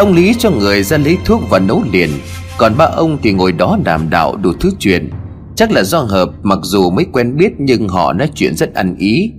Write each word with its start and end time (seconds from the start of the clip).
Ông 0.00 0.12
Lý 0.12 0.34
cho 0.38 0.50
người 0.50 0.82
ra 0.82 0.98
lấy 0.98 1.18
thuốc 1.24 1.40
và 1.50 1.58
nấu 1.58 1.82
liền. 1.92 2.10
Còn 2.58 2.76
ba 2.76 2.84
ông 2.84 3.18
thì 3.22 3.32
ngồi 3.32 3.52
đó 3.52 3.78
đàm 3.84 4.10
đạo 4.10 4.36
đủ 4.36 4.52
thứ 4.60 4.70
chuyện. 4.78 5.10
Chắc 5.56 5.70
là 5.70 5.82
do 5.82 5.98
hợp 5.98 6.30
mặc 6.42 6.58
dù 6.62 6.90
mới 6.90 7.06
quen 7.12 7.36
biết 7.36 7.52
Nhưng 7.58 7.88
họ 7.88 8.12
nói 8.12 8.30
chuyện 8.34 8.56
rất 8.56 8.74
ăn 8.74 8.96
ý. 8.98 9.32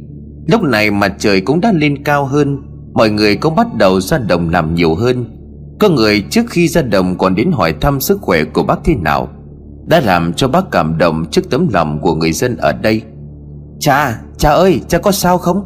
Lúc 0.48 0.64
này 0.64 0.92
mặt 0.92 1.14
trời 1.20 1.42
cũng 1.42 1.62
đã 1.62 1.72
lên 1.76 2.04
cao 2.04 2.26
hơn 2.26 2.58
Mọi 2.94 3.10
người 3.10 3.36
cũng 3.36 3.56
bắt 3.56 3.68
đầu 3.76 4.02
ra 4.02 4.18
đồng 4.18 4.50
làm 4.50 4.76
nhiều 4.76 4.96
hơn. 4.96 5.26
Có 5.80 5.90
người 5.90 6.22
trước 6.30 6.46
khi 6.50 6.68
ra 6.68 6.82
đồng 6.82 7.18
còn 7.18 7.36
đến 7.36 7.52
hỏi 7.52 7.74
thăm 7.82 8.00
sức 8.00 8.22
khỏe 8.22 8.44
của 8.44 8.64
bác 8.64 8.80
thế 8.84 8.96
nào 8.96 9.30
Đã 9.88 10.00
làm 10.00 10.34
cho 10.34 10.48
bác 10.48 10.72
cảm 10.72 10.98
động 10.98 11.26
trước 11.32 11.50
tấm 11.50 11.68
lòng 11.74 12.00
của 12.02 12.16
người 12.16 12.32
dân 12.32 12.58
ở 12.58 12.74
đây. 12.74 13.02
Cha, 13.80 14.20
cha 14.38 14.50
ơi, 14.50 14.82
cha 14.88 14.98
có 14.98 15.12
sao 15.12 15.38
không? 15.38 15.66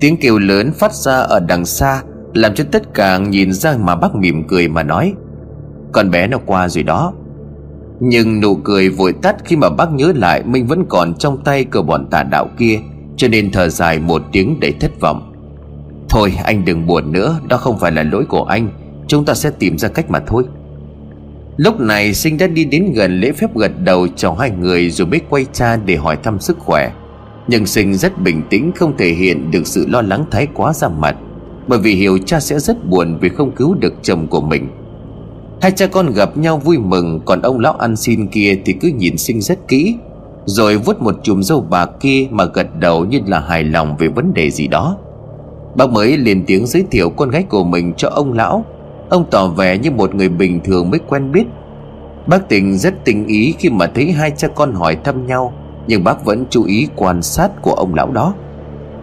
Tiếng 0.00 0.16
kêu 0.20 0.38
lớn 0.38 0.72
phát 0.72 0.94
ra 0.94 1.16
ở 1.16 1.40
đằng 1.40 1.64
xa 1.64 2.02
làm 2.36 2.54
cho 2.54 2.64
tất 2.72 2.94
cả 2.94 3.18
nhìn 3.18 3.52
ra 3.52 3.76
mà 3.80 3.96
bác 3.96 4.14
mỉm 4.14 4.44
cười 4.48 4.68
mà 4.68 4.82
nói, 4.82 5.14
Con 5.92 6.10
bé 6.10 6.26
nó 6.26 6.38
qua 6.46 6.68
rồi 6.68 6.82
đó. 6.82 7.12
Nhưng 8.00 8.40
nụ 8.40 8.56
cười 8.56 8.88
vội 8.88 9.12
tắt 9.22 9.36
khi 9.44 9.56
mà 9.56 9.70
bác 9.70 9.92
nhớ 9.92 10.12
lại 10.16 10.42
Mình 10.44 10.66
vẫn 10.66 10.84
còn 10.88 11.14
trong 11.14 11.44
tay 11.44 11.64
cờ 11.64 11.82
bọn 11.82 12.06
tà 12.10 12.22
đạo 12.22 12.48
kia, 12.58 12.78
Cho 13.16 13.28
nên 13.28 13.52
thở 13.52 13.68
dài 13.68 13.98
một 13.98 14.22
tiếng 14.32 14.60
đầy 14.60 14.72
thất 14.80 15.00
vọng. 15.00 15.32
Thôi, 16.08 16.32
anh 16.44 16.64
đừng 16.64 16.86
buồn 16.86 17.12
nữa, 17.12 17.40
Đó 17.48 17.56
không 17.56 17.78
phải 17.78 17.92
là 17.92 18.02
lỗi 18.02 18.24
của 18.28 18.44
anh, 18.44 18.68
Chúng 19.06 19.24
ta 19.24 19.34
sẽ 19.34 19.50
tìm 19.58 19.78
ra 19.78 19.88
cách 19.88 20.10
mà 20.10 20.20
thôi. 20.26 20.44
Lúc 21.56 21.80
này 21.80 22.14
sinh 22.14 22.38
đã 22.38 22.46
đi 22.46 22.64
đến 22.64 22.92
gần 22.94 23.20
lễ 23.20 23.32
phép 23.32 23.56
gật 23.56 23.72
đầu 23.84 24.08
cho 24.16 24.32
hai 24.32 24.50
người 24.50 24.90
Rồi 24.90 25.06
mới 25.06 25.20
quay 25.28 25.46
cha 25.52 25.76
để 25.76 25.96
hỏi 25.96 26.16
thăm 26.22 26.40
sức 26.40 26.58
khỏe. 26.58 26.92
Nhưng 27.48 27.66
sinh 27.66 27.94
rất 27.94 28.20
bình 28.20 28.42
tĩnh, 28.50 28.72
Không 28.76 28.96
thể 28.96 29.08
hiện 29.08 29.50
được 29.50 29.66
sự 29.66 29.86
lo 29.88 30.02
lắng 30.02 30.24
thái 30.30 30.46
quá 30.54 30.72
ra 30.72 30.88
mặt. 30.88 31.16
Bởi 31.68 31.78
vì 31.78 31.94
hiểu 31.94 32.18
cha 32.26 32.40
sẽ 32.40 32.58
rất 32.58 32.88
buồn 32.90 33.18
Vì 33.20 33.28
không 33.28 33.50
cứu 33.50 33.74
được 33.74 33.94
chồng 34.02 34.26
của 34.26 34.40
mình. 34.40 34.68
Hai 35.60 35.70
cha 35.70 35.86
con 35.86 36.12
gặp 36.12 36.36
nhau 36.36 36.58
vui 36.58 36.78
mừng, 36.78 37.20
Còn 37.24 37.42
ông 37.42 37.60
lão 37.60 37.72
ăn 37.72 37.96
xin 37.96 38.26
kia 38.26 38.60
thì 38.64 38.72
cứ 38.72 38.88
nhìn 38.88 39.16
sinh 39.16 39.40
rất 39.40 39.68
kỹ, 39.68 39.96
Rồi 40.44 40.76
vuốt 40.76 41.00
một 41.00 41.14
chùm 41.22 41.40
râu 41.40 41.60
bạc 41.60 41.90
kia 42.00 42.26
Mà 42.30 42.44
gật 42.44 42.78
đầu 42.78 43.04
như 43.04 43.20
là 43.26 43.40
hài 43.40 43.64
lòng 43.64 43.96
về 43.96 44.08
vấn 44.08 44.34
đề 44.34 44.50
gì 44.50 44.68
đó. 44.68 44.96
Bác 45.76 45.90
mới 45.90 46.16
lên 46.16 46.44
tiếng 46.46 46.66
giới 46.66 46.84
thiệu 46.90 47.10
con 47.10 47.30
gái 47.30 47.42
của 47.42 47.64
mình 47.64 47.92
cho 47.96 48.08
ông 48.08 48.32
lão. 48.32 48.64
Ông 49.08 49.24
tỏ 49.30 49.46
vẻ 49.46 49.78
như 49.78 49.90
một 49.90 50.14
người 50.14 50.28
bình 50.28 50.60
thường 50.64 50.90
mới 50.90 51.00
quen 51.08 51.32
biết. 51.32 51.44
Bác 52.26 52.48
tình 52.48 52.78
rất 52.78 52.94
tình 53.04 53.26
ý 53.26 53.54
khi 53.58 53.70
mà 53.70 53.86
thấy 53.94 54.12
hai 54.12 54.30
cha 54.30 54.48
con 54.48 54.74
hỏi 54.74 54.96
thăm 55.04 55.26
nhau, 55.26 55.52
Nhưng 55.86 56.04
bác 56.04 56.24
vẫn 56.24 56.44
chú 56.50 56.64
ý 56.64 56.88
quan 56.96 57.22
sát 57.22 57.62
của 57.62 57.72
ông 57.72 57.94
lão 57.94 58.12
đó. 58.12 58.34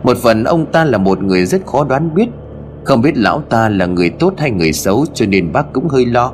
Một 0.03 0.17
phần 0.17 0.43
ông 0.43 0.65
ta 0.65 0.85
là 0.85 0.97
một 0.97 1.23
người 1.23 1.45
rất 1.45 1.65
khó 1.65 1.83
đoán 1.83 2.15
biết 2.15 2.27
không 2.83 3.01
biết 3.01 3.17
lão 3.17 3.41
ta 3.41 3.69
là 3.69 3.85
người 3.85 4.09
tốt 4.09 4.33
hay 4.37 4.51
người 4.51 4.73
xấu 4.73 5.05
cho 5.13 5.25
nên 5.25 5.51
bác 5.51 5.73
cũng 5.73 5.87
hơi 5.87 6.05
lo. 6.05 6.33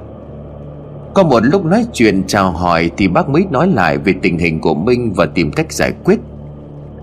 Có 1.13 1.23
một 1.23 1.39
lúc 1.39 1.65
nói 1.65 1.85
chuyện 1.93 2.23
chào 2.27 2.51
hỏi 2.51 2.91
thì 2.97 3.07
bác 3.07 3.29
mới 3.29 3.45
nói 3.51 3.67
lại 3.67 3.97
về 3.97 4.13
tình 4.21 4.37
hình 4.37 4.59
của 4.59 4.73
Minh 4.73 5.13
và 5.15 5.25
tìm 5.25 5.51
cách 5.51 5.73
giải 5.73 5.93
quyết. 6.03 6.19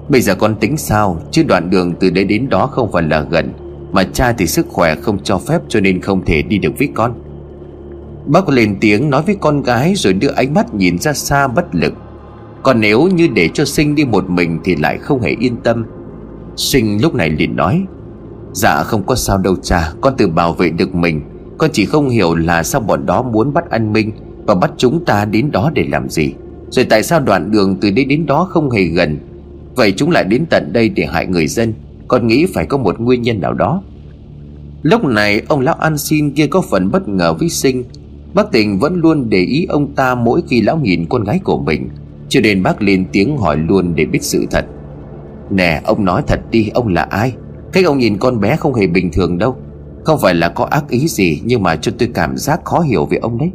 Bây 0.08 0.20
giờ 0.20 0.34
con 0.34 0.54
tính 0.60 0.76
sao? 0.76 1.20
Chứ 1.30 1.42
đoạn 1.42 1.70
đường 1.70 1.94
từ 2.00 2.10
đây 2.10 2.24
đến 2.24 2.48
đó 2.48 2.66
không 2.66 2.92
phải 2.92 3.02
là 3.02 3.20
gần, 3.20 3.52
Mà 3.92 4.04
cha 4.12 4.32
thì 4.32 4.46
sức 4.46 4.66
khỏe 4.68 4.94
không 4.94 5.18
cho 5.22 5.38
phép 5.38 5.60
Cho 5.68 5.80
nên 5.80 6.00
không 6.00 6.24
thể 6.24 6.42
đi 6.42 6.58
được 6.58 6.72
với 6.78 6.88
con. 6.94 7.14
Bác 8.26 8.48
lên 8.48 8.76
tiếng 8.80 9.10
nói 9.10 9.22
với 9.22 9.36
con 9.40 9.62
gái 9.62 9.92
Rồi 9.96 10.12
đưa 10.12 10.32
ánh 10.32 10.54
mắt 10.54 10.74
nhìn 10.74 10.98
ra 10.98 11.12
xa 11.12 11.48
bất 11.48 11.74
lực. 11.74 11.92
Còn 12.62 12.80
nếu 12.80 13.08
như 13.08 13.28
để 13.34 13.48
cho 13.54 13.64
sinh 13.64 13.94
đi 13.94 14.04
một 14.04 14.30
mình 14.30 14.60
Thì 14.64 14.76
lại 14.76 14.98
không 14.98 15.20
hề 15.20 15.30
yên 15.40 15.56
tâm. 15.56 15.84
Sinh 16.56 17.02
lúc 17.02 17.14
này 17.14 17.30
liền 17.30 17.56
nói 17.56 17.84
Dạ 18.56 18.82
không 18.82 19.02
có 19.06 19.14
sao 19.14 19.38
đâu 19.38 19.56
cha, 19.62 19.92
Con 20.00 20.16
tự 20.16 20.28
bảo 20.28 20.52
vệ 20.52 20.70
được 20.70 20.94
mình. 20.94 21.20
Con 21.58 21.70
chỉ 21.72 21.84
không 21.84 22.08
hiểu 22.08 22.34
là 22.34 22.62
sao 22.62 22.80
bọn 22.80 23.06
đó 23.06 23.22
muốn 23.22 23.52
bắt 23.52 23.70
anh 23.70 23.92
Minh 23.92 24.12
Và 24.46 24.54
bắt 24.54 24.70
chúng 24.76 25.04
ta 25.04 25.24
đến 25.24 25.50
đó 25.50 25.70
để 25.74 25.84
làm 25.88 26.08
gì. 26.08 26.32
Rồi 26.70 26.86
tại 26.90 27.02
sao 27.02 27.20
đoạn 27.20 27.50
đường 27.50 27.76
từ 27.80 27.90
đây 27.90 28.04
đến 28.04 28.26
đó 28.26 28.48
không 28.50 28.70
hề 28.70 28.82
gần? 28.82 29.18
Vậy 29.74 29.92
chúng 29.96 30.10
lại 30.10 30.24
đến 30.24 30.44
tận 30.50 30.70
đây 30.72 30.88
để 30.88 31.06
hại 31.06 31.26
người 31.26 31.46
dân. 31.46 31.74
Con 32.08 32.26
nghĩ 32.26 32.46
phải 32.54 32.66
có 32.66 32.78
một 32.78 33.00
nguyên 33.00 33.22
nhân 33.22 33.40
nào 33.40 33.52
đó. 33.52 33.82
Lúc 34.82 35.04
này, 35.04 35.42
ông 35.48 35.60
lão 35.60 35.74
ăn 35.74 35.98
xin 35.98 36.30
kia 36.30 36.46
có 36.46 36.60
phần 36.70 36.90
bất 36.90 37.08
ngờ 37.08 37.34
với 37.34 37.48
sinh. 37.48 37.84
Bác 38.34 38.52
tình 38.52 38.78
vẫn 38.78 38.94
luôn 38.94 39.30
để 39.30 39.38
ý 39.38 39.66
ông 39.68 39.94
ta 39.94 40.14
mỗi 40.14 40.42
khi 40.48 40.60
lão 40.60 40.78
nhìn 40.78 41.06
con 41.08 41.24
gái 41.24 41.40
của 41.44 41.58
mình. 41.58 41.88
Cho 42.28 42.40
nên 42.40 42.62
bác 42.62 42.82
lên 42.82 43.04
tiếng 43.12 43.36
hỏi 43.36 43.56
luôn 43.56 43.92
để 43.94 44.04
biết 44.04 44.22
sự 44.22 44.46
thật. 44.50 44.66
Nè, 45.50 45.80
ông 45.84 46.04
nói 46.04 46.22
thật 46.26 46.40
đi, 46.50 46.68
ông 46.74 46.88
là 46.88 47.02
ai? 47.02 47.32
Cách 47.76 47.84
ông 47.84 47.98
nhìn 47.98 48.18
con 48.18 48.40
bé 48.40 48.56
không 48.56 48.74
hề 48.74 48.86
bình 48.86 49.10
thường 49.12 49.38
đâu. 49.38 49.56
Không 50.04 50.18
phải 50.22 50.34
là 50.34 50.48
có 50.48 50.64
ác 50.64 50.88
ý 50.88 51.08
gì, 51.08 51.40
Nhưng 51.44 51.62
mà 51.62 51.76
cho 51.76 51.92
tôi 51.98 52.10
cảm 52.14 52.36
giác 52.36 52.64
khó 52.64 52.80
hiểu 52.80 53.06
về 53.06 53.18
ông 53.18 53.38
đấy. 53.38 53.50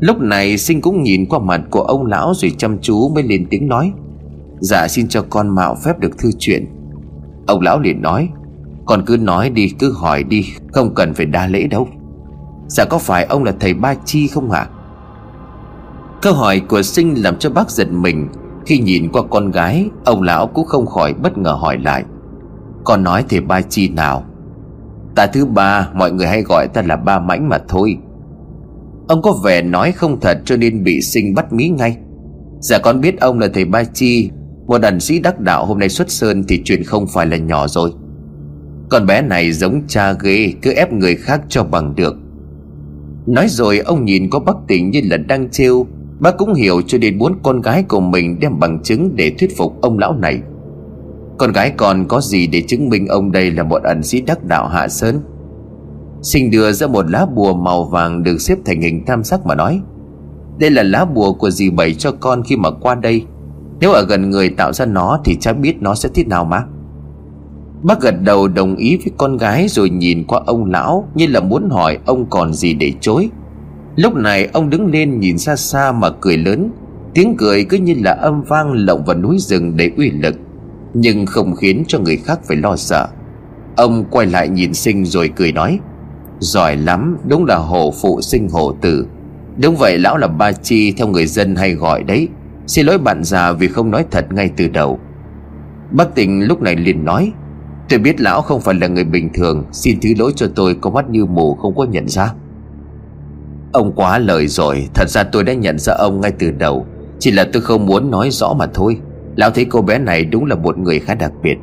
Lúc 0.00 0.20
này 0.20 0.58
sinh 0.58 0.80
cũng 0.80 1.02
nhìn 1.02 1.26
qua 1.26 1.38
mặt 1.38 1.60
của 1.70 1.80
ông 1.80 2.06
lão 2.06 2.32
Rồi 2.34 2.52
chăm 2.58 2.78
chú 2.80 3.08
mới 3.08 3.22
lên 3.22 3.46
tiếng 3.50 3.68
nói. 3.68 3.92
Dạ 4.60 4.88
xin 4.88 5.08
cho 5.08 5.24
con 5.30 5.54
mạo 5.54 5.76
phép 5.84 5.98
được 5.98 6.18
thư 6.18 6.30
chuyện. 6.38 6.66
Ông 7.46 7.60
lão 7.60 7.80
liền 7.80 8.02
nói, 8.02 8.28
Con 8.86 9.04
cứ 9.06 9.16
nói 9.16 9.50
đi, 9.50 9.68
cứ 9.78 9.92
hỏi 9.92 10.22
đi, 10.22 10.46
Không 10.72 10.94
cần 10.94 11.14
phải 11.14 11.26
đa 11.26 11.46
lễ 11.46 11.66
đâu. 11.66 11.88
Dạ 12.68 12.84
có 12.84 12.98
phải 12.98 13.24
ông 13.24 13.44
là 13.44 13.52
thầy 13.60 13.74
Ba 13.74 13.94
Chi 14.04 14.28
không 14.28 14.50
hả 14.50 14.68
Câu 16.22 16.32
hỏi 16.32 16.60
của 16.68 16.82
sinh 16.82 17.14
làm 17.14 17.38
cho 17.38 17.50
bác 17.50 17.70
giật 17.70 17.92
mình. 17.92 18.28
Khi 18.66 18.78
nhìn 18.78 19.08
qua 19.12 19.22
con 19.30 19.50
gái, 19.50 19.88
Ông 20.04 20.22
lão 20.22 20.46
cũng 20.46 20.66
không 20.66 20.86
khỏi 20.86 21.14
bất 21.14 21.38
ngờ 21.38 21.52
hỏi 21.52 21.78
lại. 21.78 22.04
Con 22.84 23.04
nói 23.04 23.24
thầy 23.28 23.40
Ba 23.40 23.60
Chi 23.60 23.88
nào? 23.88 24.24
Ta 25.14 25.26
thứ 25.26 25.44
ba, 25.44 25.90
Mọi 25.94 26.12
người 26.12 26.26
hay 26.26 26.42
gọi 26.42 26.68
ta 26.68 26.82
là 26.82 26.96
ba 26.96 27.18
mãnh 27.18 27.48
mà 27.48 27.58
thôi. 27.68 27.98
Ông 29.08 29.22
có 29.22 29.32
vẻ 29.44 29.62
nói 29.62 29.92
không 29.92 30.20
thật 30.20 30.38
cho 30.44 30.56
nên 30.56 30.84
bị 30.84 31.00
sinh 31.00 31.34
bắt 31.34 31.52
mí 31.52 31.68
ngay. 31.68 31.96
Dạ 32.60 32.78
con 32.78 33.00
biết 33.00 33.20
ông 33.20 33.38
là 33.38 33.48
thầy 33.54 33.64
Ba 33.64 33.84
Chi, 33.84 34.30
một 34.66 34.78
đàn 34.78 35.00
sĩ 35.00 35.18
đắc 35.18 35.40
đạo 35.40 35.66
hôm 35.66 35.78
nay 35.78 35.88
xuất 35.88 36.10
sơn 36.10 36.44
Thì 36.48 36.62
chuyện 36.64 36.84
không 36.84 37.06
phải 37.06 37.26
là 37.26 37.36
nhỏ 37.36 37.66
rồi. 37.68 37.90
Con 38.90 39.06
bé 39.06 39.22
này 39.22 39.52
giống 39.52 39.82
cha 39.88 40.12
ghê, 40.12 40.52
Cứ 40.62 40.72
ép 40.72 40.92
người 40.92 41.16
khác 41.16 41.40
cho 41.48 41.64
bằng 41.64 41.94
được. 41.94 42.16
Nói 43.26 43.46
rồi, 43.48 43.78
ông 43.78 44.04
nhìn 44.04 44.30
có 44.30 44.40
bắc 44.40 44.56
tỉnh 44.68 44.90
như 44.90 45.00
là 45.04 45.16
đang 45.16 45.50
trêu. 45.50 45.86
Bác 46.20 46.36
cũng 46.38 46.54
hiểu 46.54 46.80
cho 46.86 46.98
nên 46.98 47.18
muốn 47.18 47.38
con 47.42 47.60
gái 47.60 47.82
của 47.82 48.00
mình 48.00 48.38
đem 48.40 48.58
bằng 48.58 48.82
chứng 48.82 49.16
để 49.16 49.32
thuyết 49.38 49.56
phục 49.56 49.80
ông 49.80 49.98
lão 49.98 50.14
này. 50.14 50.40
Con 51.38 51.52
gái 51.52 51.70
còn 51.76 52.08
có 52.08 52.20
gì 52.20 52.46
để 52.46 52.62
chứng 52.68 52.88
minh 52.88 53.06
ông 53.06 53.32
đây 53.32 53.50
là 53.50 53.62
một 53.62 53.82
ẩn 53.82 54.02
sĩ 54.02 54.20
đắc 54.20 54.44
đạo 54.44 54.68
hạ 54.68 54.88
sơn? 54.88 55.20
Sinh 56.22 56.50
đưa 56.50 56.72
ra 56.72 56.86
một 56.86 57.10
lá 57.10 57.26
bùa 57.34 57.54
màu 57.54 57.84
vàng 57.84 58.22
được 58.22 58.40
xếp 58.40 58.58
thành 58.64 58.80
hình 58.80 59.04
tam 59.04 59.24
sắc 59.24 59.46
mà 59.46 59.54
nói, 59.54 59.80
Đây 60.58 60.70
là 60.70 60.82
lá 60.82 61.04
bùa 61.04 61.32
của 61.32 61.50
dì 61.50 61.70
bảy 61.70 61.94
cho 61.94 62.12
con 62.20 62.42
khi 62.42 62.56
mà 62.56 62.70
qua 62.70 62.94
đây. 62.94 63.24
Nếu 63.80 63.92
ở 63.92 64.06
gần 64.08 64.30
người 64.30 64.48
tạo 64.50 64.72
ra 64.72 64.86
nó 64.86 65.20
Thì 65.24 65.36
cha 65.40 65.52
biết 65.52 65.82
nó 65.82 65.94
sẽ 65.94 66.08
thế 66.14 66.24
nào 66.24 66.44
mà. 66.44 66.64
Bác 67.82 68.00
gật 68.00 68.14
đầu 68.22 68.48
đồng 68.48 68.76
ý 68.76 68.96
với 68.96 69.12
con 69.16 69.36
gái 69.36 69.68
Rồi 69.68 69.90
nhìn 69.90 70.24
qua 70.24 70.40
ông 70.46 70.70
lão 70.70 71.08
Như 71.14 71.26
là 71.26 71.40
muốn 71.40 71.70
hỏi 71.70 71.98
ông 72.06 72.26
còn 72.30 72.54
gì 72.54 72.74
để 72.74 72.92
chối. 73.00 73.30
Lúc 73.96 74.14
này 74.14 74.48
ông 74.52 74.70
đứng 74.70 74.86
lên 74.86 75.20
nhìn 75.20 75.38
xa 75.38 75.56
xa 75.56 75.92
mà 75.92 76.10
cười 76.20 76.36
lớn, 76.36 76.70
Tiếng 77.14 77.36
cười 77.38 77.64
cứ 77.64 77.76
như 77.76 77.94
là 78.04 78.12
âm 78.12 78.42
vang 78.42 78.72
lộng 78.72 79.04
vào 79.04 79.16
núi 79.16 79.36
rừng 79.38 79.76
để 79.76 79.90
uy 79.96 80.10
lực. 80.10 80.34
Nhưng 81.00 81.26
không 81.26 81.56
khiến 81.56 81.84
cho 81.88 81.98
người 81.98 82.16
khác 82.16 82.40
phải 82.44 82.56
lo 82.56 82.76
sợ. 82.76 83.08
Ông 83.76 84.04
quay 84.10 84.26
lại 84.26 84.48
nhìn 84.48 84.74
sinh 84.74 85.04
rồi 85.04 85.30
cười 85.36 85.52
nói, 85.52 85.78
Giỏi 86.38 86.76
lắm, 86.76 87.16
Đúng 87.28 87.44
là 87.44 87.56
hổ 87.56 87.92
phụ 88.02 88.20
sinh 88.20 88.48
hổ 88.48 88.72
tử. 88.80 89.06
Đúng 89.62 89.76
vậy, 89.76 89.98
lão 89.98 90.16
là 90.16 90.26
ba 90.26 90.52
chi, 90.52 90.92
Theo 90.92 91.08
người 91.08 91.26
dân 91.26 91.56
hay 91.56 91.74
gọi 91.74 92.02
đấy. 92.02 92.28
Xin 92.66 92.86
lỗi 92.86 92.98
bạn 92.98 93.24
già 93.24 93.52
vì 93.52 93.68
không 93.68 93.90
nói 93.90 94.04
thật 94.10 94.32
ngay 94.32 94.50
từ 94.56 94.68
đầu. 94.68 94.98
Bác 95.90 96.14
tình 96.14 96.42
lúc 96.42 96.62
này 96.62 96.76
liền 96.76 97.04
nói, 97.04 97.32
Tôi 97.88 97.98
biết 97.98 98.20
lão 98.20 98.42
không 98.42 98.60
phải 98.60 98.74
là 98.74 98.86
người 98.86 99.04
bình 99.04 99.30
thường, 99.34 99.64
Xin 99.72 100.00
thứ 100.00 100.08
lỗi 100.18 100.32
cho 100.36 100.46
tôi, 100.54 100.76
có 100.80 100.90
mắt 100.90 101.10
như 101.10 101.24
mù, 101.24 101.54
không 101.54 101.76
có 101.76 101.84
nhận 101.84 102.08
ra. 102.08 102.32
Ông 103.72 103.92
quá 103.92 104.18
lời 104.18 104.46
rồi, 104.46 104.88
Thật 104.94 105.08
ra 105.08 105.22
tôi 105.24 105.44
đã 105.44 105.52
nhận 105.52 105.78
ra 105.78 105.94
ông 105.94 106.20
ngay 106.20 106.32
từ 106.38 106.50
đầu, 106.50 106.86
Chỉ 107.18 107.30
là 107.30 107.46
tôi 107.52 107.62
không 107.62 107.86
muốn 107.86 108.10
nói 108.10 108.30
rõ 108.30 108.54
mà 108.54 108.66
thôi. 108.74 109.00
Lão 109.38 109.50
thấy 109.50 109.64
cô 109.64 109.82
bé 109.82 109.98
này 109.98 110.24
đúng 110.24 110.44
là 110.44 110.54
một 110.54 110.78
người 110.78 110.98
khá 110.98 111.14
đặc 111.14 111.32
biệt. 111.42 111.56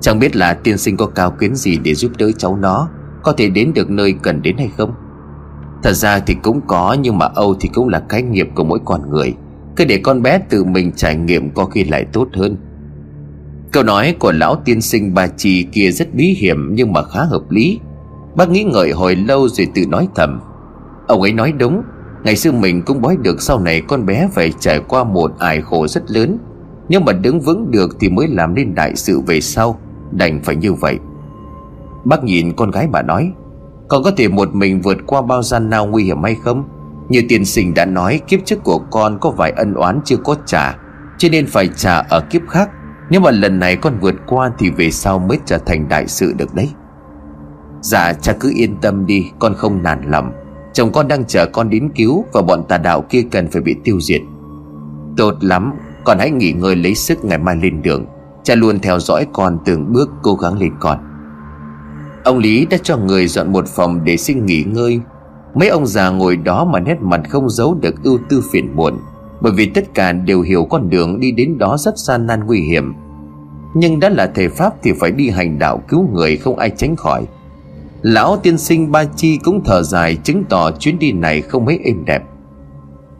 Chẳng 0.00 0.18
biết 0.18 0.36
là 0.36 0.54
tiên 0.54 0.78
sinh 0.78 0.96
có 0.96 1.06
cao 1.06 1.30
kiến 1.30 1.54
gì 1.54 1.78
để 1.84 1.94
giúp 1.94 2.12
đỡ 2.18 2.30
cháu 2.38 2.56
nó, 2.56 2.88
Có 3.22 3.32
thể 3.32 3.48
đến 3.48 3.72
được 3.74 3.90
nơi 3.90 4.14
cần 4.22 4.42
đến 4.42 4.56
hay 4.58 4.70
không? 4.76 4.94
Thật 5.82 5.92
ra 5.92 6.18
thì 6.18 6.34
cũng 6.42 6.60
có, 6.66 6.96
Nhưng 7.00 7.18
mà 7.18 7.26
Âu 7.34 7.54
thì 7.60 7.68
cũng 7.74 7.88
là 7.88 8.02
cái 8.08 8.22
nghiệp 8.22 8.48
của 8.54 8.64
mỗi 8.64 8.78
con 8.84 9.10
người. 9.10 9.34
Cứ 9.76 9.84
để 9.84 10.00
con 10.02 10.22
bé 10.22 10.38
tự 10.38 10.64
mình 10.64 10.92
trải 10.96 11.16
nghiệm 11.16 11.50
có 11.50 11.64
khi 11.64 11.84
lại 11.84 12.04
tốt 12.12 12.28
hơn. 12.32 12.56
Câu 13.72 13.82
nói 13.82 14.16
của 14.18 14.32
lão 14.32 14.56
tiên 14.64 14.80
sinh 14.80 15.14
bà 15.14 15.26
trì 15.26 15.62
kia 15.62 15.90
rất 15.90 16.14
bí 16.14 16.26
hiểm 16.26 16.74
nhưng 16.74 16.92
mà 16.92 17.02
khá 17.02 17.24
hợp 17.24 17.50
lý. 17.50 17.80
Bác 18.36 18.50
nghĩ 18.50 18.64
ngợi 18.64 18.90
hồi 18.90 19.16
lâu 19.16 19.48
rồi 19.48 19.66
tự 19.74 19.82
nói 19.88 20.08
thầm. 20.14 20.40
Ông 21.08 21.22
ấy 21.22 21.32
nói 21.32 21.52
đúng, 21.52 21.82
Ngày 22.24 22.36
xưa 22.36 22.52
mình 22.52 22.82
cũng 22.82 23.00
bói 23.00 23.16
được 23.22 23.42
sau 23.42 23.60
này 23.60 23.82
con 23.88 24.06
bé 24.06 24.28
phải 24.32 24.52
trải 24.60 24.80
qua 24.88 25.04
một 25.04 25.38
ải 25.38 25.60
khổ 25.60 25.86
rất 25.86 26.10
lớn. 26.10 26.38
Nhưng 26.88 27.04
mà 27.04 27.12
đứng 27.12 27.40
vững 27.40 27.70
được 27.70 27.96
thì 28.00 28.08
mới 28.08 28.28
làm 28.28 28.54
nên 28.54 28.74
đại 28.74 28.96
sự 28.96 29.20
về 29.20 29.40
sau. 29.40 29.78
Đành 30.12 30.40
phải 30.42 30.56
như 30.56 30.72
vậy. 30.72 30.98
Bác 32.04 32.24
nhìn 32.24 32.52
con 32.56 32.70
gái 32.70 32.86
bà 32.86 33.02
nói, 33.02 33.32
Con 33.88 34.02
có 34.02 34.10
thể 34.16 34.28
một 34.28 34.54
mình 34.54 34.80
vượt 34.80 34.98
qua 35.06 35.22
bao 35.22 35.42
gian 35.42 35.70
nào 35.70 35.86
nguy 35.86 36.04
hiểm 36.04 36.22
hay 36.22 36.36
không? 36.44 36.64
Như 37.08 37.22
tiên 37.28 37.44
sinh 37.44 37.74
đã 37.74 37.84
nói, 37.84 38.20
Kiếp 38.28 38.40
trước 38.44 38.64
của 38.64 38.78
con 38.90 39.18
có 39.20 39.30
vài 39.30 39.50
ân 39.50 39.74
oán 39.74 40.00
chưa 40.04 40.16
có 40.16 40.36
trả, 40.46 40.76
Cho 41.18 41.28
nên 41.32 41.46
phải 41.46 41.68
trả 41.76 41.98
ở 41.98 42.20
kiếp 42.30 42.42
khác. 42.48 42.70
Nếu 43.10 43.20
mà 43.20 43.30
lần 43.30 43.58
này 43.58 43.76
con 43.76 43.98
vượt 44.00 44.14
qua 44.26 44.50
Thì 44.58 44.70
về 44.70 44.90
sau 44.90 45.18
mới 45.18 45.38
trở 45.46 45.58
thành 45.58 45.88
đại 45.88 46.06
sự 46.06 46.34
được 46.38 46.54
đấy. 46.54 46.70
Dạ 47.80 48.12
cha 48.12 48.32
cứ 48.40 48.52
yên 48.54 48.76
tâm 48.80 49.06
đi, 49.06 49.30
Con 49.38 49.54
không 49.54 49.82
nản 49.82 50.10
lòng. 50.10 50.32
Chồng 50.72 50.92
con 50.92 51.08
đang 51.08 51.24
chờ 51.24 51.46
con 51.46 51.70
đến 51.70 51.90
cứu 51.94 52.24
Và 52.32 52.42
bọn 52.42 52.64
tà 52.68 52.78
đạo 52.78 53.04
kia 53.08 53.22
cần 53.30 53.48
phải 53.50 53.62
bị 53.62 53.76
tiêu 53.84 54.00
diệt. 54.00 54.20
Tốt 55.16 55.34
lắm 55.40 55.72
con 56.04 56.18
hãy 56.18 56.30
nghỉ 56.30 56.52
ngơi 56.52 56.76
lấy 56.76 56.94
sức 56.94 57.24
ngày 57.24 57.38
mai 57.38 57.56
lên 57.56 57.82
đường. 57.82 58.06
Cha 58.42 58.54
luôn 58.54 58.78
theo 58.78 59.00
dõi 59.00 59.26
con 59.32 59.58
từng 59.64 59.92
bước 59.92 60.10
cố 60.22 60.34
gắng 60.34 60.58
lên 60.58 60.72
con. 60.80 60.98
Ông 62.24 62.38
Lý 62.38 62.66
đã 62.66 62.76
cho 62.82 62.96
người 62.96 63.26
dọn 63.26 63.52
một 63.52 63.68
phòng 63.68 64.04
để 64.04 64.16
xin 64.16 64.46
nghỉ 64.46 64.64
ngơi. 64.66 65.00
Mấy 65.54 65.68
ông 65.68 65.86
già 65.86 66.10
ngồi 66.10 66.36
đó 66.36 66.64
mà 66.64 66.80
nét 66.80 66.96
mặt 67.00 67.20
không 67.28 67.50
giấu 67.50 67.74
được 67.74 68.02
ưu 68.02 68.18
tư 68.28 68.42
phiền 68.52 68.76
muộn, 68.76 68.98
Bởi 69.40 69.52
vì 69.52 69.66
tất 69.66 69.94
cả 69.94 70.12
đều 70.12 70.40
hiểu 70.40 70.64
con 70.70 70.90
đường 70.90 71.20
đi 71.20 71.32
đến 71.32 71.58
đó 71.58 71.76
rất 71.78 71.98
gian 71.98 72.26
nan 72.26 72.46
nguy 72.46 72.60
hiểm. 72.60 72.94
Nhưng 73.74 74.00
đã 74.00 74.08
là 74.08 74.30
thầy 74.34 74.48
pháp 74.48 74.74
thì 74.82 74.92
phải 75.00 75.10
đi 75.10 75.30
hành 75.30 75.58
đạo 75.58 75.82
cứu 75.88 76.08
người 76.12 76.36
không 76.36 76.58
ai 76.58 76.70
tránh 76.70 76.96
khỏi. 76.96 77.26
Lão 78.02 78.36
tiên 78.36 78.58
sinh 78.58 78.92
Ba 78.92 79.04
Chi 79.04 79.38
cũng 79.44 79.64
thở 79.64 79.82
dài 79.82 80.16
chứng 80.24 80.44
tỏ 80.44 80.70
chuyến 80.70 80.98
đi 80.98 81.12
này 81.12 81.40
không 81.40 81.64
mấy 81.64 81.80
êm 81.84 82.04
đẹp. 82.04 82.22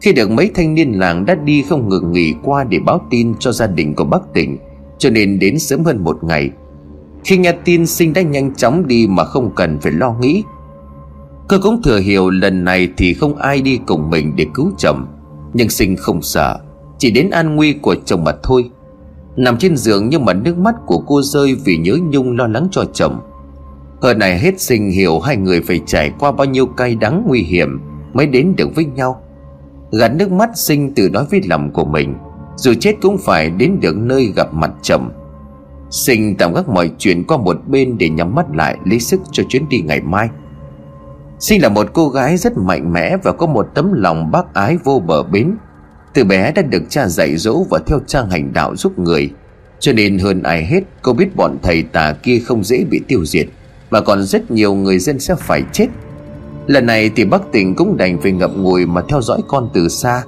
Khi 0.02 0.12
được 0.12 0.31
mấy 0.31 0.50
thanh 0.54 0.75
niên 0.75 0.93
làng 0.93 1.25
đã 1.26 1.34
đi 1.34 1.62
không 1.62 1.88
ngừng 1.88 2.12
nghỉ 2.12 2.34
qua 2.43 2.64
để 2.64 2.78
báo 2.78 3.00
tin 3.10 3.34
cho 3.38 3.52
gia 3.52 3.66
đình 3.66 3.94
của 3.94 4.04
bác 4.04 4.20
tỉnh, 4.34 4.58
Cho 4.99 5.10
nên 5.10 5.38
đến 5.38 5.58
sớm 5.58 5.84
hơn 5.84 6.04
một 6.04 6.25
ngày, 6.25 6.50
Khi 7.25 7.37
nghe 7.37 7.52
tin 7.64 7.87
sinh 7.87 8.12
đã 8.12 8.22
nhanh 8.22 8.54
chóng 8.54 8.87
đi 8.87 9.06
mà 9.10 9.25
không 9.25 9.54
cần 9.54 9.78
phải 9.81 9.93
lo 9.93 10.14
nghĩ. 10.20 10.43
Cơ 11.49 11.58
cũng 11.62 11.82
thừa 11.82 11.99
hiểu 11.99 12.31
lần 12.31 12.64
này 12.64 12.88
thì 12.96 13.14
không 13.14 13.37
ai 13.37 13.60
đi 13.62 13.81
cùng 13.87 14.10
mình 14.10 14.32
để 14.37 14.46
cứu 14.54 14.72
chồng, 14.78 15.06
Nhưng 15.54 15.69
sinh 15.69 15.96
không 15.96 16.22
sợ, 16.22 16.58
Chỉ 16.98 17.10
đến 17.10 17.31
an 17.31 17.56
nguy 17.56 17.72
của 17.72 17.94
chồng 18.05 18.25
mà 18.25 18.32
thôi. 18.43 18.70
Nằm 19.37 19.56
trên 19.58 19.76
giường 19.76 20.08
nhưng 20.08 20.25
mà 20.25 20.32
nước 20.32 20.58
mắt 20.58 20.75
của 20.87 20.98
cô 20.98 21.22
rơi 21.22 21.55
vì 21.64 21.76
nhớ 21.76 21.96
nhung 22.10 22.37
lo 22.37 22.46
lắng 22.46 22.69
cho 22.70 22.84
chồng. 22.93 23.20
Hơn 24.00 24.19
này 24.19 24.38
hết 24.38 24.60
sinh 24.60 24.90
hiểu 24.90 25.20
hai 25.20 25.37
người 25.37 25.60
phải 25.60 25.81
trải 25.87 26.12
qua 26.19 26.32
bao 26.32 26.44
nhiêu 26.44 26.66
cay 26.66 26.94
đắng 26.94 27.25
nguy 27.26 27.40
hiểm 27.40 27.81
Mới 28.12 28.26
đến 28.26 28.55
được 28.56 28.75
với 28.75 28.84
nhau. 28.84 29.22
Gạt 29.98 30.08
nước 30.08 30.32
mắt 30.32 30.50
sinh 30.54 30.94
từ 30.94 31.08
nói 31.10 31.24
với 31.30 31.40
lòng 31.48 31.70
của 31.72 31.84
mình 31.84 32.14
Dù 32.56 32.74
chết 32.80 32.94
cũng 33.02 33.18
phải 33.18 33.50
đến 33.50 33.80
được 33.80 33.96
nơi 33.96 34.32
gặp 34.36 34.54
mặt 34.54 34.70
chồng 34.82 35.10
Sinh 35.92 36.36
tạm 36.36 36.54
gác 36.54 36.68
mọi 36.68 36.90
chuyện 36.98 37.24
qua 37.24 37.36
một 37.36 37.56
bên 37.66 37.98
để 37.98 38.08
nhắm 38.08 38.34
mắt 38.34 38.46
lại, 38.54 38.76
lấy 38.84 39.00
sức 39.00 39.20
cho 39.32 39.42
chuyến 39.48 39.68
đi 39.68 39.80
ngày 39.80 40.00
mai. 40.00 40.28
Sinh 41.38 41.62
là 41.62 41.68
một 41.68 41.86
cô 41.92 42.08
gái 42.08 42.36
rất 42.36 42.58
mạnh 42.58 42.92
mẽ 42.92 43.16
và 43.22 43.32
có 43.32 43.46
một 43.46 43.68
tấm 43.74 43.92
lòng 43.92 44.30
bác 44.30 44.54
ái 44.54 44.76
vô 44.84 45.02
bờ 45.06 45.22
bến. 45.22 45.56
Từ 46.14 46.24
bé 46.24 46.52
đã 46.52 46.62
được 46.62 46.82
cha 46.88 47.08
dạy 47.08 47.36
dỗ 47.36 47.64
và 47.70 47.80
theo 47.86 47.98
trang 48.06 48.30
hành 48.30 48.52
đạo 48.52 48.76
giúp 48.76 48.98
người. 48.98 49.30
Cho 49.80 49.92
nên 49.92 50.18
hơn 50.18 50.42
ai 50.42 50.64
hết, 50.64 50.80
cô 51.02 51.12
biết 51.12 51.36
bọn 51.36 51.56
thầy 51.62 51.82
tà 51.82 52.12
kia 52.22 52.38
không 52.38 52.64
dễ 52.64 52.84
bị 52.90 53.00
tiêu 53.08 53.24
diệt, 53.24 53.46
mà 53.90 54.00
còn 54.00 54.22
rất 54.22 54.50
nhiều 54.50 54.74
người 54.74 54.98
dân 54.98 55.18
sẽ 55.18 55.34
phải 55.34 55.62
chết. 55.72 55.86
Lần 56.66 56.86
này 56.86 57.10
thì 57.16 57.24
bác 57.24 57.52
tỉnh 57.52 57.74
cũng 57.74 57.96
đành 57.96 58.20
phải 58.20 58.32
ngậm 58.32 58.62
ngùi 58.62 58.86
mà 58.86 59.02
theo 59.08 59.20
dõi 59.20 59.40
con 59.48 59.68
từ 59.74 59.88
xa. 59.88 60.22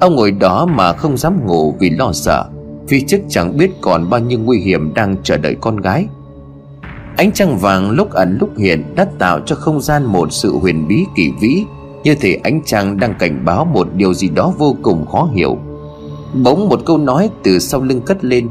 Ông 0.00 0.14
ngồi 0.14 0.30
đó 0.30 0.66
mà 0.66 0.92
không 0.92 1.16
dám 1.16 1.46
ngủ 1.46 1.74
vì 1.80 1.90
lo 1.90 2.12
sợ 2.12 2.44
Phía 2.88 3.00
trước 3.00 3.20
chẳng 3.28 3.56
biết 3.56 3.70
còn 3.80 4.10
bao 4.10 4.20
nhiêu 4.20 4.38
nguy 4.38 4.58
hiểm 4.58 4.94
đang 4.94 5.16
chờ 5.22 5.36
đợi 5.36 5.56
con 5.60 5.76
gái. 5.76 6.06
Ánh 7.16 7.32
trăng 7.32 7.58
vàng 7.58 7.90
lúc 7.90 8.10
ẩn 8.10 8.38
lúc 8.40 8.50
hiện 8.58 8.94
đã 8.96 9.06
tạo 9.18 9.40
cho 9.46 9.56
không 9.56 9.80
gian 9.80 10.04
một 10.04 10.32
sự 10.32 10.56
huyền 10.56 10.88
bí 10.88 11.04
kỳ 11.16 11.30
vĩ, 11.40 11.64
Như 12.04 12.14
thể 12.14 12.40
ánh 12.42 12.60
trăng 12.64 12.98
đang 12.98 13.14
cảnh 13.18 13.44
báo 13.44 13.64
một 13.64 13.88
điều 13.94 14.14
gì 14.14 14.28
đó 14.28 14.52
vô 14.58 14.76
cùng 14.82 15.06
khó 15.06 15.28
hiểu. 15.34 15.58
Bỗng 16.44 16.68
một 16.68 16.80
câu 16.86 16.98
nói 16.98 17.30
từ 17.42 17.58
sau 17.58 17.82
lưng 17.82 18.00
cất 18.00 18.24
lên. 18.24 18.48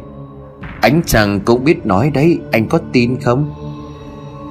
Ánh 0.81 1.01
trăng 1.05 1.39
cũng 1.45 1.63
biết 1.63 1.85
nói 1.85 2.11
đấy, 2.13 2.39
anh 2.51 2.67
có 2.67 2.79
tin 2.93 3.19
không? 3.19 3.53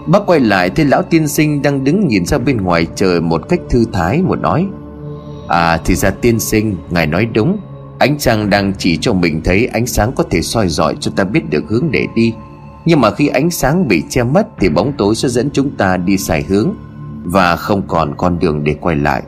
Bác 0.06 0.26
quay 0.26 0.40
lại 0.40 0.70
thấy 0.70 0.84
lão 0.84 1.02
tiên 1.02 1.28
sinh 1.28 1.62
đang 1.62 1.84
đứng 1.84 2.08
nhìn 2.08 2.26
ra 2.26 2.38
bên 2.38 2.56
ngoài 2.56 2.86
trời 2.94 3.20
một 3.20 3.48
cách 3.48 3.60
thư 3.70 3.84
thái 3.92 4.22
một 4.22 4.40
nói 4.40 4.66
À 5.48 5.80
thì 5.84 5.94
ra 5.94 6.10
tiên 6.10 6.40
sinh, 6.40 6.76
Ngài 6.90 7.06
nói 7.06 7.26
đúng. 7.34 7.58
Ánh 7.98 8.18
trăng 8.18 8.50
đang 8.50 8.72
chỉ 8.78 8.96
cho 8.96 9.12
mình 9.12 9.40
thấy 9.44 9.66
ánh 9.66 9.86
sáng 9.86 10.12
có 10.12 10.24
thể 10.30 10.42
soi 10.42 10.68
dọi 10.68 10.96
cho 11.00 11.12
ta 11.16 11.24
biết 11.24 11.50
được 11.50 11.64
hướng 11.68 11.90
để 11.90 12.06
đi. 12.14 12.34
Nhưng 12.84 13.00
mà 13.00 13.10
khi 13.10 13.28
ánh 13.28 13.50
sáng 13.50 13.88
bị 13.88 14.02
che 14.08 14.22
mất 14.22 14.48
Thì 14.60 14.68
bóng 14.68 14.92
tối 14.98 15.14
sẽ 15.14 15.28
dẫn 15.28 15.50
chúng 15.52 15.70
ta 15.76 15.96
đi 15.96 16.16
sai 16.16 16.44
hướng 16.48 16.74
Và 17.24 17.56
không 17.56 17.82
còn 17.88 18.14
con 18.16 18.38
đường 18.38 18.64
để 18.64 18.76
quay 18.80 18.96
lại. 18.96 19.22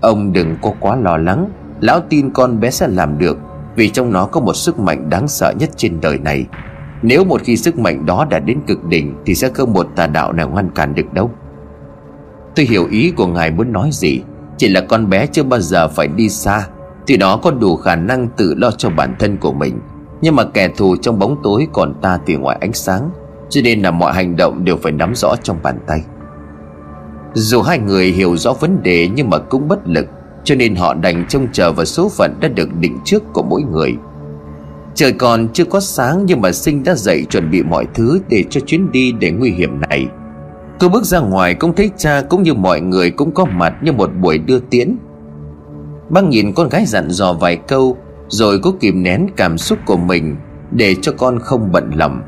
Ông 0.00 0.32
đừng 0.32 0.56
có 0.62 0.72
quá 0.80 0.96
lo 0.96 1.16
lắng. 1.16 1.50
Lão 1.80 2.00
tin 2.00 2.30
con 2.30 2.60
bé 2.60 2.70
sẽ 2.70 2.88
làm 2.88 3.18
được 3.18 3.38
Vì 3.76 3.88
trong 3.88 4.12
nó 4.12 4.26
có 4.26 4.40
một 4.40 4.54
sức 4.56 4.78
mạnh 4.78 5.10
đáng 5.10 5.28
sợ 5.28 5.52
nhất 5.58 5.70
trên 5.76 6.00
đời 6.00 6.18
này 6.18 6.46
nếu 7.02 7.24
một 7.24 7.40
khi 7.44 7.56
sức 7.56 7.78
mạnh 7.78 8.06
đó 8.06 8.26
đã 8.30 8.38
đến 8.38 8.60
cực 8.66 8.84
đỉnh 8.84 9.14
Thì 9.26 9.34
sẽ 9.34 9.48
không 9.54 9.72
một 9.72 9.86
tà 9.96 10.06
đạo 10.06 10.32
nào 10.32 10.48
ngăn 10.48 10.70
cản 10.70 10.94
được 10.94 11.12
đâu. 11.12 11.30
Tôi 12.56 12.66
hiểu 12.66 12.86
ý 12.90 13.10
của 13.16 13.26
ngài 13.26 13.50
muốn 13.50 13.72
nói 13.72 13.88
gì, 13.92 14.20
Chỉ 14.56 14.68
là 14.68 14.80
con 14.80 15.10
bé 15.10 15.26
chưa 15.26 15.42
bao 15.42 15.60
giờ 15.60 15.88
phải 15.88 16.08
đi 16.08 16.28
xa, 16.28 16.66
Thì 17.06 17.16
nó 17.16 17.36
có 17.36 17.50
đủ 17.50 17.76
khả 17.76 17.96
năng 17.96 18.28
tự 18.28 18.54
lo 18.54 18.70
cho 18.70 18.90
bản 18.90 19.14
thân 19.18 19.36
của 19.36 19.52
mình. 19.52 19.78
Nhưng 20.20 20.36
mà 20.36 20.44
kẻ 20.44 20.68
thù 20.68 20.96
trong 20.96 21.18
bóng 21.18 21.36
tối 21.42 21.66
còn 21.72 21.94
ta 22.02 22.18
thì 22.26 22.36
ngoài 22.36 22.58
ánh 22.60 22.72
sáng, 22.72 23.10
Cho 23.48 23.60
nên 23.64 23.82
là 23.82 23.90
mọi 23.90 24.12
hành 24.12 24.36
động 24.36 24.64
đều 24.64 24.76
phải 24.76 24.92
nắm 24.92 25.14
rõ 25.14 25.36
trong 25.42 25.56
bàn 25.62 25.78
tay. 25.86 26.02
Dù 27.34 27.62
hai 27.62 27.78
người 27.78 28.06
hiểu 28.06 28.36
rõ 28.36 28.52
vấn 28.52 28.82
đề 28.82 29.08
nhưng 29.14 29.30
mà 29.30 29.38
cũng 29.38 29.68
bất 29.68 29.88
lực, 29.88 30.06
Cho 30.44 30.54
nên 30.54 30.76
họ 30.76 30.94
đành 30.94 31.26
trông 31.28 31.46
chờ 31.52 31.72
vào 31.72 31.84
số 31.84 32.08
phận 32.08 32.34
đã 32.40 32.48
được 32.48 32.68
định 32.80 32.98
trước 33.04 33.22
của 33.32 33.42
mỗi 33.42 33.62
người. 33.62 33.96
Trời 34.96 35.12
còn 35.12 35.48
chưa 35.52 35.64
có 35.64 35.80
sáng 35.80 36.26
nhưng 36.26 36.40
mà 36.40 36.52
Sinh 36.52 36.84
đã 36.84 36.94
dậy 36.94 37.24
chuẩn 37.30 37.50
bị 37.50 37.62
mọi 37.62 37.86
thứ 37.94 38.20
để 38.28 38.44
cho 38.50 38.60
chuyến 38.60 38.92
đi 38.92 39.12
để 39.12 39.30
nguy 39.30 39.50
hiểm 39.50 39.80
này. 39.88 40.06
Tôi 40.78 40.90
bước 40.90 41.04
ra 41.04 41.20
ngoài 41.20 41.54
cũng 41.54 41.74
thấy 41.74 41.90
cha 41.96 42.22
cũng 42.28 42.42
như 42.42 42.54
mọi 42.54 42.80
người 42.80 43.10
cũng 43.10 43.34
có 43.34 43.44
mặt 43.44 43.74
như 43.82 43.92
một 43.92 44.10
buổi 44.20 44.38
đưa 44.38 44.58
tiễn. 44.58 44.96
Bác 46.10 46.24
nhìn 46.24 46.52
con 46.52 46.68
gái 46.68 46.86
dặn 46.86 47.10
dò 47.10 47.32
vài 47.32 47.56
câu, 47.56 47.96
Rồi 48.28 48.58
cố 48.62 48.72
kìm 48.80 49.02
nén 49.02 49.26
cảm 49.36 49.58
xúc 49.58 49.78
của 49.86 49.96
mình 49.96 50.36
Để 50.70 50.94
cho 51.02 51.12
con 51.12 51.38
không 51.38 51.72
bận 51.72 51.90
lòng. 51.94 52.22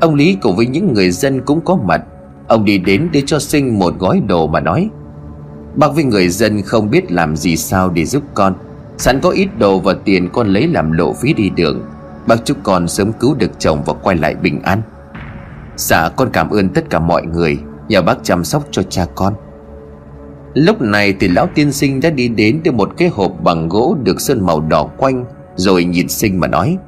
Ông 0.00 0.14
Lý 0.14 0.36
cùng 0.42 0.56
với 0.56 0.66
những 0.66 0.92
người 0.92 1.10
dân 1.10 1.40
cũng 1.40 1.60
có 1.60 1.76
mặt. 1.76 2.02
Ông 2.48 2.64
đi 2.64 2.78
đến 2.78 3.08
để 3.12 3.22
cho 3.26 3.38
Sinh 3.38 3.78
một 3.78 3.98
gói 3.98 4.22
đồ 4.26 4.46
mà 4.46 4.60
nói, 4.60 4.90
Bác 5.76 5.94
với 5.94 6.04
người 6.04 6.28
dân 6.28 6.62
không 6.62 6.90
biết 6.90 7.12
làm 7.12 7.36
gì 7.36 7.56
sao 7.56 7.90
để 7.90 8.04
giúp 8.04 8.22
con. 8.34 8.54
Sẵn 8.98 9.20
có 9.20 9.30
ít 9.30 9.48
đồ 9.58 9.78
và 9.78 9.94
tiền 10.04 10.28
con 10.32 10.48
lấy 10.48 10.66
làm 10.66 10.92
lộ 10.92 11.12
phí 11.12 11.34
đi 11.34 11.50
đường. 11.50 11.82
Bác 12.26 12.44
chúc 12.44 12.56
con 12.62 12.88
sớm 12.88 13.12
cứu 13.12 13.34
được 13.34 13.50
chồng 13.58 13.82
và 13.86 13.92
quay 14.02 14.16
lại 14.16 14.34
bình 14.34 14.60
an. 14.62 14.82
Dạ 15.76 16.08
con 16.08 16.28
cảm 16.32 16.50
ơn 16.50 16.68
tất 16.68 16.90
cả 16.90 16.98
mọi 16.98 17.26
người. 17.26 17.58
Nhờ 17.88 18.02
bác 18.02 18.18
chăm 18.22 18.44
sóc 18.44 18.64
cho 18.70 18.82
cha 18.82 19.06
con. 19.14 19.34
Lúc 20.54 20.80
này 20.80 21.14
thì 21.20 21.28
lão 21.28 21.48
tiên 21.54 21.72
sinh 21.72 22.00
đã 22.00 22.10
đi 22.10 22.28
đến 22.28 22.60
đưa 22.64 22.70
một 22.70 22.90
cái 22.96 23.08
hộp 23.08 23.32
bằng 23.42 23.68
gỗ 23.68 23.96
được 24.02 24.20
sơn 24.20 24.46
màu 24.46 24.60
đỏ 24.60 24.88
quanh, 24.96 25.24
Rồi 25.56 25.84
nhìn 25.84 26.08
sinh 26.08 26.40
mà 26.40 26.46
nói 26.46 26.78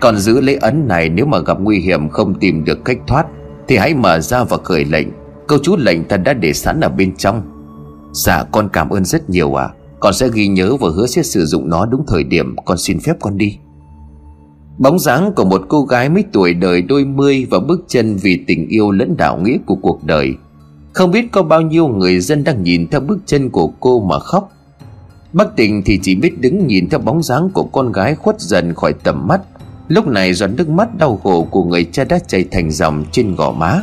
Còn 0.00 0.16
giữ 0.16 0.40
lấy 0.40 0.56
ấn 0.56 0.88
này 0.88 1.08
nếu 1.08 1.26
mà 1.26 1.38
gặp 1.38 1.60
nguy 1.60 1.78
hiểm 1.78 2.08
không 2.08 2.34
tìm 2.34 2.64
được 2.64 2.84
cách 2.84 2.98
thoát, 3.06 3.26
Thì 3.68 3.76
hãy 3.76 3.94
mở 3.94 4.20
ra 4.20 4.44
và 4.44 4.56
khởi 4.64 4.84
lệnh. 4.84 5.08
Câu 5.46 5.58
chú 5.62 5.76
lệnh 5.76 6.04
ta 6.04 6.16
đã 6.16 6.32
để 6.32 6.52
sẵn 6.52 6.80
ở 6.80 6.88
bên 6.88 7.16
trong. 7.16 7.42
Dạ 8.12 8.44
con 8.52 8.68
cảm 8.72 8.88
ơn 8.88 9.04
rất 9.04 9.30
nhiều 9.30 9.54
à 9.60 9.68
con 10.00 10.14
sẽ 10.14 10.28
ghi 10.32 10.48
nhớ 10.48 10.76
và 10.76 10.88
hứa 10.96 11.06
sẽ 11.06 11.22
sử 11.22 11.44
dụng 11.44 11.68
nó 11.68 11.86
đúng 11.86 12.04
thời 12.06 12.24
điểm. 12.24 12.56
Con 12.64 12.78
xin 12.78 13.00
phép 13.00 13.16
con 13.20 13.38
đi. 13.38 13.58
Bóng 14.78 14.98
dáng 14.98 15.32
của 15.36 15.44
một 15.44 15.62
cô 15.68 15.82
gái 15.82 16.08
mấy 16.08 16.24
tuổi 16.32 16.54
đời 16.54 16.82
đôi 16.82 17.04
mươi 17.04 17.46
Và 17.50 17.58
bước 17.58 17.84
chân 17.88 18.16
vì 18.16 18.44
tình 18.46 18.68
yêu 18.68 18.90
lẫn 18.90 19.16
đạo 19.16 19.38
nghĩa 19.38 19.56
của 19.66 19.74
cuộc 19.74 20.04
đời. 20.04 20.34
Không 20.92 21.10
biết 21.10 21.32
có 21.32 21.42
bao 21.42 21.60
nhiêu 21.60 21.88
người 21.88 22.20
dân 22.20 22.44
đang 22.44 22.62
nhìn 22.62 22.88
theo 22.88 23.00
bước 23.00 23.18
chân 23.26 23.50
của 23.50 23.66
cô 23.80 24.00
mà 24.00 24.18
khóc. 24.18 24.52
Bác 25.32 25.56
tình 25.56 25.82
thì 25.84 25.98
chỉ 26.02 26.14
biết 26.14 26.40
đứng 26.40 26.66
nhìn 26.66 26.88
theo 26.88 27.00
bóng 27.00 27.22
dáng 27.22 27.50
của 27.50 27.62
con 27.62 27.92
gái 27.92 28.14
khuất 28.14 28.40
dần 28.40 28.74
khỏi 28.74 28.92
tầm 28.92 29.26
mắt. 29.28 29.40
Lúc 29.88 30.06
này 30.06 30.34
giọt 30.34 30.46
nước 30.46 30.68
mắt 30.68 30.98
đau 30.98 31.20
khổ 31.22 31.46
của 31.50 31.64
người 31.64 31.84
cha 31.84 32.04
đã 32.04 32.18
chảy 32.18 32.44
thành 32.50 32.70
dòng 32.70 33.04
trên 33.12 33.34
gò 33.34 33.52
má. 33.52 33.80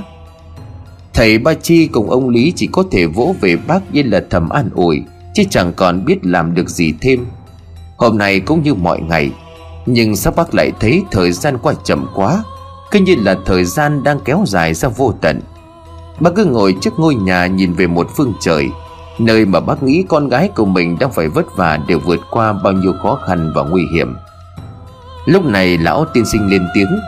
Thầy 1.14 1.38
Ba 1.38 1.54
Chi 1.54 1.88
cùng 1.88 2.10
ông 2.10 2.30
Lý 2.30 2.54
chỉ 2.56 2.68
có 2.68 2.84
thể 2.92 3.06
vỗ 3.06 3.36
về 3.42 3.58
bác 3.68 3.94
như 3.94 4.04
là 4.04 4.24
thầm 4.30 4.50
an 4.50 4.70
ủi. 4.74 5.04
Chứ 5.36 5.44
chẳng 5.50 5.74
còn 5.74 6.06
biết 6.06 6.26
làm 6.26 6.54
được 6.54 6.70
gì 6.70 6.94
thêm. 7.02 7.26
Hôm 7.98 8.18
nay 8.18 8.40
cũng 8.40 8.64
như 8.64 8.74
mọi 8.74 9.02
ngày, 9.02 9.32
nhưng 9.86 10.16
sao 10.16 10.34
bác 10.36 10.56
lại 10.56 10.72
thấy 10.80 11.04
thời 11.12 11.32
gian 11.32 11.58
qua 11.58 11.74
chậm 11.84 12.08
quá? 12.16 12.44
Cứ 12.92 13.00
như 13.00 13.16
là 13.16 13.36
thời 13.46 13.66
gian 13.66 14.04
đang 14.04 14.20
kéo 14.20 14.44
dài 14.48 14.74
ra 14.74 14.90
vô 14.90 15.14
tận. 15.22 15.42
Bác 16.20 16.30
cứ 16.36 16.46
ngồi 16.46 16.76
trước 16.82 17.00
ngôi 17.00 17.16
nhà 17.16 17.48
nhìn 17.48 17.74
về 17.74 17.88
một 17.88 18.08
phương 18.16 18.34
trời, 18.40 18.70
Nơi 19.20 19.46
mà 19.46 19.60
bác 19.60 19.84
nghĩ 19.84 20.04
con 20.08 20.30
gái 20.30 20.50
của 20.56 20.66
mình 20.66 20.98
đang 21.00 21.12
phải 21.12 21.28
vất 21.28 21.46
vả 21.56 21.80
để 21.88 21.96
vượt 21.96 22.20
qua 22.32 22.54
bao 22.54 22.74
nhiêu 22.74 22.94
khó 23.02 23.20
khăn 23.28 23.52
và 23.56 23.64
nguy 23.64 23.88
hiểm. 23.94 24.16
Lúc 25.26 25.46
này 25.46 25.78
lão 25.78 26.06
tiên 26.06 26.26
sinh 26.26 26.48
lên 26.48 26.68
tiếng, 26.74 27.00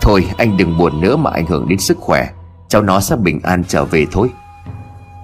Thôi 0.00 0.26
anh 0.36 0.56
đừng 0.56 0.78
buồn 0.78 1.00
nữa 1.00 1.16
mà 1.16 1.30
ảnh 1.30 1.46
hưởng 1.46 1.68
đến 1.68 1.78
sức 1.78 1.98
khỏe, 2.00 2.28
Cháu 2.68 2.82
nó 2.82 3.00
sẽ 3.00 3.16
bình 3.16 3.40
an 3.42 3.64
trở 3.68 3.84
về 3.84 4.06
thôi. 4.12 4.28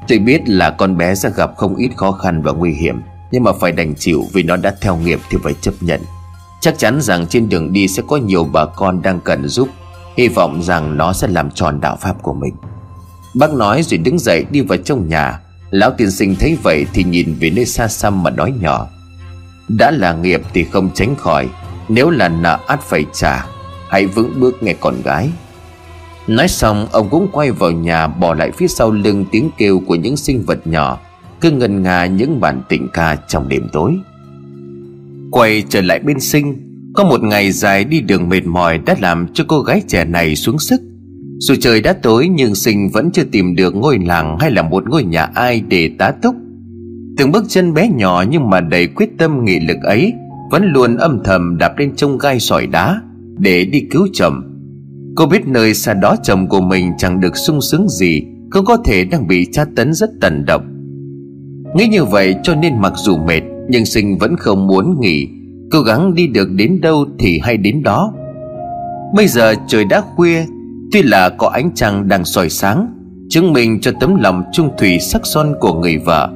Tôi 0.08 0.18
biết 0.18 0.48
là 0.48 0.70
con 0.70 0.96
bé 0.96 1.14
sẽ 1.14 1.30
gặp 1.36 1.50
không 1.56 1.76
ít 1.76 1.90
khó 1.96 2.12
khăn 2.12 2.42
và 2.42 2.52
nguy 2.52 2.72
hiểm, 2.72 3.02
Nhưng 3.30 3.44
mà 3.44 3.52
phải 3.52 3.72
đành 3.72 3.94
chịu 3.94 4.24
vì 4.32 4.42
nó 4.42 4.56
đã 4.56 4.74
theo 4.80 4.96
nghiệp 4.96 5.20
thì 5.30 5.38
phải 5.42 5.54
chấp 5.60 5.74
nhận. 5.80 6.00
Chắc 6.60 6.78
chắn 6.78 7.00
rằng 7.00 7.26
trên 7.26 7.48
đường 7.48 7.72
đi 7.72 7.88
sẽ 7.88 8.02
có 8.08 8.16
nhiều 8.16 8.44
bà 8.44 8.64
con 8.66 9.02
đang 9.02 9.20
cần 9.20 9.48
giúp, 9.48 9.68
Hy 10.16 10.28
vọng 10.28 10.62
rằng 10.62 10.96
nó 10.96 11.12
sẽ 11.12 11.28
làm 11.28 11.50
tròn 11.50 11.80
đạo 11.80 11.96
pháp 12.00 12.22
của 12.22 12.32
mình. 12.32 12.54
Bác 13.34 13.52
nói 13.52 13.82
rồi 13.82 13.98
đứng 13.98 14.18
dậy 14.18 14.44
đi 14.50 14.60
vào 14.60 14.78
trong 14.78 15.08
nhà. 15.08 15.40
Lão 15.70 15.90
tiên 15.90 16.10
sinh 16.10 16.36
thấy 16.36 16.58
vậy 16.62 16.86
thì 16.92 17.04
nhìn 17.04 17.36
về 17.40 17.50
nơi 17.50 17.66
xa 17.66 17.88
xăm 17.88 18.22
mà 18.22 18.30
nói 18.30 18.52
nhỏ. 18.60 18.88
Đã 19.68 19.90
là 19.90 20.12
nghiệp 20.12 20.40
thì 20.54 20.64
không 20.64 20.90
tránh 20.94 21.16
khỏi, 21.16 21.48
Nếu 21.88 22.10
là 22.10 22.28
nợ 22.28 22.58
ắt 22.66 22.80
phải 22.82 23.04
trả, 23.12 23.46
Hãy 23.88 24.06
vững 24.06 24.40
bước 24.40 24.62
nghe 24.62 24.74
con 24.80 25.02
gái. 25.02 25.30
Nói 26.26 26.48
xong, 26.48 26.86
ông 26.92 27.08
cũng 27.10 27.28
quay 27.32 27.50
vào 27.50 27.70
nhà, 27.70 28.06
Bỏ 28.06 28.34
lại 28.34 28.50
phía 28.50 28.68
sau 28.68 28.90
lưng 28.90 29.24
tiếng 29.30 29.50
kêu 29.58 29.80
của 29.86 29.94
những 29.94 30.16
sinh 30.16 30.42
vật 30.42 30.66
nhỏ, 30.66 31.00
Cứ 31.40 31.50
ngân 31.50 31.82
nga 31.82 32.06
những 32.06 32.40
bản 32.40 32.62
tình 32.68 32.88
ca 32.92 33.16
trong 33.28 33.48
đêm 33.48 33.62
tối. 33.72 33.92
Quay 35.30 35.62
trở 35.68 35.80
lại 35.80 35.98
bên 35.98 36.20
sinh, 36.20 36.56
Có 36.94 37.04
một 37.04 37.22
ngày 37.22 37.52
dài 37.52 37.84
đi 37.84 38.00
đường 38.00 38.28
mệt 38.28 38.46
mỏi 38.46 38.78
Đã 38.78 38.96
làm 39.00 39.26
cho 39.34 39.44
cô 39.48 39.60
gái 39.60 39.82
trẻ 39.88 40.04
này 40.04 40.36
xuống 40.36 40.58
sức. 40.58 40.80
Dù 41.38 41.54
trời 41.60 41.80
đã 41.80 41.92
tối, 41.92 42.28
nhưng 42.28 42.54
sinh 42.54 42.90
vẫn 42.92 43.10
chưa 43.10 43.24
tìm 43.24 43.56
được 43.56 43.76
ngôi 43.76 43.98
làng 43.98 44.38
Hay 44.38 44.50
là 44.50 44.62
một 44.62 44.88
ngôi 44.88 45.04
nhà 45.04 45.24
ai 45.24 45.60
để 45.60 45.90
tá 45.98 46.10
túc. 46.22 46.34
Từng 47.16 47.32
bước 47.32 47.44
chân 47.48 47.74
bé 47.74 47.88
nhỏ 47.88 48.24
nhưng 48.30 48.50
mà 48.50 48.60
đầy 48.60 48.86
quyết 48.86 49.10
tâm 49.18 49.44
nghị 49.44 49.60
lực 49.60 49.78
ấy 49.82 50.12
Vẫn 50.50 50.64
luôn 50.64 50.96
âm 50.96 51.20
thầm 51.24 51.58
đạp 51.58 51.78
lên 51.78 51.96
trong 51.96 52.18
gai 52.18 52.40
sỏi 52.40 52.66
đá 52.66 53.00
Để 53.38 53.64
đi 53.64 53.80
cứu 53.90 54.08
chồng. 54.12 54.51
Cô 55.16 55.26
biết 55.26 55.46
nơi 55.46 55.74
xa 55.74 55.94
đó 55.94 56.16
chồng 56.22 56.48
của 56.48 56.60
mình 56.60 56.92
chẳng 56.98 57.20
được 57.20 57.36
sung 57.36 57.60
sướng 57.60 57.88
gì 57.88 58.22
Cũng 58.50 58.64
có 58.64 58.76
thể 58.76 59.04
đang 59.04 59.26
bị 59.26 59.46
tra 59.52 59.64
tấn 59.76 59.94
rất 59.94 60.10
tần 60.20 60.44
độc. 60.44 60.62
Nghĩ 61.74 61.86
như 61.86 62.04
vậy 62.04 62.34
cho 62.42 62.54
nên 62.54 62.80
mặc 62.80 62.92
dù 62.96 63.16
mệt, 63.16 63.42
Nhưng 63.68 63.84
sinh 63.84 64.18
vẫn 64.18 64.36
không 64.36 64.66
muốn 64.66 65.00
nghỉ. 65.00 65.28
Cố 65.70 65.80
gắng 65.80 66.14
đi 66.14 66.26
được 66.26 66.48
đến 66.50 66.80
đâu 66.80 67.06
thì 67.18 67.40
hay 67.42 67.56
đến 67.56 67.82
đó. 67.82 68.12
Bây 69.14 69.26
giờ 69.26 69.54
trời 69.66 69.84
đã 69.84 70.00
khuya, 70.00 70.44
Tuy 70.92 71.02
là 71.02 71.28
có 71.28 71.48
ánh 71.48 71.70
trăng 71.74 72.08
đang 72.08 72.24
soi 72.24 72.50
sáng, 72.50 72.88
Chứng 73.28 73.52
minh 73.52 73.80
cho 73.80 73.92
tấm 74.00 74.16
lòng 74.16 74.42
trung 74.52 74.70
thủy 74.78 74.98
sắc 74.98 75.22
son 75.24 75.54
của 75.60 75.74
người 75.74 75.98
vợ. 75.98 76.30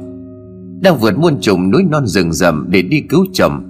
Đang 0.82 0.96
vượt 1.00 1.18
muôn 1.18 1.40
trùng 1.40 1.70
núi 1.70 1.82
non 1.90 2.06
rừng 2.06 2.32
rậm 2.32 2.66
để 2.68 2.82
đi 2.82 3.00
cứu 3.00 3.26
chồng. 3.32 3.62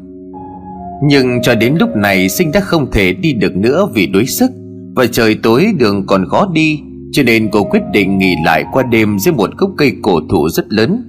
Nhưng 1.02 1.42
cho 1.42 1.54
đến 1.54 1.76
lúc 1.80 1.96
này, 1.96 2.28
sinh 2.28 2.52
đã 2.52 2.60
không 2.60 2.90
thể 2.90 3.12
đi 3.12 3.32
được 3.32 3.56
nữa 3.56 3.88
vì 3.94 4.06
đuối 4.06 4.26
sức 4.26 4.50
và 4.96 5.06
trời 5.06 5.34
tối 5.42 5.66
đường 5.78 6.06
còn 6.06 6.28
khó 6.28 6.50
đi, 6.52 6.80
Cho 7.12 7.22
nên 7.22 7.48
cô 7.52 7.64
quyết 7.64 7.82
định 7.92 8.18
nghỉ 8.18 8.34
lại 8.44 8.64
qua 8.72 8.82
đêm 8.82 9.18
Dưới 9.18 9.34
một 9.34 9.50
gốc 9.56 9.70
cây 9.76 9.92
cổ 10.02 10.20
thụ 10.30 10.48
rất 10.48 10.72
lớn. 10.72 11.02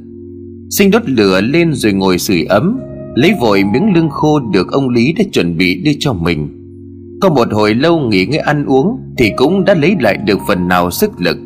Sinh 0.69 0.91
đốt 0.91 1.09
lửa 1.09 1.41
lên 1.41 1.73
rồi 1.73 1.93
ngồi 1.93 2.17
sưởi 2.17 2.43
ấm, 2.43 2.79
Lấy 3.15 3.33
vội 3.41 3.63
miếng 3.63 3.93
lương 3.95 4.09
khô 4.09 4.39
được 4.39 4.71
ông 4.71 4.89
Lý 4.89 5.13
đã 5.13 5.23
chuẩn 5.31 5.57
bị 5.57 5.81
đưa 5.85 5.91
cho 5.99 6.13
mình. 6.13 6.47
Có 7.21 7.29
một 7.29 7.47
hồi 7.51 7.73
lâu 7.73 7.99
nghỉ 7.99 8.25
ngơi 8.25 8.39
ăn 8.39 8.65
uống 8.65 8.99
Thì 9.17 9.31
cũng 9.37 9.65
đã 9.65 9.73
lấy 9.73 9.95
lại 9.99 10.17
được 10.17 10.39
phần 10.47 10.67
nào 10.67 10.91
sức 10.91 11.11
lực. 11.17 11.37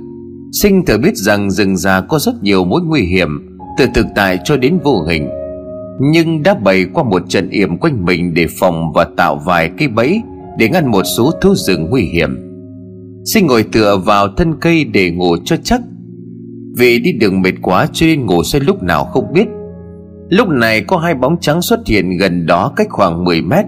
Sinh 0.52 0.86
thừa 0.86 0.98
biết 0.98 1.18
rằng 1.18 1.52
rừng 1.52 1.78
già 1.78 2.02
có 2.02 2.20
rất 2.20 2.44
nhiều 2.44 2.66
mối 2.66 2.82
nguy 2.86 3.02
hiểm, 3.02 3.58
Từ 3.78 3.86
thực 3.94 4.06
tại 4.16 4.40
cho 4.44 4.58
đến 4.58 4.78
vô 4.84 5.04
hình. 5.10 5.30
Nhưng 6.02 6.44
đã 6.44 6.54
bày 6.54 6.86
qua 6.94 7.04
một 7.04 7.22
trận 7.30 7.50
yểm 7.50 7.78
quanh 7.78 8.06
mình 8.06 8.34
Để 8.34 8.48
phòng 8.60 8.92
và 8.96 9.08
tạo 9.18 9.42
vài 9.46 9.72
cây 9.78 9.88
bẫy 9.88 10.22
để 10.58 10.70
ngăn 10.70 10.92
một 10.92 11.04
số 11.04 11.32
thú 11.42 11.56
rừng 11.56 11.90
nguy 11.90 12.02
hiểm. 12.02 12.52
Sinh 13.26 13.48
ngồi 13.48 13.64
tựa 13.64 13.98
vào 13.98 14.28
thân 14.38 14.54
cây 14.62 14.84
để 14.84 15.12
ngủ 15.12 15.38
cho 15.46 15.56
chắc. 15.64 15.82
Vì 16.78 17.00
đi 17.00 17.12
đường 17.12 17.42
mệt 17.42 17.54
quá 17.62 17.88
cho 17.94 18.06
nên 18.06 18.26
ngủ 18.26 18.44
say 18.44 18.62
lúc 18.62 18.84
nào 18.84 19.06
không 19.06 19.34
biết. 19.34 19.48
Lúc 20.30 20.48
này 20.50 20.82
có 20.82 20.98
hai 20.98 21.14
bóng 21.14 21.38
trắng 21.42 21.62
xuất 21.62 21.80
hiện 21.88 22.18
gần 22.18 22.46
đó 22.46 22.74
cách 22.76 22.88
khoảng 22.90 23.24
10 23.24 23.42
mét. 23.42 23.66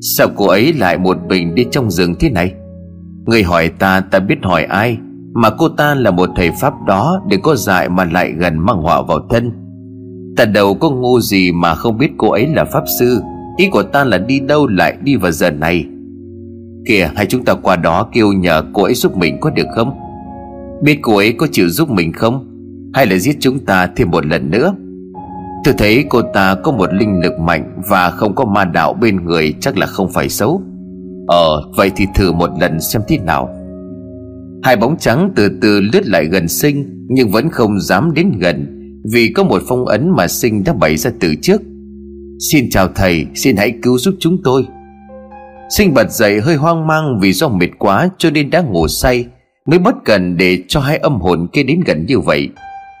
Sao 0.00 0.28
cô 0.36 0.46
ấy 0.46 0.72
lại 0.72 0.98
một 0.98 1.16
mình 1.28 1.54
đi 1.54 1.66
trong 1.70 1.90
rừng 1.90 2.14
thế 2.20 2.30
này? 2.30 2.52
Người 3.26 3.42
hỏi 3.42 3.68
ta 3.68 4.00
ta 4.00 4.18
biết 4.18 4.38
hỏi 4.42 4.64
ai, 4.64 4.98
mà 5.34 5.50
cô 5.50 5.68
ta 5.68 5.94
là 5.94 6.10
một 6.10 6.28
thầy 6.36 6.50
pháp 6.60 6.74
đó 6.86 7.22
để 7.28 7.38
có 7.42 7.56
dại 7.56 7.88
mà 7.88 8.04
lại 8.04 8.32
gần 8.38 8.58
mang 8.58 8.82
họa 8.82 9.02
vào 9.02 9.18
thân. 9.30 9.52
Ta 10.36 10.44
đâu 10.44 10.74
có 10.74 10.90
ngu 10.90 11.20
gì 11.20 11.52
mà 11.52 11.74
không 11.74 11.98
biết 11.98 12.10
cô 12.18 12.30
ấy 12.30 12.46
là 12.46 12.64
pháp 12.64 12.84
sư, 12.98 13.20
ý 13.56 13.68
của 13.70 13.82
ta 13.82 14.04
là 14.04 14.18
đi 14.18 14.40
đâu 14.40 14.66
lại 14.66 14.96
đi 15.02 15.16
vào 15.16 15.32
giờ 15.32 15.50
này. 15.50 15.86
Kìa 16.86 17.10
hay 17.16 17.26
chúng 17.26 17.44
ta 17.44 17.54
qua 17.54 17.76
đó 17.76 18.08
kêu 18.12 18.32
nhờ 18.32 18.62
cô 18.72 18.82
ấy 18.82 18.94
giúp 18.94 19.16
mình 19.16 19.40
có 19.40 19.50
được 19.50 19.66
không? 19.74 19.98
Biết 20.82 20.98
cô 21.02 21.16
ấy 21.16 21.32
có 21.32 21.46
chịu 21.52 21.68
giúp 21.68 21.90
mình 21.90 22.12
không? 22.12 22.48
Hay 22.94 23.06
là 23.06 23.18
giết 23.18 23.36
chúng 23.40 23.58
ta 23.58 23.86
thêm 23.96 24.10
một 24.10 24.26
lần 24.26 24.50
nữa? 24.50 24.74
Tôi 25.64 25.74
thấy 25.78 26.04
cô 26.08 26.22
ta 26.22 26.54
có 26.54 26.72
một 26.72 26.92
linh 26.92 27.20
lực 27.20 27.38
mạnh 27.38 27.80
Và 27.88 28.10
không 28.10 28.34
có 28.34 28.44
ma 28.44 28.64
đạo 28.64 28.92
bên 28.92 29.24
người 29.24 29.54
Chắc 29.60 29.78
là 29.78 29.86
không 29.86 30.08
phải 30.12 30.28
xấu. 30.28 30.62
Ờ 31.28 31.62
vậy 31.76 31.90
thì 31.96 32.06
thử 32.14 32.32
một 32.32 32.50
lần 32.60 32.80
xem 32.80 33.02
thế 33.08 33.18
nào. 33.18 33.48
Hai 34.62 34.76
bóng 34.76 34.96
trắng 34.98 35.30
từ 35.36 35.48
từ 35.62 35.80
lướt 35.80 36.06
lại 36.06 36.24
gần 36.24 36.48
sinh, 36.48 37.06
Nhưng 37.08 37.30
vẫn 37.30 37.48
không 37.50 37.80
dám 37.80 38.14
đến 38.14 38.32
gần, 38.38 38.66
Vì 39.12 39.32
có 39.32 39.44
một 39.44 39.62
phong 39.68 39.86
ấn 39.86 40.10
mà 40.16 40.28
sinh 40.28 40.64
đã 40.64 40.72
bày 40.72 40.96
ra 40.96 41.10
từ 41.20 41.34
trước. 41.42 41.62
Xin 42.52 42.70
chào 42.70 42.88
thầy, 42.94 43.26
Xin 43.34 43.56
hãy 43.56 43.74
cứu 43.82 43.98
giúp 43.98 44.14
chúng 44.20 44.36
tôi. 44.44 44.64
Sinh 45.76 45.94
bật 45.94 46.10
dậy 46.10 46.40
hơi 46.40 46.56
hoang 46.56 46.86
mang 46.86 47.18
vì 47.20 47.32
do 47.32 47.48
mệt 47.48 47.68
quá 47.78 48.08
cho 48.18 48.30
nên 48.30 48.50
đã 48.50 48.60
ngủ 48.60 48.88
say, 48.88 49.26
Mới 49.66 49.78
bất 49.78 49.94
cần 50.04 50.36
để 50.36 50.58
cho 50.68 50.80
hai 50.80 50.96
âm 50.96 51.20
hồn 51.20 51.46
kia 51.52 51.62
đến 51.62 51.80
gần 51.86 52.06
như 52.08 52.20
vậy. 52.20 52.48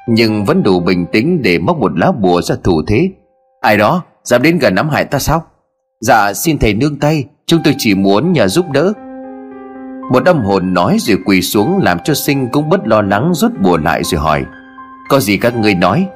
Nhưng 0.08 0.44
vẫn 0.44 0.62
đủ 0.62 0.80
bình 0.80 1.06
tĩnh 1.12 1.42
để 1.42 1.58
móc 1.58 1.78
một 1.78 1.98
lá 1.98 2.12
bùa 2.12 2.42
ra 2.42 2.54
thủ 2.64 2.82
thế. 2.86 3.10
Ai 3.60 3.76
đó, 3.76 4.02
dám 4.24 4.42
đến 4.42 4.58
gần 4.58 4.74
ám 4.74 4.88
hại 4.88 5.04
ta 5.04 5.18
sao? 5.18 5.42
Dạ 6.00 6.32
xin 6.32 6.58
thầy 6.58 6.74
nương 6.74 6.98
tay, 6.98 7.24
Chúng 7.46 7.60
tôi 7.64 7.74
chỉ 7.78 7.94
muốn 7.94 8.32
nhờ 8.32 8.48
giúp 8.48 8.66
đỡ. 8.72 8.92
Một 10.12 10.26
âm 10.26 10.38
hồn 10.38 10.74
nói 10.74 10.96
rồi 11.00 11.18
quỳ 11.24 11.42
xuống 11.42 11.78
Làm 11.82 11.98
cho 12.04 12.14
sinh 12.14 12.48
cũng 12.48 12.68
bất 12.68 12.86
lo 12.86 13.02
lắng 13.02 13.32
rút 13.34 13.52
bùa 13.62 13.76
lại 13.76 14.04
rồi 14.04 14.20
hỏi, 14.20 14.44
Có 15.08 15.20
gì 15.20 15.36
các 15.36 15.56
ngươi 15.56 15.74
nói? 15.74 16.06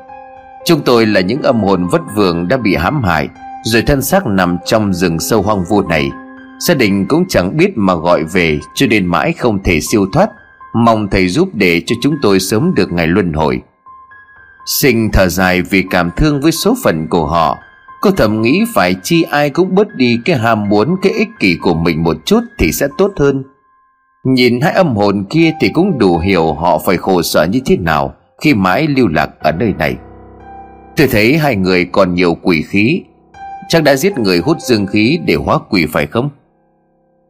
Chúng 0.64 0.80
tôi 0.84 1.06
là 1.06 1.20
những 1.20 1.42
âm 1.42 1.60
hồn 1.60 1.86
vất 1.86 2.02
vưởng 2.14 2.48
đã 2.48 2.56
bị 2.56 2.76
hãm 2.76 3.02
hại, 3.02 3.28
Rồi 3.64 3.82
thân 3.82 4.02
xác 4.02 4.26
nằm 4.26 4.56
trong 4.64 4.94
rừng 4.94 5.18
sâu 5.20 5.42
hoang 5.42 5.64
vu 5.64 5.82
này. 5.82 6.10
Gia 6.58 6.74
đình 6.74 7.06
cũng 7.08 7.24
chẳng 7.28 7.56
biết 7.56 7.72
mà 7.76 7.94
gọi 7.94 8.24
về, 8.24 8.58
Cho 8.74 8.86
nên 8.86 9.06
mãi 9.06 9.32
không 9.32 9.62
thể 9.62 9.80
siêu 9.80 10.06
thoát. 10.12 10.30
Mong 10.74 11.08
thầy 11.10 11.28
giúp 11.28 11.48
để 11.54 11.80
cho 11.86 11.96
chúng 12.02 12.14
tôi 12.22 12.40
sớm 12.40 12.74
được 12.74 12.92
ngày 12.92 13.06
luân 13.06 13.32
hồi. 13.32 13.60
Sinh 14.66 15.10
thở 15.12 15.28
dài 15.28 15.62
vì 15.62 15.84
cảm 15.90 16.10
thương 16.16 16.40
với 16.40 16.52
số 16.52 16.76
phận 16.84 17.06
của 17.08 17.26
họ. 17.26 17.58
Cô 18.00 18.10
thầm 18.10 18.42
nghĩ 18.42 18.64
phải 18.74 18.94
chi 19.02 19.22
ai 19.22 19.50
cũng 19.50 19.74
bớt 19.74 19.94
đi 19.96 20.18
cái 20.24 20.38
ham 20.38 20.68
muốn, 20.68 20.96
cái 21.02 21.12
ích 21.12 21.28
kỷ 21.40 21.56
của 21.62 21.74
mình 21.74 22.02
một 22.02 22.16
chút 22.24 22.40
thì 22.58 22.72
sẽ 22.72 22.88
tốt 22.98 23.12
hơn. 23.16 23.44
Nhìn 24.24 24.60
hai 24.60 24.72
âm 24.72 24.96
hồn 24.96 25.24
kia 25.30 25.52
thì 25.60 25.68
cũng 25.68 25.98
đủ 25.98 26.18
hiểu 26.18 26.54
họ 26.54 26.78
phải 26.86 26.96
khổ 26.96 27.22
sở 27.22 27.44
như 27.44 27.60
thế 27.66 27.76
nào 27.76 28.14
Khi 28.42 28.54
mãi 28.54 28.86
lưu 28.86 29.08
lạc 29.08 29.30
ở 29.40 29.52
nơi 29.52 29.74
này. 29.78 29.96
Tôi 30.96 31.06
thấy 31.06 31.38
hai 31.38 31.56
người 31.56 31.84
còn 31.84 32.14
nhiều 32.14 32.34
quỷ 32.42 32.62
khí. 32.62 33.02
Chắc 33.68 33.82
đã 33.82 33.96
giết 33.96 34.18
người 34.18 34.38
hút 34.38 34.56
dương 34.60 34.86
khí 34.86 35.18
để 35.26 35.34
hóa 35.34 35.58
quỷ 35.70 35.86
phải 35.86 36.06
không? 36.06 36.30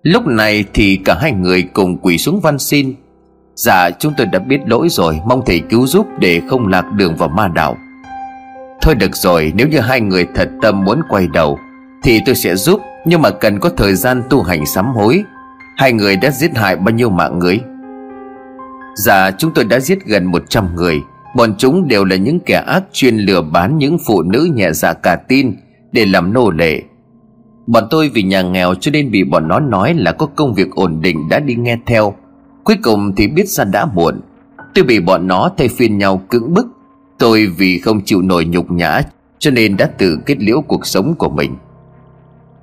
Lúc 0.06 0.26
này 0.26 0.64
thì 0.74 0.96
cả 1.04 1.16
hai 1.20 1.32
người 1.32 1.62
cùng 1.62 1.98
quỳ 1.98 2.18
xuống 2.18 2.40
van 2.40 2.58
xin. 2.58 2.94
Dạ 3.54 3.90
chúng 3.90 4.12
tôi 4.16 4.26
đã 4.26 4.38
biết 4.38 4.58
lỗi 4.66 4.88
rồi, 4.90 5.20
Mong 5.26 5.42
thầy 5.46 5.60
cứu 5.70 5.86
giúp 5.86 6.06
để 6.18 6.40
không 6.48 6.68
lạc 6.68 6.92
đường 6.92 7.16
vào 7.16 7.28
ma 7.28 7.48
đạo. 7.48 7.76
Thôi 8.82 8.94
được 8.94 9.16
rồi, 9.16 9.52
Nếu 9.56 9.68
như 9.68 9.80
hai 9.80 10.00
người 10.00 10.26
thật 10.34 10.48
tâm 10.62 10.84
muốn 10.84 11.00
quay 11.08 11.28
đầu, 11.32 11.58
Thì 12.02 12.20
tôi 12.26 12.34
sẽ 12.34 12.56
giúp, 12.56 12.80
Nhưng 13.04 13.22
mà 13.22 13.30
cần 13.30 13.60
có 13.60 13.68
thời 13.76 13.94
gian 13.94 14.22
tu 14.30 14.42
hành 14.42 14.66
sám 14.66 14.86
hối. 14.94 15.24
Hai 15.76 15.92
người 15.92 16.16
đã 16.16 16.30
giết 16.30 16.56
hại 16.56 16.76
bao 16.76 16.94
nhiêu 16.94 17.10
mạng 17.10 17.38
người? 17.38 17.60
Dạ 18.96 19.30
chúng 19.30 19.54
tôi 19.54 19.64
đã 19.64 19.80
giết 19.80 19.98
gần 20.04 20.24
100 20.24 20.74
người. 20.74 21.00
Bọn 21.36 21.54
chúng 21.58 21.88
đều 21.88 22.04
là 22.04 22.16
những 22.16 22.40
kẻ 22.46 22.64
ác 22.66 22.82
chuyên 22.92 23.16
lừa 23.16 23.42
bán 23.42 23.78
những 23.78 23.98
phụ 24.06 24.22
nữ 24.22 24.48
nhẹ 24.54 24.72
dạ 24.72 24.92
cả 24.92 25.16
tin 25.28 25.56
Để 25.92 26.06
làm 26.06 26.32
nô 26.32 26.50
lệ. 26.50 26.82
Bọn 27.66 27.84
tôi 27.90 28.08
vì 28.08 28.22
nhà 28.22 28.42
nghèo 28.42 28.74
cho 28.74 28.90
nên 28.90 29.10
bị 29.10 29.24
bọn 29.24 29.48
nó 29.48 29.60
nói 29.60 29.94
là 29.94 30.12
có 30.12 30.26
công 30.26 30.54
việc 30.54 30.70
ổn 30.70 31.00
định 31.00 31.28
đã 31.28 31.40
đi 31.40 31.54
nghe 31.54 31.78
theo. 31.86 32.14
Cuối 32.64 32.76
cùng 32.82 33.14
thì 33.16 33.28
biết 33.28 33.48
ra 33.48 33.64
đã 33.64 33.86
muộn. 33.86 34.20
Tôi 34.74 34.84
bị 34.84 35.00
bọn 35.00 35.26
nó 35.26 35.50
thay 35.56 35.68
phiên 35.68 35.98
nhau 35.98 36.22
cưỡng 36.28 36.54
bức. 36.54 36.66
Tôi 37.18 37.46
vì 37.46 37.78
không 37.78 38.00
chịu 38.04 38.22
nổi 38.22 38.44
nhục 38.44 38.70
nhã 38.70 39.02
Cho 39.38 39.50
nên 39.50 39.76
đã 39.76 39.86
tự 39.86 40.18
kết 40.26 40.38
liễu 40.38 40.60
cuộc 40.60 40.86
sống 40.86 41.14
của 41.14 41.28
mình. 41.28 41.54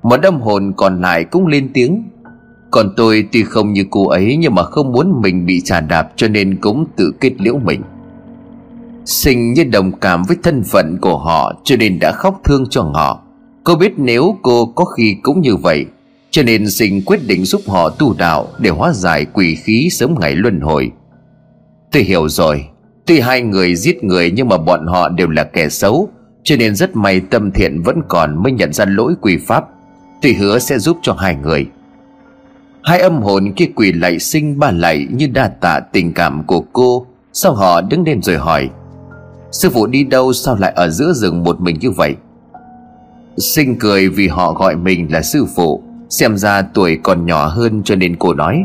Một 0.02 0.22
âm 0.22 0.40
hồn 0.40 0.72
còn 0.76 1.00
lại 1.00 1.24
cũng 1.24 1.46
lên 1.46 1.70
tiếng. 1.74 2.02
Còn 2.70 2.94
tôi 2.96 3.28
tuy 3.32 3.42
không 3.42 3.72
như 3.72 3.84
cô 3.90 4.08
ấy 4.08 4.36
Nhưng 4.36 4.54
mà 4.54 4.62
không 4.62 4.92
muốn 4.92 5.20
mình 5.22 5.46
bị 5.46 5.60
trả 5.60 5.80
đạp 5.80 6.12
Cho 6.16 6.28
nên 6.28 6.56
cũng 6.60 6.86
tự 6.96 7.12
kết 7.20 7.32
liễu 7.38 7.58
mình. 7.58 7.82
Sinh 9.04 9.52
như 9.52 9.64
đồng 9.64 9.92
cảm 9.92 10.22
với 10.22 10.36
thân 10.42 10.62
phận 10.62 10.98
của 11.00 11.18
họ 11.18 11.54
Cho 11.64 11.76
nên 11.76 11.98
đã 11.98 12.12
khóc 12.12 12.40
thương 12.44 12.64
cho 12.70 12.82
họ. 12.82 13.23
Cô 13.64 13.74
biết 13.74 13.92
nếu 13.96 14.36
cô 14.42 14.66
có 14.66 14.84
khi 14.84 15.16
cũng 15.22 15.40
như 15.40 15.56
vậy, 15.56 15.86
Cho 16.30 16.42
nên 16.42 16.70
xin 16.70 17.02
quyết 17.06 17.20
định 17.26 17.44
giúp 17.44 17.60
họ 17.66 17.90
tu 17.90 18.14
đạo 18.18 18.48
Để 18.58 18.70
hóa 18.70 18.92
giải 18.92 19.24
quỷ 19.24 19.54
khí 19.54 19.88
sớm 19.90 20.14
ngày 20.20 20.34
luân 20.34 20.60
hồi. 20.60 20.90
Tôi 21.92 22.02
hiểu 22.02 22.28
rồi. 22.28 22.64
Tuy 23.06 23.20
hai 23.20 23.42
người 23.42 23.74
giết 23.74 24.04
người 24.04 24.30
nhưng 24.30 24.48
mà 24.48 24.56
bọn 24.56 24.86
họ 24.86 25.08
đều 25.08 25.28
là 25.28 25.44
kẻ 25.44 25.68
xấu, 25.68 26.08
Cho 26.42 26.56
nên 26.56 26.74
rất 26.74 26.96
may 26.96 27.20
tâm 27.20 27.50
thiện 27.50 27.82
vẫn 27.82 28.02
còn 28.08 28.42
mới 28.42 28.52
nhận 28.52 28.72
ra 28.72 28.84
lỗi 28.88 29.14
quỷ 29.20 29.36
pháp. 29.36 29.64
Tôi 30.22 30.32
hứa 30.32 30.58
sẽ 30.58 30.78
giúp 30.78 30.98
cho 31.02 31.12
hai 31.12 31.34
người. 31.34 31.66
Hai 32.82 33.00
âm 33.00 33.22
hồn 33.22 33.52
kia 33.56 33.68
quỳ 33.74 33.92
lạy 33.92 34.18
sinh 34.18 34.58
ba 34.58 34.70
lạy 34.70 35.06
như 35.10 35.26
đa 35.26 35.48
tạ 35.48 35.80
tình 35.80 36.12
cảm 36.12 36.44
của 36.46 36.60
cô. 36.72 37.06
Sau 37.32 37.54
họ 37.54 37.80
đứng 37.80 38.02
lên 38.06 38.22
rồi 38.22 38.36
hỏi, 38.36 38.68
Sư 39.52 39.70
phụ 39.70 39.86
đi 39.86 40.04
đâu 40.04 40.32
sao 40.32 40.56
lại 40.56 40.72
ở 40.76 40.88
giữa 40.88 41.12
rừng 41.12 41.44
một 41.44 41.60
mình 41.60 41.76
như 41.80 41.90
vậy? 41.90 42.16
Sinh 43.36 43.78
cười 43.78 44.08
vì 44.08 44.28
họ 44.28 44.52
gọi 44.52 44.76
mình 44.76 45.12
là 45.12 45.22
sư 45.22 45.46
phụ. 45.56 45.82
Xem 46.10 46.36
ra 46.36 46.62
tuổi 46.62 46.98
còn 47.02 47.26
nhỏ 47.26 47.46
hơn 47.46 47.82
cho 47.84 47.94
nên 47.94 48.16
cô 48.16 48.34
nói, 48.34 48.64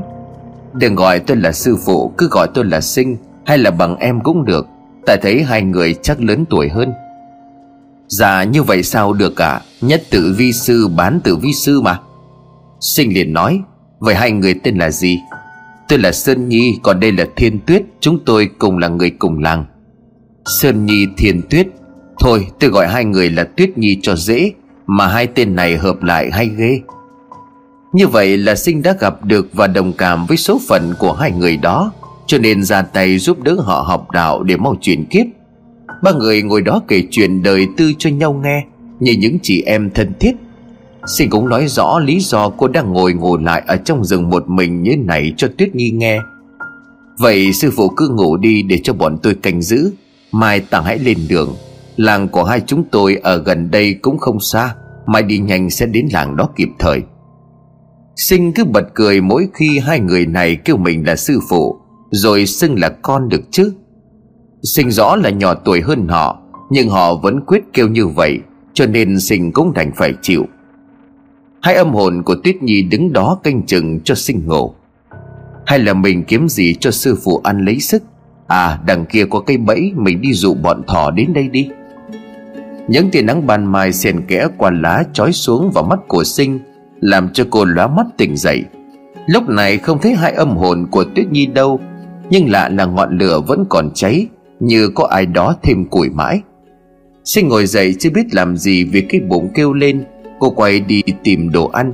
Đừng 0.73 0.95
gọi 0.95 1.19
tôi 1.19 1.37
là 1.37 1.51
sư 1.51 1.77
phụ, 1.85 2.13
Cứ 2.17 2.27
gọi 2.31 2.47
tôi 2.53 2.65
là 2.65 2.81
sinh, 2.81 3.17
Hay 3.45 3.57
là 3.57 3.71
bằng 3.71 3.95
em 3.97 4.19
cũng 4.21 4.45
được. 4.45 4.67
Tại 5.05 5.17
thấy 5.21 5.43
hai 5.43 5.61
người 5.61 5.95
chắc 6.01 6.21
lớn 6.21 6.45
tuổi 6.49 6.69
hơn. 6.69 6.93
Dạ 8.07 8.43
như 8.43 8.63
vậy 8.63 8.83
sao 8.83 9.13
được 9.13 9.35
cả 9.35 9.61
Nhất 9.81 10.03
tự 10.09 10.35
vi 10.37 10.53
sư 10.53 10.87
bán 10.87 11.19
tự 11.23 11.35
vi 11.35 11.53
sư 11.53 11.81
mà. 11.81 11.99
Sinh 12.79 13.13
liền 13.13 13.33
nói, 13.33 13.61
Vậy 13.99 14.15
hai 14.15 14.31
người 14.31 14.53
tên 14.63 14.77
là 14.77 14.89
gì? 14.91 15.19
Tôi 15.87 15.99
là 15.99 16.11
Sơn 16.11 16.49
Nhi, 16.49 16.79
Còn 16.83 16.99
đây 16.99 17.11
là 17.11 17.25
Thiên 17.35 17.59
Tuyết, 17.59 17.83
Chúng 17.99 18.19
tôi 18.25 18.49
cùng 18.59 18.77
là 18.77 18.87
người 18.87 19.09
cùng 19.09 19.39
làng. 19.39 19.65
Sơn 20.45 20.85
Nhi, 20.85 21.07
Thiên 21.17 21.41
Tuyết? 21.49 21.67
Thôi, 22.19 22.47
tôi 22.59 22.69
gọi 22.69 22.87
hai 22.87 23.05
người 23.05 23.29
là 23.29 23.43
Tuyết 23.43 23.77
Nhi 23.77 23.99
cho 24.01 24.15
dễ. 24.15 24.51
Mà 24.91 25.07
hai 25.07 25.27
tên 25.27 25.55
này 25.55 25.77
hợp 25.77 26.03
lại 26.03 26.31
hay 26.31 26.49
ghê. 26.57 26.81
Như 27.93 28.07
vậy 28.07 28.37
là 28.37 28.55
sinh 28.55 28.81
đã 28.81 28.95
gặp 28.99 29.25
được 29.25 29.49
Và 29.53 29.67
đồng 29.67 29.93
cảm 29.93 30.25
với 30.25 30.37
số 30.37 30.59
phận 30.67 30.93
của 30.99 31.13
hai 31.13 31.31
người 31.31 31.57
đó, 31.57 31.91
Cho 32.27 32.37
nên 32.37 32.63
ra 32.63 32.81
tay 32.81 33.17
giúp 33.17 33.43
đỡ 33.43 33.55
họ 33.59 33.81
học 33.87 34.11
đạo 34.11 34.43
Để 34.43 34.57
mau 34.57 34.75
chuyển 34.81 35.05
kiếp. 35.05 35.25
Ba 36.03 36.11
người 36.11 36.41
ngồi 36.41 36.61
đó 36.61 36.81
kể 36.87 37.03
chuyện 37.11 37.43
đời 37.43 37.67
tư 37.77 37.91
cho 37.97 38.09
nhau 38.09 38.41
nghe, 38.43 38.65
Như 38.99 39.11
những 39.11 39.37
chị 39.41 39.63
em 39.65 39.89
thân 39.89 40.13
thiết. 40.19 40.31
Sinh 41.07 41.29
cũng 41.29 41.49
nói 41.49 41.67
rõ 41.67 41.99
lý 41.99 42.19
do 42.19 42.49
cô 42.49 42.67
đang 42.67 42.93
ngồi 42.93 43.13
ngồi 43.13 43.39
lại 43.41 43.63
Ở 43.67 43.77
trong 43.77 44.05
rừng 44.05 44.29
một 44.29 44.49
mình 44.49 44.83
như 44.83 44.95
này 44.97 45.33
cho 45.37 45.47
Tuyết 45.57 45.75
Nhi 45.75 45.91
nghe. 45.91 46.19
Vậy 47.17 47.53
sư 47.53 47.71
phụ 47.75 47.89
cứ 47.89 48.09
ngủ 48.09 48.37
đi 48.37 48.61
để 48.61 48.79
cho 48.83 48.93
bọn 48.93 49.17
tôi 49.23 49.35
canh 49.35 49.61
giữ, 49.61 49.91
Mai 50.31 50.59
tặng 50.59 50.83
hãy 50.83 50.99
lên 50.99 51.17
đường. 51.29 51.55
Làng 51.99 52.27
của 52.27 52.43
hai 52.43 52.61
chúng 52.61 52.83
tôi 52.91 53.15
ở 53.15 53.43
gần 53.43 53.71
đây 53.71 53.93
cũng 53.93 54.17
không 54.17 54.39
xa, 54.39 54.75
Mai 55.07 55.23
đi 55.23 55.37
nhanh 55.37 55.69
sẽ 55.69 55.85
đến 55.85 56.07
làng 56.13 56.35
đó 56.35 56.49
kịp 56.55 56.69
thời. 56.79 57.01
Sinh 58.15 58.53
cứ 58.53 58.65
bật 58.65 58.83
cười 58.93 59.21
mỗi 59.21 59.47
khi 59.53 59.79
hai 59.79 59.99
người 59.99 60.25
này 60.25 60.55
kêu 60.55 60.77
mình 60.77 61.07
là 61.07 61.15
sư 61.15 61.39
phụ, 61.49 61.79
Rồi 62.11 62.45
xưng 62.45 62.79
là 62.79 62.89
con 62.89 63.29
được 63.29 63.41
chứ. 63.51 63.73
Sinh 64.63 64.91
rõ 64.91 65.15
là 65.15 65.29
nhỏ 65.29 65.53
tuổi 65.53 65.81
hơn 65.81 66.07
họ, 66.07 66.41
Nhưng 66.69 66.89
họ 66.89 67.15
vẫn 67.15 67.41
quyết 67.45 67.63
kêu 67.73 67.87
như 67.87 68.07
vậy, 68.07 68.39
Cho 68.73 68.85
nên 68.85 69.19
sinh 69.19 69.51
cũng 69.51 69.73
đành 69.73 69.91
phải 69.95 70.13
chịu. 70.21 70.45
Hai 71.61 71.75
âm 71.75 71.93
hồn 71.93 72.23
của 72.23 72.35
Tuyết 72.43 72.63
Nhi 72.63 72.81
đứng 72.81 73.13
đó 73.13 73.39
canh 73.43 73.65
chừng 73.65 73.99
cho 74.03 74.15
sinh 74.15 74.41
ngộ. 74.45 74.75
Hay 75.65 75.79
là 75.79 75.93
mình 75.93 76.23
kiếm 76.23 76.49
gì 76.49 76.75
cho 76.79 76.91
sư 76.91 77.17
phụ 77.23 77.41
ăn 77.43 77.65
lấy 77.65 77.79
sức? 77.79 78.03
À 78.47 78.79
đằng 78.85 79.05
kia 79.05 79.25
có 79.29 79.39
cây 79.39 79.57
bẫy 79.57 79.91
Mình 79.95 80.21
đi 80.21 80.33
dụ 80.33 80.53
bọn 80.53 80.81
thỏ 80.87 81.11
đến 81.11 81.33
đây 81.33 81.47
đi. 81.47 81.69
Những 82.89 83.09
tia 83.11 83.21
nắng 83.21 83.47
ban 83.47 83.71
mai 83.71 83.93
xen 83.93 84.21
kẽ 84.27 84.47
qua 84.57 84.71
lá 84.71 85.03
trói 85.13 85.31
xuống 85.31 85.71
vào 85.71 85.83
mắt 85.83 85.99
của 86.07 86.23
sinh, 86.23 86.59
Làm 86.99 87.29
cho 87.33 87.45
cô 87.49 87.65
lóa 87.65 87.87
mắt 87.87 88.05
tỉnh 88.17 88.37
dậy. 88.37 88.63
Lúc 89.27 89.49
này 89.49 89.77
không 89.77 89.99
thấy 90.01 90.13
hai 90.13 90.31
âm 90.31 90.57
hồn 90.57 90.87
của 90.91 91.03
Tuyết 91.03 91.31
Nhi 91.31 91.45
đâu, 91.45 91.79
Nhưng 92.29 92.51
lạ 92.51 92.69
là 92.69 92.85
ngọn 92.85 93.17
lửa 93.17 93.41
vẫn 93.47 93.65
còn 93.69 93.91
cháy, 93.93 94.27
Như 94.59 94.89
có 94.95 95.07
ai 95.07 95.25
đó 95.25 95.55
thêm 95.63 95.85
củi 95.85 96.09
mãi. 96.09 96.41
Sinh 97.23 97.47
ngồi 97.47 97.65
dậy 97.65 97.95
chưa 97.99 98.09
biết 98.09 98.33
làm 98.33 98.57
gì 98.57 98.83
Vì 98.83 99.01
cái 99.01 99.21
bụng 99.21 99.49
kêu 99.53 99.73
lên, 99.73 100.03
Cô 100.39 100.49
quay 100.49 100.79
đi 100.79 101.01
tìm 101.23 101.51
đồ 101.51 101.67
ăn. 101.67 101.93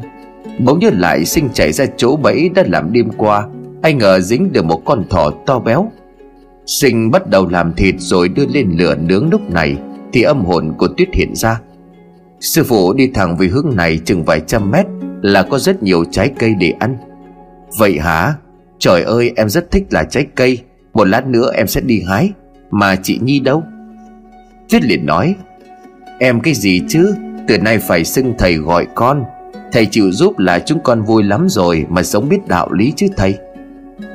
Bỗng 0.59 0.79
nhớ 0.79 0.89
lại 0.93 1.25
sinh 1.25 1.49
chạy 1.53 1.71
ra 1.71 1.85
chỗ 1.97 2.15
bẫy 2.15 2.49
đã 2.49 2.63
làm 2.67 2.93
đêm 2.93 3.09
qua, 3.17 3.47
Ai 3.81 3.93
ngờ 3.93 4.19
dính 4.19 4.51
được 4.51 4.65
một 4.65 4.81
con 4.85 5.03
thỏ 5.09 5.31
to 5.45 5.59
béo. 5.59 5.91
Sinh 6.65 7.11
bắt 7.11 7.29
đầu 7.29 7.47
làm 7.47 7.73
thịt 7.73 7.95
rồi 7.97 8.29
đưa 8.29 8.45
lên 8.45 8.71
lửa 8.77 8.95
nướng 8.95 9.29
lúc 9.29 9.49
này. 9.51 9.77
Thì 10.15 10.21
âm 10.21 10.45
hồn 10.45 10.73
của 10.77 10.87
Tuyết 10.87 11.07
hiện 11.13 11.35
ra. 11.35 11.59
Sư 12.39 12.63
phụ 12.63 12.93
đi 12.93 13.07
thẳng 13.13 13.37
về 13.37 13.47
hướng 13.47 13.75
này 13.75 13.99
chừng 14.05 14.23
vài 14.23 14.41
trăm 14.47 14.71
mét 14.71 14.85
Là 15.21 15.43
có 15.43 15.59
rất 15.59 15.83
nhiều 15.83 16.03
trái 16.11 16.31
cây 16.39 16.53
để 16.59 16.73
ăn. 16.79 16.97
Vậy 17.77 17.99
hả? 17.99 18.33
Trời 18.79 19.03
ơi, 19.03 19.31
em 19.35 19.49
rất 19.49 19.71
thích 19.71 19.83
là 19.89 20.03
trái 20.03 20.25
cây. 20.35 20.59
Một 20.93 21.03
lát 21.07 21.27
nữa 21.27 21.51
em 21.55 21.67
sẽ 21.67 21.81
đi 21.81 22.03
hái. 22.09 22.31
Mà 22.71 22.95
chị 22.95 23.19
Nhi 23.23 23.39
đâu? 23.39 23.63
Tuyết 24.69 24.83
liền 24.83 25.05
nói, 25.05 25.35
Em 26.19 26.39
cái 26.39 26.53
gì 26.53 26.81
chứ? 26.87 27.15
Từ 27.47 27.57
nay 27.57 27.77
phải 27.77 28.05
xưng 28.05 28.33
thầy 28.37 28.53
gọi 28.57 28.87
con. 28.95 29.23
Thầy 29.71 29.85
chịu 29.85 30.11
giúp 30.11 30.39
là 30.39 30.59
chúng 30.59 30.79
con 30.83 31.03
vui 31.03 31.23
lắm 31.23 31.45
rồi 31.49 31.85
Mà 31.89 32.03
sống 32.03 32.29
biết 32.29 32.47
đạo 32.47 32.71
lý 32.71 32.93
chứ 32.95 33.07
thầy. 33.17 33.37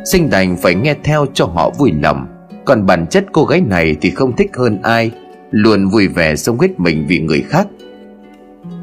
Sinh 0.04 0.30
đành 0.30 0.56
phải 0.56 0.74
nghe 0.74 0.94
theo 1.04 1.26
cho 1.34 1.44
họ 1.44 1.70
vui 1.78 1.92
lòng. 2.02 2.26
Còn 2.64 2.86
bản 2.86 3.06
chất 3.06 3.24
cô 3.32 3.44
gái 3.44 3.60
này 3.60 3.96
thì 4.00 4.10
không 4.10 4.36
thích 4.36 4.50
hơn 4.56 4.82
ai. 4.82 5.12
Luôn 5.50 5.88
vui 5.88 6.08
vẻ 6.08 6.36
sống 6.36 6.60
hết 6.60 6.80
mình 6.80 7.06
vì 7.08 7.20
người 7.20 7.44
khác. 7.48 7.68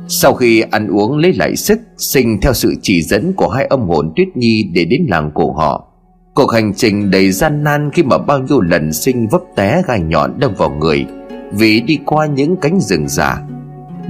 Sau 0.08 0.34
khi 0.34 0.62
ăn 0.62 0.88
uống 0.88 1.18
lấy 1.18 1.34
lại 1.34 1.56
sức, 1.56 1.80
Sinh 1.98 2.42
theo 2.42 2.54
sự 2.54 2.74
chỉ 2.82 3.02
dẫn 3.02 3.34
của 3.34 3.50
hai 3.50 3.66
âm 3.66 3.88
hồn 3.88 4.14
Tuyết 4.16 4.28
Nhi 4.36 4.70
để 4.74 4.86
đến 4.86 5.06
làng 5.10 5.32
của 5.34 5.54
họ. 5.54 5.88
Cuộc 6.34 6.52
hành 6.52 6.74
trình 6.74 7.12
đầy 7.12 7.32
gian 7.32 7.64
nan 7.64 7.90
khi 7.94 8.04
mà 8.04 8.18
bao 8.18 8.40
nhiêu 8.40 8.62
lần 8.62 8.94
sinh 8.94 9.28
vấp 9.28 9.42
té 9.56 9.82
gai 9.88 10.00
nhọn 10.00 10.40
đâm 10.40 10.54
vào 10.58 10.70
người 10.70 11.06
Vì 11.52 11.82
đi 11.82 12.00
qua 12.06 12.26
những 12.26 12.56
cánh 12.62 12.80
rừng 12.80 13.08
già. 13.08 13.42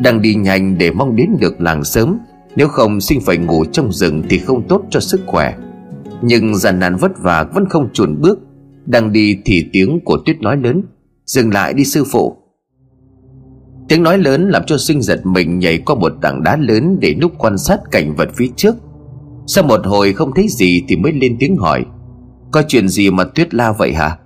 Đang 0.04 0.22
đi 0.22 0.36
nhanh 0.36 0.78
để 0.78 0.92
mong 0.92 1.16
đến 1.16 1.30
được 1.40 1.62
làng 1.62 1.84
sớm, 1.84 2.20
Nếu 2.56 2.68
không 2.68 3.02
sinh 3.02 3.22
phải 3.22 3.38
ngủ 3.38 3.66
trong 3.66 3.92
rừng 3.92 4.24
thì 4.30 4.38
không 4.38 4.68
tốt 4.68 4.82
cho 4.90 5.00
sức 5.00 5.22
khỏe. 5.26 5.54
Nhưng 6.22 6.56
gian 6.56 6.80
nan 6.80 6.96
vất 6.96 7.12
vả 7.20 7.46
vẫn 7.54 7.66
không 7.70 7.90
chuồn 7.94 8.22
bước. 8.22 8.40
Đang 8.86 9.12
đi 9.12 9.38
thì 9.46 9.66
tiếng 9.74 10.00
của 10.06 10.18
tuyết 10.26 10.42
nói 10.42 10.58
lớn, 10.58 10.84
Dừng 11.26 11.54
lại 11.54 11.74
đi 11.74 11.84
sư 11.84 12.04
phụ. 12.12 12.38
Tiếng 13.88 14.04
nói 14.04 14.18
lớn 14.18 14.50
làm 14.50 14.64
cho 14.66 14.78
sinh 14.78 15.02
giật 15.02 15.26
mình 15.26 15.60
nhảy 15.60 15.78
qua 15.78 15.96
một 15.96 16.12
tảng 16.22 16.44
đá 16.44 16.58
lớn 16.58 16.98
để 17.00 17.16
núp 17.22 17.32
quan 17.38 17.58
sát 17.58 17.80
cảnh 17.92 18.16
vật 18.16 18.30
phía 18.36 18.48
trước. 18.56 18.76
Sau 19.48 19.64
một 19.64 19.86
hồi 19.86 20.14
không 20.14 20.32
thấy 20.36 20.48
gì 20.50 20.84
thì 20.88 20.96
mới 20.96 21.12
lên 21.12 21.38
tiếng 21.40 21.58
hỏi, 21.58 21.86
Có 22.52 22.64
chuyện 22.68 22.88
gì 22.88 23.12
mà 23.12 23.24
tuyết 23.24 23.54
la 23.54 23.72
vậy 23.72 23.94
hả? 23.94 24.18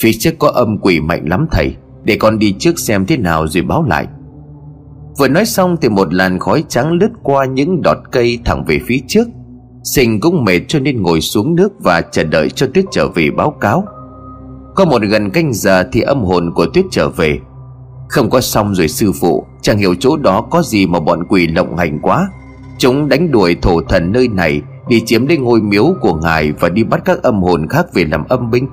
Phía 0.00 0.12
trước 0.12 0.34
có 0.38 0.48
âm 0.48 0.78
quỷ 0.78 1.00
mạnh 1.00 1.24
lắm 1.28 1.46
thầy, 1.50 1.74
Để 2.04 2.16
con 2.16 2.38
đi 2.38 2.54
trước 2.58 2.78
xem 2.78 3.06
thế 3.06 3.16
nào 3.16 3.46
rồi 3.46 3.62
báo 3.62 3.82
lại. 3.82 4.06
Vừa 5.18 5.28
nói 5.28 5.46
xong 5.46 5.76
thì 5.82 5.88
một 5.88 6.14
làn 6.14 6.38
khói 6.38 6.64
trắng 6.68 6.92
lướt 6.92 7.10
qua 7.22 7.44
những 7.44 7.82
đọt 7.82 7.96
cây 8.12 8.38
thẳng 8.44 8.64
về 8.64 8.80
phía 8.86 8.98
trước. 9.08 9.28
Sinh 9.84 10.20
cũng 10.20 10.44
mệt 10.44 10.60
cho 10.68 10.78
nên 10.78 11.02
ngồi 11.02 11.20
xuống 11.20 11.54
nước 11.54 11.72
và 11.80 12.00
chờ 12.00 12.24
đợi 12.24 12.50
cho 12.50 12.66
Tuyết 12.74 12.84
trở 12.90 13.08
về 13.08 13.30
báo 13.30 13.50
cáo. 13.50 13.84
Có 14.74 14.84
một 14.84 15.02
gần 15.02 15.30
canh 15.30 15.52
giờ 15.52 15.84
thì 15.92 16.00
âm 16.00 16.24
hồn 16.24 16.52
của 16.54 16.66
Tuyết 16.74 16.84
trở 16.90 17.08
về. 17.08 17.38
Không 18.08 18.30
có 18.30 18.40
xong 18.40 18.74
rồi 18.74 18.88
sư 18.88 19.12
phụ, 19.20 19.46
Chẳng 19.62 19.78
hiểu 19.78 19.94
chỗ 20.00 20.16
đó 20.16 20.40
có 20.40 20.62
gì 20.62 20.86
mà 20.86 21.00
bọn 21.00 21.24
quỷ 21.28 21.46
lộng 21.46 21.76
hành 21.76 21.98
quá. 22.02 22.28
Chúng 22.78 23.08
đánh 23.08 23.30
đuổi 23.30 23.56
thổ 23.62 23.80
thần 23.80 24.12
nơi 24.12 24.28
này, 24.28 24.62
Đi 24.88 25.02
chiếm 25.06 25.26
lấy 25.26 25.38
ngôi 25.38 25.60
miếu 25.60 25.94
của 26.00 26.14
ngài 26.14 26.52
Và 26.52 26.68
đi 26.68 26.84
bắt 26.84 27.00
các 27.04 27.22
âm 27.22 27.42
hồn 27.42 27.66
khác 27.68 27.86
về 27.94 28.04
làm 28.04 28.24
âm 28.28 28.50
binh. 28.50 28.68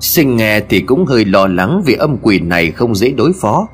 Sinh 0.00 0.36
nghe 0.36 0.60
thì 0.60 0.80
cũng 0.80 1.06
hơi 1.06 1.24
lo 1.24 1.46
lắng 1.46 1.82
Vì 1.84 1.94
âm 1.94 2.16
quỷ 2.22 2.38
này 2.38 2.70
không 2.70 2.94
dễ 2.94 3.10
đối 3.10 3.32
phó. 3.40 3.68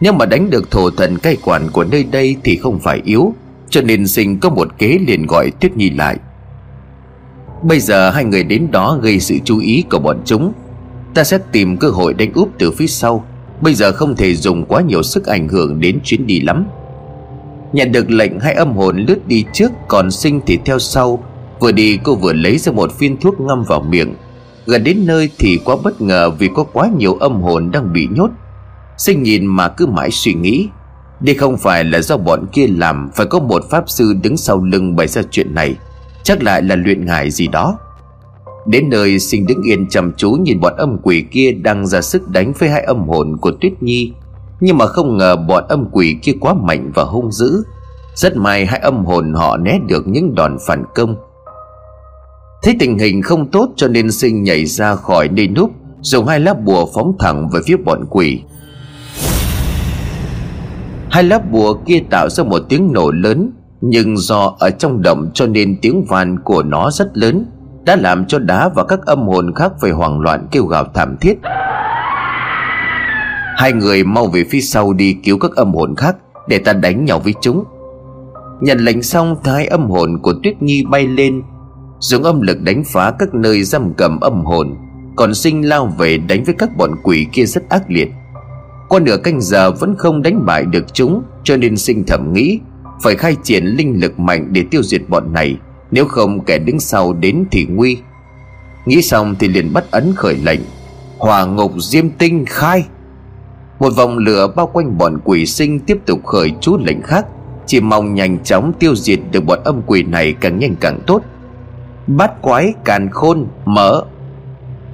Nhưng 0.00 0.18
mà 0.18 0.26
đánh 0.26 0.50
được 0.50 0.70
thổ 0.70 0.90
thần 0.90 1.18
cai 1.18 1.36
quản 1.44 1.70
của 1.72 1.84
nơi 1.84 2.04
đây 2.04 2.36
Thì 2.44 2.56
không 2.56 2.78
phải 2.78 3.02
yếu, 3.04 3.34
Cho 3.70 3.82
nên 3.82 4.06
sinh 4.06 4.40
có 4.40 4.50
một 4.50 4.78
kế 4.78 4.98
liền 5.06 5.26
gọi 5.26 5.50
Tuyết 5.50 5.76
Nhi 5.76 5.90
lại. 5.90 6.16
Bây 7.62 7.80
giờ 7.80 8.10
hai 8.10 8.24
người 8.24 8.44
đến 8.44 8.68
đó 8.70 8.98
gây 9.02 9.20
sự 9.20 9.38
chú 9.44 9.58
ý 9.58 9.84
của 9.90 9.98
bọn 9.98 10.20
chúng. 10.24 10.52
Ta 11.14 11.24
sẽ 11.24 11.38
tìm 11.52 11.76
cơ 11.76 11.88
hội 11.88 12.14
đánh 12.14 12.32
úp 12.32 12.50
từ 12.58 12.70
phía 12.70 12.86
sau. 12.86 13.24
Bây 13.60 13.74
giờ 13.74 13.92
không 13.92 14.16
thể 14.16 14.34
dùng 14.34 14.64
quá 14.64 14.82
nhiều 14.82 15.02
sức 15.02 15.26
ảnh 15.26 15.48
hưởng 15.48 15.80
đến 15.80 15.98
chuyến 16.04 16.26
đi 16.26 16.40
lắm. 16.40 16.66
Nhận 17.72 17.92
được 17.92 18.10
lệnh 18.10 18.40
hai 18.40 18.54
âm 18.54 18.76
hồn 18.76 19.04
lướt 19.08 19.26
đi 19.26 19.44
trước 19.52 19.72
Còn 19.88 20.10
sinh 20.10 20.40
thì 20.46 20.58
theo 20.64 20.78
sau. 20.78 21.22
Vừa 21.60 21.72
đi 21.72 21.98
cô 22.04 22.14
vừa 22.14 22.32
lấy 22.32 22.58
ra 22.58 22.72
một 22.72 22.98
viên 22.98 23.16
thuốc 23.16 23.40
ngâm 23.40 23.64
vào 23.68 23.80
miệng. 23.80 24.14
Gần 24.66 24.84
đến 24.84 25.06
nơi 25.06 25.30
thì 25.38 25.60
quá 25.64 25.76
bất 25.84 26.00
ngờ 26.00 26.30
Vì 26.30 26.48
có 26.54 26.64
quá 26.64 26.88
nhiều 26.98 27.14
âm 27.14 27.40
hồn 27.40 27.70
đang 27.70 27.92
bị 27.92 28.08
nhốt. 28.10 28.30
Sinh 28.98 29.22
nhìn 29.22 29.46
mà 29.46 29.68
cứ 29.68 29.86
mãi 29.86 30.10
suy 30.10 30.34
nghĩ. 30.34 30.68
Đây 31.20 31.34
không 31.34 31.56
phải 31.56 31.84
là 31.84 32.00
do 32.00 32.16
bọn 32.16 32.46
kia 32.52 32.66
làm, 32.66 33.10
Phải 33.14 33.26
có 33.26 33.38
một 33.38 33.64
pháp 33.70 33.84
sư 33.86 34.14
đứng 34.22 34.36
sau 34.36 34.64
lưng 34.64 34.96
bày 34.96 35.06
ra 35.06 35.22
chuyện 35.30 35.54
này. 35.54 35.74
Chắc 36.22 36.42
lại 36.42 36.62
là 36.62 36.76
luyện 36.76 37.06
ngải 37.06 37.30
gì 37.30 37.48
đó. 37.48 37.78
Đến 38.66 38.88
nơi, 38.88 39.18
sinh 39.18 39.46
đứng 39.46 39.62
yên 39.62 39.88
chăm 39.88 40.12
chú 40.16 40.30
nhìn 40.30 40.60
bọn 40.60 40.76
âm 40.76 40.98
quỷ 41.02 41.24
kia 41.30 41.52
đang 41.52 41.86
ra 41.86 42.00
sức 42.00 42.28
đánh 42.28 42.52
với 42.58 42.68
hai 42.68 42.82
âm 42.82 43.08
hồn 43.08 43.36
của 43.40 43.50
Tuyết 43.60 43.72
Nhi. 43.80 44.12
Nhưng 44.60 44.78
mà 44.78 44.86
không 44.86 45.16
ngờ 45.16 45.36
bọn 45.36 45.64
âm 45.68 45.88
quỷ 45.92 46.16
kia 46.22 46.32
quá 46.40 46.54
mạnh 46.54 46.90
và 46.94 47.02
hung 47.02 47.32
dữ. 47.32 47.62
Rất 48.14 48.36
may 48.36 48.66
hai 48.66 48.80
âm 48.80 49.04
hồn 49.04 49.34
họ 49.34 49.56
né 49.56 49.78
được 49.88 50.08
những 50.08 50.34
đòn 50.34 50.56
phản 50.66 50.84
công. 50.94 51.16
Thấy 52.62 52.76
tình 52.78 52.98
hình 52.98 53.22
không 53.22 53.50
tốt 53.50 53.68
cho 53.76 53.88
nên 53.88 54.10
sinh 54.10 54.42
nhảy 54.42 54.64
ra 54.64 54.94
khỏi 54.94 55.28
nơi 55.28 55.48
núp, 55.48 55.70
Dùng 56.00 56.26
hai 56.26 56.40
lá 56.40 56.54
bùa 56.54 56.86
phóng 56.94 57.16
thẳng 57.18 57.48
về 57.48 57.60
phía 57.66 57.76
bọn 57.76 58.04
quỷ. 58.10 58.40
Hai 61.10 61.24
lá 61.24 61.38
bùa 61.38 61.74
kia 61.74 62.00
tạo 62.10 62.28
ra 62.28 62.44
một 62.44 62.62
tiếng 62.68 62.92
nổ 62.92 63.10
lớn, 63.10 63.50
Nhưng 63.80 64.16
do 64.16 64.56
ở 64.58 64.70
trong 64.70 65.02
động 65.02 65.30
cho 65.34 65.46
nên 65.46 65.76
tiếng 65.82 66.04
van 66.08 66.38
của 66.44 66.62
nó 66.62 66.90
rất 66.90 67.16
lớn. 67.16 67.46
Đã 67.86 67.96
làm 67.96 68.26
cho 68.26 68.38
đá 68.38 68.68
và 68.68 68.84
các 68.84 69.06
âm 69.06 69.26
hồn 69.26 69.54
khác 69.54 69.72
phải 69.80 69.90
hoảng 69.90 70.20
loạn 70.20 70.46
kêu 70.50 70.64
gào 70.64 70.84
thảm 70.94 71.16
thiết. 71.20 71.38
Hai 73.56 73.72
người 73.72 74.04
mau 74.04 74.26
về 74.26 74.44
phía 74.50 74.60
sau 74.60 74.92
đi 74.92 75.16
cứu 75.24 75.38
các 75.38 75.50
âm 75.56 75.74
hồn 75.74 75.94
khác 75.96 76.16
Để 76.48 76.58
ta 76.58 76.72
đánh 76.72 77.04
nhau 77.04 77.18
với 77.18 77.34
chúng. 77.40 77.64
Nhận 78.60 78.78
lệnh 78.78 79.02
xong, 79.02 79.36
thái 79.44 79.66
âm 79.66 79.90
hồn 79.90 80.18
của 80.22 80.34
Tuyết 80.42 80.62
Nhi 80.62 80.84
bay 80.90 81.06
lên, 81.06 81.42
Dùng 81.98 82.22
âm 82.22 82.40
lực 82.40 82.62
đánh 82.62 82.82
phá 82.92 83.12
các 83.18 83.34
nơi 83.34 83.62
giam 83.62 83.94
cầm 83.94 84.20
âm 84.20 84.44
hồn, 84.44 84.76
Còn 85.16 85.34
sinh 85.34 85.68
lao 85.68 85.86
về 85.86 86.18
đánh 86.18 86.44
với 86.44 86.54
các 86.58 86.76
bọn 86.76 86.90
quỷ 87.02 87.26
kia 87.32 87.44
rất 87.44 87.68
ác 87.68 87.82
liệt. 87.88 88.08
Qua 88.88 89.00
nửa 89.00 89.16
canh 89.16 89.40
giờ 89.40 89.70
vẫn 89.70 89.94
không 89.98 90.22
đánh 90.22 90.46
bại 90.46 90.64
được 90.64 90.94
chúng, 90.94 91.22
Cho 91.44 91.56
nên 91.56 91.76
sinh 91.76 92.06
thẩm 92.06 92.32
nghĩ 92.32 92.60
Phải 93.02 93.16
khai 93.16 93.36
triển 93.42 93.64
linh 93.64 94.00
lực 94.00 94.18
mạnh 94.18 94.48
để 94.52 94.64
tiêu 94.70 94.82
diệt 94.82 95.02
bọn 95.08 95.32
này. 95.32 95.56
Nếu 95.90 96.04
không 96.06 96.44
kẻ 96.44 96.58
đứng 96.58 96.80
sau 96.80 97.12
đến 97.12 97.44
thì 97.50 97.66
nguy. 97.68 97.98
Nghĩ 98.86 99.02
xong 99.02 99.34
thì 99.38 99.48
liền 99.48 99.72
bắt 99.72 99.84
ấn 99.90 100.12
khởi 100.16 100.34
lệnh. 100.34 100.60
Hòa 101.18 101.44
ngục 101.44 101.72
diêm 101.78 102.10
tinh 102.10 102.44
khai. 102.46 102.84
Một 103.80 103.90
vòng 103.96 104.18
lửa 104.18 104.52
bao 104.56 104.66
quanh 104.66 104.98
bọn 104.98 105.18
quỷ 105.24 105.46
sinh 105.46 105.80
tiếp 105.80 105.98
tục 106.06 106.26
khởi 106.26 106.52
chú 106.60 106.78
lệnh 106.84 107.02
khác. 107.02 107.26
Chỉ 107.66 107.80
mong 107.80 108.14
nhanh 108.14 108.38
chóng 108.44 108.72
tiêu 108.78 108.96
diệt 108.96 109.20
được 109.30 109.44
bọn 109.44 109.58
âm 109.64 109.82
quỷ 109.86 110.02
này 110.02 110.32
càng 110.40 110.58
nhanh 110.58 110.74
càng 110.80 111.00
tốt. 111.06 111.22
Bát 112.06 112.42
quái 112.42 112.74
càn 112.84 113.10
khôn 113.10 113.46
mở. 113.64 114.04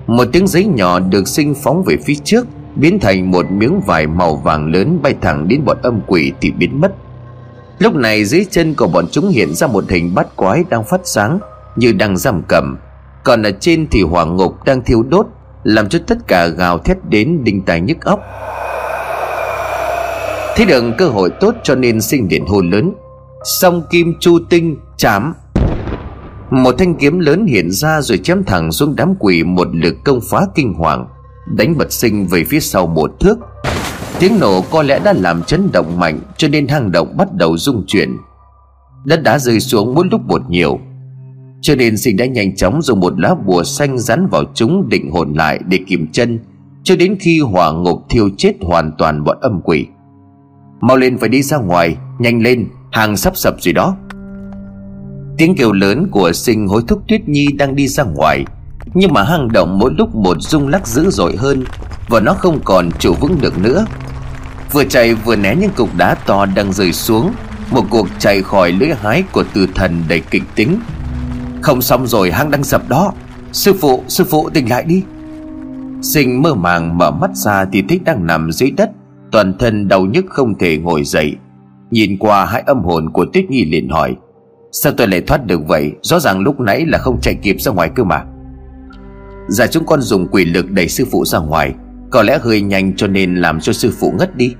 Một 0.07 0.25
tiếng 0.33 0.47
giấy 0.47 0.65
nhỏ 0.65 0.99
được 0.99 1.29
sinh 1.29 1.55
phóng 1.55 1.83
về 1.87 1.97
phía 2.05 2.15
trước, 2.25 2.47
Biến 2.77 2.99
thành 3.01 3.31
một 3.31 3.51
miếng 3.51 3.81
vải 3.81 4.07
màu 4.07 4.37
vàng 4.37 4.73
lớn 4.73 4.99
bay 5.03 5.15
thẳng 5.21 5.49
đến 5.49 5.65
bọn 5.65 5.77
âm 5.83 6.01
quỷ 6.07 6.33
thì 6.41 6.51
biến 6.51 6.81
mất. 6.81 6.95
Lúc 7.83 7.95
này 7.95 8.25
dưới 8.25 8.47
chân 8.51 8.75
của 8.75 8.87
bọn 8.87 9.07
chúng 9.11 9.29
hiện 9.29 9.55
ra 9.55 9.67
một 9.67 9.85
hình 9.89 10.15
bát 10.15 10.37
quái 10.37 10.65
đang 10.71 10.85
phát 10.85 11.01
sáng, 11.05 11.39
Như 11.77 11.93
đang 11.93 12.17
giam 12.17 12.43
cầm. 12.49 12.79
Còn 13.25 13.43
ở 13.43 13.51
trên 13.61 13.87
thì 13.91 14.03
hỏa 14.03 14.25
ngục 14.25 14.65
đang 14.65 14.85
thiêu 14.85 15.03
đốt, 15.03 15.27
Làm 15.63 15.89
cho 15.89 15.99
tất 16.07 16.19
cả 16.27 16.47
gào 16.47 16.79
thét 16.79 16.97
đến 17.09 17.45
đinh 17.45 17.63
tai 17.63 17.81
nhức 17.81 18.01
óc. 18.01 18.21
Thế 20.57 20.65
được 20.65 20.85
cơ 20.99 21.09
hội 21.09 21.31
tốt 21.41 21.55
cho 21.63 21.75
nên 21.75 22.01
sinh 22.01 22.29
điện 22.29 22.47
hồn 22.47 22.71
lớn. 22.71 22.93
Song 23.45 23.83
kim 23.91 24.15
chu 24.21 24.39
tinh 24.51 24.77
chám. 24.97 25.35
Một 26.51 26.75
thanh 26.79 26.95
kiếm 26.95 27.19
lớn 27.19 27.47
hiện 27.47 27.71
ra 27.71 28.01
rồi 28.01 28.19
chém 28.19 28.45
thẳng 28.45 28.73
xuống 28.73 28.97
đám 28.97 29.15
quỷ, 29.19 29.43
một 29.43 29.69
lực 29.73 29.97
công 30.05 30.21
phá 30.31 30.41
kinh 30.55 30.75
hoàng, 30.75 31.09
Đánh 31.47 31.79
bật 31.79 31.93
sinh 31.93 32.27
về 32.27 32.45
phía 32.45 32.61
sau 32.61 32.87
một 32.87 33.11
thước. 33.21 33.39
Tiếng 34.23 34.39
nổ 34.41 34.61
có 34.71 34.83
lẽ 34.83 35.01
đã 35.05 35.13
làm 35.13 35.43
chấn 35.43 35.69
động 35.73 35.99
mạnh, 35.99 36.21
Cho 36.37 36.49
nên 36.49 36.69
hang 36.69 36.93
động 36.93 37.17
bắt 37.17 37.29
đầu 37.35 37.57
rung 37.57 37.85
chuyển. 37.87 38.17
Đất 39.05 39.23
đá 39.23 39.39
rơi 39.39 39.61
xuống 39.61 39.95
mỗi 39.95 40.07
lúc 40.11 40.21
một 40.27 40.51
nhiều. 40.51 40.81
Cho 41.61 41.75
nên 41.75 41.97
sinh 41.97 42.17
đã 42.17 42.27
nhanh 42.27 42.57
chóng 42.57 42.83
dùng 42.83 43.01
một 43.01 43.21
lá 43.21 43.35
bùa 43.47 43.63
xanh 43.63 43.99
rắn 43.99 44.27
vào 44.27 44.45
chúng 44.55 44.89
định 44.89 45.11
hồn 45.11 45.33
lại 45.35 45.61
để 45.67 45.79
kìm 45.87 46.07
chân, 46.13 46.39
Cho 46.83 46.97
đến 46.97 47.17
khi 47.21 47.41
hỏa 47.41 47.73
ngục 47.73 48.03
thiêu 48.11 48.31
chết 48.39 48.53
hoàn 48.61 48.93
toàn 48.99 49.25
bọn 49.25 49.39
âm 49.41 49.61
quỷ. 49.65 49.87
Mau 50.81 50.97
lên 50.97 51.19
phải 51.19 51.29
đi 51.29 51.43
ra 51.43 51.59
ngoài, 51.59 51.97
Nhanh 52.19 52.43
lên, 52.43 52.67
hàng 52.93 53.17
sắp 53.17 53.37
sập 53.37 53.55
rồi 53.61 53.73
đó. 53.73 53.97
Tiếng 55.39 55.55
kêu 55.57 55.73
lớn 55.73 56.09
của 56.11 56.33
sinh 56.33 56.69
hối 56.69 56.83
thúc 56.89 57.03
Tuyết 57.09 57.29
Nhi 57.29 57.47
đang 57.59 57.77
đi 57.77 57.89
ra 57.89 58.05
ngoài. 58.05 58.45
Nhưng 58.95 59.13
mà 59.13 59.23
hang 59.23 59.53
động 59.53 59.79
mỗi 59.79 59.93
lúc 59.99 60.15
một 60.15 60.37
rung 60.41 60.69
lắc 60.69 60.87
dữ 60.87 61.11
dội 61.11 61.37
hơn 61.37 61.65
Và 62.09 62.21
nó 62.21 62.35
không 62.35 62.61
còn 62.65 62.91
trụ 62.99 63.15
vững 63.21 63.37
được 63.41 63.59
nữa. 63.59 63.85
Vừa 64.73 64.85
chạy 64.85 65.15
vừa 65.15 65.37
né 65.37 65.55
những 65.55 65.71
cục 65.77 65.89
đá 65.97 66.15
to 66.15 66.47
đang 66.47 66.73
rơi 66.73 66.93
xuống 66.93 67.33
Một 67.71 67.83
cuộc 67.91 68.07
chạy 68.19 68.43
khỏi 68.43 68.73
lưỡi 68.73 68.91
hái 69.03 69.23
của 69.33 69.45
từ 69.55 69.67
thần 69.75 70.03
đầy 70.09 70.21
kịch 70.31 70.43
tính. 70.55 70.81
Không 71.63 71.83
xong 71.83 72.07
rồi 72.07 72.31
hang 72.31 72.51
đang 72.51 72.65
sập 72.65 72.89
đó. 72.89 73.13
Sư 73.53 73.73
phụ, 73.81 74.05
sư 74.09 74.25
phụ 74.31 74.51
tỉnh 74.51 74.71
lại 74.71 74.85
đi. 74.85 75.03
Sinh 76.03 76.43
mơ 76.43 76.55
màng 76.55 76.99
mở 76.99 77.11
mắt 77.11 77.31
ra 77.35 77.65
thì 77.73 77.83
thích 77.89 78.05
đang 78.05 78.27
nằm 78.27 78.53
dưới 78.53 78.71
đất 78.71 78.91
Toàn 79.33 79.59
thân 79.59 79.89
đau 79.89 80.05
nhức 80.05 80.25
không 80.29 80.59
thể 80.59 80.79
ngồi 80.79 81.05
dậy. 81.05 81.37
Nhìn 81.91 82.19
qua 82.19 82.45
hai 82.45 82.63
âm 82.67 82.85
hồn 82.85 83.11
của 83.13 83.27
Tuyết 83.33 83.51
Nhi 83.51 83.65
liền 83.65 83.89
hỏi 83.89 84.17
Sao 84.73 84.93
tôi 84.97 85.09
lại 85.09 85.21
thoát 85.21 85.47
được 85.47 85.61
vậy? 85.67 85.93
Rõ 86.03 86.21
ràng 86.21 86.41
lúc 86.41 86.61
nãy 86.61 86.85
là 86.87 86.99
không 86.99 87.21
chạy 87.21 87.35
kịp 87.35 87.57
ra 87.61 87.73
ngoài 87.73 87.91
cơ 87.95 88.05
mà 88.05 88.25
giả 89.53 89.67
chúng 89.67 89.87
con 89.87 90.01
dùng 90.01 90.27
quỷ 90.31 90.45
lực 90.45 90.71
đẩy 90.71 90.89
sư 90.89 91.05
phụ 91.11 91.25
ra 91.25 91.39
ngoài. 91.39 91.75
Có 92.11 92.23
lẽ 92.23 92.39
hơi 92.43 92.61
nhanh 92.61 92.97
cho 92.97 93.07
nên 93.07 93.35
làm 93.35 93.61
cho 93.61 93.73
sư 93.73 93.93
phụ 94.01 94.15
ngất 94.19 94.37
đi. 94.37 94.55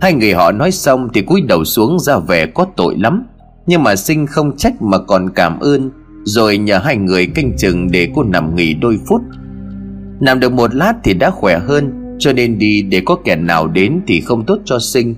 Hai 0.00 0.14
người 0.14 0.32
họ 0.32 0.52
nói 0.52 0.70
xong 0.70 1.08
thì 1.14 1.22
cúi 1.22 1.40
đầu 1.40 1.64
xuống 1.64 1.98
ra 1.98 2.18
vẻ 2.18 2.46
có 2.46 2.66
tội 2.76 2.96
lắm. 2.98 3.26
Nhưng 3.66 3.82
mà 3.82 3.96
sinh 3.96 4.26
không 4.26 4.56
trách 4.56 4.82
mà 4.82 4.98
còn 4.98 5.30
cảm 5.34 5.60
ơn, 5.60 5.90
Rồi 6.24 6.58
nhờ 6.58 6.78
hai 6.78 6.96
người 6.96 7.26
canh 7.26 7.56
chừng 7.58 7.90
để 7.90 8.08
cô 8.14 8.22
nằm 8.22 8.54
nghỉ 8.54 8.74
đôi 8.74 8.98
phút. 9.06 9.22
Nằm 10.20 10.40
được 10.40 10.52
một 10.52 10.74
lát 10.74 10.94
thì 11.04 11.14
đã 11.14 11.30
khỏe 11.30 11.58
hơn, 11.58 12.16
Cho 12.18 12.32
nên 12.32 12.58
đi 12.58 12.82
để 12.82 13.02
có 13.06 13.16
kẻ 13.24 13.36
nào 13.36 13.68
đến 13.68 14.00
thì 14.06 14.20
không 14.20 14.46
tốt 14.46 14.58
cho 14.64 14.78
sinh. 14.78 15.14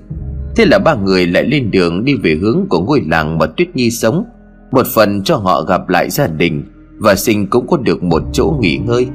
Thế 0.56 0.64
là 0.66 0.78
ba 0.78 0.94
người 0.94 1.26
lại 1.26 1.44
lên 1.44 1.70
đường 1.70 2.04
đi 2.04 2.14
về 2.14 2.38
hướng 2.40 2.66
của 2.68 2.80
ngôi 2.80 3.02
làng 3.06 3.38
mà 3.38 3.46
Tuyết 3.46 3.76
Nhi 3.76 3.90
sống. 3.90 4.24
Một 4.70 4.86
phần 4.94 5.22
cho 5.22 5.36
họ 5.36 5.62
gặp 5.62 5.88
lại 5.88 6.10
gia 6.10 6.26
đình. 6.26 6.64
Và 6.98 7.14
sinh 7.14 7.46
cũng 7.46 7.66
có 7.66 7.76
được 7.76 8.02
một 8.02 8.22
chỗ 8.32 8.56
nghỉ 8.60 8.76
ngơi. 8.76 9.06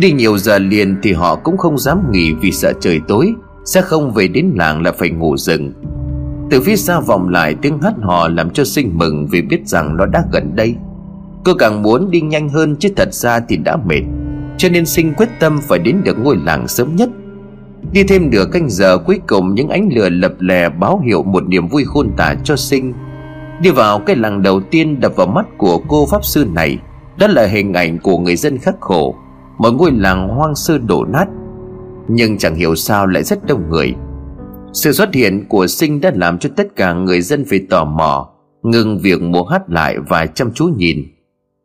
Đi 0.00 0.12
nhiều 0.12 0.38
giờ 0.38 0.58
liền 0.58 0.96
thì 1.02 1.12
họ 1.12 1.36
cũng 1.36 1.56
không 1.56 1.78
dám 1.78 2.12
nghỉ 2.12 2.32
vì 2.32 2.52
sợ 2.52 2.72
trời 2.80 3.00
tối, 3.08 3.34
Sẽ 3.64 3.80
không 3.80 4.12
về 4.12 4.28
đến 4.28 4.52
làng 4.56 4.82
là 4.82 4.92
phải 4.92 5.10
ngủ 5.10 5.36
rừng 5.36 5.72
Từ 6.50 6.60
phía 6.60 6.76
xa 6.76 7.00
vòng 7.00 7.28
lại 7.28 7.54
tiếng 7.62 7.78
hát 7.82 7.94
hò 8.00 8.28
làm 8.28 8.50
cho 8.50 8.64
sinh 8.64 8.90
mừng 8.98 9.26
vì 9.26 9.42
biết 9.42 9.68
rằng 9.68 9.96
nó 9.96 10.06
đã 10.06 10.24
gần 10.32 10.56
đây. 10.56 10.74
Cô 11.44 11.54
càng 11.54 11.82
muốn 11.82 12.10
đi 12.10 12.20
nhanh 12.20 12.48
hơn 12.48 12.76
chứ 12.76 12.88
thật 12.96 13.14
ra 13.14 13.40
thì 13.48 13.56
đã 13.56 13.76
mệt, 13.76 14.02
Cho 14.58 14.68
nên 14.68 14.86
sinh 14.86 15.14
quyết 15.14 15.28
tâm 15.40 15.60
phải 15.68 15.78
đến 15.78 15.96
được 16.04 16.18
ngôi 16.18 16.36
làng 16.44 16.68
sớm 16.68 16.96
nhất. 16.96 17.10
Đi 17.92 18.04
thêm 18.04 18.30
nửa 18.30 18.44
canh 18.52 18.70
giờ, 18.70 18.98
cuối 18.98 19.20
cùng 19.26 19.54
những 19.54 19.68
ánh 19.68 19.88
lửa 19.94 20.08
lập 20.08 20.32
lè 20.38 20.68
báo 20.68 21.00
hiệu 21.06 21.22
một 21.22 21.48
niềm 21.48 21.68
vui 21.68 21.84
khôn 21.84 22.10
tả 22.16 22.34
cho 22.44 22.56
sinh. 22.56 22.92
Đi 23.62 23.70
vào 23.70 23.98
cái 23.98 24.16
làng 24.16 24.42
đầu 24.42 24.60
tiên 24.60 25.00
đập 25.00 25.12
vào 25.16 25.26
mắt 25.26 25.46
của 25.56 25.78
cô 25.88 26.06
pháp 26.06 26.24
sư 26.24 26.46
này, 26.54 26.78
Đó 27.18 27.26
là 27.26 27.46
hình 27.46 27.72
ảnh 27.72 27.98
của 27.98 28.18
người 28.18 28.36
dân 28.36 28.58
khắc 28.58 28.80
khổ, 28.80 29.14
Một 29.58 29.70
ngôi 29.70 29.92
làng 29.92 30.28
hoang 30.28 30.54
sơ 30.54 30.78
đổ 30.78 31.04
nát. 31.04 31.26
Nhưng 32.08 32.38
chẳng 32.38 32.54
hiểu 32.54 32.74
sao 32.74 33.06
lại 33.06 33.22
rất 33.22 33.46
đông 33.46 33.70
người. 33.70 33.94
Sự 34.72 34.92
xuất 34.92 35.14
hiện 35.14 35.44
của 35.48 35.66
sinh 35.66 36.00
đã 36.00 36.12
làm 36.14 36.38
cho 36.38 36.50
tất 36.56 36.76
cả 36.76 36.92
người 36.92 37.20
dân 37.20 37.44
phải 37.50 37.60
tò 37.70 37.84
mò, 37.84 38.28
Ngừng 38.62 38.98
việc 38.98 39.22
múa 39.22 39.44
hát 39.44 39.62
lại 39.68 39.96
và 40.08 40.26
chăm 40.26 40.52
chú 40.52 40.66
nhìn. 40.76 41.04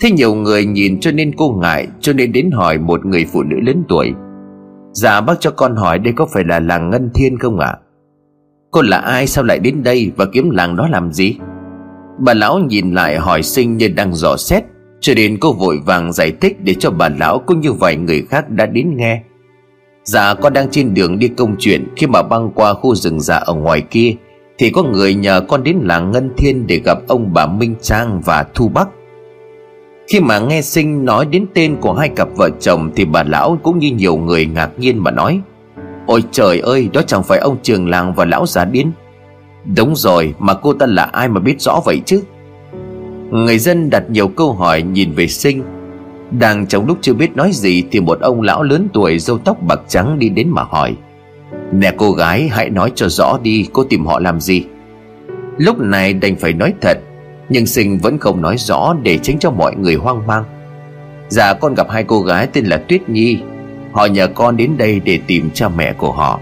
Thế 0.01 0.11
nhiều 0.11 0.35
người 0.35 0.65
nhìn 0.65 0.99
cho 0.99 1.11
nên 1.11 1.31
cô 1.37 1.49
ngại, 1.61 1.87
Cho 1.99 2.13
nên 2.13 2.31
đến 2.31 2.51
hỏi 2.51 2.77
một 2.77 3.05
người 3.05 3.25
phụ 3.33 3.43
nữ 3.43 3.55
lớn 3.61 3.83
tuổi. 3.87 4.13
Dạ 4.93 5.21
bác 5.21 5.39
cho 5.39 5.51
con 5.51 5.75
hỏi 5.75 5.99
đây 5.99 6.13
có 6.17 6.25
phải 6.33 6.43
là 6.43 6.59
làng 6.59 6.89
Ngân 6.89 7.09
Thiên 7.13 7.37
không 7.37 7.59
ạ? 7.59 7.67
À? 7.67 7.79
Cô 8.71 8.81
là 8.81 8.97
ai, 8.97 9.27
sao 9.27 9.43
lại 9.43 9.59
đến 9.59 9.83
đây 9.83 10.11
và 10.15 10.25
kiếm 10.25 10.49
làng 10.49 10.75
đó 10.75 10.87
làm 10.87 11.11
gì? 11.11 11.37
Bà 12.17 12.33
lão 12.33 12.59
nhìn 12.59 12.93
lại 12.93 13.17
hỏi 13.17 13.43
sinh 13.43 13.77
như 13.77 13.87
đang 13.87 14.15
dò 14.15 14.37
xét, 14.37 14.63
Cho 14.99 15.13
đến 15.13 15.37
cô 15.41 15.53
vội 15.53 15.79
vàng 15.85 16.13
giải 16.13 16.31
thích 16.41 16.57
để 16.63 16.73
cho 16.79 16.91
bà 16.91 17.09
lão 17.19 17.39
cũng 17.39 17.59
như 17.59 17.73
vài 17.73 17.95
người 17.95 18.21
khác 18.29 18.49
đã 18.49 18.65
đến 18.65 18.97
nghe. 18.97 19.21
Dạ 20.03 20.33
con 20.33 20.53
đang 20.53 20.69
trên 20.69 20.93
đường 20.93 21.19
đi 21.19 21.27
công 21.27 21.55
chuyện, 21.59 21.87
Khi 21.95 22.07
mà 22.07 22.23
băng 22.23 22.51
qua 22.55 22.73
khu 22.73 22.95
rừng 22.95 23.19
già 23.19 23.35
ở 23.35 23.53
ngoài 23.53 23.81
kia, 23.81 24.15
Thì 24.57 24.69
có 24.69 24.83
người 24.83 25.13
nhờ 25.13 25.41
con 25.47 25.63
đến 25.63 25.77
làng 25.81 26.11
Ngân 26.11 26.29
Thiên 26.37 26.67
để 26.67 26.81
gặp 26.85 26.97
ông 27.07 27.33
bà 27.33 27.45
Minh 27.45 27.75
Trang 27.81 28.21
và 28.25 28.45
Thu 28.53 28.67
Bắc. 28.67 28.87
Khi 30.07 30.19
mà 30.19 30.39
nghe 30.39 30.61
sinh 30.61 31.05
nói 31.05 31.25
đến 31.25 31.45
tên 31.53 31.75
của 31.81 31.93
hai 31.93 32.09
cặp 32.09 32.27
vợ 32.35 32.49
chồng 32.59 32.91
Thì 32.95 33.05
bà 33.05 33.23
lão 33.23 33.57
cũng 33.63 33.79
như 33.79 33.91
nhiều 33.91 34.15
người 34.15 34.45
ngạc 34.45 34.69
nhiên 34.77 34.97
mà 34.97 35.11
nói, 35.11 35.41
Ôi 36.05 36.23
trời 36.31 36.59
ơi, 36.59 36.89
đó 36.93 37.01
chẳng 37.07 37.23
phải 37.23 37.39
ông 37.39 37.57
trường 37.61 37.89
làng 37.89 38.13
và 38.13 38.25
lão 38.25 38.45
già 38.45 38.65
điên. 38.65 38.91
Đúng 39.65 39.95
rồi, 39.95 40.33
mà 40.39 40.53
cô 40.53 40.73
ta 40.73 40.85
là 40.85 41.03
ai 41.03 41.29
mà 41.29 41.39
biết 41.39 41.61
rõ 41.61 41.81
vậy 41.85 42.01
chứ? 42.05 42.21
Người 43.31 43.57
dân 43.57 43.89
đặt 43.89 44.03
nhiều 44.09 44.27
câu 44.27 44.53
hỏi 44.53 44.81
nhìn 44.81 45.11
về 45.11 45.27
sinh. 45.27 45.63
Đang 46.31 46.67
trong 46.67 46.87
lúc 46.87 46.97
chưa 47.01 47.13
biết 47.13 47.35
nói 47.35 47.51
gì 47.53 47.83
Thì 47.91 47.99
một 47.99 48.19
ông 48.19 48.41
lão 48.41 48.63
lớn 48.63 48.87
tuổi 48.93 49.19
râu 49.19 49.37
tóc 49.37 49.57
bạc 49.67 49.79
trắng 49.87 50.19
đi 50.19 50.29
đến 50.29 50.49
mà 50.49 50.63
hỏi. 50.63 50.95
Nè 51.71 51.93
cô 51.97 52.11
gái, 52.11 52.47
hãy 52.51 52.69
nói 52.69 52.91
cho 52.95 53.09
rõ 53.09 53.37
đi, 53.43 53.67
Cô 53.73 53.83
tìm 53.83 54.05
họ 54.05 54.19
làm 54.19 54.39
gì? 54.39 54.63
Lúc 55.57 55.79
này 55.79 56.13
đành 56.13 56.35
phải 56.35 56.53
nói 56.53 56.73
thật, 56.81 56.97
nhưng 57.49 57.65
sinh 57.65 57.97
vẫn 57.97 58.17
không 58.17 58.41
nói 58.41 58.57
rõ 58.57 58.95
để 59.03 59.17
tránh 59.17 59.39
cho 59.39 59.51
mọi 59.51 59.75
người 59.75 59.95
hoang 59.95 60.27
mang. 60.27 60.43
Dạ 61.29 61.53
con 61.53 61.73
gặp 61.73 61.89
hai 61.89 62.03
cô 62.03 62.21
gái 62.21 62.47
tên 62.47 62.65
là 62.65 62.77
Tuyết 62.77 63.09
Nhi. 63.09 63.39
Họ 63.91 64.05
nhờ 64.05 64.27
con 64.27 64.57
đến 64.57 64.77
đây 64.77 65.01
để 65.05 65.19
tìm 65.27 65.49
cha 65.53 65.69
mẹ 65.69 65.93
của 65.93 66.11
họ. 66.11 66.39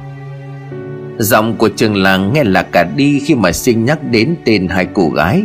Giọng 1.21 1.55
của 1.57 1.69
trường 1.69 1.95
làng 1.95 2.33
nghe 2.33 2.43
là 2.43 2.63
cả 2.63 2.83
đi 2.83 3.19
khi 3.19 3.35
mà 3.35 3.51
sinh 3.51 3.85
nhắc 3.85 3.99
đến 4.11 4.35
tên 4.45 4.67
hai 4.67 4.87
cô 4.93 5.09
gái. 5.09 5.43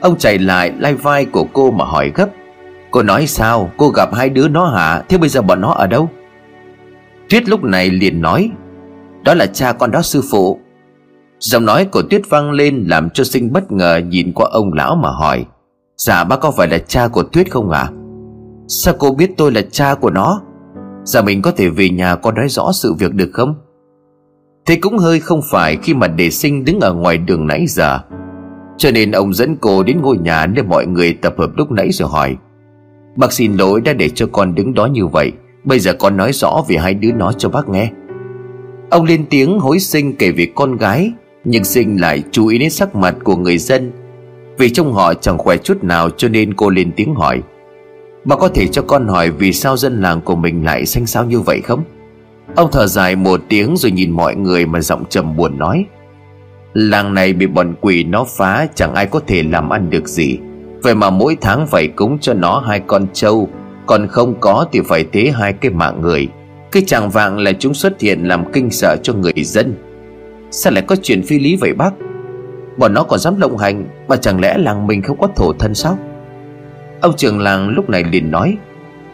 Ông 0.00 0.18
chạy 0.18 0.38
lại, 0.38 0.72
lai 0.78 0.94
vai 0.94 1.24
của 1.24 1.44
cô 1.52 1.70
mà 1.70 1.84
hỏi 1.84 2.12
gấp. 2.14 2.26
Cô 2.90 3.02
nói 3.02 3.26
sao? 3.26 3.70
Cô 3.76 3.88
gặp 3.88 4.14
hai 4.14 4.28
đứa 4.28 4.48
nó 4.48 4.66
hả? 4.66 5.02
Thế 5.08 5.18
bây 5.18 5.28
giờ 5.28 5.42
bọn 5.42 5.60
nó 5.60 5.72
ở 5.72 5.86
đâu? 5.86 6.10
Tuyết 7.28 7.48
lúc 7.48 7.64
này 7.64 7.90
liền 7.90 8.20
nói, 8.20 8.50
Đó 9.24 9.34
là 9.34 9.46
cha 9.46 9.72
con 9.72 9.90
đó, 9.90 10.02
sư 10.02 10.22
phụ. 10.30 10.60
Giọng 11.38 11.64
nói 11.64 11.84
của 11.84 12.02
Tuyết 12.02 12.22
vang 12.28 12.50
lên 12.50 12.84
Làm 12.88 13.10
cho 13.10 13.24
sinh 13.24 13.52
bất 13.52 13.72
ngờ 13.72 14.00
nhìn 14.08 14.32
qua 14.32 14.48
ông 14.52 14.72
lão 14.72 14.96
mà 14.96 15.08
hỏi 15.10 15.44
Dạ 15.96 16.24
bác 16.24 16.40
có 16.40 16.50
phải 16.50 16.68
là 16.68 16.78
cha 16.78 17.08
của 17.08 17.22
Tuyết 17.22 17.50
không 17.50 17.70
ạ? 17.70 17.80
À? 17.80 17.92
Sao 18.68 18.94
cô 18.98 19.14
biết 19.14 19.30
tôi 19.36 19.52
là 19.52 19.62
cha 19.72 19.94
của 19.94 20.10
nó? 20.10 20.42
Dạ 21.04 21.22
mình 21.22 21.42
có 21.42 21.50
thể 21.50 21.68
về 21.68 21.88
nhà 21.88 22.16
con 22.16 22.34
nói 22.34 22.48
rõ 22.48 22.72
sự 22.72 22.94
việc 22.94 23.14
được 23.14 23.30
không? 23.32 23.54
Thế 24.70 24.76
cũng 24.76 24.98
hơi 24.98 25.20
không 25.20 25.40
phải 25.50 25.76
khi 25.82 25.94
mà 25.94 26.06
đề 26.06 26.30
sinh 26.30 26.64
đứng 26.64 26.80
ở 26.80 26.94
ngoài 26.94 27.18
đường 27.18 27.46
nãy 27.46 27.64
giờ 27.68 28.00
Cho 28.78 28.90
nên 28.90 29.12
ông 29.12 29.34
dẫn 29.34 29.56
cô 29.60 29.82
đến 29.82 30.00
ngôi 30.02 30.18
nhà 30.18 30.46
nơi 30.46 30.64
mọi 30.64 30.86
người 30.86 31.12
tập 31.12 31.34
hợp 31.38 31.50
lúc 31.56 31.70
nãy 31.70 31.92
rồi 31.92 32.08
hỏi, 32.08 32.36
Bác 33.16 33.32
xin 33.32 33.56
lỗi 33.56 33.80
đã 33.80 33.92
để 33.92 34.08
cho 34.08 34.26
con 34.32 34.54
đứng 34.54 34.74
đó 34.74 34.86
như 34.86 35.06
vậy, 35.06 35.32
Bây 35.64 35.78
giờ 35.78 35.92
con 35.92 36.16
nói 36.16 36.32
rõ 36.32 36.64
về 36.68 36.76
hai 36.76 36.94
đứa 36.94 37.12
nó 37.12 37.32
cho 37.32 37.48
bác 37.48 37.68
nghe 37.68 37.90
Ông 38.90 39.04
lên 39.04 39.24
tiếng 39.30 39.58
hối 39.58 39.78
sinh 39.78 40.16
kể 40.16 40.30
về 40.30 40.46
con 40.54 40.76
gái, 40.76 41.12
Nhưng 41.44 41.64
sinh 41.64 42.00
lại 42.00 42.22
chú 42.30 42.46
ý 42.46 42.58
đến 42.58 42.70
sắc 42.70 42.94
mặt 42.94 43.14
của 43.24 43.36
người 43.36 43.58
dân, 43.58 43.92
Vì 44.58 44.70
trong 44.70 44.92
họ 44.92 45.14
chẳng 45.14 45.38
khỏe 45.38 45.56
chút 45.56 45.84
nào 45.84 46.10
cho 46.10 46.28
nên 46.28 46.54
cô 46.54 46.70
lên 46.70 46.92
tiếng 46.96 47.14
hỏi, 47.14 47.42
Bà 48.24 48.36
có 48.36 48.48
thể 48.48 48.66
cho 48.66 48.82
con 48.82 49.08
hỏi 49.08 49.30
vì 49.30 49.52
sao 49.52 49.76
dân 49.76 50.02
làng 50.02 50.20
của 50.20 50.36
mình 50.36 50.64
lại 50.64 50.86
xanh 50.86 51.06
xao 51.06 51.24
như 51.24 51.40
vậy 51.40 51.60
không? 51.60 51.84
Ông 52.56 52.70
thở 52.72 52.86
dài 52.86 53.16
một 53.16 53.40
tiếng 53.48 53.76
rồi 53.76 53.92
nhìn 53.92 54.10
mọi 54.10 54.36
người 54.36 54.66
mà 54.66 54.80
giọng 54.80 55.04
trầm 55.08 55.36
buồn 55.36 55.58
nói. 55.58 55.84
Làng 56.72 57.14
này 57.14 57.32
bị 57.32 57.46
bọn 57.46 57.74
quỷ 57.80 58.04
nó 58.04 58.24
phá, 58.28 58.66
chẳng 58.74 58.94
ai 58.94 59.06
có 59.06 59.20
thể 59.26 59.42
làm 59.42 59.70
ăn 59.70 59.90
được 59.90 60.08
gì. 60.08 60.38
Vậy 60.82 60.94
mà 60.94 61.10
mỗi 61.10 61.36
tháng 61.40 61.66
phải 61.66 61.88
cúng 61.88 62.18
cho 62.20 62.34
nó 62.34 62.58
hai 62.58 62.80
con 62.86 63.06
trâu. 63.12 63.48
Còn 63.86 64.08
không 64.08 64.34
có 64.40 64.66
thì 64.72 64.80
phải 64.88 65.04
tế 65.04 65.32
hai 65.34 65.52
cái 65.52 65.70
mạng 65.70 66.00
người. 66.00 66.28
Cái 66.72 66.82
chàng 66.86 67.10
vàng 67.10 67.38
là 67.38 67.52
chúng 67.52 67.74
xuất 67.74 68.00
hiện 68.00 68.24
làm 68.24 68.52
kinh 68.52 68.70
sợ 68.70 68.96
cho 69.02 69.12
người 69.12 69.32
dân. 69.44 69.74
Sao 70.50 70.72
lại 70.72 70.82
có 70.86 70.96
chuyện 71.02 71.22
phi 71.22 71.38
lý 71.38 71.56
vậy 71.56 71.72
bác? 71.72 71.90
Bọn 72.76 72.94
nó 72.94 73.02
còn 73.02 73.18
dám 73.18 73.40
lộng 73.40 73.58
hành, 73.58 73.84
Mà 74.08 74.16
chẳng 74.16 74.40
lẽ 74.40 74.58
làng 74.58 74.86
mình 74.86 75.02
không 75.02 75.18
có 75.20 75.28
thổ 75.36 75.52
thân 75.52 75.74
sao? 75.74 75.98
Ông 77.00 77.16
trưởng 77.16 77.40
làng 77.40 77.68
lúc 77.68 77.90
này 77.90 78.04
liền 78.04 78.30
nói, 78.30 78.56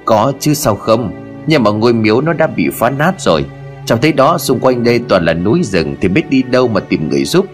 Có 0.05 0.33
chứ 0.40 0.55
sao 0.55 0.75
không? 0.75 1.26
Nhưng 1.47 1.63
mà 1.63 1.71
ngôi 1.71 1.93
miếu 1.93 2.21
nó 2.21 2.33
đã 2.33 2.47
bị 2.47 2.69
phá 2.73 2.91
nát 2.91 3.15
rồi. 3.19 3.45
Chẳng 3.85 4.01
thấy 4.03 4.13
đó, 4.13 4.39
xung 4.39 4.61
quanh 4.61 4.85
đây 4.85 5.01
toàn 5.09 5.25
là 5.25 5.35
núi 5.35 5.63
rừng 5.63 5.97
Thì 6.01 6.09
biết 6.09 6.31
đi 6.31 6.43
đâu 6.43 6.69
mà 6.69 6.81
tìm 6.81 7.09
người 7.09 7.25
giúp. 7.25 7.47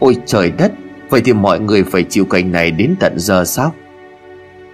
Ôi 0.00 0.16
trời 0.26 0.52
đất, 0.58 0.72
Vậy 1.10 1.20
thì 1.24 1.32
mọi 1.32 1.60
người 1.60 1.84
phải 1.84 2.04
chịu 2.04 2.24
cảnh 2.24 2.52
này 2.52 2.70
đến 2.70 2.94
tận 3.00 3.12
giờ 3.16 3.44
sao? 3.44 3.72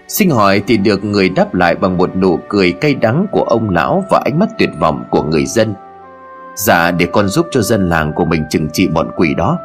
Sinh 0.09 0.31
hỏi 0.31 0.63
thì 0.67 0.77
được 0.77 1.05
người 1.05 1.29
đáp 1.29 1.55
lại 1.55 1.75
bằng 1.75 1.97
một 1.97 2.17
nụ 2.17 2.39
cười 2.49 2.73
cay 2.73 2.95
đắng 2.95 3.27
của 3.33 3.43
ông 3.43 3.71
lão 3.71 4.05
Và 4.11 4.23
ánh 4.25 4.39
mắt 4.39 4.49
tuyệt 4.59 4.71
vọng 4.81 5.05
của 5.11 5.23
người 5.23 5.45
dân. 5.47 5.75
Dạ 6.57 6.91
để 6.91 7.07
con 7.13 7.29
giúp 7.29 7.47
cho 7.51 7.63
dân 7.63 7.89
làng 7.89 8.13
của 8.13 8.25
mình 8.25 8.45
trừng 8.51 8.69
trị 8.73 8.89
bọn 8.89 9.11
quỷ 9.17 9.35
đó. 9.35 9.59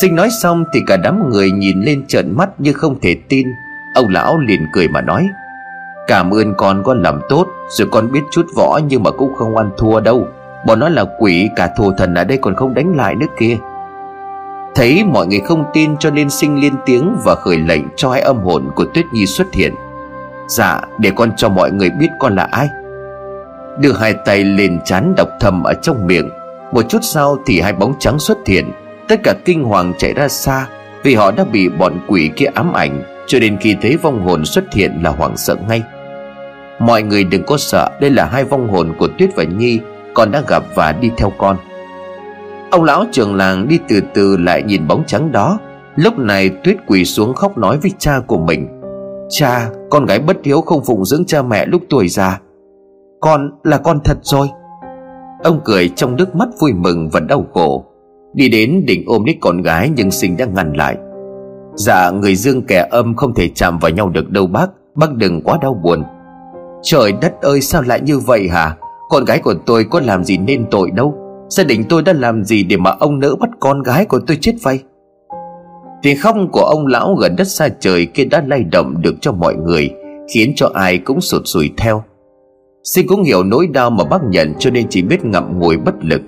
Sinh 0.00 0.16
nói 0.16 0.28
xong 0.42 0.64
thì 0.74 0.80
cả 0.86 0.96
đám 0.96 1.30
người 1.30 1.50
nhìn 1.50 1.80
lên 1.80 2.06
trợn 2.06 2.36
mắt 2.36 2.48
như 2.58 2.72
không 2.72 3.00
thể 3.00 3.16
tin. 3.28 3.46
Ông 3.94 4.08
lão 4.08 4.38
liền 4.38 4.60
cười 4.72 4.88
mà 4.88 5.00
nói. 5.00 5.28
Cảm 6.06 6.30
ơn 6.30 6.54
con 6.54 6.82
có 6.82 6.94
làm 6.94 7.20
tốt, 7.28 7.46
Rồi 7.68 7.88
con 7.92 8.12
biết 8.12 8.22
chút 8.30 8.46
võ 8.56 8.80
nhưng 8.88 9.02
mà 9.02 9.10
cũng 9.10 9.34
không 9.34 9.56
ăn 9.56 9.70
thua 9.76 10.00
đâu. 10.00 10.28
Bọn 10.66 10.80
nó 10.80 10.88
là 10.88 11.04
quỷ, 11.18 11.50
Cả 11.56 11.70
thù 11.76 11.92
thần 11.92 12.14
ở 12.14 12.24
đây 12.24 12.38
còn 12.42 12.54
không 12.54 12.74
đánh 12.74 12.96
lại 12.96 13.14
nữa 13.14 13.26
kia 13.38 13.56
Thấy 14.74 15.04
mọi 15.04 15.26
người 15.26 15.40
không 15.40 15.64
tin 15.72 15.96
cho 15.96 16.10
nên 16.10 16.30
sinh 16.30 16.60
liên 16.60 16.74
tiếng 16.86 17.16
Và 17.24 17.34
khởi 17.34 17.58
lệnh 17.58 17.82
cho 17.96 18.10
hai 18.10 18.20
âm 18.20 18.38
hồn 18.38 18.70
của 18.74 18.84
Tuyết 18.94 19.04
Nhi 19.12 19.26
xuất 19.26 19.54
hiện. 19.54 19.74
Dạ 20.48 20.80
để 20.98 21.10
con 21.16 21.32
cho 21.36 21.48
mọi 21.48 21.70
người 21.72 21.90
biết 21.90 22.08
con 22.18 22.34
là 22.34 22.48
ai. 22.50 22.68
Đưa 23.78 23.92
hai 23.92 24.14
tay 24.24 24.44
lên 24.44 24.80
chán 24.84 25.14
đọc 25.16 25.28
thầm 25.40 25.62
ở 25.62 25.74
trong 25.82 26.06
miệng. 26.06 26.30
Một 26.72 26.82
chút 26.88 26.98
sau 27.02 27.36
thì 27.46 27.60
hai 27.60 27.72
bóng 27.72 27.94
trắng 27.98 28.18
xuất 28.18 28.38
hiện. 28.46 28.72
Tất 29.08 29.20
cả 29.22 29.34
kinh 29.44 29.64
hoàng 29.64 29.92
chạy 29.98 30.12
ra 30.12 30.28
xa, 30.28 30.66
Vì 31.02 31.14
họ 31.14 31.30
đã 31.30 31.44
bị 31.44 31.68
bọn 31.68 31.98
quỷ 32.08 32.30
kia 32.36 32.46
ám 32.54 32.72
ảnh, 32.72 33.02
Cho 33.26 33.38
nên 33.38 33.56
khi 33.56 33.76
thấy 33.82 33.96
vong 33.96 34.24
hồn 34.24 34.44
xuất 34.44 34.72
hiện 34.72 35.00
là 35.02 35.10
hoảng 35.10 35.36
sợ 35.36 35.56
ngay. 35.68 35.82
Mọi 36.78 37.02
người 37.02 37.24
đừng 37.24 37.42
có 37.46 37.56
sợ, 37.56 37.90
Đây 38.00 38.10
là 38.10 38.24
hai 38.24 38.44
vong 38.44 38.68
hồn 38.68 38.94
của 38.98 39.08
Tuyết 39.18 39.30
và 39.36 39.44
Nhi, 39.44 39.80
Con 40.14 40.30
đã 40.30 40.42
gặp 40.48 40.62
và 40.74 40.92
đi 40.92 41.10
theo 41.16 41.32
con. 41.38 41.56
Ông 42.70 42.84
lão 42.84 43.04
trường 43.12 43.34
làng 43.34 43.68
đi 43.68 43.78
từ 43.88 44.00
từ 44.14 44.36
lại 44.36 44.62
nhìn 44.62 44.88
bóng 44.88 45.04
trắng 45.06 45.32
đó. 45.32 45.58
Lúc 45.96 46.18
này 46.18 46.48
Tuyết 46.48 46.76
quỳ 46.86 47.04
xuống 47.04 47.34
khóc 47.34 47.58
nói 47.58 47.78
với 47.78 47.90
cha 47.98 48.20
của 48.26 48.38
mình. 48.38 48.68
Cha, 49.28 49.68
con 49.90 50.06
gái 50.06 50.18
bất 50.18 50.36
hiếu 50.44 50.60
không 50.60 50.84
phụng 50.84 51.04
dưỡng 51.04 51.24
cha 51.24 51.42
mẹ 51.42 51.66
lúc 51.66 51.82
tuổi 51.90 52.08
già. 52.08 52.40
Con 53.20 53.50
là 53.62 53.78
con 53.78 54.00
thật 54.04 54.18
rồi. 54.22 54.48
Ông 55.44 55.60
cười 55.64 55.88
trong 55.88 56.16
nước 56.16 56.36
mắt 56.36 56.48
vui 56.60 56.72
mừng 56.72 57.08
và 57.12 57.20
đau 57.20 57.46
khổ. 57.54 57.84
Đi 58.34 58.48
đến 58.48 58.84
định 58.86 59.02
ôm 59.06 59.24
lấy 59.24 59.38
con 59.40 59.62
gái 59.62 59.90
nhưng 59.96 60.10
sinh 60.10 60.36
đã 60.36 60.44
ngăn 60.44 60.72
lại. 60.72 60.96
Dạ 61.74 62.10
người 62.10 62.34
dương 62.34 62.62
kẻ 62.62 62.88
âm 62.90 63.14
không 63.16 63.34
thể 63.34 63.48
chạm 63.54 63.78
vào 63.78 63.90
nhau 63.90 64.08
được 64.08 64.30
đâu 64.30 64.46
bác. 64.46 64.66
Bác 64.94 65.14
đừng 65.14 65.40
quá 65.42 65.58
đau 65.62 65.74
buồn. 65.74 66.02
Trời 66.86 67.12
đất 67.12 67.42
ơi, 67.42 67.60
sao 67.60 67.82
lại 67.82 68.00
như 68.00 68.18
vậy 68.18 68.48
hả? 68.48 68.76
Con 69.08 69.24
gái 69.24 69.38
của 69.38 69.54
tôi 69.66 69.84
có 69.84 70.00
làm 70.00 70.24
gì 70.24 70.38
nên 70.38 70.66
tội 70.70 70.90
đâu? 70.90 71.14
Gia 71.48 71.64
đình 71.64 71.84
tôi 71.88 72.02
đã 72.02 72.12
làm 72.12 72.44
gì 72.44 72.64
để 72.64 72.76
mà 72.76 72.90
ông 72.90 73.18
nỡ 73.18 73.34
bắt 73.40 73.50
con 73.60 73.82
gái 73.82 74.04
của 74.04 74.20
tôi 74.26 74.38
chết 74.40 74.52
vậy? 74.62 74.80
Tiếng 76.02 76.18
khóc 76.20 76.36
của 76.52 76.60
ông 76.64 76.86
lão 76.86 77.14
gần 77.14 77.36
đất 77.36 77.48
xa 77.48 77.68
trời 77.80 78.06
kia 78.06 78.24
đã 78.24 78.44
lay 78.46 78.64
động 78.64 79.02
được 79.02 79.14
cho 79.20 79.32
mọi 79.32 79.54
người, 79.54 79.90
Khiến 80.34 80.52
cho 80.56 80.70
ai 80.74 80.98
cũng 80.98 81.20
sụt 81.20 81.42
sùi 81.44 81.70
theo. 81.76 82.04
Sinh 82.84 83.06
cũng 83.06 83.22
hiểu 83.22 83.44
nỗi 83.44 83.66
đau 83.66 83.90
mà 83.90 84.04
bác 84.04 84.24
nhận 84.24 84.54
cho 84.58 84.70
nên 84.70 84.86
chỉ 84.90 85.02
biết 85.02 85.24
ngậm 85.24 85.58
ngùi 85.58 85.76
bất 85.76 85.94
lực. 86.00 86.22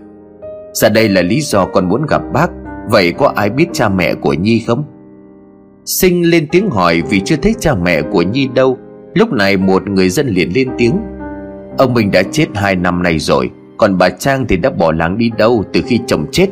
Ra 0.73 0.89
đây 0.89 1.09
là 1.09 1.23
lý 1.23 1.41
do 1.41 1.67
con 1.67 1.89
muốn 1.89 2.07
gặp 2.09 2.23
bác, 2.35 2.51
Vậy 2.91 3.13
có 3.13 3.33
ai 3.37 3.51
biết 3.51 3.67
cha 3.73 3.89
mẹ 3.89 4.15
của 4.15 4.33
Nhi 4.33 4.65
không? 4.67 4.85
Sinh 5.85 6.31
lên 6.31 6.49
tiếng 6.53 6.71
hỏi 6.71 7.03
vì 7.11 7.21
chưa 7.21 7.37
thấy 7.37 7.55
cha 7.61 7.75
mẹ 7.75 8.03
của 8.03 8.23
Nhi 8.23 8.49
đâu. 8.55 8.79
Lúc 9.17 9.33
này 9.33 9.57
một 9.57 9.89
người 9.89 10.09
dân 10.09 10.29
liền 10.29 10.53
lên 10.55 10.69
tiếng. 10.79 10.97
Ông 11.79 11.95
mình 11.95 12.11
đã 12.11 12.23
chết 12.23 12.47
hai 12.55 12.77
năm 12.77 13.03
nay 13.03 13.19
rồi, 13.19 13.51
Còn 13.77 13.99
bà 13.99 14.09
Trang 14.09 14.47
thì 14.49 14.57
đã 14.57 14.71
bỏ 14.71 14.93
làng 14.93 15.19
đi 15.19 15.31
đâu 15.39 15.65
từ 15.73 15.81
khi 15.87 16.01
chồng 16.07 16.27
chết? 16.33 16.47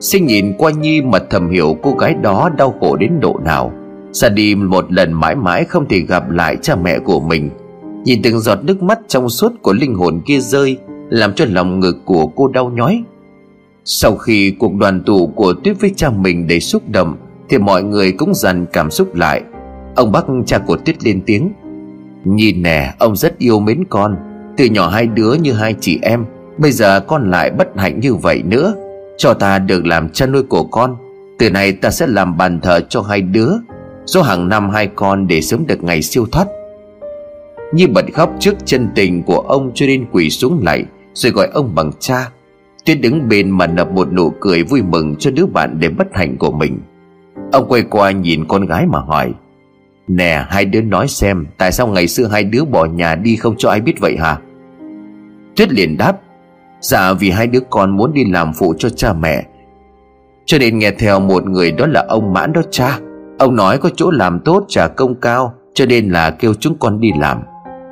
Sinh 0.00 0.26
nhìn 0.26 0.52
qua 0.58 0.70
Nhi 0.70 1.02
mà 1.02 1.18
thầm 1.30 1.50
hiểu 1.50 1.76
cô 1.82 1.94
gái 1.94 2.14
đó 2.22 2.50
đau 2.58 2.74
khổ 2.80 2.96
đến 2.96 3.12
độ 3.20 3.40
nào. 3.44 3.72
Ra 4.12 4.28
đi 4.28 4.54
một 4.54 4.92
lần 4.92 5.12
mãi 5.12 5.34
mãi 5.34 5.64
không 5.64 5.88
thể 5.88 6.00
gặp 6.00 6.30
lại 6.30 6.56
cha 6.62 6.76
mẹ 6.76 6.98
của 6.98 7.20
mình. 7.20 7.50
Nhìn 8.04 8.22
từng 8.22 8.40
giọt 8.40 8.58
nước 8.64 8.82
mắt 8.82 8.98
trong 9.08 9.28
suốt 9.28 9.52
của 9.62 9.72
linh 9.72 9.94
hồn 9.94 10.20
kia 10.26 10.38
rơi, 10.40 10.76
Làm 11.10 11.34
cho 11.34 11.44
lòng 11.48 11.80
ngực 11.80 11.96
của 12.04 12.26
cô 12.26 12.48
đau 12.48 12.70
nhói. 12.70 13.04
Sau 13.84 14.16
khi 14.16 14.50
cuộc 14.58 14.74
đoàn 14.74 15.02
tụ 15.06 15.26
của 15.26 15.54
Tuyết 15.64 15.80
với 15.80 15.92
cha 15.96 16.10
mình 16.10 16.48
đầy 16.48 16.60
xúc 16.60 16.82
động, 16.88 17.16
Thì 17.48 17.58
mọi 17.58 17.82
người 17.82 18.12
cũng 18.12 18.34
dần 18.34 18.66
cảm 18.72 18.90
xúc 18.90 19.14
lại. 19.14 19.42
Ông 19.94 20.12
bác 20.12 20.24
cha 20.46 20.58
của 20.58 20.76
Tuyết 20.76 21.04
lên 21.04 21.20
tiếng. 21.26 21.52
Nhìn 22.24 22.62
nè, 22.62 22.94
ông 22.98 23.16
rất 23.16 23.38
yêu 23.38 23.60
mến 23.60 23.84
con. 23.90 24.16
Từ 24.56 24.64
nhỏ 24.64 24.88
hai 24.88 25.06
đứa 25.06 25.32
như 25.34 25.52
hai 25.52 25.74
chị 25.80 25.98
em, 26.02 26.24
Bây 26.58 26.72
giờ 26.72 27.00
con 27.00 27.30
lại 27.30 27.50
bất 27.50 27.68
hạnh 27.76 28.00
như 28.00 28.14
vậy 28.14 28.42
nữa. 28.42 28.74
Cho 29.18 29.34
ta 29.34 29.58
được 29.58 29.86
làm 29.86 30.08
cha 30.08 30.26
nuôi 30.26 30.42
của 30.42 30.64
con. 30.64 30.96
Từ 31.38 31.50
nay 31.50 31.72
ta 31.72 31.90
sẽ 31.90 32.06
làm 32.06 32.36
bàn 32.36 32.60
thờ 32.60 32.80
cho 32.88 33.02
hai 33.02 33.20
đứa. 33.20 33.50
Do 34.04 34.22
hàng 34.22 34.48
năm 34.48 34.70
hai 34.70 34.86
con 34.86 35.26
để 35.26 35.40
sớm 35.40 35.66
được 35.66 35.84
ngày 35.84 36.02
siêu 36.02 36.26
thoát. 36.32 36.46
Nhi 37.72 37.86
bật 37.86 38.04
khóc 38.14 38.30
trước 38.40 38.54
chân 38.64 38.88
tình 38.94 39.22
của 39.22 39.38
ông 39.38 39.70
cho 39.74 39.86
nên 39.86 40.04
quỳ 40.12 40.30
xuống 40.30 40.60
lại, 40.64 40.84
Rồi 41.14 41.32
gọi 41.32 41.48
ông 41.52 41.74
bằng 41.74 41.90
cha. 42.00 42.30
Tuyết 42.84 43.00
đứng 43.00 43.28
bên 43.28 43.50
mà 43.50 43.66
nập 43.66 43.92
một 43.92 44.12
nụ 44.12 44.32
cười 44.40 44.62
vui 44.62 44.82
mừng 44.82 45.16
cho 45.16 45.30
đứa 45.30 45.46
bạn 45.46 45.76
để 45.78 45.88
bất 45.88 46.06
hạnh 46.12 46.36
của 46.38 46.52
mình. 46.52 46.78
Ông 47.52 47.68
quay 47.68 47.82
qua 47.82 48.10
nhìn 48.10 48.44
con 48.48 48.66
gái 48.66 48.86
mà 48.86 48.98
hỏi 48.98 49.32
Nè, 50.08 50.44
hai 50.48 50.64
đứa 50.64 50.80
nói 50.80 51.08
xem, 51.08 51.46
Tại 51.58 51.72
sao 51.72 51.86
ngày 51.86 52.08
xưa 52.08 52.26
hai 52.26 52.44
đứa 52.44 52.64
bỏ 52.64 52.84
nhà 52.84 53.14
đi 53.14 53.36
không 53.36 53.54
cho 53.58 53.70
ai 53.70 53.80
biết 53.80 54.00
vậy 54.00 54.16
hả? 54.16 54.38
Tuyết 55.56 55.72
liền 55.72 55.96
đáp 55.96 56.16
Dạ 56.80 57.12
vì 57.12 57.30
hai 57.30 57.46
đứa 57.46 57.60
con 57.70 57.96
muốn 57.96 58.12
đi 58.12 58.24
làm 58.24 58.52
phụ 58.52 58.74
cho 58.78 58.88
cha 58.88 59.12
mẹ. 59.12 59.44
Cho 60.44 60.58
nên 60.58 60.78
nghe 60.78 60.90
theo 60.90 61.20
một 61.20 61.46
người 61.46 61.72
đó 61.72 61.86
là 61.86 62.04
ông 62.08 62.32
mãn 62.32 62.52
đó 62.52 62.62
cha. 62.70 62.98
Ông 63.38 63.56
nói 63.56 63.78
có 63.78 63.90
chỗ 63.96 64.10
làm 64.10 64.40
tốt, 64.40 64.64
trả 64.68 64.88
công 64.88 65.14
cao, 65.14 65.54
Cho 65.74 65.86
nên 65.86 66.08
là 66.08 66.30
kêu 66.30 66.54
chúng 66.54 66.78
con 66.78 67.00
đi 67.00 67.10
làm. 67.20 67.42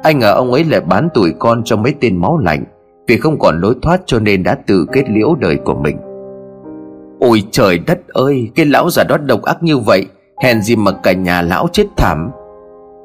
Anh 0.03 0.19
ngờ 0.19 0.33
ông 0.33 0.53
ấy 0.53 0.65
lại 0.65 0.81
bán 0.81 1.09
tuổi 1.15 1.35
con 1.39 1.63
cho 1.65 1.77
mấy 1.77 1.95
tên 2.01 2.17
máu 2.17 2.39
lạnh, 2.39 2.65
Vì 3.07 3.17
không 3.17 3.39
còn 3.39 3.61
lối 3.61 3.75
thoát 3.83 4.01
cho 4.07 4.21
nên 4.21 4.43
đã 4.43 4.55
tự 4.67 4.87
kết 4.93 5.05
liễu 5.11 5.35
đời 5.41 5.57
của 5.65 5.75
mình. 5.75 5.97
Ôi 7.21 7.43
trời 7.51 7.79
đất 7.79 8.09
ơi, 8.09 8.51
Cái 8.55 8.67
lão 8.67 8.91
già 8.91 9.05
đó 9.09 9.17
độc 9.17 9.43
ác 9.43 9.63
như 9.63 9.79
vậy 9.79 10.07
Hèn 10.41 10.63
gì 10.63 10.77
mà 10.77 10.93
cả 10.93 11.13
nhà 11.13 11.43
lão 11.43 11.69
chết 11.73 11.87
thảm. 11.97 12.31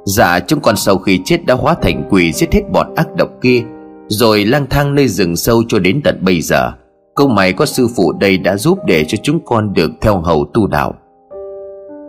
Dạ 0.06 0.39
chúng 0.39 0.60
con 0.60 0.76
sau 0.76 0.98
khi 0.98 1.19
chết 1.26 1.45
đã 1.45 1.54
hóa 1.54 1.76
thành 1.82 2.08
quỷ 2.10 2.32
giết 2.32 2.54
hết 2.54 2.62
bọn 2.74 2.95
ác 2.95 3.08
độc 3.17 3.30
kia, 3.41 3.63
Rồi 4.08 4.45
lang 4.45 4.65
thang 4.69 4.95
nơi 4.95 5.08
rừng 5.08 5.36
sâu 5.36 5.63
cho 5.67 5.80
đến 5.80 6.02
tận 6.04 6.19
bây 6.21 6.41
giờ. 6.41 6.71
Câu 7.15 7.28
mày 7.28 7.54
có 7.54 7.65
sư 7.65 7.88
phụ 7.95 8.13
đây 8.19 8.38
đã 8.38 8.58
giúp 8.58 8.80
để 8.86 9.06
cho 9.08 9.17
chúng 9.24 9.39
con 9.45 9.74
được 9.74 9.91
theo 10.02 10.21
hầu 10.21 10.45
tu 10.54 10.67
đạo. 10.67 10.93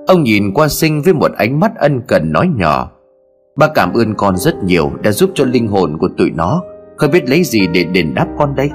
Ông 0.07 0.23
nhìn 0.23 0.55
qua 0.55 0.69
sinh 0.69 1.03
với 1.03 1.15
một 1.15 1.31
ánh 1.37 1.61
mắt 1.61 1.73
ân 1.77 2.01
cần 2.09 2.33
nói 2.33 2.49
nhỏ. 2.57 2.91
Ba 3.57 3.69
cảm 3.75 3.93
ơn 3.93 4.15
con 4.15 4.37
rất 4.37 4.55
nhiều 4.65 4.91
Đã 5.03 5.13
giúp 5.13 5.31
cho 5.35 5.45
linh 5.45 5.69
hồn 5.69 5.99
của 5.99 6.09
tụi 6.19 6.31
nó. 6.31 6.63
Không 6.97 7.11
biết 7.11 7.29
lấy 7.29 7.45
gì 7.45 7.67
để 7.67 7.85
đền 7.85 8.15
đáp 8.15 8.27
con 8.39 8.55
đây? 8.55 8.71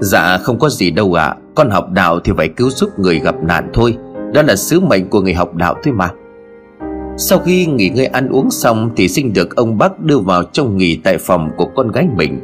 Dạ 0.00 0.38
không 0.38 0.58
có 0.58 0.68
gì 0.68 0.90
đâu 0.90 1.14
ạ. 1.14 1.24
À. 1.24 1.36
Con 1.54 1.70
học 1.70 1.90
đạo 1.90 2.20
thì 2.24 2.32
phải 2.36 2.48
cứu 2.48 2.70
giúp 2.70 2.90
người 2.98 3.18
gặp 3.18 3.34
nạn 3.42 3.70
thôi. 3.72 3.96
Đó 4.34 4.42
là 4.42 4.56
sứ 4.56 4.80
mệnh 4.80 5.08
của 5.08 5.20
người 5.20 5.34
học 5.34 5.54
đạo 5.54 5.74
thôi 5.84 5.94
mà. 5.94 6.10
Sau 7.16 7.38
khi 7.38 7.66
nghỉ 7.66 7.88
ngơi 7.88 8.06
ăn 8.06 8.28
uống 8.28 8.50
xong 8.50 8.90
Thì 8.96 9.08
sinh 9.08 9.32
được 9.32 9.56
ông 9.56 9.78
bác 9.78 10.00
đưa 10.00 10.18
vào 10.18 10.42
trong 10.42 10.76
nghỉ 10.76 11.00
tại 11.04 11.18
phòng 11.18 11.50
của 11.56 11.66
con 11.74 11.92
gái 11.92 12.06
mình. 12.16 12.40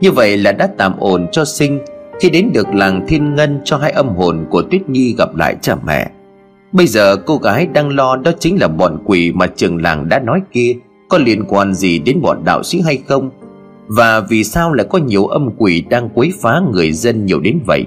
Như 0.00 0.10
vậy 0.10 0.36
là 0.36 0.52
đã 0.52 0.68
tạm 0.78 0.92
ổn 0.98 1.26
cho 1.32 1.44
sinh. 1.44 1.78
Khi 2.20 2.30
đến 2.30 2.50
được 2.54 2.68
làng 2.74 3.06
thiên 3.08 3.34
ngân 3.34 3.60
cho 3.64 3.76
hai 3.76 3.90
âm 3.90 4.08
hồn 4.08 4.46
của 4.50 4.62
Tuyết 4.62 4.88
Nhi 4.88 5.14
gặp 5.18 5.36
lại 5.36 5.56
cha 5.60 5.76
mẹ. 5.86 6.10
Bây 6.72 6.86
giờ 6.86 7.16
cô 7.16 7.36
gái 7.36 7.66
đang 7.66 7.88
lo 7.88 8.16
đó 8.16 8.30
chính 8.38 8.60
là 8.60 8.68
bọn 8.68 8.98
quỷ 9.04 9.32
mà 9.32 9.46
trường 9.46 9.82
làng 9.82 10.08
đã 10.08 10.18
nói 10.18 10.40
kia. 10.52 10.76
Có 11.08 11.18
liên 11.18 11.44
quan 11.48 11.74
gì 11.74 11.98
đến 11.98 12.20
bọn 12.22 12.44
đạo 12.44 12.62
sĩ 12.62 12.80
hay 12.80 12.98
không? 13.08 13.30
Và 13.86 14.20
vì 14.20 14.44
sao 14.44 14.72
lại 14.72 14.86
có 14.90 14.98
nhiều 14.98 15.26
âm 15.26 15.50
quỷ 15.58 15.84
đang 15.90 16.08
quấy 16.08 16.32
phá 16.40 16.60
người 16.72 16.92
dân 16.92 17.26
nhiều 17.26 17.40
đến 17.40 17.58
vậy? 17.66 17.86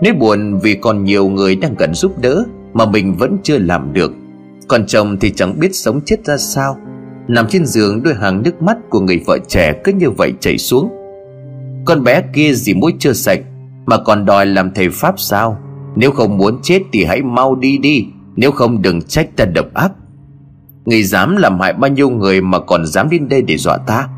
Nếu 0.00 0.14
buồn 0.14 0.58
vì 0.62 0.74
còn 0.74 1.04
nhiều 1.04 1.28
người 1.28 1.56
đang 1.56 1.76
cần 1.76 1.94
giúp 1.94 2.12
đỡ. 2.20 2.44
Mà 2.74 2.86
mình 2.86 3.14
vẫn 3.14 3.38
chưa 3.42 3.58
làm 3.58 3.92
được. 3.92 4.12
Còn 4.68 4.86
chồng 4.86 5.16
thì 5.20 5.30
chẳng 5.30 5.58
biết 5.58 5.74
sống 5.74 6.00
chết 6.04 6.24
ra 6.24 6.36
sao. 6.36 6.76
Nằm 7.28 7.46
trên 7.48 7.66
giường 7.66 8.02
đôi 8.02 8.14
hàng 8.14 8.42
nước 8.42 8.62
mắt 8.62 8.76
của 8.90 9.00
người 9.00 9.20
vợ 9.26 9.38
trẻ 9.48 9.72
cứ 9.84 9.92
như 9.92 10.10
vậy 10.10 10.32
chảy 10.40 10.58
xuống. 10.58 10.90
Con 11.84 12.04
bé 12.04 12.22
kia 12.34 12.52
gì 12.52 12.74
mũi 12.74 12.92
chưa 12.98 13.12
sạch, 13.12 13.40
Mà 13.86 13.96
còn 13.98 14.24
đòi 14.24 14.46
làm 14.46 14.70
thầy 14.74 14.88
Pháp 14.90 15.14
sao? 15.20 15.58
Nếu 15.96 16.10
không 16.10 16.38
muốn 16.38 16.58
chết 16.62 16.82
thì 16.92 17.04
hãy 17.04 17.22
mau 17.22 17.54
đi 17.56 17.78
đi, 17.78 18.06
Nếu 18.36 18.50
không 18.50 18.82
đừng 18.82 19.02
trách 19.02 19.36
ta 19.36 19.44
độc 19.44 19.74
ác. 19.74 19.92
Người 20.84 21.02
dám 21.02 21.36
làm 21.36 21.60
hại 21.60 21.72
bao 21.72 21.90
nhiêu 21.90 22.10
người 22.10 22.40
Mà 22.40 22.58
còn 22.58 22.86
dám 22.86 23.10
đến 23.10 23.28
đây 23.28 23.42
để 23.42 23.56
dọa 23.56 23.76
ta? 23.76 24.08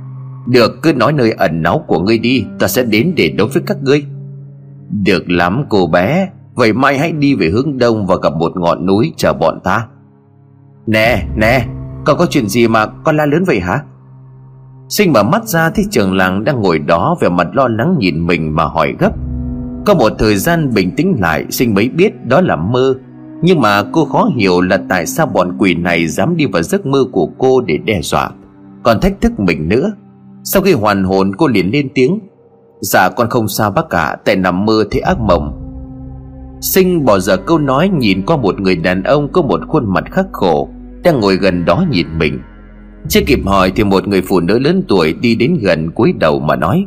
Được, 0.47 0.83
cứ 0.83 0.93
nói 0.93 1.12
nơi 1.12 1.33
ẩn 1.33 1.62
náu 1.62 1.85
của 1.87 1.99
ngươi 1.99 2.19
đi, 2.19 2.45
Ta 2.59 2.69
sẽ 2.69 2.83
đến 2.83 3.12
để 3.17 3.29
đối 3.29 3.49
với 3.49 3.62
các 3.67 3.77
ngươi. 3.83 4.05
Được 5.05 5.31
lắm, 5.31 5.65
cô 5.69 5.87
bé. 5.87 6.29
Vậy 6.55 6.73
mai 6.73 6.99
hãy 6.99 7.12
đi 7.12 7.35
về 7.35 7.49
hướng 7.49 7.79
đông 7.79 8.07
Và 8.07 8.17
gặp 8.23 8.33
một 8.37 8.53
ngọn 8.57 8.87
núi 8.87 9.12
chờ 9.17 9.33
bọn 9.33 9.61
ta. 9.65 9.87
Nè 10.87 11.27
nè 11.37 11.67
Con 12.05 12.19
có 12.19 12.27
chuyện 12.31 12.49
gì 12.49 12.69
mà 12.69 12.87
con 12.87 13.17
la 13.17 13.27
lớn 13.27 13.45
vậy 13.47 13.61
hả? 13.61 13.83
Sinh 14.88 15.12
mở 15.12 15.23
mắt 15.23 15.45
ra 15.45 15.71
thấy 15.71 15.85
trường 15.91 16.17
làng 16.17 16.45
đang 16.45 16.61
ngồi 16.61 16.79
đó 16.79 17.17
Vẻ 17.21 17.29
mặt 17.29 17.49
lo 17.53 17.69
lắng 17.69 17.97
nhìn 17.99 18.27
mình 18.27 18.57
mà 18.57 18.65
hỏi 18.65 18.95
gấp. 18.99 19.12
Có 19.87 19.95
một 19.95 20.12
thời 20.19 20.37
gian 20.37 20.71
bình 20.75 20.91
tĩnh 20.97 21.17
lại, 21.21 21.47
Sinh 21.51 21.75
mới 21.75 21.88
biết 21.88 22.27
đó 22.27 22.41
là 22.41 22.57
mơ. 22.57 22.95
Nhưng 23.43 23.61
mà 23.61 23.83
cô 23.93 24.05
khó 24.05 24.31
hiểu 24.37 24.61
là 24.61 24.81
tại 24.88 25.07
sao 25.07 25.27
bọn 25.27 25.57
quỷ 25.59 25.75
này 25.75 26.07
Dám 26.07 26.37
đi 26.37 26.47
vào 26.47 26.62
giấc 26.62 26.87
mơ 26.87 27.05
của 27.12 27.29
cô 27.38 27.61
để 27.61 27.79
đe 27.85 28.01
dọa. 28.03 28.31
Còn 28.83 29.01
thách 29.01 29.21
thức 29.21 29.41
mình 29.41 29.69
nữa. 29.69 29.93
Sau 30.45 30.62
khi 30.62 30.73
hoàn 30.73 31.05
hồn, 31.05 31.33
cô 31.38 31.49
liền 31.49 31.71
lên 31.71 31.88
tiếng. 31.95 32.19
Dạ 32.81 33.09
con 33.09 33.29
không 33.31 33.49
sao 33.49 33.71
bác 33.71 33.91
cả 33.91 34.17
Tại 34.25 34.37
nằm 34.37 34.65
mơ 34.65 34.85
thấy 34.91 35.01
ác 35.01 35.21
mộng. 35.21 35.62
Sinh 36.62 37.05
bỏ 37.05 37.18
giờ 37.18 37.37
câu 37.37 37.59
nói, 37.59 37.88
nhìn 37.88 38.22
qua 38.27 38.37
một 38.37 38.61
người 38.61 38.77
đàn 38.77 39.03
ông 39.03 39.33
Có 39.33 39.42
một 39.42 39.61
khuôn 39.68 39.92
mặt 39.94 40.05
khắc 40.11 40.27
khổ, 40.33 40.68
Đang 41.03 41.20
ngồi 41.20 41.37
gần 41.37 41.64
đó 41.64 41.85
nhìn 41.90 42.07
mình. 42.18 42.40
Chưa 43.09 43.20
kịp 43.27 43.38
hỏi 43.44 43.72
thì 43.77 43.85
một 43.85 44.09
người 44.09 44.22
phụ 44.22 44.40
nữ 44.40 44.59
lớn 44.59 44.83
tuổi 44.88 45.12
Đi 45.12 45.35
đến 45.35 45.59
gần 45.62 45.90
cúi 45.90 46.12
đầu 46.12 46.40
mà 46.40 46.57
nói 46.57 46.87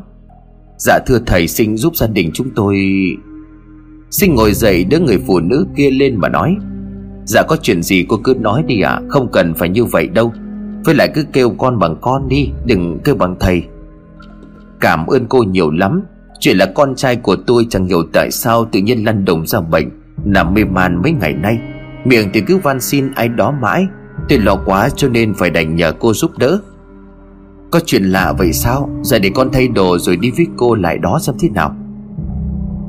Dạ 0.78 1.00
thưa 1.08 1.20
thầy 1.26 1.48
sinh 1.48 1.78
giúp 1.78 1.96
gia 1.96 2.08
đình 2.08 2.32
chúng 2.34 2.50
tôi. 2.56 2.78
Sinh 4.12 4.36
ngồi 4.36 4.54
dậy 4.54 4.84
đỡ 4.84 5.00
người 5.00 5.18
phụ 5.28 5.40
nữ 5.40 5.68
kia 5.76 5.92
lên 5.92 6.16
mà 6.16 6.30
nói 6.30 6.56
Dạ 7.26 7.44
có 7.48 7.58
chuyện 7.62 7.84
gì 7.84 8.06
cô 8.10 8.18
cứ 8.24 8.36
nói 8.40 8.64
đi 8.68 8.82
ạ 8.82 8.92
à? 8.92 9.02
Không 9.10 9.32
cần 9.32 9.54
phải 9.54 9.70
như 9.70 9.86
vậy 9.86 10.08
đâu. 10.08 10.34
Với 10.86 10.96
lại 10.96 11.12
cứ 11.16 11.26
kêu 11.34 11.50
con 11.50 11.80
bằng 11.80 11.96
con 12.02 12.28
đi, 12.28 12.50
Đừng 12.66 13.00
kêu 13.04 13.16
bằng 13.16 13.36
thầy. 13.40 13.64
Cảm 14.80 15.08
ơn 15.08 15.26
cô 15.30 15.44
nhiều 15.44 15.72
lắm. 15.72 16.02
Chuyện 16.40 16.58
là 16.58 16.66
con 16.76 16.96
trai 16.96 17.16
của 17.16 17.36
tôi 17.36 17.68
chẳng 17.70 17.86
hiểu 17.86 18.04
tại 18.14 18.32
sao 18.32 18.66
Tự 18.66 18.80
nhiên 18.80 19.06
lăn 19.06 19.26
đồng 19.26 19.48
ra 19.48 19.62
bệnh. 19.62 19.90
Nằm 20.26 20.54
mê 20.54 20.64
man 20.64 21.02
mấy 21.02 21.12
ngày 21.12 21.34
nay. 21.34 21.58
Miệng 22.06 22.30
thì 22.34 22.42
cứ 22.42 22.58
van 22.58 22.82
xin 22.82 23.12
ai 23.16 23.28
đó 23.28 23.54
mãi. 23.62 23.86
Tôi 24.30 24.40
lo 24.40 24.56
quá 24.66 24.90
cho 24.96 25.08
nên 25.08 25.34
phải 25.34 25.50
đành 25.50 25.76
nhờ 25.76 25.92
cô 26.00 26.14
giúp 26.14 26.32
đỡ. 26.38 26.60
Có 27.72 27.80
chuyện 27.86 28.04
lạ 28.04 28.34
vậy 28.38 28.54
sao? 28.54 28.90
Giờ 29.04 29.20
để 29.20 29.32
con 29.36 29.50
thay 29.54 29.68
đồ 29.68 29.98
rồi 29.98 30.18
đi 30.18 30.32
với 30.32 30.48
cô 30.58 30.76
lại 30.76 30.98
đó 30.98 31.20
xem 31.22 31.36
thế 31.40 31.50
nào. 31.50 31.76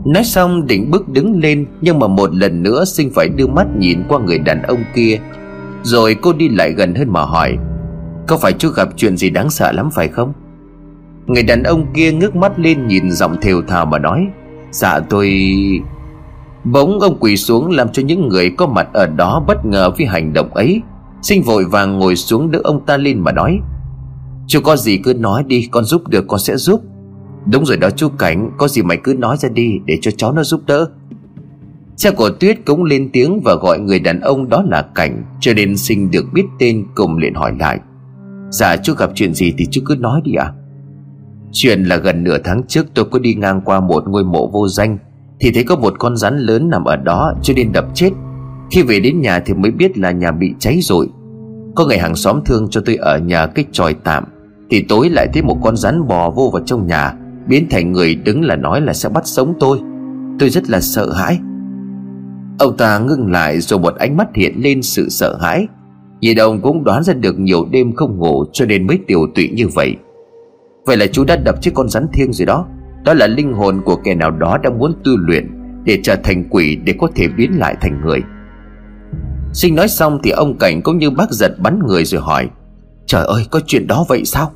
Nói 0.06 0.24
xong 0.24 0.66
định 0.66 0.90
bước 0.90 1.08
đứng 1.08 1.40
lên, 1.40 1.66
Nhưng 1.80 1.98
mà 1.98 2.06
một 2.06 2.34
lần 2.34 2.62
nữa 2.62 2.84
Sinh 2.84 3.10
phải 3.14 3.28
đưa 3.28 3.46
mắt 3.46 3.66
nhìn 3.78 4.02
qua 4.08 4.18
người 4.20 4.38
đàn 4.38 4.62
ông 4.62 4.84
kia. 4.94 5.20
Rồi 5.82 6.16
cô 6.22 6.32
đi 6.32 6.48
lại 6.48 6.72
gần 6.72 6.94
hơn 6.94 7.12
mà 7.12 7.22
hỏi, 7.22 7.56
Có 8.26 8.36
phải 8.36 8.52
chú 8.52 8.68
gặp 8.68 8.88
chuyện 8.96 9.16
gì 9.16 9.30
đáng 9.30 9.50
sợ 9.50 9.72
lắm 9.72 9.90
phải 9.94 10.08
không? 10.08 10.32
Người 11.26 11.42
đàn 11.42 11.62
ông 11.62 11.86
kia 11.94 12.12
ngước 12.12 12.36
mắt 12.36 12.58
lên 12.58 12.86
nhìn 12.86 13.10
giọng 13.10 13.36
thều 13.40 13.62
thào 13.62 13.86
mà 13.86 13.98
nói 13.98 14.26
Dạ 14.70 15.00
tôi... 15.00 15.30
Bỗng 16.64 17.00
ông 17.00 17.16
quỳ 17.20 17.36
xuống 17.36 17.70
làm 17.70 17.88
cho 17.92 18.02
những 18.02 18.28
người 18.28 18.50
có 18.50 18.66
mặt 18.66 18.88
ở 18.92 19.06
đó 19.06 19.44
bất 19.46 19.64
ngờ 19.66 19.90
vì 19.96 20.04
hành 20.04 20.32
động 20.32 20.54
ấy, 20.54 20.82
Sinh 21.22 21.42
vội 21.42 21.64
vàng 21.64 21.98
ngồi 21.98 22.16
xuống 22.16 22.50
đỡ 22.50 22.60
ông 22.64 22.86
ta 22.86 22.96
lên 22.96 23.20
mà 23.20 23.32
nói, 23.32 23.58
Chú 24.46 24.60
có 24.60 24.76
gì 24.76 24.98
cứ 25.04 25.14
nói 25.14 25.44
đi, 25.46 25.68
Con 25.70 25.84
giúp 25.84 26.08
được, 26.08 26.24
con 26.28 26.40
sẽ 26.40 26.56
giúp 26.56 26.80
Đúng 27.52 27.66
rồi 27.66 27.76
đó 27.76 27.90
chú 27.90 28.08
Cảnh, 28.08 28.50
Có 28.58 28.68
gì 28.68 28.82
mày 28.82 28.96
cứ 29.04 29.14
nói 29.14 29.36
ra 29.36 29.48
đi, 29.48 29.72
Để 29.84 29.98
cho 30.02 30.10
cháu 30.10 30.32
nó 30.32 30.42
giúp 30.42 30.60
đỡ 30.66 30.86
Cha 31.96 32.10
của 32.10 32.30
Tuyết 32.30 32.58
cũng 32.66 32.84
lên 32.84 33.10
tiếng 33.12 33.40
và 33.44 33.54
gọi 33.54 33.78
người 33.78 33.98
đàn 33.98 34.20
ông 34.20 34.48
đó 34.48 34.64
là 34.70 34.82
Cảnh, 34.94 35.24
Cho 35.40 35.52
nên 35.54 35.76
sinh 35.76 36.10
được 36.10 36.24
biết 36.32 36.44
tên 36.58 36.84
cùng 36.94 37.16
liền 37.16 37.34
hỏi 37.34 37.52
lại 37.60 37.78
Dạ 38.50 38.76
chú 38.76 38.94
gặp 38.94 39.10
chuyện 39.14 39.34
gì 39.34 39.54
thì 39.58 39.66
chú 39.70 39.80
cứ 39.84 39.96
nói 40.00 40.20
đi 40.24 40.34
ạ 40.34 40.44
à? 40.44 40.65
Chuyện 41.58 41.82
là 41.82 41.96
gần 41.96 42.24
nửa 42.24 42.38
tháng 42.44 42.62
trước 42.68 42.86
tôi 42.94 43.04
có 43.04 43.18
đi 43.18 43.34
ngang 43.34 43.60
qua 43.64 43.80
một 43.80 44.04
ngôi 44.08 44.24
mộ 44.24 44.50
vô 44.52 44.68
danh, 44.68 44.98
Thì 45.40 45.52
thấy 45.52 45.64
có 45.64 45.76
một 45.76 45.94
con 45.98 46.16
rắn 46.16 46.38
lớn 46.38 46.70
nằm 46.70 46.84
ở 46.84 46.96
đó, 46.96 47.34
cho 47.42 47.54
nên 47.56 47.72
đập 47.72 47.84
chết. 47.94 48.10
Khi 48.70 48.82
về 48.82 49.00
đến 49.00 49.20
nhà 49.20 49.40
thì 49.40 49.54
mới 49.54 49.70
biết 49.70 49.98
là 49.98 50.10
nhà 50.10 50.32
bị 50.32 50.54
cháy 50.58 50.78
rồi. 50.82 51.08
Có 51.74 51.86
người 51.86 51.98
hàng 51.98 52.14
xóm 52.14 52.40
thương 52.44 52.68
cho 52.70 52.80
tôi 52.86 52.96
ở 52.96 53.18
nhà 53.18 53.46
cái 53.46 53.64
tròi 53.72 53.94
tạm, 53.94 54.24
thì 54.70 54.82
tối 54.88 55.10
lại 55.10 55.28
thấy 55.32 55.42
một 55.42 55.58
con 55.62 55.76
rắn 55.76 56.08
bò 56.08 56.30
vô 56.30 56.50
vào 56.52 56.62
trong 56.66 56.86
nhà, 56.86 57.14
Biến 57.48 57.66
thành 57.70 57.92
người 57.92 58.14
đứng 58.14 58.44
là 58.44 58.56
nói 58.56 58.80
là 58.80 58.92
sẽ 58.92 59.08
bắt 59.08 59.26
sống 59.26 59.54
tôi. 59.60 59.78
Tôi 60.38 60.50
rất 60.50 60.70
là 60.70 60.80
sợ 60.80 61.12
hãi. 61.12 61.38
Ông 62.58 62.76
ta 62.76 62.98
ngưng 62.98 63.32
lại 63.32 63.60
rồi 63.60 63.80
một 63.80 63.94
ánh 63.94 64.16
mắt 64.16 64.28
hiện 64.34 64.54
lên 64.56 64.82
sự 64.82 65.08
sợ 65.08 65.38
hãi. 65.40 65.66
Nhìn 66.20 66.36
ông 66.36 66.60
cũng 66.60 66.84
đoán 66.84 67.02
ra 67.02 67.14
được 67.14 67.38
nhiều 67.38 67.66
đêm 67.70 67.94
không 67.94 68.18
ngủ, 68.18 68.44
cho 68.52 68.66
nên 68.66 68.86
mới 68.86 68.98
tiểu 69.06 69.26
tụy 69.34 69.48
như 69.48 69.68
vậy. 69.68 69.96
Vậy 70.86 70.96
là 70.96 71.06
chú 71.06 71.24
đã 71.24 71.36
đập 71.36 71.62
chiếc 71.62 71.74
con 71.74 71.88
rắn 71.88 72.06
thiêng 72.12 72.32
rồi 72.32 72.46
đó. 72.46 72.66
Đó 73.04 73.14
là 73.14 73.26
linh 73.26 73.52
hồn 73.52 73.82
của 73.84 73.96
kẻ 73.96 74.14
nào 74.14 74.30
đó 74.30 74.58
đang 74.62 74.78
muốn 74.78 74.94
tu 75.04 75.12
luyện 75.16 75.50
Để 75.84 76.00
trở 76.02 76.16
thành 76.16 76.44
quỷ 76.50 76.76
để 76.76 76.94
có 76.98 77.08
thể 77.14 77.28
biến 77.28 77.58
lại 77.58 77.76
thành 77.80 78.00
người. 78.04 78.20
Sinh 79.52 79.74
nói 79.74 79.88
xong 79.88 80.18
thì 80.22 80.30
ông 80.30 80.58
Cảnh 80.58 80.82
cũng 80.82 80.98
như 80.98 81.10
bác 81.10 81.30
giật 81.30 81.52
bắn 81.58 81.78
người 81.86 82.04
rồi 82.04 82.20
hỏi, 82.20 82.48
Trời 83.06 83.24
ơi, 83.24 83.46
có 83.50 83.60
chuyện 83.66 83.86
đó 83.86 84.04
vậy 84.08 84.24
sao? 84.24 84.52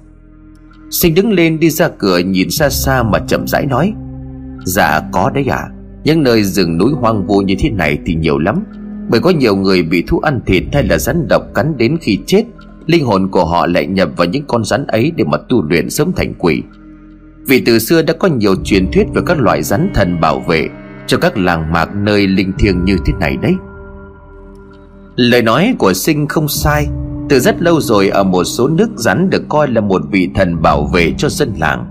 Sinh 0.90 1.14
đứng 1.14 1.32
lên 1.32 1.60
đi 1.60 1.70
ra 1.70 1.88
cửa 1.98 2.18
nhìn 2.18 2.50
xa 2.50 2.70
xa 2.70 3.02
mà 3.02 3.18
chậm 3.18 3.46
rãi 3.46 3.66
nói 3.66 3.92
Dạ 4.64 5.00
có 5.12 5.30
đấy 5.30 5.44
à 5.50 5.68
Những 6.04 6.22
nơi 6.22 6.42
rừng 6.42 6.78
núi 6.78 6.92
hoang 6.92 7.26
vu 7.26 7.40
như 7.40 7.54
thế 7.58 7.70
này 7.70 7.98
thì 8.06 8.14
nhiều 8.14 8.38
lắm. 8.38 8.64
Bởi 9.08 9.20
có 9.20 9.30
nhiều 9.30 9.56
người 9.56 9.82
bị 9.82 10.04
thú 10.06 10.18
ăn 10.18 10.40
thịt 10.46 10.64
hay 10.72 10.82
là 10.82 10.98
rắn 10.98 11.28
độc 11.28 11.42
cắn 11.54 11.76
đến 11.76 11.98
khi 12.00 12.18
chết 12.26 12.44
Linh 12.90 13.04
hồn 13.04 13.28
của 13.28 13.44
họ 13.44 13.66
lại 13.66 13.86
nhập 13.86 14.08
vào 14.16 14.28
những 14.28 14.44
con 14.46 14.64
rắn 14.64 14.86
ấy 14.86 15.12
để 15.16 15.24
mà 15.24 15.38
tu 15.48 15.62
luyện 15.62 15.90
sớm 15.90 16.12
thành 16.16 16.34
quỷ. 16.38 16.62
Vì 17.46 17.62
từ 17.66 17.78
xưa 17.78 18.02
đã 18.02 18.12
có 18.12 18.28
nhiều 18.28 18.54
truyền 18.64 18.92
thuyết 18.92 19.04
về 19.14 19.22
các 19.26 19.40
loại 19.40 19.62
rắn 19.62 19.90
thần 19.94 20.20
bảo 20.20 20.40
vệ 20.40 20.68
Cho 21.06 21.18
các 21.18 21.38
làng 21.38 21.72
mạc 21.72 21.94
nơi 21.94 22.26
linh 22.26 22.52
thiêng 22.58 22.84
như 22.84 22.96
thế 23.06 23.12
này 23.20 23.36
đấy. 23.36 23.54
Lời 25.16 25.42
nói 25.42 25.74
của 25.78 25.92
sinh 25.92 26.26
không 26.26 26.48
sai. 26.48 26.86
Từ 27.28 27.40
rất 27.40 27.62
lâu 27.62 27.80
rồi 27.80 28.08
ở 28.08 28.24
một 28.24 28.44
số 28.44 28.68
nước 28.68 28.90
rắn 28.96 29.30
được 29.30 29.42
coi 29.48 29.68
là 29.68 29.80
một 29.80 30.02
vị 30.10 30.30
thần 30.34 30.62
bảo 30.62 30.84
vệ 30.84 31.12
cho 31.18 31.28
dân 31.28 31.52
làng. 31.58 31.86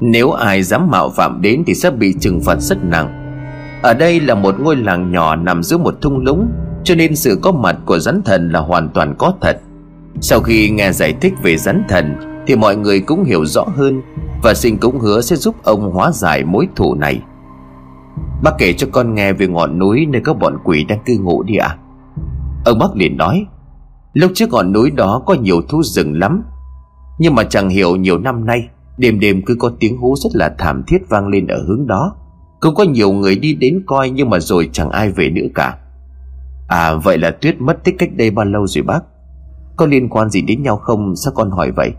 Nếu 0.00 0.30
ai 0.30 0.62
dám 0.62 0.90
mạo 0.90 1.10
phạm 1.10 1.42
đến 1.42 1.62
thì 1.66 1.74
sẽ 1.74 1.90
bị 1.90 2.14
trừng 2.20 2.40
phạt 2.40 2.60
rất 2.60 2.84
nặng. 2.84 3.36
Ở 3.82 3.94
đây 3.94 4.20
là 4.20 4.34
một 4.34 4.54
ngôi 4.60 4.76
làng 4.76 5.12
nhỏ 5.12 5.36
nằm 5.36 5.62
giữa 5.62 5.78
một 5.78 5.94
thung 6.00 6.18
lũng, 6.18 6.48
Cho 6.84 6.94
nên 6.94 7.16
sự 7.16 7.38
có 7.42 7.52
mặt 7.52 7.76
của 7.86 7.98
rắn 7.98 8.22
thần 8.24 8.50
là 8.50 8.60
hoàn 8.60 8.88
toàn 8.88 9.14
có 9.18 9.34
thật. 9.40 9.60
Sau 10.20 10.40
khi 10.40 10.70
nghe 10.70 10.92
giải 10.92 11.14
thích 11.20 11.34
về 11.42 11.56
rắn 11.56 11.84
thần, 11.88 12.16
Thì 12.46 12.56
mọi 12.56 12.76
người 12.76 13.00
cũng 13.00 13.24
hiểu 13.24 13.44
rõ 13.44 13.64
hơn 13.76 14.02
Và 14.42 14.54
sinh 14.54 14.78
cũng 14.78 14.98
hứa 14.98 15.20
sẽ 15.20 15.36
giúp 15.36 15.54
ông 15.62 15.92
hóa 15.92 16.10
giải 16.12 16.44
mối 16.44 16.68
thù 16.76 16.94
này. 16.94 17.20
Bác 18.42 18.50
kể 18.58 18.72
cho 18.72 18.86
con 18.92 19.14
nghe 19.14 19.32
về 19.32 19.46
ngọn 19.46 19.78
núi 19.78 20.06
nơi 20.06 20.22
có 20.24 20.34
bọn 20.34 20.58
quỷ 20.64 20.84
đang 20.84 20.98
cư 21.04 21.18
ngụ 21.18 21.42
đi 21.42 21.56
ạ. 21.56 21.68
À? 21.68 21.78
Ông 22.64 22.78
bác 22.78 22.96
liền 22.96 23.16
nói, 23.16 23.46
Lúc 24.12 24.32
trước 24.34 24.50
ngọn 24.50 24.72
núi 24.72 24.90
đó 24.90 25.22
có 25.26 25.34
nhiều 25.34 25.62
thú 25.68 25.82
rừng 25.82 26.18
lắm, 26.18 26.42
Nhưng 27.18 27.34
mà 27.34 27.44
chẳng 27.44 27.68
hiểu 27.68 27.96
nhiều 27.96 28.18
năm 28.18 28.46
nay, 28.46 28.68
Đêm 28.98 29.20
đêm 29.20 29.42
cứ 29.46 29.56
có 29.58 29.72
tiếng 29.80 29.98
hú 29.98 30.16
rất 30.16 30.30
là 30.32 30.54
thảm 30.58 30.82
thiết 30.86 30.98
vang 31.08 31.28
lên 31.28 31.46
ở 31.46 31.64
hướng 31.68 31.86
đó. 31.86 32.16
Cũng 32.60 32.74
có 32.74 32.84
nhiều 32.84 33.12
người 33.12 33.36
đi 33.36 33.54
đến 33.54 33.82
coi 33.86 34.10
Nhưng 34.10 34.30
mà 34.30 34.40
rồi 34.40 34.70
chẳng 34.72 34.90
ai 34.90 35.10
về 35.10 35.30
nữa 35.30 35.46
cả. 35.54 35.76
À 36.68 36.94
vậy 36.94 37.18
là 37.18 37.30
Tuyết 37.30 37.60
mất 37.60 37.84
tích 37.84 37.94
cách 37.98 38.10
đây 38.16 38.30
bao 38.30 38.44
lâu 38.44 38.66
rồi 38.66 38.82
bác? 38.82 39.00
Có 39.80 39.86
liên 39.86 40.08
quan 40.08 40.30
gì 40.30 40.42
đến 40.42 40.62
nhau 40.62 40.76
không? 40.76 41.16
Sao 41.16 41.32
con 41.36 41.50
hỏi 41.50 41.70
vậy? 41.70 41.92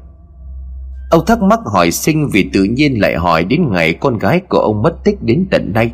Ông 1.11 1.25
thắc 1.25 1.41
mắc 1.41 1.59
hỏi 1.65 1.91
sinh 1.91 2.29
vì 2.33 2.49
tự 2.53 2.63
nhiên 2.63 3.01
lại 3.01 3.15
hỏi 3.15 3.43
đến 3.43 3.71
ngày 3.71 3.93
con 3.93 4.17
gái 4.17 4.41
của 4.49 4.57
ông 4.57 4.81
mất 4.81 5.03
tích 5.03 5.23
đến 5.23 5.47
tận 5.51 5.73
nay. 5.73 5.91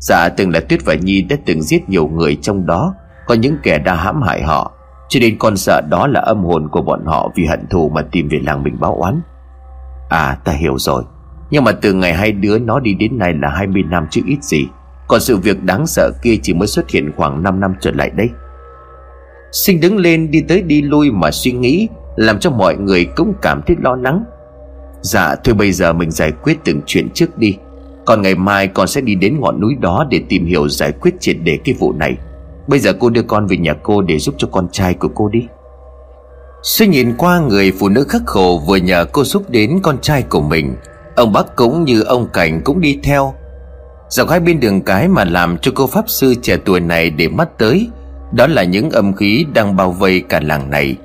Dạ 0.00 0.28
từng 0.28 0.50
là 0.50 0.60
Tuyết 0.60 0.84
và 0.84 0.94
Nhi 0.94 1.22
đã 1.22 1.36
từng 1.46 1.62
giết 1.62 1.88
nhiều 1.88 2.08
người 2.08 2.36
trong 2.42 2.66
đó, 2.66 2.94
Có 3.26 3.34
những 3.34 3.56
kẻ 3.62 3.78
đã 3.78 3.94
hãm 3.94 4.22
hại 4.22 4.42
họ. 4.42 4.72
Cho 5.08 5.20
nên 5.20 5.38
con 5.38 5.56
sợ 5.56 5.80
đó 5.90 6.06
là 6.06 6.20
âm 6.20 6.44
hồn 6.44 6.68
của 6.68 6.82
bọn 6.82 7.04
họ 7.06 7.30
Vì 7.34 7.46
hận 7.46 7.66
thù 7.70 7.88
mà 7.94 8.02
tìm 8.12 8.28
về 8.28 8.38
làng 8.42 8.62
mình 8.62 8.80
báo 8.80 8.94
oán. 8.94 9.20
À 10.08 10.38
ta 10.44 10.52
hiểu 10.52 10.78
rồi. 10.78 11.02
Nhưng 11.50 11.64
mà 11.64 11.72
từ 11.72 11.92
ngày 11.92 12.14
hai 12.14 12.32
đứa 12.32 12.58
nó 12.58 12.80
đi 12.80 12.94
đến 12.94 13.18
nay 13.18 13.34
là 13.42 13.48
20 13.48 13.82
năm 13.82 14.06
chứ 14.10 14.20
ít 14.26 14.44
gì. 14.44 14.66
Còn 15.08 15.20
sự 15.20 15.36
việc 15.36 15.64
đáng 15.64 15.86
sợ 15.86 16.10
kia 16.22 16.36
chỉ 16.42 16.54
mới 16.54 16.66
xuất 16.66 16.90
hiện 16.90 17.12
khoảng 17.16 17.42
5 17.42 17.60
năm 17.60 17.74
trở 17.80 17.90
lại 17.90 18.10
đây. 18.10 18.28
Sinh 19.52 19.80
đứng 19.80 19.96
lên 19.96 20.30
đi 20.30 20.40
tới 20.48 20.62
đi 20.62 20.82
lui 20.82 21.10
mà 21.10 21.30
suy 21.30 21.52
nghĩ, 21.52 21.88
Làm 22.16 22.38
cho 22.38 22.50
mọi 22.50 22.76
người 22.76 23.04
cũng 23.04 23.34
cảm 23.42 23.62
thấy 23.66 23.76
lo 23.80 23.94
lắng. 23.94 24.24
Dạ 25.02 25.34
thôi 25.44 25.54
bây 25.54 25.72
giờ 25.72 25.92
mình 25.92 26.10
giải 26.10 26.32
quyết 26.42 26.58
từng 26.64 26.80
chuyện 26.86 27.08
trước 27.14 27.38
đi. 27.38 27.56
Còn 28.04 28.22
ngày 28.22 28.34
mai 28.34 28.68
con 28.68 28.86
sẽ 28.86 29.00
đi 29.00 29.14
đến 29.14 29.40
ngọn 29.40 29.60
núi 29.60 29.74
đó 29.80 30.06
Để 30.10 30.20
tìm 30.28 30.46
hiểu 30.46 30.68
giải 30.68 30.92
quyết 30.92 31.20
triệt 31.20 31.36
để 31.44 31.58
cái 31.64 31.74
vụ 31.78 31.92
này. 31.92 32.16
Bây 32.66 32.78
giờ 32.78 32.92
cô 33.00 33.10
đưa 33.10 33.22
con 33.22 33.46
về 33.46 33.56
nhà 33.56 33.74
cô 33.82 34.02
Để 34.02 34.18
giúp 34.18 34.34
cho 34.38 34.48
con 34.52 34.68
trai 34.72 34.94
của 34.94 35.08
cô 35.14 35.28
đi. 35.28 35.46
Suy 36.62 36.86
nhìn 36.86 37.14
qua 37.16 37.40
người 37.40 37.72
phụ 37.72 37.88
nữ 37.88 38.04
khắc 38.08 38.22
khổ 38.26 38.62
Vừa 38.66 38.76
nhờ 38.76 39.04
cô 39.12 39.24
giúp 39.24 39.50
đến 39.50 39.80
con 39.82 39.98
trai 40.00 40.22
của 40.22 40.40
mình, 40.40 40.76
Ông 41.16 41.32
bác 41.32 41.56
cũng 41.56 41.84
như 41.84 42.02
ông 42.02 42.28
Cảnh 42.32 42.60
cũng 42.64 42.80
đi 42.80 42.98
theo. 43.02 43.34
Dọc 44.08 44.28
hai 44.28 44.40
bên 44.40 44.60
đường 44.60 44.80
cái 44.80 45.08
mà 45.08 45.24
làm 45.24 45.58
cho 45.58 45.72
cô 45.74 45.86
Pháp 45.86 46.04
Sư 46.08 46.34
trẻ 46.42 46.56
tuổi 46.64 46.80
này 46.80 47.10
để 47.10 47.28
mắt 47.28 47.58
tới 47.58 47.90
đó 48.32 48.46
là 48.46 48.64
những 48.64 48.90
âm 48.90 49.12
khí 49.12 49.46
đang 49.54 49.76
bao 49.76 49.90
vây 49.90 50.20
cả 50.28 50.40
làng 50.40 50.70
này. 50.70 50.96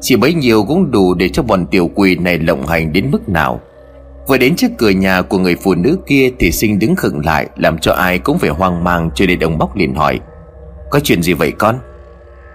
Chỉ 0.00 0.16
bấy 0.16 0.34
nhiêu 0.34 0.64
cũng 0.64 0.90
đủ 0.90 1.14
để 1.14 1.28
cho 1.28 1.42
bọn 1.42 1.66
tiểu 1.66 1.90
quỷ 1.94 2.16
này 2.16 2.38
lộng 2.38 2.66
hành 2.66 2.92
đến 2.92 3.08
mức 3.10 3.28
nào. 3.28 3.60
Vừa 4.28 4.38
đến 4.38 4.56
trước 4.56 4.68
cửa 4.78 4.90
nhà 4.90 5.22
của 5.22 5.38
người 5.38 5.56
phụ 5.62 5.74
nữ 5.74 5.98
kia 6.06 6.30
Thì 6.38 6.52
sinh 6.52 6.78
đứng 6.78 6.96
khựng 6.96 7.24
lại, 7.24 7.46
Làm 7.56 7.78
cho 7.78 7.92
ai 7.92 8.18
cũng 8.18 8.38
phải 8.38 8.50
hoang 8.50 8.84
mang 8.84 9.10
cho 9.14 9.26
đến 9.26 9.40
ông 9.40 9.58
Bóc 9.58 9.76
liền 9.76 9.94
hỏi. 9.94 10.20
Có 10.90 11.00
chuyện 11.00 11.22
gì 11.22 11.32
vậy 11.32 11.52
con? 11.58 11.78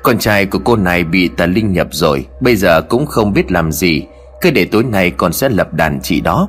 Con 0.03 0.17
trai 0.17 0.45
của 0.45 0.59
cô 0.59 0.75
này 0.75 1.03
bị 1.03 1.27
tà 1.27 1.45
linh 1.45 1.73
nhập 1.73 1.87
rồi, 1.91 2.25
Bây 2.41 2.55
giờ 2.55 2.81
cũng 2.81 3.05
không 3.05 3.33
biết 3.33 3.51
làm 3.51 3.71
gì. 3.71 4.03
Cứ 4.41 4.51
để 4.51 4.65
tối 4.65 4.83
nay 4.83 5.11
con 5.11 5.33
sẽ 5.33 5.49
lập 5.49 5.73
đàn 5.73 5.99
chị 6.01 6.21
đó. 6.21 6.47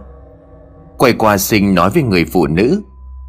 Quay 0.99 1.13
qua 1.13 1.39
sinh 1.39 1.75
nói 1.75 1.91
với 1.91 2.03
người 2.03 2.25
phụ 2.25 2.47
nữ 2.47 2.83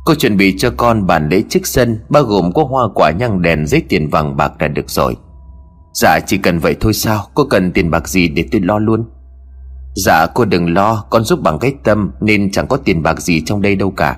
Cô 0.08 0.16
chuẩn 0.16 0.38
bị 0.38 0.56
cho 0.58 0.72
con 0.78 1.08
bàn 1.08 1.30
lễ 1.30 1.44
trước 1.50 1.68
sân, 1.68 2.00
Bao 2.10 2.24
gồm 2.24 2.52
có 2.54 2.64
hoa 2.64 2.88
quả 2.96 3.12
nhang 3.12 3.42
đèn 3.42 3.68
giấy 3.68 3.82
tiền 3.90 4.10
vàng 4.10 4.38
bạc 4.38 4.52
là 4.60 4.68
được 4.68 4.90
rồi. 4.90 5.16
Dạ 5.94 6.20
chỉ 6.28 6.38
cần 6.38 6.60
vậy 6.60 6.76
thôi 6.80 6.94
sao? 6.94 7.28
Cô 7.34 7.44
cần 7.44 7.72
tiền 7.72 7.92
bạc 7.92 8.08
gì 8.08 8.28
để 8.28 8.46
tôi 8.52 8.62
lo 8.62 8.80
luôn? 8.80 9.06
Dạ 9.96 10.26
cô 10.36 10.46
đừng 10.46 10.74
lo, 10.74 11.06
Con 11.10 11.24
giúp 11.24 11.42
bằng 11.42 11.60
cái 11.60 11.74
tâm 11.84 12.12
Nên 12.22 12.52
chẳng 12.52 12.68
có 12.68 12.78
tiền 12.78 13.04
bạc 13.04 13.22
gì 13.22 13.42
trong 13.46 13.62
đây 13.62 13.76
đâu 13.76 13.92
cả. 13.92 14.18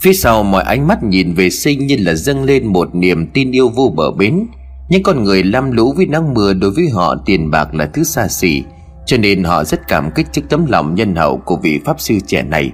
Phía 0.00 0.12
sau 0.12 0.42
mọi 0.42 0.62
ánh 0.62 0.86
mắt 0.86 1.02
nhìn 1.02 1.34
về 1.34 1.50
sinh 1.50 1.86
Như 1.86 1.96
là 1.98 2.14
dâng 2.14 2.44
lên 2.44 2.66
một 2.66 2.94
niềm 2.94 3.26
tin 3.26 3.50
yêu 3.50 3.68
vô 3.68 3.92
bờ 3.96 4.10
bến. 4.10 4.46
Những 4.88 5.02
con 5.02 5.24
người 5.24 5.44
lam 5.44 5.70
lũ 5.70 5.92
với 5.96 6.06
nắng 6.06 6.34
mưa 6.34 6.52
Đối 6.52 6.70
với 6.70 6.88
họ 6.88 7.16
tiền 7.24 7.50
bạc 7.50 7.74
là 7.74 7.86
thứ 7.86 8.04
xa 8.04 8.28
xỉ, 8.28 8.62
Cho 9.06 9.16
nên 9.16 9.44
họ 9.44 9.64
rất 9.64 9.88
cảm 9.88 10.10
kích 10.14 10.26
trước 10.32 10.42
tấm 10.48 10.66
lòng 10.66 10.94
nhân 10.94 11.16
hậu 11.16 11.36
Của 11.36 11.56
vị 11.56 11.80
pháp 11.84 12.00
sư 12.00 12.18
trẻ 12.26 12.42
này 12.42 12.72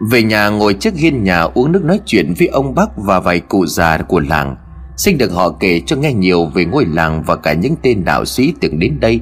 về 0.00 0.22
nhà 0.22 0.48
ngồi 0.48 0.74
trước 0.74 0.94
hiên 0.94 1.24
nhà 1.24 1.40
uống 1.40 1.72
nước 1.72 1.84
nói 1.84 2.00
chuyện 2.06 2.34
với 2.38 2.48
ông 2.48 2.74
bác 2.74 2.96
và 2.96 3.20
vài 3.20 3.40
cụ 3.40 3.66
già 3.66 3.98
của 3.98 4.20
làng. 4.20 4.56
Sinh 4.96 5.18
được 5.18 5.32
họ 5.32 5.50
kể 5.60 5.80
cho 5.86 5.96
nghe 5.96 6.12
nhiều 6.12 6.44
về 6.44 6.64
ngôi 6.64 6.84
làng 6.84 7.22
và 7.22 7.36
cả 7.36 7.52
những 7.52 7.74
tên 7.82 8.04
đạo 8.04 8.24
sĩ 8.24 8.54
từng 8.60 8.78
đến 8.78 9.00
đây. 9.00 9.20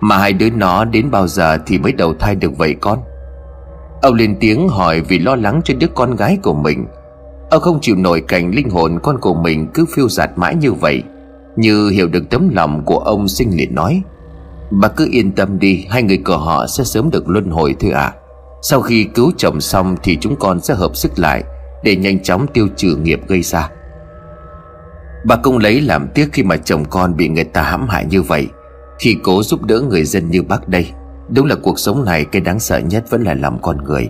Mà 0.00 0.18
hai 0.18 0.32
đứa 0.32 0.50
nó 0.50 0.84
đến 0.84 1.10
bao 1.10 1.26
giờ 1.28 1.58
thì 1.66 1.78
mới 1.78 1.92
đầu 1.92 2.14
thai 2.14 2.34
được 2.34 2.58
vậy 2.58 2.74
con? 2.80 2.98
Ông 4.02 4.14
lên 4.14 4.36
tiếng 4.40 4.68
hỏi 4.68 5.00
vì 5.00 5.18
lo 5.18 5.36
lắng 5.36 5.60
cho 5.64 5.74
đứa 5.78 5.86
con 5.94 6.16
gái 6.16 6.38
của 6.42 6.54
mình. 6.54 6.86
Ông 7.50 7.62
không 7.62 7.78
chịu 7.82 7.96
nổi 7.96 8.20
cảnh 8.28 8.50
linh 8.50 8.70
hồn 8.70 8.98
con 9.02 9.20
của 9.20 9.34
mình 9.34 9.66
cứ 9.74 9.84
phiêu 9.94 10.08
giạt 10.08 10.30
mãi 10.36 10.54
như 10.54 10.72
vậy. 10.72 11.02
Như 11.56 11.88
hiểu 11.88 12.08
được 12.08 12.30
tấm 12.30 12.48
lòng 12.48 12.84
của 12.84 12.98
ông 12.98 13.28
sinh 13.28 13.50
liền 13.56 13.74
nói 13.74 14.02
Bà 14.70 14.88
cứ 14.88 15.08
yên 15.10 15.32
tâm 15.32 15.58
đi, 15.58 15.86
Hai 15.90 16.02
người 16.02 16.18
của 16.18 16.38
họ 16.38 16.66
sẽ 16.66 16.84
sớm 16.84 17.10
được 17.10 17.28
luân 17.28 17.50
hồi 17.50 17.74
thôi 17.80 17.90
ạ. 17.90 18.00
à. 18.00 18.25
Sau 18.68 18.80
khi 18.80 19.04
cứu 19.04 19.32
chồng 19.36 19.60
xong 19.60 19.96
Thì 20.02 20.18
chúng 20.20 20.36
con 20.36 20.60
sẽ 20.60 20.74
hợp 20.74 20.96
sức 20.96 21.18
lại 21.18 21.44
Để 21.84 21.96
nhanh 21.96 22.22
chóng 22.22 22.46
tiêu 22.52 22.68
trừ 22.76 22.96
nghiệp 22.96 23.20
gây 23.28 23.42
ra. 23.42 23.70
Bà 25.24 25.36
cũng 25.36 25.58
lấy 25.58 25.80
làm 25.80 26.08
tiếc 26.14 26.28
khi 26.32 26.42
mà 26.42 26.56
chồng 26.56 26.84
con 26.84 27.16
bị 27.16 27.28
người 27.28 27.44
ta 27.44 27.62
hãm 27.62 27.88
hại 27.88 28.04
như 28.04 28.22
vậy 28.22 28.48
Khi 28.98 29.16
cố 29.22 29.42
giúp 29.42 29.64
đỡ 29.64 29.80
người 29.80 30.04
dân 30.04 30.30
như 30.30 30.42
bác 30.42 30.68
đây. 30.68 30.86
Đúng 31.28 31.46
là 31.46 31.54
cuộc 31.62 31.78
sống 31.78 32.04
này 32.04 32.24
cái 32.24 32.42
đáng 32.42 32.60
sợ 32.60 32.78
nhất 32.78 33.04
vẫn 33.10 33.22
là 33.22 33.34
lòng 33.34 33.58
con 33.62 33.84
người. 33.84 34.08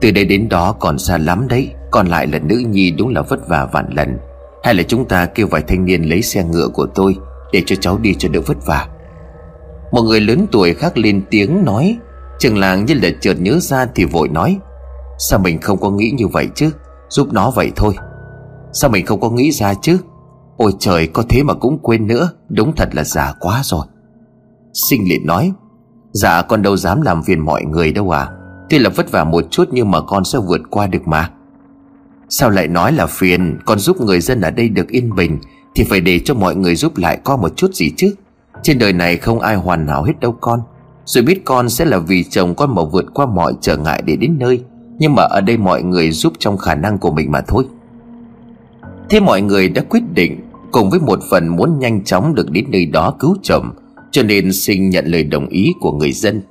Từ 0.00 0.10
đây 0.10 0.24
đến 0.24 0.48
đó 0.48 0.72
còn 0.80 0.98
xa 0.98 1.18
lắm 1.18 1.48
đấy, 1.48 1.70
Còn 1.90 2.06
lại 2.06 2.26
là 2.26 2.38
nữ 2.38 2.56
nhi 2.56 2.90
đúng 2.90 3.08
là 3.14 3.22
vất 3.22 3.48
vả 3.48 3.64
vạn 3.72 3.86
lần. 3.96 4.18
Hay 4.64 4.74
là 4.74 4.82
chúng 4.82 5.08
ta 5.08 5.26
kêu 5.26 5.46
vài 5.46 5.62
thanh 5.62 5.84
niên 5.84 6.02
lấy 6.02 6.22
xe 6.22 6.44
ngựa 6.44 6.68
của 6.68 6.86
tôi 6.94 7.16
Để 7.52 7.62
cho 7.66 7.76
cháu 7.76 7.98
đi 7.98 8.14
cho 8.18 8.28
đỡ 8.28 8.40
vất 8.40 8.66
vả. 8.66 8.88
Một 9.92 10.02
người 10.02 10.20
lớn 10.20 10.46
tuổi 10.52 10.74
khác 10.74 10.98
lên 10.98 11.22
tiếng 11.30 11.64
nói 11.64 11.98
Trường 12.38 12.58
làng 12.58 12.84
như 12.84 12.94
là 12.94 13.08
chợt 13.20 13.34
nhớ 13.40 13.58
ra 13.60 13.86
thì 13.94 14.04
vội 14.04 14.28
nói, 14.28 14.58
Sao 15.18 15.38
mình 15.38 15.60
không 15.60 15.80
có 15.80 15.90
nghĩ 15.90 16.10
như 16.16 16.26
vậy 16.26 16.48
chứ? 16.54 16.70
Giúp 17.08 17.32
nó 17.32 17.50
vậy 17.50 17.72
thôi. 17.76 17.94
Sao 18.72 18.90
mình 18.90 19.06
không 19.06 19.20
có 19.20 19.30
nghĩ 19.30 19.52
ra 19.52 19.74
chứ? 19.74 19.98
Ôi 20.56 20.72
trời, 20.78 21.06
có 21.06 21.22
thế 21.28 21.42
mà 21.42 21.54
cũng 21.54 21.78
quên 21.82 22.06
nữa, 22.06 22.30
Đúng 22.48 22.74
thật 22.76 22.88
là 22.92 23.04
già 23.04 23.34
quá 23.40 23.60
rồi. 23.64 23.86
Sinh 24.72 25.08
liền 25.08 25.26
nói 25.26 25.52
Dạ 26.12 26.42
con 26.42 26.62
đâu 26.62 26.76
dám 26.76 27.02
làm 27.02 27.22
phiền 27.22 27.40
mọi 27.40 27.64
người 27.64 27.92
đâu 27.92 28.10
à 28.10 28.28
Tuy 28.70 28.78
là 28.78 28.90
vất 28.90 29.10
vả 29.10 29.24
một 29.24 29.44
chút 29.50 29.68
nhưng 29.72 29.90
mà 29.90 30.00
con 30.00 30.24
sẽ 30.24 30.38
vượt 30.38 30.60
qua 30.70 30.86
được 30.86 31.08
mà. 31.08 31.30
Sao 32.28 32.50
lại 32.50 32.68
nói 32.68 32.92
là 32.92 33.06
phiền? 33.06 33.58
Con 33.64 33.78
giúp 33.78 34.00
người 34.00 34.20
dân 34.20 34.40
ở 34.40 34.50
đây 34.50 34.68
được 34.68 34.88
yên 34.88 35.14
bình 35.14 35.38
Thì 35.74 35.84
phải 35.84 36.00
để 36.00 36.20
cho 36.24 36.34
mọi 36.34 36.56
người 36.56 36.76
giúp 36.76 36.96
lại 36.96 37.20
con 37.24 37.40
một 37.40 37.56
chút 37.56 37.74
gì 37.74 37.92
chứ? 37.96 38.14
Trên 38.62 38.78
đời 38.78 38.92
này 38.92 39.16
không 39.16 39.40
ai 39.40 39.56
hoàn 39.56 39.86
hảo 39.86 40.02
hết 40.02 40.20
đâu 40.20 40.36
con. 40.40 40.60
Rồi 41.06 41.24
biết 41.24 41.44
con 41.44 41.68
sẽ 41.68 41.84
là 41.84 41.98
vì 41.98 42.24
chồng 42.24 42.54
con 42.54 42.74
mà 42.74 42.82
vượt 42.84 43.06
qua 43.14 43.26
mọi 43.26 43.52
trở 43.60 43.76
ngại 43.76 44.02
để 44.06 44.16
đến 44.16 44.36
nơi. 44.38 44.62
Nhưng 44.98 45.14
mà 45.14 45.22
ở 45.22 45.40
đây 45.40 45.56
mọi 45.56 45.82
người 45.82 46.10
giúp 46.10 46.32
trong 46.38 46.58
khả 46.58 46.74
năng 46.74 46.98
của 46.98 47.10
mình 47.10 47.32
mà 47.32 47.40
thôi. 47.40 47.64
Thế 49.10 49.20
mọi 49.20 49.42
người 49.42 49.68
đã 49.68 49.82
quyết 49.82 50.02
định 50.14 50.40
Cùng 50.76 50.90
với 50.90 51.00
một 51.00 51.18
phần 51.30 51.48
muốn 51.48 51.78
nhanh 51.78 52.04
chóng 52.04 52.34
được 52.34 52.50
đến 52.50 52.64
nơi 52.68 52.86
đó 52.86 53.16
cứu 53.18 53.36
chồng, 53.42 53.70
Cho 54.10 54.22
nên 54.22 54.52
xin 54.52 54.90
nhận 54.90 55.06
lời 55.06 55.24
đồng 55.24 55.48
ý 55.48 55.72
của 55.80 55.92
người 55.92 56.12
dân. 56.12 56.42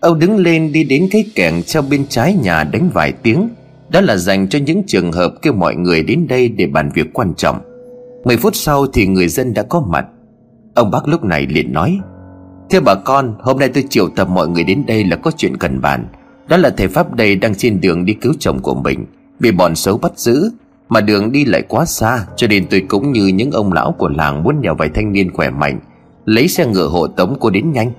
Âu 0.00 0.14
đứng 0.14 0.36
lên 0.36 0.72
đi 0.72 0.84
đến 0.84 1.08
cái 1.10 1.24
kẻng 1.34 1.62
treo 1.62 1.82
bên 1.82 2.06
trái 2.08 2.34
nhà 2.34 2.64
đánh 2.64 2.90
vài 2.94 3.12
tiếng. 3.12 3.48
Đó 3.88 4.00
là 4.00 4.16
dành 4.16 4.48
cho 4.48 4.58
những 4.58 4.82
trường 4.86 5.12
hợp 5.12 5.34
kêu 5.42 5.52
mọi 5.52 5.74
người 5.76 6.02
đến 6.02 6.26
đây 6.28 6.48
để 6.48 6.66
bàn 6.66 6.90
việc 6.94 7.12
quan 7.12 7.34
trọng. 7.34 7.58
Mười 8.24 8.36
phút 8.36 8.56
sau 8.56 8.86
thì 8.86 9.06
người 9.06 9.28
dân 9.28 9.54
đã 9.54 9.62
có 9.62 9.80
mặt. 9.80 10.06
Ông 10.74 10.90
bác 10.90 11.08
lúc 11.08 11.24
này 11.24 11.46
liền 11.46 11.72
nói 11.72 11.98
Thưa 12.70 12.80
bà 12.80 12.94
con, 12.94 13.34
hôm 13.40 13.58
nay 13.58 13.68
tôi 13.68 13.84
triệu 13.90 14.08
tập 14.08 14.28
mọi 14.28 14.48
người 14.48 14.64
đến 14.64 14.84
đây 14.86 15.04
là 15.04 15.16
có 15.16 15.30
chuyện 15.36 15.56
cần 15.56 15.80
bàn. 15.80 16.06
Đó 16.48 16.56
là 16.56 16.70
thầy 16.70 16.88
Pháp 16.88 17.14
đây 17.14 17.36
đang 17.36 17.54
trên 17.54 17.80
đường 17.80 18.04
đi 18.04 18.14
cứu 18.14 18.32
chồng 18.38 18.58
của 18.58 18.74
mình. 18.74 19.06
Bị 19.40 19.50
bọn 19.50 19.74
xấu 19.74 19.98
bắt 19.98 20.12
giữ, 20.18 20.50
mà 20.88 21.00
đường 21.00 21.32
đi 21.32 21.44
lại 21.44 21.62
quá 21.68 21.84
xa, 21.84 22.26
Cho 22.36 22.46
nên 22.46 22.66
tôi 22.70 22.80
cũng 22.88 23.12
như 23.12 23.26
những 23.26 23.50
ông 23.50 23.72
lão 23.72 23.92
của 23.92 24.08
làng 24.08 24.42
Muốn 24.42 24.60
nhờ 24.60 24.74
vài 24.74 24.88
thanh 24.88 25.12
niên 25.12 25.30
khỏe 25.30 25.50
mạnh, 25.50 25.80
Lấy 26.24 26.48
xe 26.48 26.66
ngựa 26.66 26.88
hộ 26.88 27.06
tống 27.06 27.36
cô 27.40 27.50
đến 27.50 27.72
nhanh. 27.72 27.92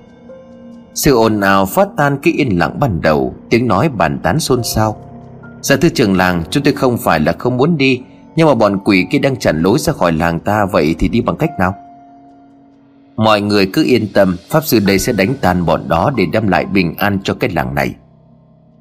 Sự 0.94 1.14
ồn 1.16 1.40
ào 1.40 1.66
phát 1.66 1.88
tan 1.96 2.18
cái 2.22 2.32
yên 2.32 2.58
lặng 2.58 2.80
ban 2.80 3.00
đầu, 3.00 3.34
Tiếng 3.50 3.68
nói 3.68 3.88
bàn 3.88 4.18
tán 4.22 4.40
xôn 4.40 4.62
xao. 4.64 4.96
Dạ 5.60 5.76
thưa 5.76 5.88
trường 5.88 6.16
làng, 6.16 6.42
Chúng 6.50 6.62
tôi 6.62 6.74
không 6.74 6.98
phải 6.98 7.20
là 7.20 7.32
không 7.32 7.56
muốn 7.56 7.76
đi, 7.76 8.00
Nhưng 8.36 8.48
mà 8.48 8.54
bọn 8.54 8.78
quỷ 8.84 9.06
kia 9.10 9.18
đang 9.18 9.36
chặn 9.36 9.62
lối 9.62 9.78
ra 9.78 9.92
khỏi 9.92 10.12
làng 10.12 10.40
ta, 10.40 10.66
Vậy 10.72 10.94
thì 10.98 11.08
đi 11.08 11.20
bằng 11.20 11.36
cách 11.36 11.50
nào? 11.58 11.74
Mọi 13.16 13.40
người 13.40 13.66
cứ 13.66 13.84
yên 13.84 14.06
tâm, 14.12 14.36
Pháp 14.50 14.64
sư 14.64 14.78
đây 14.86 14.98
sẽ 14.98 15.12
đánh 15.12 15.34
tan 15.40 15.66
bọn 15.66 15.88
đó 15.88 16.12
Để 16.16 16.26
đem 16.32 16.48
lại 16.48 16.64
bình 16.64 16.94
an 16.96 17.18
cho 17.24 17.34
cái 17.34 17.50
làng 17.50 17.74
này. 17.74 17.94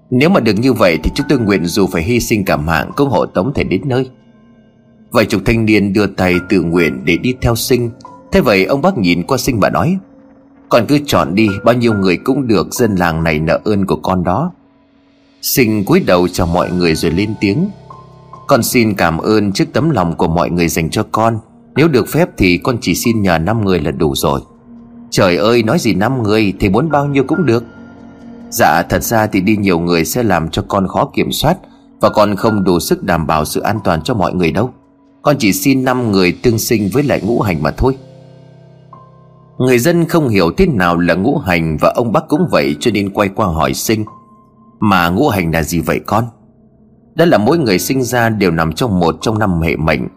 Nếu 0.10 0.30
mà 0.30 0.40
được 0.40 0.54
như 0.54 0.74
vậy 0.74 1.00
thì 1.04 1.12
chúng 1.16 1.28
tôi 1.30 1.40
nguyện 1.40 1.66
dù 1.66 1.88
phải 1.88 2.04
hy 2.04 2.20
sinh 2.20 2.46
cả 2.46 2.58
mạng 2.58 2.92
Cũng 2.96 3.10
hộ 3.10 3.26
tống 3.26 3.54
thể 3.54 3.64
đến 3.64 3.82
nơi. 3.86 4.10
Vài 5.12 5.26
chục 5.26 5.42
thanh 5.46 5.66
niên 5.66 5.94
đưa 5.94 6.08
tay 6.08 6.36
tự 6.50 6.62
nguyện 6.62 7.06
để 7.06 7.18
đi 7.18 7.34
theo 7.42 7.56
sinh. 7.56 7.90
Thế 8.32 8.42
vậy 8.42 8.66
ông 8.66 8.82
bác 8.82 8.98
nhìn 8.98 9.24
qua 9.24 9.38
sinh 9.38 9.60
và 9.60 9.70
nói, 9.70 9.98
Con 10.70 10.86
cứ 10.88 11.00
chọn 11.06 11.36
đi, 11.36 11.48
Bao 11.64 11.76
nhiêu 11.76 11.94
người 11.94 12.18
cũng 12.18 12.48
được 12.48 12.74
Dân 12.74 12.96
làng 12.96 13.24
này 13.24 13.40
nợ 13.40 13.60
ơn 13.66 13.86
của 13.86 13.96
con 13.96 14.24
đó. 14.24 14.52
Sinh 15.42 15.86
cúi 15.86 16.00
đầu 16.00 16.28
chào 16.28 16.48
mọi 16.48 16.72
người 16.72 16.96
rồi 16.96 17.12
lên 17.12 17.34
tiếng, 17.40 17.70
Con 18.48 18.64
xin 18.64 18.94
cảm 18.94 19.18
ơn 19.18 19.52
trước 19.52 19.66
tấm 19.74 19.90
lòng 19.90 20.16
của 20.18 20.28
mọi 20.28 20.50
người 20.50 20.68
dành 20.68 20.90
cho 20.90 21.06
con. 21.12 21.40
Nếu 21.76 21.88
được 21.88 22.08
phép 22.08 22.30
thì 22.38 22.58
con 22.58 22.78
chỉ 22.82 22.96
xin 22.96 23.22
nhờ 23.22 23.38
5 23.38 23.66
người 23.66 23.80
là 23.80 23.92
đủ 23.92 24.16
rồi. 24.16 24.42
Trời 25.10 25.38
ơi, 25.38 25.64
nói 25.64 25.80
gì 25.80 25.94
5 25.94 26.24
người 26.24 26.54
Thì 26.60 26.70
muốn 26.70 26.90
bao 26.90 27.06
nhiêu 27.06 27.24
cũng 27.24 27.46
được. 27.46 27.64
Dạ 28.50 28.84
thật 28.90 29.04
ra 29.04 29.28
thì 29.28 29.42
đi 29.42 29.58
nhiều 29.58 29.80
người 29.80 30.06
sẽ 30.06 30.24
làm 30.24 30.50
cho 30.50 30.62
con 30.68 30.88
khó 30.88 31.10
kiểm 31.14 31.32
soát 31.32 31.58
Và 32.00 32.10
con 32.10 32.36
không 32.36 32.64
đủ 32.64 32.80
sức 32.80 33.04
đảm 33.04 33.28
bảo 33.28 33.46
sự 33.46 33.62
an 33.62 33.80
toàn 33.84 34.02
cho 34.02 34.14
mọi 34.14 34.34
người 34.34 34.52
đâu. 34.52 34.70
Con 35.22 35.36
chỉ 35.40 35.54
xin 35.54 35.84
năm 35.84 36.12
người 36.12 36.32
tương 36.32 36.60
sinh 36.60 36.90
với 36.94 37.04
lại 37.04 37.22
ngũ 37.22 37.42
hành 37.42 37.64
mà 37.64 37.72
thôi. 37.72 37.98
Người 39.58 39.80
dân 39.80 40.06
không 40.06 40.30
hiểu 40.30 40.52
thế 40.58 40.66
nào 40.66 40.98
là 40.98 41.14
ngũ 41.14 41.38
hành 41.38 41.78
Và 41.82 41.94
ông 41.96 42.12
bác 42.12 42.28
cũng 42.28 42.48
vậy 42.52 42.76
cho 42.80 42.92
nên 42.92 43.10
quay 43.10 43.30
qua 43.30 43.48
hỏi 43.48 43.74
sinh, 43.74 44.06
Mà 44.80 45.10
ngũ 45.10 45.30
hành 45.30 45.52
là 45.52 45.64
gì 45.64 45.80
vậy 45.80 46.00
con? 46.06 46.24
Đó 47.16 47.26
là 47.26 47.38
mỗi 47.38 47.58
người 47.58 47.80
sinh 47.80 48.04
ra 48.04 48.30
đều 48.30 48.52
nằm 48.52 48.74
trong 48.74 49.00
một 49.00 49.16
trong 49.22 49.40
năm 49.40 49.62
hệ 49.62 49.76
mệnh. 49.76 50.08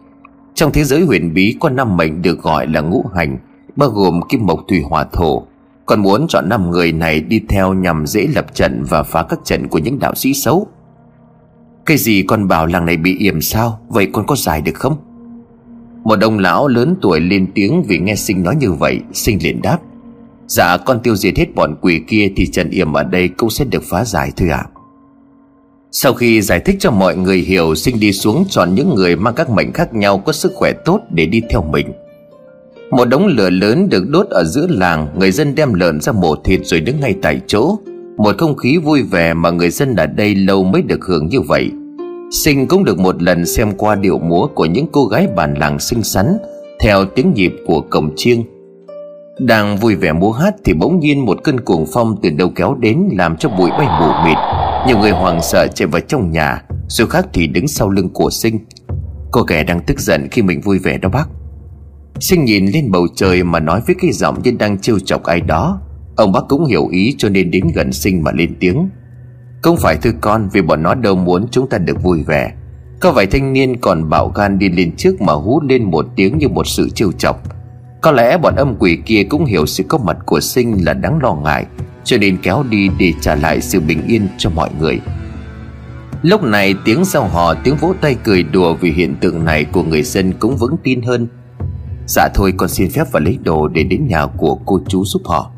Trong 0.58 0.72
thế 0.72 0.84
giới 0.84 1.00
huyền 1.00 1.34
bí 1.34 1.56
có 1.60 1.68
năm 1.70 1.96
mệnh 1.96 2.22
được 2.22 2.42
gọi 2.42 2.66
là 2.66 2.80
ngũ 2.80 3.04
hành, 3.14 3.38
Bao 3.76 3.88
gồm 3.88 4.20
kim 4.28 4.46
mộc 4.46 4.60
thủy 4.68 4.82
hỏa 4.90 5.04
thổ. 5.12 5.42
Còn 5.86 6.00
muốn 6.00 6.26
chọn 6.28 6.48
năm 6.48 6.70
người 6.70 6.92
này 6.92 7.20
đi 7.20 7.40
theo 7.48 7.74
nhằm 7.74 8.06
dễ 8.06 8.26
lập 8.34 8.54
trận 8.54 8.84
Và 8.88 9.02
phá 9.02 9.22
các 9.22 9.38
trận 9.44 9.68
của 9.68 9.78
những 9.78 9.98
đạo 9.98 10.14
sĩ 10.14 10.34
xấu. 10.34 10.66
Cái 11.86 11.96
gì 11.96 12.22
con 12.22 12.48
bảo 12.48 12.66
làng 12.66 12.86
này 12.86 12.96
bị 12.96 13.16
yểm 13.18 13.40
sao? 13.40 13.80
Vậy 13.88 14.08
con 14.12 14.26
có 14.26 14.36
giải 14.36 14.62
được 14.62 14.74
không? 14.74 14.96
Một 16.04 16.20
ông 16.20 16.38
lão 16.38 16.68
lớn 16.68 16.96
tuổi 17.02 17.20
lên 17.20 17.46
tiếng 17.54 17.82
vì 17.82 17.98
nghe 17.98 18.14
sinh 18.14 18.42
nói 18.42 18.56
như 18.56 18.72
vậy, 18.72 19.00
Sinh 19.12 19.38
liền 19.42 19.62
đáp. 19.62 19.78
Dạ 20.46 20.76
con 20.76 21.00
tiêu 21.02 21.16
diệt 21.16 21.36
hết 21.36 21.54
bọn 21.54 21.74
quỷ 21.80 22.02
kia 22.08 22.32
Thì 22.36 22.46
trận 22.46 22.70
yểm 22.70 22.92
ở 22.92 23.02
đây 23.02 23.28
cũng 23.28 23.50
sẽ 23.50 23.64
được 23.64 23.82
phá 23.90 24.04
giải 24.04 24.32
thôi 24.36 24.48
ạ. 24.48 24.66
à. 24.74 24.77
Sau 25.92 26.14
khi 26.14 26.42
giải 26.42 26.60
thích 26.60 26.76
cho 26.78 26.90
mọi 26.90 27.16
người 27.16 27.38
hiểu, 27.38 27.74
Sinh 27.74 28.00
đi 28.00 28.12
xuống 28.12 28.44
chọn 28.48 28.74
những 28.74 28.94
người 28.94 29.16
mang 29.16 29.34
các 29.34 29.50
mệnh 29.50 29.72
khác 29.72 29.94
nhau 29.94 30.18
Có 30.18 30.32
sức 30.32 30.52
khỏe 30.54 30.72
tốt 30.84 31.00
để 31.10 31.26
đi 31.26 31.42
theo 31.50 31.62
mình. 31.62 31.92
Một 32.90 33.04
đống 33.04 33.26
lửa 33.26 33.50
lớn 33.50 33.88
được 33.88 34.08
đốt 34.08 34.26
ở 34.30 34.44
giữa 34.44 34.66
làng, 34.70 35.08
Người 35.18 35.30
dân 35.30 35.54
đem 35.54 35.74
lợn 35.74 36.00
ra 36.00 36.12
mổ 36.12 36.34
thịt 36.36 36.60
rồi 36.64 36.80
đứng 36.80 37.00
ngay 37.00 37.14
tại 37.22 37.40
chỗ. 37.46 37.78
Một 38.16 38.38
không 38.38 38.56
khí 38.56 38.78
vui 38.78 39.02
vẻ 39.02 39.34
mà 39.34 39.50
người 39.50 39.70
dân 39.70 39.96
ở 39.96 40.06
đây 40.06 40.34
lâu 40.34 40.64
mới 40.64 40.82
được 40.82 41.04
hưởng 41.04 41.28
như 41.28 41.40
vậy. 41.40 41.70
Sinh 42.30 42.66
cũng 42.66 42.84
được 42.84 42.98
một 42.98 43.22
lần 43.22 43.46
xem 43.46 43.72
qua 43.76 43.94
điệu 43.94 44.18
múa 44.18 44.46
của 44.46 44.64
những 44.64 44.86
cô 44.92 45.06
gái 45.06 45.26
bản 45.36 45.54
làng 45.54 45.78
xinh 45.78 46.02
xắn, 46.02 46.26
Theo 46.80 47.04
tiếng 47.04 47.32
nhịp 47.34 47.52
của 47.66 47.80
cổng 47.80 48.10
chiêng. 48.16 48.44
Đang 49.38 49.76
vui 49.76 49.94
vẻ 49.94 50.12
múa 50.12 50.32
hát 50.32 50.54
thì 50.64 50.72
bỗng 50.72 51.00
nhiên 51.00 51.24
một 51.24 51.44
cơn 51.44 51.60
cuồng 51.60 51.86
phong 51.92 52.16
từ 52.22 52.30
đâu 52.30 52.52
kéo 52.54 52.76
đến 52.80 53.08
Làm 53.18 53.36
cho 53.36 53.48
bụi 53.48 53.70
bay 53.70 53.86
mù 54.00 54.06
mịt. 54.24 54.36
Nhiều 54.88 54.98
người 54.98 55.10
hoàng 55.10 55.42
sợ 55.42 55.66
chạy 55.74 55.88
vào 55.88 56.00
trong 56.00 56.30
nhà 56.30 56.62
Số 56.88 57.06
khác 57.06 57.26
thì 57.32 57.46
đứng 57.46 57.68
sau 57.68 57.90
lưng 57.90 58.08
của 58.08 58.30
sinh. 58.30 58.58
Cô 59.30 59.42
kẻ 59.42 59.64
đang 59.64 59.80
tức 59.80 60.00
giận 60.00 60.28
khi 60.30 60.42
mình 60.42 60.60
vui 60.60 60.78
vẻ 60.78 60.98
đó 60.98 61.08
bác. 61.08 61.28
Sinh 62.20 62.44
nhìn 62.44 62.66
lên 62.66 62.90
bầu 62.90 63.06
trời 63.14 63.44
mà 63.44 63.60
nói 63.60 63.80
với 63.86 63.96
cái 64.00 64.12
giọng 64.12 64.42
như 64.42 64.50
đang 64.58 64.78
trêu 64.78 64.98
chọc 64.98 65.22
ai 65.22 65.40
đó. 65.40 65.80
Ông 66.16 66.32
bác 66.32 66.40
cũng 66.48 66.64
hiểu 66.64 66.88
ý 66.88 67.14
cho 67.18 67.28
nên 67.28 67.50
đến 67.50 67.68
gần 67.74 67.92
sinh 67.92 68.24
mà 68.24 68.32
lên 68.32 68.56
tiếng. 68.60 68.88
Không 69.62 69.76
phải 69.76 69.96
thưa 69.96 70.12
con, 70.20 70.48
vì 70.52 70.62
bọn 70.62 70.82
nó 70.82 70.94
đâu 70.94 71.16
muốn 71.16 71.46
chúng 71.50 71.68
ta 71.68 71.78
được 71.78 72.02
vui 72.02 72.22
vẻ. 72.22 72.52
Có 73.00 73.12
vài 73.12 73.26
thanh 73.26 73.52
niên 73.52 73.80
còn 73.80 74.10
bạo 74.10 74.32
gan 74.34 74.58
đi 74.58 74.68
lên 74.68 74.96
trước 74.96 75.20
mà 75.20 75.32
hú 75.32 75.60
lên 75.60 75.90
một 75.90 76.06
tiếng 76.16 76.38
như 76.38 76.48
một 76.48 76.66
sự 76.66 76.90
trêu 76.90 77.12
chọc. 77.12 77.42
Có 78.00 78.12
lẽ 78.12 78.38
bọn 78.38 78.54
âm 78.56 78.76
quỷ 78.78 78.98
kia 79.04 79.22
cũng 79.22 79.44
hiểu 79.44 79.66
sự 79.66 79.84
có 79.88 79.98
mặt 79.98 80.16
của 80.26 80.40
sinh 80.40 80.84
là 80.84 80.94
đáng 80.94 81.18
lo 81.22 81.34
ngại. 81.34 81.66
Cho 82.08 82.18
nên 82.18 82.36
kéo 82.42 82.64
đi 82.70 82.88
để 82.98 83.12
trả 83.20 83.34
lại 83.34 83.60
sự 83.60 83.80
bình 83.80 84.02
yên 84.06 84.28
cho 84.38 84.50
mọi 84.50 84.70
người. 84.80 85.00
Lúc 86.22 86.42
này 86.42 86.74
tiếng 86.84 87.04
sau 87.04 87.28
hò, 87.28 87.54
tiếng 87.54 87.76
vỗ 87.76 87.94
tay 88.00 88.16
cười 88.24 88.42
đùa 88.42 88.74
vì 88.74 88.90
hiện 88.90 89.16
tượng 89.20 89.44
này 89.44 89.64
của 89.64 89.82
người 89.82 90.02
dân 90.02 90.32
cũng 90.32 90.56
vững 90.56 90.76
tin 90.82 91.02
hơn. 91.02 91.28
Dạ 92.06 92.28
thôi, 92.34 92.52
con 92.56 92.68
xin 92.68 92.90
phép 92.90 93.04
và 93.12 93.20
lấy 93.20 93.38
đồ 93.42 93.68
để 93.68 93.82
đến 93.82 94.06
nhà 94.06 94.26
của 94.26 94.54
cô 94.54 94.80
chú 94.88 95.04
giúp 95.04 95.22
họ. 95.24 95.50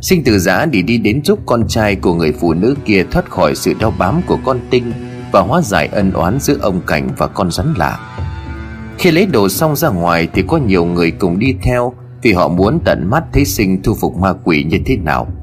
Sinh 0.00 0.22
từ 0.24 0.38
giã 0.38 0.66
để 0.66 0.82
đi 0.82 0.98
đến 0.98 1.20
giúp 1.24 1.38
con 1.46 1.68
trai 1.68 1.96
của 1.96 2.14
người 2.14 2.32
phụ 2.32 2.54
nữ 2.54 2.74
kia 2.84 3.04
thoát 3.10 3.30
khỏi 3.30 3.54
sự 3.54 3.74
đau 3.80 3.94
bám 3.98 4.20
của 4.26 4.38
con 4.44 4.60
tinh 4.70 4.92
Và 5.32 5.40
hóa 5.40 5.62
giải 5.62 5.86
ân 5.86 6.12
oán 6.12 6.40
giữa 6.40 6.58
ông 6.60 6.80
Cảnh 6.86 7.08
và 7.16 7.26
con 7.26 7.50
rắn 7.50 7.74
lạ. 7.76 7.98
Khi 8.98 9.10
lấy 9.10 9.26
đồ 9.26 9.48
xong 9.48 9.76
ra 9.76 9.88
ngoài 9.88 10.28
thì 10.34 10.42
có 10.48 10.56
nhiều 10.56 10.84
người 10.84 11.10
cùng 11.10 11.38
đi 11.38 11.54
theo 11.62 11.92
Vì 12.22 12.32
họ 12.32 12.48
muốn 12.48 12.80
tận 12.84 13.10
mắt 13.10 13.24
thấy 13.32 13.44
sinh 13.44 13.82
thu 13.82 13.94
phục 13.94 14.16
ma 14.16 14.32
quỷ 14.44 14.64
như 14.64 14.78
thế 14.86 14.96
nào. 14.96 15.35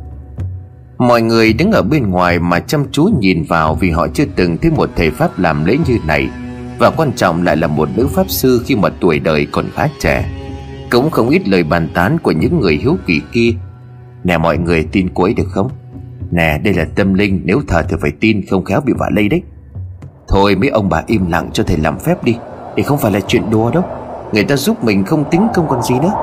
Mọi 0.97 1.21
người 1.21 1.53
đứng 1.53 1.71
ở 1.71 1.81
bên 1.81 2.09
ngoài 2.09 2.39
mà 2.39 2.59
chăm 2.59 2.85
chú 2.91 3.09
nhìn 3.19 3.43
vào 3.43 3.75
vì 3.75 3.91
họ 3.91 4.07
chưa 4.07 4.25
từng 4.35 4.57
thấy 4.57 4.71
một 4.71 4.89
thầy 4.95 5.11
Pháp 5.11 5.39
làm 5.39 5.65
lễ 5.65 5.77
như 5.87 5.97
này. 6.07 6.29
Và 6.79 6.89
quan 6.89 7.11
trọng 7.13 7.43
lại 7.43 7.57
là 7.57 7.67
một 7.67 7.89
nữ 7.95 8.07
Pháp 8.07 8.29
sư 8.29 8.61
khi 8.65 8.75
mà 8.75 8.89
tuổi 8.99 9.19
đời 9.19 9.47
còn 9.51 9.65
khá 9.75 9.87
trẻ. 9.99 10.29
Cũng 10.91 11.09
không 11.09 11.29
ít 11.29 11.47
lời 11.47 11.63
bàn 11.63 11.89
tán 11.93 12.17
của 12.23 12.31
những 12.31 12.59
người 12.59 12.75
hiếu 12.75 12.97
kỳ 13.05 13.21
kia. 13.31 13.51
Nè, 14.23 14.37
mọi 14.37 14.57
người 14.57 14.83
tin 14.91 15.09
cô 15.13 15.23
ấy 15.23 15.33
được 15.33 15.47
không? 15.49 15.69
Nè, 16.31 16.59
đây 16.63 16.73
là 16.73 16.85
tâm 16.95 17.13
linh, 17.13 17.41
Nếu 17.45 17.61
thờ 17.67 17.83
thì 17.89 17.95
phải 18.01 18.11
tin 18.19 18.41
không 18.49 18.65
khéo 18.65 18.81
bị 18.81 18.93
vạ 18.97 19.09
lây 19.15 19.29
đấy. 19.29 19.41
Thôi, 20.27 20.55
mấy 20.55 20.69
ông 20.69 20.89
bà 20.89 21.03
im 21.07 21.29
lặng 21.31 21.49
cho 21.53 21.63
thầy 21.63 21.77
làm 21.77 21.99
phép 21.99 22.23
đi. 22.23 22.37
Thì 22.75 22.83
không 22.83 22.97
phải 22.97 23.11
là 23.11 23.19
chuyện 23.27 23.49
đùa 23.51 23.71
đâu. 23.71 23.83
Người 24.33 24.43
ta 24.43 24.55
giúp 24.55 24.83
mình 24.83 25.03
không 25.03 25.23
tính 25.31 25.47
công 25.53 25.67
còn 25.67 25.83
gì 25.83 25.95
nữa. 26.01 26.13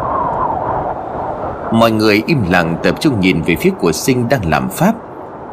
Mọi 1.72 1.90
người 1.90 2.22
im 2.26 2.38
lặng 2.50 2.76
tập 2.82 2.94
trung 3.00 3.20
nhìn 3.20 3.42
về 3.42 3.56
phía 3.60 3.70
của 3.80 3.92
sinh 3.92 4.28
đang 4.28 4.50
làm 4.50 4.68
pháp. 4.68 4.92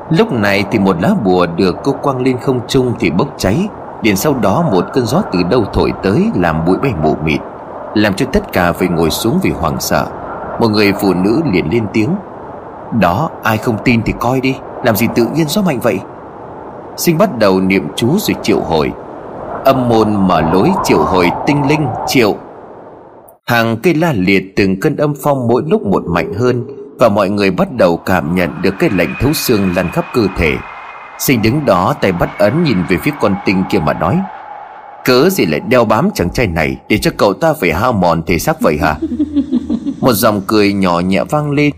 Lúc 0.10 0.32
này 0.32 0.66
thì 0.72 0.80
một 0.80 1.02
lá 1.02 1.10
bùa 1.26 1.46
được 1.56 1.76
cô 1.84 1.92
quăng 1.92 2.22
lên 2.22 2.38
không 2.38 2.60
trung 2.68 2.94
thì 3.00 3.10
bốc 3.10 3.28
cháy. 3.38 3.68
Liền 4.02 4.16
sau 4.16 4.34
đó 4.42 4.64
một 4.72 4.86
cơn 4.94 5.06
gió 5.06 5.22
từ 5.32 5.44
đâu 5.44 5.66
thổi 5.74 5.94
tới 6.04 6.32
làm 6.36 6.66
bụi 6.66 6.78
bay 6.78 6.94
mù 7.04 7.16
mịt, 7.24 7.40
Làm 7.94 8.14
cho 8.14 8.26
tất 8.34 8.54
cả 8.54 8.72
phải 8.72 8.88
ngồi 8.88 9.10
xuống 9.10 9.40
vì 9.42 9.50
hoảng 9.52 9.80
sợ. 9.80 10.06
Một 10.60 10.68
người 10.68 10.94
phụ 10.94 11.14
nữ 11.14 11.42
liền 11.54 11.70
lên 11.72 11.86
tiếng. 11.94 12.10
Đó, 13.00 13.30
ai 13.44 13.58
không 13.58 13.78
tin 13.84 14.02
thì 14.06 14.14
coi 14.20 14.42
đi, 14.42 14.56
Làm 14.84 14.96
gì 14.96 15.08
tự 15.16 15.28
nhiên 15.36 15.48
gió 15.48 15.62
mạnh 15.62 15.80
vậy? 15.80 16.00
Sinh 16.98 17.18
bắt 17.18 17.38
đầu 17.38 17.60
niệm 17.60 17.88
chú 17.96 18.08
rồi 18.20 18.36
triệu 18.44 18.60
hồi. 18.60 18.92
Âm 19.66 19.90
môn 19.90 20.28
mở 20.28 20.42
lối 20.42 20.72
triệu 20.84 21.00
hồi 21.00 21.30
tinh 21.46 21.68
linh, 21.68 21.88
triệu. 22.08 22.36
Hàng 23.48 23.78
cây 23.78 23.94
la 23.94 24.14
liệt 24.14 24.56
từng 24.56 24.80
cơn 24.80 24.98
âm 24.98 25.14
phong 25.24 25.48
mỗi 25.48 25.64
lúc 25.68 25.86
một 25.86 26.04
mạnh 26.08 26.34
hơn, 26.34 26.66
Và 27.00 27.10
mọi 27.10 27.30
người 27.30 27.52
bắt 27.52 27.68
đầu 27.72 27.98
cảm 27.98 28.36
nhận 28.36 28.62
được 28.62 28.76
cái 28.80 28.90
lạnh 28.90 29.16
thấu 29.20 29.34
xương 29.34 29.76
lan 29.76 29.90
khắp 29.92 30.06
cơ 30.14 30.28
thể. 30.38 30.56
Sinh 31.20 31.42
đứng 31.42 31.66
đó, 31.66 31.96
tay 32.02 32.12
bắt 32.12 32.30
ấn 32.40 32.64
nhìn 32.64 32.78
về 32.90 32.98
phía 32.98 33.12
con 33.20 33.36
tinh 33.46 33.64
kia 33.70 33.80
mà 33.80 33.94
nói, 33.94 34.20
Cớ 35.06 35.30
gì 35.30 35.46
lại 35.46 35.60
đeo 35.60 35.86
bám 35.86 36.10
chàng 36.14 36.30
trai 36.30 36.48
này? 36.48 36.78
Để 36.90 36.98
cho 36.98 37.12
cậu 37.18 37.34
ta 37.34 37.54
phải 37.54 37.74
hao 37.74 37.94
mòn 37.94 38.24
thể 38.24 38.40
xác 38.40 38.62
vậy 38.62 38.78
hả? 38.82 38.96
Một 40.00 40.14
dòng 40.14 40.42
cười 40.48 40.74
nhỏ 40.74 41.00
nhẹ 41.00 41.24
vang 41.24 41.52
lên, 41.52 41.74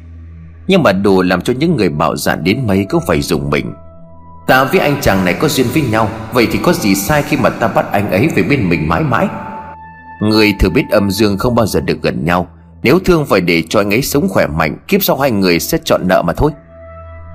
nhưng 0.67 0.83
mà 0.83 0.91
đủ 0.91 1.21
làm 1.21 1.41
cho 1.41 1.53
những 1.59 1.75
người 1.75 1.89
bạo 1.89 2.15
dạn 2.15 2.43
đến 2.43 2.67
mấy 2.67 2.85
cũng 2.89 3.01
phải 3.07 3.21
dùng 3.21 3.49
mình. 3.49 3.73
Ta 4.47 4.63
với 4.63 4.79
anh 4.79 5.01
chàng 5.01 5.25
này 5.25 5.33
có 5.33 5.47
duyên 5.47 5.67
với 5.73 5.83
nhau, 5.91 6.09
Vậy 6.33 6.47
thì 6.51 6.59
có 6.63 6.73
gì 6.73 6.95
sai 6.95 7.23
khi 7.23 7.37
mà 7.37 7.49
ta 7.49 7.67
bắt 7.67 7.85
anh 7.91 8.11
ấy 8.11 8.27
về 8.35 8.43
bên 8.43 8.69
mình 8.69 8.87
mãi 8.87 9.01
mãi? 9.01 9.27
Người 10.19 10.53
thử 10.59 10.69
biết 10.69 10.83
âm 10.91 11.11
dương 11.11 11.37
không 11.37 11.55
bao 11.55 11.65
giờ 11.65 11.79
được 11.79 12.01
gần 12.01 12.25
nhau. 12.25 12.47
Nếu 12.83 12.99
thương 13.05 13.25
phải 13.25 13.41
để 13.41 13.63
cho 13.69 13.79
anh 13.79 13.93
ấy 13.93 14.01
sống 14.01 14.29
khỏe 14.29 14.47
mạnh, 14.47 14.77
Kiếp 14.87 15.03
sau 15.03 15.17
hai 15.17 15.31
người 15.31 15.59
sẽ 15.59 15.77
chọn 15.83 16.07
nợ 16.07 16.21
mà 16.21 16.33
thôi. 16.33 16.51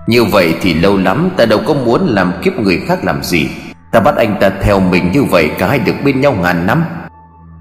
Như 0.07 0.25
vậy 0.25 0.55
thì 0.63 0.75
lâu 0.75 0.97
lắm, 0.97 1.31
Ta 1.37 1.45
đâu 1.45 1.61
có 1.67 1.75
muốn 1.75 2.07
làm 2.07 2.33
kiếp 2.43 2.53
người 2.53 2.81
khác 2.87 3.05
làm 3.05 3.23
gì. 3.23 3.47
Ta 3.93 4.01
bắt 4.01 4.17
anh 4.17 4.37
ta 4.41 4.51
theo 4.63 4.81
mình 4.81 5.13
như 5.13 5.25
vậy, 5.25 5.51
Cả 5.59 5.69
hai 5.69 5.79
được 5.79 5.95
bên 6.05 6.21
nhau 6.21 6.33
ngàn 6.33 6.67
năm. 6.67 6.85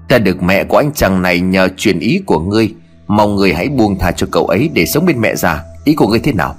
Ta 0.08 0.18
được 0.18 0.42
mẹ 0.42 0.64
của 0.64 0.76
anh 0.76 0.92
chàng 0.92 1.22
này 1.22 1.40
nhờ 1.40 1.68
truyền 1.76 1.98
ý 1.98 2.20
của 2.26 2.38
ngươi. 2.38 2.74
Mong 3.06 3.36
người 3.36 3.54
hãy 3.54 3.68
buông 3.68 3.98
tha 3.98 4.12
cho 4.12 4.26
cậu 4.32 4.46
ấy 4.46 4.70
để 4.74 4.86
sống 4.86 5.06
bên 5.06 5.20
mẹ 5.20 5.34
già. 5.34 5.62
Ý 5.84 5.94
của 5.94 6.08
ngươi 6.08 6.20
thế 6.20 6.32
nào? 6.32 6.54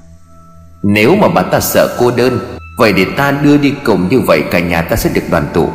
Nếu 0.84 1.16
mà 1.16 1.28
bà 1.28 1.42
ta 1.42 1.60
sợ 1.60 1.96
cô 2.00 2.12
đơn, 2.12 2.40
Vậy 2.78 2.94
để 2.94 3.06
ta 3.18 3.32
đưa 3.32 3.58
đi 3.58 3.74
cùng 3.84 4.08
như 4.10 4.20
vậy, 4.20 4.44
Cả 4.52 4.60
nhà 4.60 4.82
ta 4.82 4.96
sẽ 4.96 5.10
được 5.14 5.24
đoàn 5.32 5.46
tụ. 5.54 5.70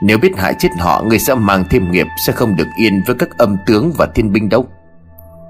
Nếu 0.00 0.18
biết 0.18 0.36
hại 0.36 0.54
chết 0.58 0.68
họ, 0.78 1.02
Người 1.02 1.18
sẽ 1.18 1.34
mang 1.34 1.64
thêm 1.70 1.90
nghiệp, 1.90 2.06
Sẽ 2.26 2.32
không 2.32 2.56
được 2.56 2.68
yên 2.76 3.02
với 3.06 3.16
các 3.18 3.28
âm 3.38 3.56
tướng 3.66 3.92
và 3.96 4.06
thiên 4.14 4.32
binh 4.32 4.48
đâu. 4.48 4.66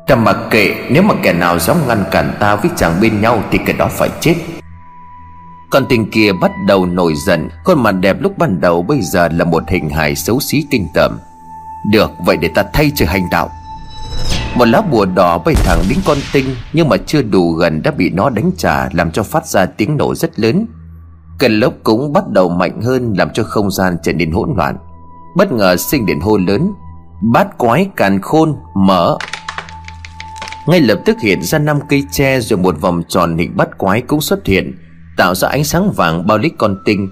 Ta 0.07 0.17
mặc 0.17 0.37
kệ, 0.51 0.75
Nếu 0.91 1.03
mà 1.03 1.15
kẻ 1.23 1.33
nào 1.33 1.59
dám 1.59 1.77
ngăn 1.89 2.05
cản 2.11 2.37
ta 2.41 2.57
với 2.57 2.71
chàng 2.77 3.01
bên 3.01 3.21
nhau 3.21 3.43
Thì 3.51 3.59
kẻ 3.67 3.73
đó 3.73 3.89
phải 3.91 4.11
chết. 4.21 4.35
Con 5.71 5.87
tình 5.89 6.11
kia 6.11 6.33
bắt 6.41 6.51
đầu 6.67 6.87
nổi 6.87 7.15
giận, 7.27 7.49
Khuôn 7.65 7.83
mặt 7.83 7.93
đẹp 7.93 8.17
lúc 8.21 8.39
ban 8.39 8.61
đầu 8.61 8.83
Bây 8.83 9.01
giờ 9.01 9.29
là 9.29 9.45
một 9.45 9.63
hình 9.69 9.91
hài 9.91 10.15
xấu 10.15 10.41
xí 10.41 10.65
kinh 10.71 10.87
tởm. 10.95 11.19
Được, 11.93 12.11
vậy 12.27 12.37
để 12.37 12.49
ta 12.49 12.65
thay 12.73 12.93
cho 12.95 13.07
hành 13.09 13.29
đạo. 13.31 13.51
Một 14.55 14.65
lá 14.65 14.81
bùa 14.81 15.05
đỏ 15.05 15.39
bay 15.39 15.55
thẳng 15.65 15.83
đến 15.89 15.99
con 16.05 16.19
tinh, 16.33 16.57
Nhưng 16.73 16.89
mà 16.89 16.97
chưa 17.07 17.23
đủ 17.23 17.53
gần 17.53 17.83
đã 17.83 17.91
bị 17.91 18.11
nó 18.11 18.31
đánh 18.31 18.51
trả, 18.57 18.89
Làm 18.93 19.11
cho 19.11 19.23
phát 19.23 19.47
ra 19.47 19.67
tiếng 19.67 19.97
nổ 19.97 20.15
rất 20.15 20.41
lớn. 20.41 20.67
Cơn 21.39 21.61
lốc 21.61 21.75
cũng 21.83 22.13
bắt 22.13 22.25
đầu 22.29 22.49
mạnh 22.49 22.81
hơn 22.83 23.15
Làm 23.17 23.29
cho 23.35 23.45
không 23.45 23.71
gian 23.71 23.97
trở 24.03 24.13
nên 24.13 24.31
hỗn 24.31 24.55
loạn. 24.57 24.77
Bất 25.37 25.53
ngờ 25.53 25.77
sinh 25.77 26.07
điện 26.07 26.21
hô 26.21 26.37
lớn, 26.37 26.73
Bát 27.33 27.59
quái 27.59 27.91
càn 27.97 28.21
khôn 28.21 28.57
mở. 28.75 29.19
Ngay 30.67 30.81
lập 30.81 31.01
tức 31.05 31.17
hiện 31.23 31.43
ra 31.43 31.59
năm 31.59 31.79
cây 31.89 32.05
tre 32.11 32.41
Rồi 32.41 32.59
một 32.59 32.81
vòng 32.81 33.03
tròn 33.09 33.39
hình 33.39 33.57
bát 33.57 33.79
quái 33.79 34.01
cũng 34.01 34.21
xuất 34.21 34.47
hiện, 34.47 34.75
Tạo 35.17 35.35
ra 35.35 35.49
ánh 35.49 35.65
sáng 35.65 35.93
vàng 35.93 36.27
bao 36.27 36.39
lít 36.39 36.53
con 36.59 36.77
tinh. 36.85 37.09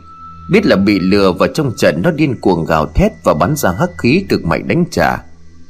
Biết 0.53 0.67
là 0.67 0.77
bị 0.77 0.99
lừa 1.01 1.33
vào 1.33 1.49
trong 1.55 1.73
trận 1.79 2.01
Nó 2.03 2.11
điên 2.11 2.41
cuồng 2.41 2.65
gào 2.65 2.87
thét 2.87 3.13
Và 3.25 3.35
bắn 3.35 3.57
ra 3.57 3.71
hắc 3.79 3.91
khí 3.99 4.25
cực 4.29 4.45
mạnh 4.45 4.69
đánh 4.69 4.85
trả. 4.91 5.17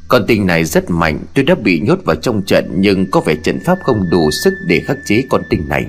Con 0.08 0.22
tinh 0.26 0.46
này 0.46 0.64
rất 0.64 0.90
mạnh 0.90 1.18
Tôi 1.34 1.44
đã 1.44 1.54
bị 1.54 1.80
nhốt 1.80 1.98
vào 2.04 2.16
trong 2.16 2.42
trận 2.42 2.70
Nhưng 2.76 3.10
có 3.10 3.20
vẻ 3.20 3.34
trận 3.44 3.60
pháp 3.66 3.78
không 3.84 4.02
đủ 4.10 4.30
sức 4.30 4.52
để 4.66 4.80
khắc 4.86 4.96
chế 5.06 5.22
con 5.30 5.42
tinh 5.50 5.68
này. 5.68 5.86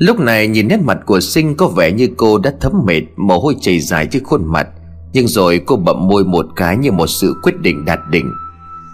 Lúc 0.00 0.20
này 0.20 0.48
nhìn 0.48 0.68
nét 0.68 0.80
mặt 0.84 0.98
của 1.06 1.20
sinh 1.20 1.56
có 1.56 1.68
vẻ 1.68 1.92
như 1.92 2.08
cô 2.16 2.38
đã 2.38 2.52
thấm 2.60 2.72
mệt, 2.86 3.02
Mồ 3.16 3.38
hôi 3.38 3.56
chảy 3.60 3.80
dài 3.80 4.06
trên 4.10 4.24
khuôn 4.24 4.52
mặt. 4.52 4.68
Nhưng 5.12 5.28
rồi 5.28 5.60
cô 5.66 5.76
bậm 5.76 6.08
môi 6.08 6.24
một 6.24 6.46
cái 6.56 6.76
như 6.76 6.92
một 6.92 7.06
sự 7.06 7.34
quyết 7.42 7.60
định 7.60 7.84
đạt 7.84 7.98
định 8.10 8.32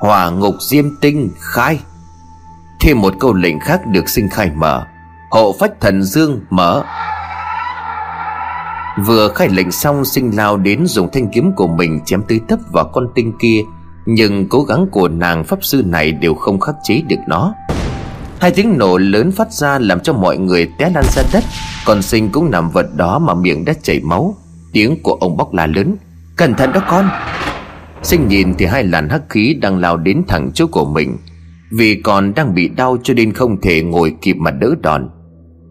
Hỏa 0.00 0.30
ngục 0.30 0.54
diêm 0.61 0.84
tinh 1.00 1.30
khai. 1.38 1.78
Thêm 2.80 3.00
một 3.00 3.14
câu 3.20 3.34
lệnh 3.34 3.61
khác 3.61 3.80
được 3.86 4.09
sinh 4.09 4.28
khai 4.28 4.50
mở. 4.57 4.84
Hộ 5.30 5.54
phách 5.61 5.80
thần 5.80 6.02
dương 6.02 6.40
mở. 6.50 6.84
Vừa 9.07 9.28
khai 9.28 9.48
lệnh 9.48 9.70
xong, 9.70 10.04
sinh 10.04 10.36
lao 10.36 10.57
đến 10.57 10.86
dùng 10.86 11.09
thanh 11.12 11.28
kiếm 11.32 11.52
của 11.57 11.66
mình 11.66 12.00
chém 12.04 12.22
tới 12.28 12.40
tấp 12.48 12.59
vào 12.72 12.90
con 12.92 13.09
tinh 13.14 13.32
kia. 13.38 13.61
Nhưng 14.07 14.48
cố 14.48 14.62
gắng 14.62 14.86
của 14.92 15.09
nàng 15.09 15.44
pháp 15.44 15.59
sư 15.64 15.82
này 15.86 16.12
đều 16.12 16.34
không 16.34 16.61
khắc 16.61 16.74
chế 16.82 17.02
được 17.09 17.20
nó. 17.28 17.54
Hai 18.41 18.51
tiếng 18.51 18.78
nổ 18.78 18.99
lớn 18.99 19.32
phát 19.32 19.53
ra 19.53 19.78
làm 19.78 20.01
cho 20.01 20.12
mọi 20.12 20.39
người 20.39 20.68
té 20.78 20.91
lăn 20.95 21.05
ra 21.16 21.22
đất. 21.32 21.45
Còn 21.87 22.03
sinh 22.03 22.28
cũng 22.32 22.51
nằm 22.51 22.70
vật 22.70 22.87
đó 22.97 23.18
mà 23.18 23.34
miệng 23.34 23.64
đã 23.64 23.72
chảy 23.82 24.01
máu. 24.01 24.34
Tiếng 24.72 25.03
của 25.03 25.12
ông 25.12 25.37
bóc 25.37 25.55
là 25.55 25.66
lớn. 25.66 25.97
Cẩn 26.37 26.55
thận 26.55 26.72
đó 26.72 26.82
con. 26.89 27.09
Sinh 28.03 28.28
nhìn 28.28 28.55
thì 28.59 28.66
hai 28.66 28.84
làn 28.84 29.09
hắc 29.09 29.22
khí 29.28 29.55
đang 29.61 29.78
lao 29.78 29.97
đến 29.97 30.22
thẳng 30.28 30.51
chỗ 30.55 30.66
của 30.66 30.84
mình. 30.84 31.16
Vì 31.72 32.01
còn 32.05 32.34
đang 32.34 32.55
bị 32.55 32.68
đau 32.68 32.97
cho 33.03 33.14
nên 33.14 33.32
không 33.32 33.61
thể 33.61 33.82
ngồi 33.82 34.14
kịp 34.22 34.37
mà 34.37 34.51
đỡ 34.51 34.74
đòn. 34.82 35.09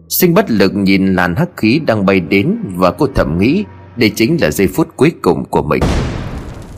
Sinh 0.08 0.34
bất 0.34 0.50
lực 0.50 0.74
nhìn 0.74 1.14
làn 1.14 1.36
hắc 1.36 1.48
khí 1.56 1.80
đang 1.86 2.06
bay 2.06 2.20
đến 2.20 2.56
Và 2.76 2.90
cô 2.90 3.06
thầm 3.14 3.38
nghĩ 3.38 3.64
Đây 3.96 4.10
chính 4.10 4.36
là 4.40 4.50
giây 4.50 4.68
phút 4.68 4.88
cuối 4.96 5.12
cùng 5.22 5.44
của 5.44 5.62
mình. 5.62 5.82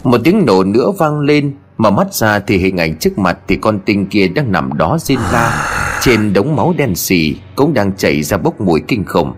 Một 0.04 0.18
tiếng 0.24 0.46
nổ 0.46 0.64
nữa 0.64 0.90
vang 0.98 1.20
lên. 1.20 1.52
Mà 1.78 1.90
mắt 1.90 2.14
ra 2.14 2.38
thì 2.38 2.56
hình 2.58 2.76
ảnh 2.76 2.98
trước 2.98 3.18
mặt 3.18 3.38
Thì 3.48 3.56
con 3.56 3.78
tinh 3.86 4.06
kia 4.06 4.28
đang 4.28 4.52
nằm 4.52 4.76
đó 4.76 4.98
rên 5.00 5.18
la 5.32 5.70
Trên 6.02 6.32
đống 6.32 6.56
máu 6.56 6.74
đen 6.76 6.94
xì 6.94 7.36
Cũng 7.56 7.74
đang 7.74 7.96
chảy 7.96 8.22
ra 8.22 8.36
bốc 8.36 8.60
mùi 8.60 8.80
kinh 8.88 9.04
khủng. 9.04 9.32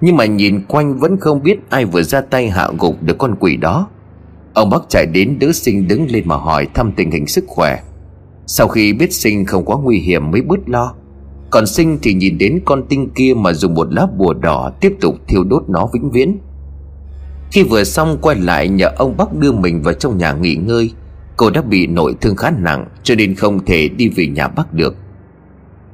Nhưng 0.00 0.16
mà 0.16 0.24
nhìn 0.24 0.64
quanh 0.68 0.98
vẫn 0.98 1.16
không 1.20 1.42
biết 1.42 1.58
Ai 1.70 1.84
vừa 1.84 2.02
ra 2.02 2.20
tay 2.20 2.50
hạ 2.50 2.68
gục 2.78 3.02
được 3.02 3.18
con 3.18 3.34
quỷ 3.40 3.56
đó. 3.56 3.88
Ông 4.54 4.70
bác 4.70 4.88
chạy 4.88 5.06
đến 5.06 5.38
đỡ 5.38 5.52
sinh 5.52 5.88
đứng 5.88 6.10
lên 6.10 6.22
mà 6.26 6.36
hỏi 6.36 6.68
thăm 6.74 6.92
tình 6.92 7.10
hình 7.10 7.26
sức 7.26 7.44
khỏe. 7.46 7.80
Sau 8.46 8.68
khi 8.68 8.92
biết 8.92 9.12
sinh 9.12 9.44
không 9.44 9.64
quá 9.64 9.76
nguy 9.82 9.98
hiểm 9.98 10.30
mới 10.30 10.42
bớt 10.42 10.68
lo. 10.68 10.94
Còn 11.50 11.66
sinh 11.66 11.98
thì 12.02 12.14
nhìn 12.14 12.38
đến 12.38 12.60
con 12.64 12.82
tinh 12.88 13.10
kia 13.14 13.34
mà 13.36 13.52
dùng 13.52 13.74
một 13.74 13.94
lá 13.94 14.06
bùa 14.16 14.34
đỏ 14.34 14.72
Tiếp 14.80 14.96
tục 15.00 15.14
thiêu 15.28 15.44
đốt 15.44 15.64
nó 15.68 15.88
vĩnh 15.92 16.10
viễn. 16.10 16.38
Khi 17.50 17.62
vừa 17.62 17.84
xong 17.84 18.18
quay 18.20 18.36
lại 18.36 18.68
nhờ 18.68 18.90
ông 18.96 19.16
bác 19.16 19.34
đưa 19.34 19.52
mình 19.52 19.82
vào 19.82 19.94
trong 19.94 20.18
nhà 20.18 20.32
nghỉ 20.32 20.54
ngơi. 20.54 20.90
Cô 21.36 21.50
đã 21.50 21.62
bị 21.62 21.86
nội 21.86 22.14
thương 22.20 22.36
khá 22.36 22.50
nặng, 22.50 22.86
Cho 23.02 23.14
nên 23.14 23.34
không 23.34 23.64
thể 23.64 23.88
đi 23.88 24.08
về 24.08 24.26
nhà 24.26 24.48
bác 24.48 24.74
được. 24.74 24.96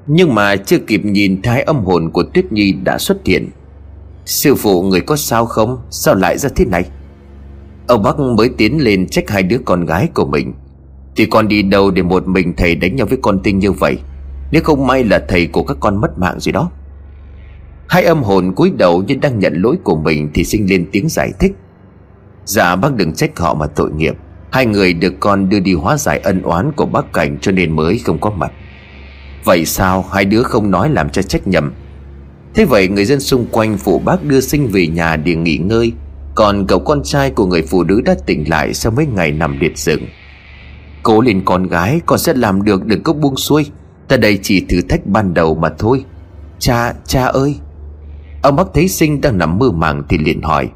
Nhưng 0.06 0.34
mà 0.34 0.56
chưa 0.56 0.78
kịp 0.78 1.04
nhìn 1.04 1.42
thái 1.42 1.62
âm 1.62 1.84
hồn 1.84 2.10
của 2.10 2.22
Tuyết 2.22 2.52
Nhi 2.52 2.72
đã 2.72 2.98
xuất 2.98 3.26
hiện. 3.26 3.48
Sư 4.26 4.54
phụ 4.54 4.82
người 4.82 5.00
có 5.00 5.16
sao 5.16 5.46
không? 5.46 5.78
Sao 5.90 6.14
lại 6.14 6.38
ra 6.38 6.48
thế 6.56 6.64
này? 6.64 6.84
Ông 7.86 8.02
bác 8.02 8.18
mới 8.18 8.48
tiến 8.48 8.84
lên 8.84 9.06
trách 9.08 9.30
hai 9.30 9.42
đứa 9.42 9.58
con 9.64 9.86
gái 9.86 10.08
của 10.14 10.24
mình. 10.24 10.52
Thì 11.16 11.26
con 11.26 11.48
đi 11.48 11.62
đâu 11.62 11.90
để 11.90 12.02
một 12.02 12.28
mình 12.28 12.54
thầy 12.56 12.74
đánh 12.74 12.96
nhau 12.96 13.06
với 13.06 13.18
con 13.22 13.40
tinh 13.42 13.58
như 13.58 13.72
vậy? 13.72 13.98
Nếu 14.52 14.62
không 14.64 14.86
may 14.86 15.04
là 15.04 15.24
thầy 15.28 15.46
của 15.46 15.62
các 15.62 15.76
con 15.80 16.00
mất 16.00 16.18
mạng 16.18 16.40
gì 16.40 16.52
đó. 16.52 16.70
Hai 17.88 18.02
âm 18.02 18.22
hồn 18.22 18.52
cúi 18.54 18.72
đầu 18.78 19.02
như 19.02 19.14
đang 19.14 19.38
nhận 19.38 19.54
lỗi 19.54 19.76
của 19.84 19.96
mình 19.96 20.30
Thì 20.34 20.44
sinh 20.44 20.70
lên 20.70 20.88
tiếng 20.92 21.08
giải 21.08 21.32
thích. 21.40 21.52
Dạ 22.44 22.76
bác 22.76 22.94
đừng 22.94 23.14
trách 23.14 23.38
họ 23.38 23.54
mà 23.54 23.66
tội 23.66 23.90
nghiệp. 23.90 24.14
Hai 24.52 24.66
người 24.66 24.92
được 24.92 25.14
con 25.20 25.48
đưa 25.48 25.60
đi 25.60 25.74
hóa 25.74 25.96
giải 25.96 26.18
ân 26.18 26.42
oán 26.42 26.72
của 26.72 26.86
bác 26.86 27.12
cảnh 27.12 27.38
cho 27.40 27.52
nên 27.52 27.76
mới 27.76 27.98
không 27.98 28.18
có 28.18 28.30
mặt. 28.30 28.52
Vậy 29.44 29.64
sao 29.64 30.04
hai 30.12 30.24
đứa 30.24 30.42
không 30.42 30.70
nói 30.70 30.90
làm 30.90 31.10
cho 31.10 31.22
trách 31.22 31.48
nhầm 31.48 31.72
Thế 32.54 32.64
vậy 32.64 32.88
người 32.88 33.04
dân 33.04 33.20
xung 33.20 33.46
quanh 33.52 33.78
phụ 33.78 33.98
bác 33.98 34.24
đưa 34.24 34.40
sinh 34.40 34.68
về 34.68 34.86
nhà 34.86 35.16
để 35.16 35.34
nghỉ 35.34 35.56
ngơi 35.56 35.92
Còn 36.34 36.66
cậu 36.66 36.78
con 36.78 37.02
trai 37.04 37.30
của 37.30 37.46
người 37.46 37.62
phụ 37.62 37.84
nữ 37.84 38.00
đã 38.04 38.14
tỉnh 38.26 38.44
lại 38.48 38.74
sau 38.74 38.92
mấy 38.92 39.06
ngày 39.06 39.32
nằm 39.32 39.60
liệt 39.60 39.78
giường. 39.78 40.02
Cố 41.02 41.20
lên 41.20 41.42
con 41.44 41.66
gái 41.66 42.00
con 42.06 42.18
sẽ 42.18 42.34
làm 42.34 42.64
được 42.64 42.86
đừng 42.86 43.02
có 43.02 43.12
buông 43.12 43.36
xuôi. 43.36 43.66
Ta 44.08 44.16
đây 44.16 44.38
chỉ 44.42 44.64
thử 44.68 44.80
thách 44.88 45.06
ban 45.06 45.34
đầu 45.34 45.54
mà 45.54 45.68
thôi. 45.78 46.04
Cha, 46.58 46.92
cha 47.06 47.26
ơi! 47.26 47.56
Ông 48.42 48.56
bác 48.56 48.66
thấy 48.74 48.88
sinh 48.88 49.20
đang 49.20 49.38
nằm 49.38 49.58
mơ 49.58 49.70
màng 49.70 50.02
thì 50.08 50.18
liền 50.18 50.42
hỏi. 50.42 50.68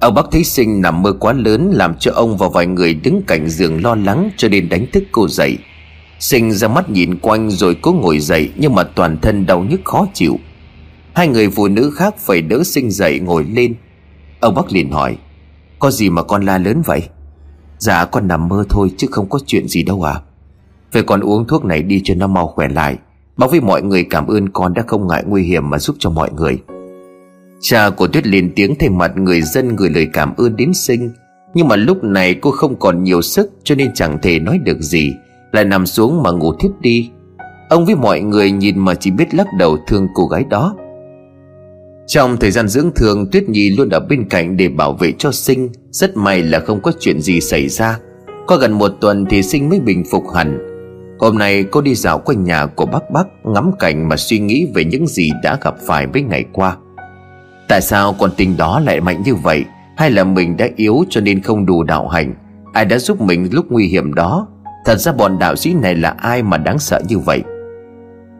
Ông 0.00 0.14
bác 0.14 0.26
thấy 0.30 0.44
sinh 0.44 0.80
nằm 0.80 1.02
mơ 1.02 1.12
quá 1.12 1.32
lớn 1.32 1.70
Làm 1.74 1.94
cho 1.98 2.12
ông 2.14 2.36
và 2.36 2.48
vài 2.48 2.66
người 2.66 2.94
đứng 2.94 3.22
cạnh 3.26 3.48
giường 3.48 3.82
lo 3.82 3.94
lắng 3.94 4.30
Cho 4.36 4.48
nên 4.48 4.68
đánh 4.68 4.86
thức 4.92 5.04
cô 5.12 5.28
dậy. 5.28 5.58
Sinh 6.18 6.52
ra 6.52 6.68
mắt 6.68 6.90
nhìn 6.90 7.18
quanh 7.18 7.50
rồi 7.50 7.76
cố 7.82 7.92
ngồi 7.92 8.18
dậy 8.18 8.50
Nhưng 8.56 8.74
mà 8.74 8.82
toàn 8.82 9.18
thân 9.22 9.46
đau 9.46 9.60
nhức 9.60 9.80
khó 9.84 10.06
chịu. 10.14 10.38
Hai 11.14 11.28
người 11.28 11.50
phụ 11.50 11.68
nữ 11.68 11.90
khác 11.94 12.14
phải 12.18 12.42
đỡ 12.42 12.64
sinh 12.64 12.90
dậy 12.90 13.20
ngồi 13.20 13.44
lên. 13.44 13.74
Ông 14.40 14.54
bác 14.54 14.72
liền 14.72 14.90
hỏi, 14.90 15.16
Có 15.78 15.90
gì 15.90 16.10
mà 16.10 16.22
con 16.22 16.44
la 16.44 16.58
lớn 16.58 16.82
vậy? 16.84 17.02
Dạ 17.78 18.04
con 18.04 18.28
nằm 18.28 18.48
mơ 18.48 18.64
thôi 18.68 18.90
chứ 18.96 19.06
không 19.10 19.28
có 19.28 19.38
chuyện 19.46 19.68
gì 19.68 19.82
đâu 19.82 20.02
à 20.02 20.20
Vậy 20.92 21.02
con 21.02 21.20
uống 21.20 21.46
thuốc 21.46 21.64
này 21.64 21.82
đi 21.82 22.00
cho 22.04 22.14
nó 22.14 22.26
mau 22.26 22.46
khỏe 22.46 22.68
lại. 22.68 22.96
Báo 23.36 23.48
với 23.48 23.60
mọi 23.60 23.82
người 23.82 24.04
cảm 24.04 24.26
ơn 24.26 24.48
con 24.48 24.74
đã 24.74 24.82
không 24.86 25.08
ngại 25.08 25.24
nguy 25.26 25.42
hiểm 25.42 25.70
mà 25.70 25.78
giúp 25.78 25.96
cho 25.98 26.10
mọi 26.10 26.30
người. 26.32 26.58
Cha 27.60 27.90
của 27.90 28.06
Tuyết 28.06 28.26
lên 28.26 28.52
tiếng 28.56 28.74
thay 28.78 28.88
mặt 28.88 29.16
người 29.16 29.42
dân 29.42 29.76
gửi 29.76 29.90
lời 29.90 30.08
cảm 30.12 30.34
ơn 30.36 30.56
đến 30.56 30.74
sinh. 30.74 31.10
Nhưng 31.54 31.68
mà 31.68 31.76
lúc 31.76 32.04
này 32.04 32.34
cô 32.34 32.50
không 32.50 32.76
còn 32.78 33.02
nhiều 33.02 33.22
sức, 33.22 33.50
cho 33.64 33.74
nên 33.74 33.94
chẳng 33.94 34.18
thể 34.22 34.38
nói 34.38 34.58
được 34.58 34.80
gì. 34.80 35.12
Lại 35.52 35.64
nằm 35.64 35.86
xuống 35.86 36.22
mà 36.22 36.30
ngủ 36.30 36.52
thiếp 36.60 36.70
đi. 36.80 37.10
Ông 37.68 37.86
với 37.86 37.94
mọi 37.94 38.20
người 38.20 38.50
nhìn 38.50 38.78
mà 38.78 38.94
chỉ 38.94 39.10
biết 39.10 39.34
lắc 39.34 39.46
đầu 39.58 39.78
thương 39.86 40.06
cô 40.14 40.26
gái 40.26 40.44
đó. 40.50 40.76
Trong 42.06 42.36
thời 42.36 42.50
gian 42.50 42.68
dưỡng 42.68 42.90
thương, 42.96 43.30
Tuyết 43.30 43.48
Nhi 43.48 43.70
luôn 43.76 43.88
ở 43.88 44.00
bên 44.00 44.28
cạnh 44.28 44.56
để 44.56 44.68
bảo 44.68 44.92
vệ 44.92 45.12
cho 45.18 45.32
sinh. 45.32 45.68
Rất 45.90 46.16
may 46.16 46.42
là 46.42 46.60
không 46.60 46.80
có 46.82 46.92
chuyện 47.00 47.20
gì 47.20 47.40
xảy 47.40 47.68
ra. 47.68 47.98
Qua 48.46 48.56
gần 48.56 48.72
một 48.72 48.92
tuần 49.00 49.26
thì 49.30 49.42
sinh 49.42 49.68
mới 49.68 49.80
bình 49.80 50.04
phục 50.10 50.24
hẳn. 50.34 50.58
Hôm 51.18 51.38
nay 51.38 51.64
cô 51.70 51.80
đi 51.80 51.94
dạo 51.94 52.18
quanh 52.18 52.44
nhà 52.44 52.66
của 52.66 52.86
bác 52.86 53.10
bác, 53.10 53.24
Ngắm 53.44 53.70
cảnh 53.78 54.08
mà 54.08 54.16
suy 54.16 54.38
nghĩ 54.38 54.68
về 54.74 54.84
những 54.84 55.06
gì 55.06 55.30
đã 55.42 55.58
gặp 55.62 55.74
phải 55.86 56.06
mấy 56.06 56.22
ngày 56.22 56.44
qua. 56.52 56.76
Tại 57.68 57.80
sao 57.80 58.14
con 58.18 58.30
tình 58.36 58.56
đó 58.56 58.80
lại 58.80 59.00
mạnh 59.00 59.22
như 59.22 59.34
vậy? 59.34 59.64
Hay 59.96 60.10
là 60.10 60.24
mình 60.24 60.56
đã 60.56 60.68
yếu 60.76 61.04
cho 61.10 61.20
nên 61.20 61.42
không 61.42 61.66
đủ 61.66 61.82
đạo 61.82 62.08
hành? 62.08 62.34
Ai 62.72 62.84
đã 62.84 62.98
giúp 62.98 63.20
mình 63.20 63.48
lúc 63.52 63.66
nguy 63.70 63.86
hiểm 63.86 64.14
đó? 64.14 64.48
Thật 64.84 64.96
ra 64.96 65.12
bọn 65.12 65.38
đạo 65.38 65.56
sĩ 65.56 65.74
này 65.74 65.94
là 65.94 66.10
ai 66.10 66.42
mà 66.42 66.58
đáng 66.58 66.78
sợ 66.78 67.00
như 67.08 67.18
vậy? 67.18 67.42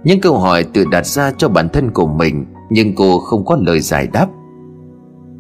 Những 0.05 0.20
câu 0.20 0.39
hỏi 0.39 0.64
tự 0.72 0.85
đặt 0.91 1.07
ra 1.07 1.33
cho 1.39 1.49
bản 1.49 1.68
thân 1.68 1.91
của 1.91 2.07
mình, 2.07 2.47
Nhưng 2.70 2.95
cô 2.95 3.18
không 3.18 3.45
có 3.45 3.59
lời 3.61 3.81
giải 3.81 4.09
đáp. 4.12 4.26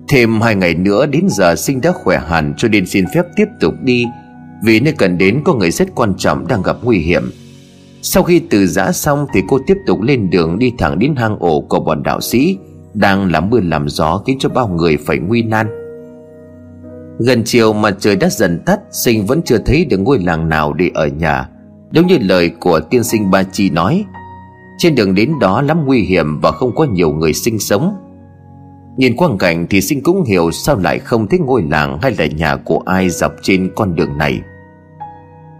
Thêm 0.08 0.40
hai 0.40 0.54
ngày 0.54 0.74
nữa 0.74 1.06
đến 1.06 1.26
giờ 1.28 1.56
sinh 1.56 1.80
đã 1.80 1.92
khỏe 1.92 2.20
hẳn 2.28 2.54
Cho 2.56 2.68
nên 2.68 2.86
xin 2.86 3.04
phép 3.14 3.22
tiếp 3.36 3.46
tục 3.60 3.74
đi, 3.82 4.04
vì 4.64 4.80
nơi 4.80 4.94
cần 4.98 5.18
đến 5.18 5.42
có 5.44 5.54
người 5.54 5.70
rất 5.70 5.88
quan 5.94 6.14
trọng 6.18 6.46
đang 6.48 6.62
gặp 6.62 6.76
nguy 6.82 6.98
hiểm. 6.98 7.30
Sau 8.02 8.22
khi 8.22 8.40
từ 8.50 8.66
giã 8.66 8.92
xong 8.92 9.26
Thì 9.32 9.42
cô 9.48 9.58
tiếp 9.66 9.76
tục 9.86 10.02
lên 10.02 10.30
đường 10.30 10.58
đi 10.58 10.72
thẳng 10.78 10.98
đến 10.98 11.16
hang 11.16 11.38
ổ 11.38 11.60
của 11.60 11.80
bọn 11.80 12.02
đạo 12.02 12.20
sĩ. 12.20 12.58
Đang 13.00 13.32
làm 13.32 13.50
mưa 13.50 13.60
làm 13.60 13.88
gió 13.88 14.22
khiến 14.26 14.36
cho 14.40 14.48
bao 14.48 14.68
người 14.68 14.96
phải 14.96 15.18
nguy 15.18 15.42
nan. 15.42 15.66
Gần 17.18 17.42
chiều 17.44 17.72
mà 17.72 17.90
trời 17.90 18.16
đã 18.16 18.28
dần 18.30 18.62
tắt, 18.66 18.80
Sinh 18.90 19.26
vẫn 19.26 19.42
chưa 19.44 19.58
thấy 19.58 19.84
được 19.84 19.96
ngôi 19.96 20.18
làng 20.18 20.48
nào 20.48 20.72
để 20.72 20.90
ở 20.94 21.06
nhà 21.06 21.48
Đúng 21.90 22.06
như 22.06 22.18
lời 22.20 22.50
của 22.60 22.80
tiên 22.80 23.04
sinh 23.04 23.30
Ba 23.30 23.42
Chi 23.42 23.70
nói. 23.70 24.04
Trên 24.78 24.94
đường 24.94 25.14
đến 25.14 25.32
đó 25.40 25.62
lắm 25.62 25.86
nguy 25.86 26.00
hiểm 26.00 26.40
và 26.40 26.52
không 26.52 26.74
có 26.74 26.84
nhiều 26.84 27.10
người 27.10 27.32
sinh 27.32 27.58
sống. 27.58 27.96
Nhìn 28.96 29.16
quang 29.16 29.38
cảnh 29.38 29.66
thì 29.70 29.80
sinh 29.80 30.02
cũng 30.02 30.24
hiểu 30.24 30.50
sao 30.50 30.76
lại 30.76 30.98
không 30.98 31.26
thấy 31.26 31.38
ngôi 31.38 31.62
làng 31.70 31.98
hay 32.02 32.14
là 32.18 32.26
nhà 32.26 32.56
của 32.56 32.82
ai 32.86 33.10
dọc 33.10 33.32
trên 33.42 33.70
con 33.76 33.94
đường 33.94 34.18
này. 34.18 34.40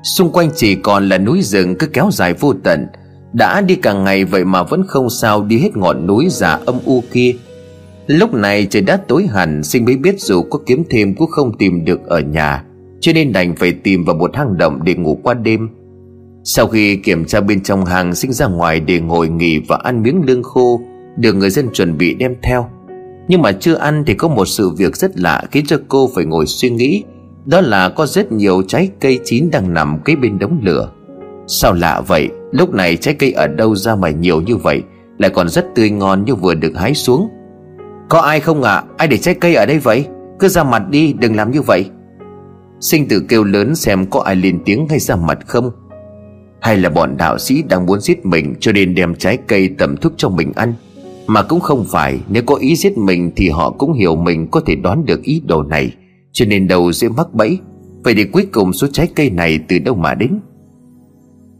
Xung 0.02 0.32
quanh 0.32 0.50
chỉ 0.54 0.74
còn 0.74 1.08
là 1.08 1.18
núi 1.18 1.42
rừng 1.42 1.76
cứ 1.78 1.86
kéo 1.86 2.08
dài 2.12 2.34
vô 2.34 2.54
tận 2.64 2.86
đã 3.38 3.60
đi 3.60 3.74
cả 3.74 3.92
ngày 3.92 4.24
vậy 4.24 4.44
mà 4.44 4.62
vẫn 4.62 4.82
không 4.86 5.10
sao 5.10 5.42
đi 5.42 5.58
hết 5.58 5.76
ngọn 5.76 6.06
núi 6.06 6.26
già 6.30 6.58
âm 6.66 6.74
u 6.84 7.02
kia. 7.12 7.34
Lúc 8.06 8.34
này 8.34 8.66
trời 8.70 8.82
đã 8.82 8.96
tối 9.08 9.26
hẳn 9.26 9.62
Sinh 9.62 9.84
mới 9.84 9.96
biết 9.96 10.20
dù 10.20 10.42
có 10.42 10.58
kiếm 10.66 10.82
thêm 10.90 11.14
cũng 11.14 11.30
không 11.30 11.58
tìm 11.58 11.84
được 11.84 12.06
ở 12.06 12.20
nhà. 12.20 12.64
Cho 13.00 13.12
nên 13.12 13.32
đành 13.32 13.56
phải 13.56 13.72
tìm 13.72 14.04
vào 14.04 14.16
một 14.16 14.36
hang 14.36 14.58
động 14.58 14.80
để 14.84 14.94
ngủ 14.94 15.20
qua 15.22 15.34
đêm. 15.34 15.68
Sau 16.44 16.66
khi 16.66 16.96
kiểm 16.96 17.24
tra 17.24 17.40
bên 17.40 17.62
trong 17.62 17.84
hàng 17.84 18.14
Sinh 18.14 18.32
ra 18.32 18.46
ngoài 18.46 18.80
để 18.80 19.00
ngồi 19.00 19.28
nghỉ 19.28 19.58
và 19.68 19.76
ăn 19.76 20.02
miếng 20.02 20.22
lương 20.26 20.42
khô, 20.42 20.80
Được 21.16 21.32
người 21.32 21.50
dân 21.50 21.68
chuẩn 21.72 21.98
bị 21.98 22.14
đem 22.14 22.34
theo. 22.42 22.66
Nhưng 23.28 23.42
mà 23.42 23.52
chưa 23.52 23.74
ăn 23.74 24.04
thì 24.06 24.14
có 24.14 24.28
một 24.28 24.44
sự 24.44 24.70
việc 24.70 24.96
rất 24.96 25.18
lạ 25.18 25.42
Khiến 25.50 25.66
cho 25.66 25.76
cô 25.88 26.10
phải 26.14 26.24
ngồi 26.24 26.46
suy 26.46 26.70
nghĩ. 26.70 27.04
Đó 27.46 27.60
là 27.60 27.88
có 27.88 28.06
rất 28.06 28.32
nhiều 28.32 28.62
trái 28.68 28.90
cây 29.00 29.20
chín 29.24 29.50
đang 29.50 29.74
nằm 29.74 29.98
kế 30.04 30.16
bên 30.16 30.38
đống 30.38 30.60
lửa. 30.62 30.90
Sao 31.46 31.72
lạ 31.72 32.00
vậy? 32.00 32.28
Lúc 32.50 32.74
này 32.74 32.96
trái 32.96 33.14
cây 33.14 33.32
ở 33.32 33.46
đâu 33.46 33.76
ra 33.76 33.94
mà 33.94 34.10
nhiều 34.10 34.40
như 34.40 34.56
vậy, 34.56 34.82
Lại 35.18 35.30
còn 35.30 35.48
rất 35.48 35.66
tươi 35.74 35.90
ngon 35.90 36.24
như 36.24 36.34
vừa 36.34 36.54
được 36.54 36.72
hái 36.76 36.94
xuống? 36.94 37.28
Có 38.08 38.20
ai 38.20 38.40
không 38.40 38.62
ạ? 38.62 38.74
À? 38.74 38.84
Ai 38.96 39.08
để 39.08 39.16
trái 39.16 39.34
cây 39.34 39.54
ở 39.54 39.66
đây 39.66 39.78
vậy? 39.78 40.06
Cứ 40.38 40.48
ra 40.48 40.64
mặt 40.64 40.82
đi, 40.90 41.12
đừng 41.12 41.36
làm 41.36 41.50
như 41.50 41.62
vậy. 41.62 41.86
Sinh 42.80 43.08
tử 43.08 43.22
kêu 43.28 43.44
lớn 43.44 43.74
xem 43.74 44.06
có 44.06 44.20
ai 44.20 44.36
lên 44.36 44.58
tiếng 44.64 44.88
hay 44.88 44.98
ra 44.98 45.16
mặt 45.16 45.38
không. 45.46 45.70
Hay 46.60 46.76
là 46.76 46.88
bọn 46.88 47.16
đạo 47.16 47.38
sĩ 47.38 47.62
đang 47.68 47.86
muốn 47.86 48.00
giết 48.00 48.26
mình 48.26 48.54
Cho 48.60 48.72
nên 48.72 48.94
đem 48.94 49.14
trái 49.14 49.38
cây 49.46 49.70
tẩm 49.78 49.96
thuốc 49.96 50.12
cho 50.16 50.28
mình 50.28 50.52
ăn? 50.56 50.74
Mà 51.26 51.42
cũng 51.42 51.60
không 51.60 51.84
phải, 51.88 52.20
Nếu 52.28 52.42
có 52.46 52.54
ý 52.54 52.76
giết 52.76 52.98
mình 52.98 53.32
Thì 53.36 53.48
họ 53.48 53.70
cũng 53.70 53.92
hiểu 53.92 54.16
mình 54.16 54.48
có 54.50 54.60
thể 54.66 54.74
đoán 54.74 55.04
được 55.04 55.22
ý 55.22 55.42
đồ 55.46 55.62
này. 55.62 55.92
Cho 56.32 56.44
nên 56.48 56.68
đầu 56.68 56.92
dễ 56.92 57.08
mắc 57.08 57.34
bẫy. 57.34 57.58
Vậy 58.04 58.14
thì 58.14 58.24
cuối 58.24 58.46
cùng 58.52 58.72
số 58.72 58.86
trái 58.92 59.08
cây 59.16 59.30
này 59.30 59.58
từ 59.68 59.78
đâu 59.78 59.94
mà 59.94 60.14
đến? 60.14 60.40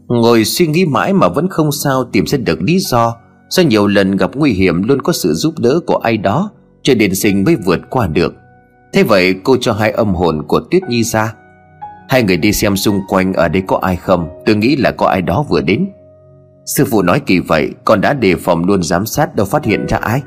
Ngồi 0.09 0.45
suy 0.45 0.67
nghĩ 0.67 0.85
mãi 0.85 1.13
mà 1.13 1.27
vẫn 1.27 1.47
không 1.49 1.71
sao 1.71 2.03
tìm 2.03 2.25
ra 2.25 2.37
được 2.37 2.61
lý 2.61 2.79
do. 2.79 3.15
Do 3.49 3.63
nhiều 3.63 3.87
lần 3.87 4.17
gặp 4.17 4.31
nguy 4.35 4.51
hiểm 4.51 4.83
luôn 4.83 5.01
có 5.01 5.13
sự 5.13 5.33
giúp 5.33 5.53
đỡ 5.59 5.79
của 5.87 5.95
ai 5.95 6.17
đó 6.17 6.51
Cho 6.83 6.93
nên 6.93 7.15
sinh 7.15 7.43
mới 7.43 7.55
vượt 7.65 7.79
qua 7.89 8.07
được. 8.07 8.33
Thế 8.93 9.03
vậy 9.03 9.35
cô 9.43 9.57
cho 9.61 9.73
hai 9.73 9.91
âm 9.91 10.13
hồn 10.13 10.43
của 10.47 10.59
Tuyết 10.71 10.83
Nhi 10.89 11.03
ra. 11.03 11.33
Hai 12.09 12.23
người 12.23 12.37
đi 12.37 12.53
xem 12.53 12.75
xung 12.75 12.99
quanh 13.07 13.33
ở 13.33 13.47
đây 13.47 13.63
có 13.67 13.79
ai 13.81 13.95
không? 13.95 14.29
Tôi 14.45 14.55
nghĩ 14.55 14.75
là 14.75 14.91
có 14.91 15.07
ai 15.07 15.21
đó 15.21 15.45
vừa 15.49 15.61
đến. 15.61 15.87
Sư 16.65 16.85
phụ 16.91 17.01
nói 17.01 17.19
kỳ 17.25 17.39
vậy, 17.39 17.69
con 17.85 18.01
đã 18.01 18.13
đề 18.13 18.35
phòng 18.35 18.65
luôn 18.65 18.83
giám 18.83 19.05
sát 19.05 19.35
đâu 19.35 19.45
phát 19.45 19.65
hiện 19.65 19.85
ra 19.87 19.97
ai. 19.97 20.21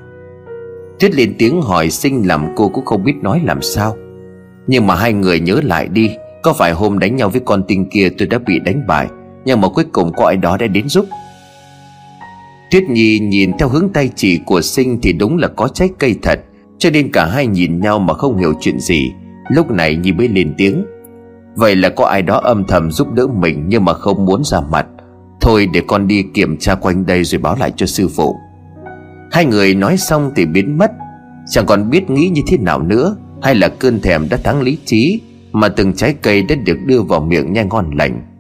Tuyết 1.01 1.14
lên 1.14 1.35
tiếng 1.39 1.62
hỏi 1.62 1.91
sinh 1.91 2.28
làm 2.28 2.47
cô 2.57 2.68
cũng 2.68 2.85
không 2.85 3.05
biết 3.05 3.14
nói 3.22 3.41
làm 3.45 3.62
sao. 3.62 3.97
Nhưng 4.66 4.87
mà 4.87 4.95
hai 4.95 5.12
người 5.12 5.41
nhớ 5.41 5.61
lại 5.64 5.89
đi, 5.89 6.11
Có 6.43 6.53
phải 6.53 6.72
hôm 6.72 6.99
đánh 6.99 7.16
nhau 7.16 7.28
với 7.28 7.41
con 7.45 7.62
tinh 7.68 7.89
kia 7.91 8.09
tôi 8.18 8.28
đã 8.28 8.39
bị 8.39 8.59
đánh 8.59 8.87
bại 8.87 9.09
nhưng 9.45 9.61
mà 9.61 9.68
cuối 9.68 9.84
cùng 9.93 10.12
có 10.12 10.26
ai 10.26 10.36
đó 10.36 10.57
đã 10.57 10.66
đến 10.66 10.88
giúp. 10.88 11.07
Tuyết 12.70 12.82
Nhi 12.82 13.18
nhìn 13.18 13.53
theo 13.59 13.68
hướng 13.68 13.88
tay 13.88 14.11
chỉ 14.14 14.38
của 14.47 14.61
sinh 14.61 14.99
Thì 15.03 15.12
đúng 15.12 15.36
là 15.36 15.49
có 15.49 15.68
trái 15.68 15.88
cây 15.99 16.16
thật, 16.22 16.40
Cho 16.78 16.90
nên 16.90 17.12
cả 17.12 17.26
hai 17.26 17.47
nhìn 17.47 17.80
nhau 17.80 17.99
mà 17.99 18.14
không 18.14 18.38
hiểu 18.38 18.55
chuyện 18.61 18.80
gì. 18.80 19.12
Lúc 19.49 19.70
này 19.70 19.97
Nhi 19.97 20.12
mới 20.12 20.28
lên 20.28 20.55
tiếng. 20.59 20.84
Vậy 21.57 21.76
là 21.76 21.88
có 21.88 22.07
ai 22.07 22.22
đó 22.22 22.40
âm 22.45 22.64
thầm 22.66 22.90
giúp 22.90 23.12
đỡ 23.12 23.26
mình 23.26 23.64
Nhưng 23.68 23.84
mà 23.84 23.93
không 23.95 24.24
muốn 24.24 24.45
ra 24.45 24.61
mặt. 24.61 24.86
Thôi 25.40 25.68
để 25.72 25.82
con 25.86 26.07
đi 26.07 26.24
kiểm 26.34 26.57
tra 26.57 26.74
quanh 26.74 27.07
đây 27.07 27.24
rồi 27.24 27.38
báo 27.38 27.57
lại 27.61 27.72
cho 27.76 27.86
sư 27.86 28.09
phụ. 28.09 28.36
Hai 29.32 29.45
người 29.45 29.74
nói 29.74 29.97
xong 29.97 30.32
thì 30.36 30.47
biến 30.47 30.78
mất. 30.78 30.90
Chẳng 31.51 31.66
còn 31.66 31.90
biết 31.90 32.11
nghĩ 32.11 32.28
như 32.28 32.43
thế 32.49 32.57
nào 32.57 32.82
nữa, 32.82 33.16
Hay 33.43 33.55
là 33.55 33.68
cơn 33.68 34.01
thèm 34.01 34.28
đã 34.28 34.36
thắng 34.36 34.62
lý 34.62 34.78
trí 34.84 35.20
Mà 35.53 35.68
từng 35.68 35.93
trái 35.93 36.14
cây 36.22 36.43
đã 36.43 36.55
được 36.55 36.78
đưa 36.86 37.03
vào 37.03 37.20
miệng 37.20 37.53
nhanh 37.53 37.68
ngon 37.68 37.90
lành. 37.97 38.32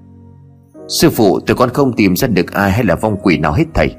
Sư 0.88 1.10
phụ, 1.10 1.40
tụi 1.40 1.56
con 1.56 1.70
không 1.70 1.92
tìm 1.92 2.16
ra 2.16 2.28
được 2.28 2.52
ai 2.52 2.70
hay 2.70 2.84
là 2.84 2.94
vong 2.94 3.16
quỷ 3.22 3.38
nào 3.38 3.52
hết, 3.52 3.64
thầy. 3.74 3.94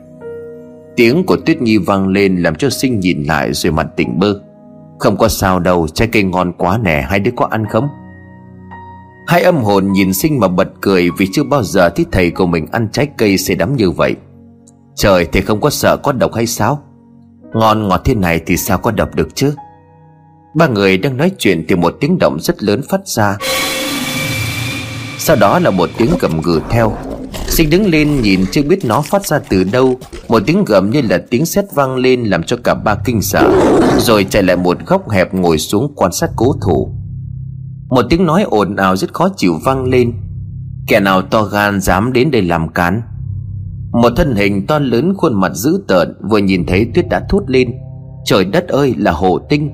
Tiếng 0.95 1.23
của 1.25 1.37
Tuyết 1.45 1.61
Nhi 1.61 1.77
vang 1.77 2.07
lên 2.07 2.35
làm 2.35 2.55
cho 2.55 2.69
sinh 2.69 2.99
nhìn 2.99 3.23
lại 3.23 3.53
rồi 3.53 3.71
mặt 3.71 3.87
tỉnh 3.95 4.19
bơ. 4.19 4.33
Không 4.99 5.17
có 5.17 5.27
sao 5.27 5.59
đâu, 5.59 5.87
trái 5.87 6.07
cây 6.11 6.23
ngon 6.23 6.53
quá 6.57 6.79
nè, 6.83 7.05
hai 7.09 7.19
đứa 7.19 7.31
có 7.35 7.45
ăn 7.45 7.65
không? 7.65 7.87
Hai 9.27 9.41
âm 9.41 9.57
hồn 9.57 9.91
nhìn 9.91 10.13
sinh 10.13 10.39
mà 10.39 10.47
bật 10.47 10.67
cười 10.81 11.09
Vì 11.17 11.27
chưa 11.33 11.43
bao 11.43 11.63
giờ 11.63 11.89
thấy 11.89 12.05
thầy 12.11 12.31
của 12.31 12.45
mình 12.45 12.67
ăn 12.71 12.87
trái 12.91 13.07
cây 13.17 13.37
say 13.37 13.55
đắm 13.55 13.75
như 13.75 13.91
vậy. 13.91 14.15
Trời 14.95 15.27
thì 15.31 15.41
không 15.41 15.61
có 15.61 15.69
sợ 15.69 15.97
có 15.97 16.11
độc 16.11 16.33
hay 16.33 16.47
sao? 16.47 16.83
Ngon 17.53 17.87
ngọt 17.87 18.01
thế 18.05 18.15
này 18.15 18.41
thì 18.45 18.57
sao 18.57 18.77
có 18.77 18.91
độc 18.91 19.15
được 19.15 19.35
chứ? 19.35 19.55
Ba 20.55 20.67
người 20.67 20.97
đang 20.97 21.17
nói 21.17 21.31
chuyện 21.37 21.65
thì 21.69 21.75
một 21.75 21.95
tiếng 21.99 22.17
động 22.19 22.37
rất 22.39 22.63
lớn 22.63 22.81
phát 22.89 23.07
ra. 23.07 23.37
Sau 25.25 25.35
đó 25.35 25.59
là 25.59 25.71
một 25.71 25.89
tiếng 25.97 26.09
gầm 26.19 26.41
gừ 26.41 26.59
theo. 26.69 26.93
Sinh 27.47 27.69
đứng 27.69 27.89
lên 27.89 28.21
nhìn 28.21 28.45
chưa 28.51 28.61
biết 28.63 28.85
nó 28.85 29.01
phát 29.01 29.25
ra 29.25 29.39
từ 29.49 29.63
đâu. 29.63 29.97
Một 30.27 30.43
tiếng 30.45 30.65
gầm 30.65 30.89
như 30.89 31.01
là 31.01 31.23
tiếng 31.29 31.45
sét 31.45 31.65
vang 31.75 31.95
lên 31.95 32.23
Làm 32.23 32.43
cho 32.43 32.57
cả 32.63 32.73
ba 32.73 32.95
kinh 33.05 33.21
sợ. 33.21 33.49
Rồi 33.97 34.25
chạy 34.29 34.43
lại 34.43 34.55
một 34.55 34.77
góc 34.85 35.09
hẹp 35.09 35.33
ngồi 35.33 35.57
xuống 35.57 35.93
quan 35.95 36.11
sát 36.11 36.29
cố 36.35 36.55
thủ. 36.65 36.95
Một 37.89 38.05
tiếng 38.09 38.25
nói 38.25 38.43
ồn 38.43 38.75
ào 38.75 38.95
rất 38.95 39.13
khó 39.13 39.29
chịu 39.37 39.53
vang 39.65 39.83
lên. 39.85 40.13
Kẻ 40.87 40.99
nào 40.99 41.21
to 41.21 41.43
gan 41.43 41.81
dám 41.81 42.13
đến 42.13 42.31
đây 42.31 42.41
làm 42.41 42.69
cán. 42.69 43.01
Một 43.91 44.09
thân 44.15 44.35
hình 44.35 44.67
to 44.67 44.79
lớn 44.79 45.13
khuôn 45.17 45.41
mặt 45.41 45.51
dữ 45.53 45.83
tợn 45.87 46.13
Vừa 46.29 46.37
nhìn 46.37 46.65
thấy 46.65 46.87
tuyết 46.95 47.09
đã 47.09 47.21
thốt 47.29 47.43
lên. 47.47 47.73
Trời 48.25 48.45
đất 48.45 48.67
ơi 48.67 48.95
là 48.97 49.11
hồ 49.11 49.39
tinh. 49.49 49.71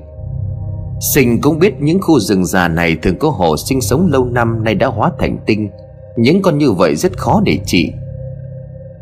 Sinh 1.00 1.40
cũng 1.40 1.58
biết 1.58 1.74
những 1.80 2.00
khu 2.00 2.20
rừng 2.20 2.46
già 2.46 2.68
này 2.68 2.96
Thường 3.02 3.18
có 3.18 3.30
hồ 3.30 3.56
sinh 3.56 3.80
sống 3.80 4.06
lâu 4.12 4.24
năm 4.24 4.64
Nay 4.64 4.74
đã 4.74 4.86
hóa 4.86 5.10
thành 5.18 5.38
tinh. 5.46 5.70
Những 6.16 6.42
con 6.42 6.58
như 6.58 6.72
vậy 6.72 6.96
rất 6.96 7.18
khó 7.18 7.40
để 7.44 7.58
trị. 7.66 7.92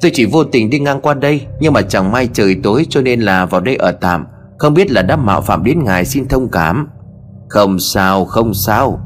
Tôi 0.00 0.10
chỉ 0.14 0.24
vô 0.26 0.44
tình 0.44 0.70
đi 0.70 0.78
ngang 0.78 1.00
qua 1.00 1.14
đây, 1.14 1.40
Nhưng 1.60 1.72
mà 1.72 1.82
chẳng 1.82 2.12
may 2.12 2.28
trời 2.32 2.56
tối 2.62 2.86
cho 2.90 3.00
nên 3.00 3.20
là 3.20 3.46
vào 3.46 3.60
đây 3.60 3.76
ở 3.76 3.92
tạm. 3.92 4.26
Không 4.58 4.74
biết 4.74 4.90
là 4.90 5.02
đã 5.02 5.16
mạo 5.16 5.40
phạm 5.40 5.64
đến 5.64 5.84
ngài 5.84 6.04
xin 6.04 6.28
thông 6.28 6.48
cảm. 6.48 6.88
Không 7.48 7.78
sao 7.78 8.24
không 8.24 8.54
sao. 8.54 9.00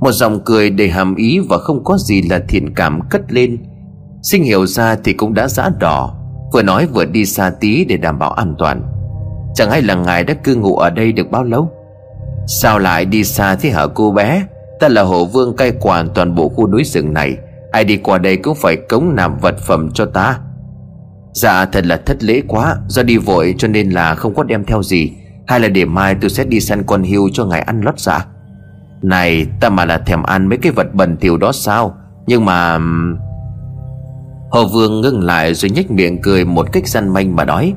Một 0.00 0.12
dòng 0.12 0.40
cười 0.44 0.70
đầy 0.70 0.88
hàm 0.88 1.14
ý 1.14 1.38
và 1.48 1.58
không 1.58 1.84
có 1.84 1.98
gì 1.98 2.22
là 2.22 2.40
thiện 2.48 2.74
cảm 2.74 3.00
cất 3.10 3.32
lên. 3.32 3.58
Sinh 4.22 4.44
hiểu 4.44 4.66
ra 4.66 4.96
thì 5.04 5.12
cũng 5.12 5.34
đã 5.34 5.48
giã 5.48 5.70
đỏ, 5.80 6.16
Vừa 6.52 6.62
nói 6.62 6.86
vừa 6.86 7.04
đi 7.04 7.26
xa 7.26 7.52
tí 7.60 7.84
để 7.84 7.96
đảm 7.96 8.18
bảo 8.18 8.32
an 8.32 8.54
toàn. 8.58 8.82
Chẳng 9.54 9.70
hay 9.70 9.82
là 9.82 9.94
ngài 9.94 10.24
đã 10.24 10.34
cư 10.34 10.54
ngụ 10.54 10.76
ở 10.76 10.90
đây 10.90 11.12
được 11.12 11.30
bao 11.30 11.44
lâu? 11.44 11.70
Sao 12.50 12.78
lại 12.78 13.04
đi 13.04 13.24
xa 13.24 13.54
thế 13.54 13.70
hả 13.70 13.86
cô 13.94 14.10
bé? 14.12 14.46
Ta 14.80 14.88
là 14.88 15.02
hộ 15.02 15.24
vương 15.24 15.56
cai 15.56 15.72
quản 15.80 16.08
toàn 16.14 16.34
bộ 16.34 16.48
khu 16.48 16.68
núi 16.68 16.84
rừng 16.84 17.14
này. 17.14 17.36
Ai 17.72 17.84
đi 17.84 17.96
qua 17.96 18.18
đây 18.18 18.36
cũng 18.36 18.54
phải 18.54 18.76
cống 18.76 19.14
nạp 19.16 19.40
vật 19.40 19.58
phẩm 19.58 19.90
cho 19.94 20.06
ta. 20.06 20.38
Dạ 21.32 21.64
thật 21.64 21.86
là 21.86 21.96
thất 22.06 22.22
lễ 22.22 22.42
quá. 22.48 22.76
Do 22.88 23.02
đi 23.02 23.16
vội 23.16 23.54
cho 23.58 23.68
nên 23.68 23.90
là 23.90 24.14
không 24.14 24.34
có 24.34 24.42
đem 24.42 24.64
theo 24.64 24.82
gì. 24.82 25.12
Hay 25.46 25.60
là 25.60 25.68
để 25.68 25.84
mai 25.84 26.16
tôi 26.20 26.30
sẽ 26.30 26.44
đi 26.44 26.60
săn 26.60 26.82
con 26.82 27.04
hươu 27.04 27.28
cho 27.32 27.44
ngài 27.44 27.60
ăn 27.60 27.80
lót 27.84 27.98
dạ. 27.98 28.26
Này, 29.02 29.46
ta 29.60 29.68
mà 29.68 29.84
là 29.84 29.98
thèm 29.98 30.22
ăn 30.22 30.48
mấy 30.48 30.58
cái 30.58 30.72
vật 30.72 30.94
bẩn 30.94 31.16
thỉu 31.16 31.36
đó 31.36 31.52
sao? 31.52 31.94
Nhưng 32.26 32.44
mà 32.44 32.78
Hồ 34.50 34.66
Vương 34.72 35.00
ngưng 35.00 35.20
lại 35.20 35.54
rồi 35.54 35.70
nhếch 35.70 35.90
miệng 35.90 36.22
cười 36.22 36.44
một 36.44 36.72
cách 36.72 36.88
gian 36.88 37.08
manh 37.08 37.36
mà 37.36 37.44
nói, 37.44 37.74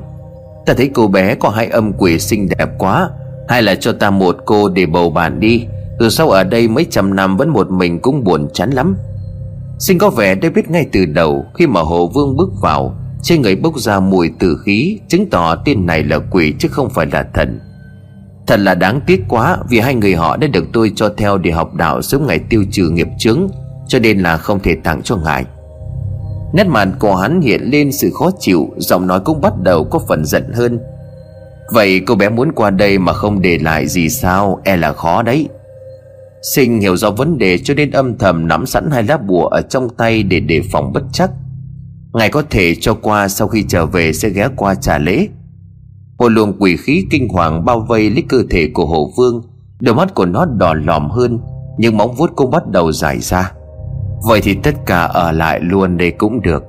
Ta 0.66 0.74
thấy 0.74 0.90
cô 0.94 1.08
bé 1.08 1.34
có 1.34 1.48
hai 1.48 1.66
âm 1.66 1.92
quỷ 1.92 2.18
xinh 2.18 2.48
đẹp 2.58 2.68
quá. 2.78 3.10
Hay 3.48 3.62
là 3.62 3.74
cho 3.74 3.92
ta 3.92 4.10
một 4.10 4.36
cô 4.44 4.68
để 4.68 4.86
bầu 4.86 5.10
bạn 5.10 5.40
đi. 5.40 5.66
Từ 5.98 6.08
sau 6.08 6.30
ở 6.30 6.44
đây 6.44 6.68
mấy 6.68 6.86
trăm 6.90 7.16
năm 7.16 7.36
vẫn 7.36 7.48
một 7.48 7.70
mình 7.70 8.00
cũng 8.00 8.24
buồn 8.24 8.48
chán 8.52 8.70
lắm. 8.70 8.96
Sinh 9.78 9.98
có 9.98 10.10
vẻ 10.10 10.34
đã 10.34 10.50
biết 10.54 10.70
ngay 10.70 10.86
từ 10.92 11.06
đầu 11.06 11.44
Khi 11.54 11.66
mà 11.66 11.80
Hồ 11.80 12.08
Vương 12.14 12.36
bước 12.36 12.50
vào, 12.62 12.94
Trên 13.22 13.42
người 13.42 13.56
bốc 13.56 13.78
ra 13.78 14.00
mùi 14.00 14.30
tử 14.38 14.58
khí, 14.64 14.98
Chứng 15.08 15.30
tỏ 15.30 15.56
tên 15.64 15.86
này 15.86 16.04
là 16.04 16.18
quỷ 16.30 16.54
chứ 16.58 16.68
không 16.68 16.90
phải 16.90 17.06
là 17.12 17.26
thần. 17.34 17.60
Thật 18.46 18.60
là 18.60 18.74
đáng 18.74 19.00
tiếc 19.06 19.24
quá 19.28 19.58
Vì 19.68 19.80
hai 19.80 19.94
người 19.94 20.14
họ 20.14 20.36
đã 20.36 20.46
được 20.46 20.64
tôi 20.72 20.92
cho 20.96 21.08
theo 21.16 21.38
để 21.38 21.50
học 21.50 21.74
đạo 21.74 22.02
Sớm 22.02 22.26
ngày 22.26 22.38
tiêu 22.38 22.64
trừ 22.70 22.90
nghiệp 22.90 23.08
chướng, 23.18 23.48
Cho 23.88 23.98
nên 23.98 24.18
là 24.18 24.36
không 24.36 24.60
thể 24.60 24.76
tặng 24.84 25.02
cho 25.02 25.16
ngài. 25.16 25.44
Nét 26.54 26.66
mặt 26.66 26.88
của 26.98 27.16
hắn 27.16 27.40
hiện 27.40 27.62
lên 27.62 27.92
sự 27.92 28.10
khó 28.14 28.30
chịu, 28.38 28.68
Giọng 28.76 29.06
nói 29.06 29.20
cũng 29.20 29.40
bắt 29.40 29.52
đầu 29.62 29.84
có 29.84 29.98
phần 30.08 30.24
giận 30.24 30.52
hơn. 30.52 30.78
Vậy 31.72 32.00
cô 32.06 32.14
bé 32.14 32.28
muốn 32.28 32.52
qua 32.52 32.70
đây 32.70 32.98
mà 32.98 33.12
không 33.12 33.42
để 33.42 33.58
lại 33.58 33.86
gì 33.86 34.08
sao? 34.08 34.60
E 34.64 34.76
là 34.76 34.92
khó 34.92 35.22
đấy. 35.22 35.48
Sinh 36.54 36.80
hiểu 36.80 36.96
rõ 36.96 37.10
vấn 37.10 37.38
đề 37.38 37.58
cho 37.58 37.74
nên 37.74 37.90
âm 37.90 38.18
thầm 38.18 38.48
nắm 38.48 38.66
sẵn 38.66 38.90
hai 38.90 39.02
lá 39.02 39.16
bùa 39.16 39.46
ở 39.46 39.62
trong 39.62 39.88
tay 39.96 40.22
để 40.22 40.40
đề 40.40 40.62
phòng 40.72 40.92
bất 40.92 41.02
chắc. 41.12 41.30
Ngài 42.12 42.28
có 42.28 42.42
thể 42.50 42.74
cho 42.80 42.94
qua 42.94 43.28
sau 43.28 43.48
khi 43.48 43.64
trở 43.68 43.86
về 43.86 44.12
sẽ 44.12 44.28
ghé 44.28 44.48
qua 44.56 44.74
trả 44.74 44.98
lễ. 44.98 45.28
Một 46.18 46.28
luồng 46.28 46.52
quỷ 46.58 46.76
khí 46.76 47.04
kinh 47.10 47.28
hoàng 47.28 47.64
bao 47.64 47.80
vây 47.80 48.10
lấy 48.10 48.22
cơ 48.28 48.42
thể 48.50 48.70
của 48.74 48.86
hổ 48.86 49.10
vương. 49.16 49.42
Đôi 49.80 49.94
mắt 49.94 50.14
của 50.14 50.26
nó 50.26 50.44
đỏ 50.44 50.74
lòm 50.74 51.10
hơn, 51.10 51.38
nhưng 51.78 51.96
móng 51.96 52.14
vuốt 52.14 52.30
cũng 52.36 52.50
bắt 52.50 52.66
đầu 52.66 52.92
dài 52.92 53.18
ra. 53.18 53.52
Vậy 54.28 54.40
thì 54.40 54.54
tất 54.62 54.74
cả 54.86 55.02
ở 55.02 55.32
lại 55.32 55.60
luôn 55.60 55.96
đây 55.96 56.10
cũng 56.10 56.42
được. 56.42 56.64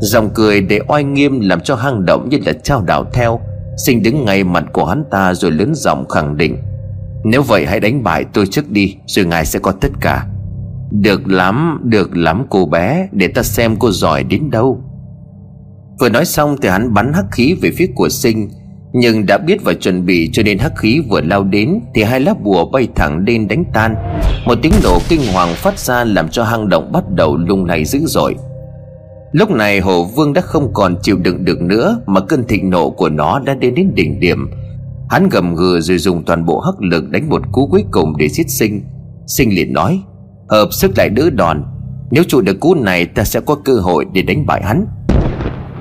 Dòng 0.00 0.30
cười 0.34 0.60
để 0.60 0.80
oai 0.88 1.04
nghiêm 1.04 1.40
làm 1.40 1.60
cho 1.60 1.74
hang 1.76 2.04
động 2.04 2.28
như 2.28 2.38
là 2.46 2.52
trao 2.52 2.82
đảo 2.82 3.04
theo 3.12 3.40
sinh 3.78 4.02
đứng 4.02 4.24
ngay 4.24 4.44
mặt 4.44 4.64
của 4.72 4.84
hắn 4.84 5.04
ta 5.10 5.34
rồi 5.34 5.50
lớn 5.52 5.74
giọng 5.74 6.08
khẳng 6.08 6.36
định, 6.36 6.56
nếu 7.24 7.42
vậy 7.42 7.66
hãy 7.66 7.80
đánh 7.80 8.02
bại 8.02 8.24
tôi 8.32 8.46
trước 8.46 8.70
đi, 8.70 8.96
rồi 9.06 9.26
ngài 9.26 9.46
sẽ 9.46 9.58
có 9.58 9.72
tất 9.72 9.90
cả. 10.00 10.26
Được 10.90 11.28
lắm 11.28 11.80
được 11.84 12.16
lắm 12.16 12.46
cô 12.50 12.66
bé, 12.66 13.08
để 13.12 13.28
ta 13.28 13.42
xem 13.42 13.76
cô 13.78 13.90
giỏi 13.90 14.24
đến 14.24 14.50
đâu. 14.50 14.82
Vừa 16.00 16.08
nói 16.08 16.24
xong 16.24 16.56
thì 16.62 16.68
hắn 16.68 16.94
bắn 16.94 17.12
hắc 17.12 17.24
khí 17.32 17.54
về 17.62 17.70
phía 17.76 17.86
của 17.94 18.08
sinh, 18.08 18.50
Nhưng 18.92 19.26
đã 19.26 19.38
biết 19.38 19.64
và 19.64 19.74
chuẩn 19.74 20.06
bị 20.06 20.30
cho 20.32 20.42
nên 20.42 20.58
hắc 20.58 20.72
khí 20.76 21.00
vừa 21.08 21.20
lao 21.20 21.44
đến 21.44 21.80
Thì 21.94 22.02
hai 22.02 22.20
lá 22.20 22.34
bùa 22.42 22.70
bay 22.70 22.88
thẳng 22.94 23.24
lên 23.26 23.48
đánh 23.48 23.64
tan. 23.74 23.94
Một 24.46 24.54
tiếng 24.62 24.72
nổ 24.82 24.98
kinh 25.08 25.20
hoàng 25.32 25.54
phát 25.54 25.78
ra 25.78 26.04
làm 26.04 26.28
cho 26.28 26.44
hang 26.44 26.68
động 26.68 26.92
bắt 26.92 27.04
đầu 27.10 27.36
lung 27.36 27.64
lay 27.64 27.84
dữ 27.84 27.98
dội. 28.06 28.34
Lúc 29.32 29.50
này 29.50 29.80
hồ 29.80 30.04
vương 30.04 30.32
đã 30.32 30.40
không 30.40 30.72
còn 30.72 30.96
chịu 31.02 31.16
đựng 31.16 31.44
được 31.44 31.62
nữa 31.62 32.00
Mà 32.06 32.20
cơn 32.20 32.44
thịnh 32.44 32.70
nộ 32.70 32.90
của 32.90 33.08
nó 33.08 33.38
đã 33.38 33.54
đến 33.54 33.74
đến 33.74 33.94
đỉnh 33.94 34.20
điểm. 34.20 34.50
Hắn 35.10 35.28
gầm 35.28 35.54
gừ 35.54 35.80
rồi 35.80 35.98
dùng 35.98 36.24
toàn 36.24 36.46
bộ 36.46 36.60
hắc 36.60 36.74
lực 36.80 37.10
đánh 37.10 37.28
một 37.28 37.42
cú 37.52 37.66
cuối 37.66 37.84
cùng 37.90 38.16
để 38.18 38.28
giết 38.28 38.50
sinh. 38.50 38.82
Sinh 39.26 39.54
liền 39.54 39.72
nói, 39.72 40.02
Hợp 40.48 40.68
sức 40.72 40.98
lại 40.98 41.08
đỡ 41.08 41.30
đòn. 41.30 41.64
Nếu 42.10 42.24
trụ 42.28 42.40
được 42.40 42.60
cú 42.60 42.74
này, 42.74 43.06
ta 43.06 43.24
sẽ 43.24 43.40
có 43.40 43.54
cơ 43.54 43.74
hội 43.74 44.06
để 44.12 44.22
đánh 44.22 44.46
bại 44.46 44.62
hắn. 44.64 44.86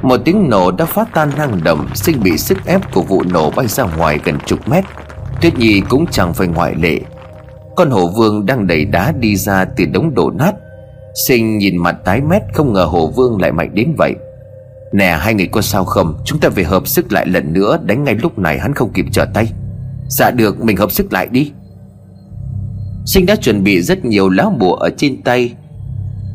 Một 0.02 0.18
tiếng 0.26 0.50
nổ 0.50 0.72
đã 0.72 0.86
phá 0.86 1.06
tan 1.14 1.32
hang 1.32 1.64
động, 1.64 1.88
Sinh 1.94 2.24
bị 2.24 2.38
sức 2.38 2.58
ép 2.66 2.94
của 2.94 3.02
vụ 3.02 3.24
nổ 3.34 3.52
bay 3.52 3.68
ra 3.68 3.84
ngoài 3.98 4.20
gần 4.24 4.38
chục 4.46 4.60
mét. 4.70 4.84
Tuyết 5.42 5.60
Nhi 5.60 5.82
cũng 5.90 6.06
chẳng 6.12 6.34
phải 6.34 6.48
ngoại 6.48 6.76
lệ. 6.76 7.00
Con 7.76 7.90
hổ 7.90 8.08
vương 8.08 8.46
đang 8.46 8.68
đẩy 8.68 8.86
đá 8.86 9.12
đi 9.20 9.36
ra 9.36 9.66
từ 9.66 9.86
đống 9.86 10.14
đổ 10.14 10.32
nát. 10.32 10.56
Sinh 11.18 11.58
nhìn 11.58 11.78
mặt 11.78 11.96
tái 12.06 12.22
mét, 12.22 12.42
không 12.54 12.74
ngờ 12.74 12.84
hồ 12.84 13.08
vương 13.08 13.42
lại 13.42 13.52
mạnh 13.52 13.70
đến 13.74 13.94
vậy. 13.98 14.16
Nè, 14.94 15.18
hai 15.20 15.34
người 15.34 15.48
có 15.48 15.62
sao 15.62 15.86
không? 15.86 16.18
Chúng 16.26 16.40
ta 16.40 16.50
về 16.50 16.64
hợp 16.64 16.88
sức 16.88 17.14
lại 17.14 17.26
lần 17.28 17.54
nữa, 17.54 17.80
Đánh 17.84 18.04
ngay 18.04 18.16
lúc 18.16 18.40
này 18.40 18.60
hắn 18.60 18.74
không 18.74 18.94
kịp 18.94 19.06
trở 19.12 19.26
tay. 19.34 19.48
Dạ 20.10 20.32
được, 20.32 20.64
mình 20.64 20.78
hợp 20.78 20.92
sức 20.92 21.14
lại 21.14 21.28
đi. 21.28 21.52
Sinh 23.06 23.26
đã 23.26 23.36
chuẩn 23.36 23.64
bị 23.64 23.82
rất 23.82 24.06
nhiều 24.06 24.30
lá 24.30 24.50
bùa 24.60 24.74
ở 24.74 24.90
trên 24.98 25.22
tay. 25.22 25.54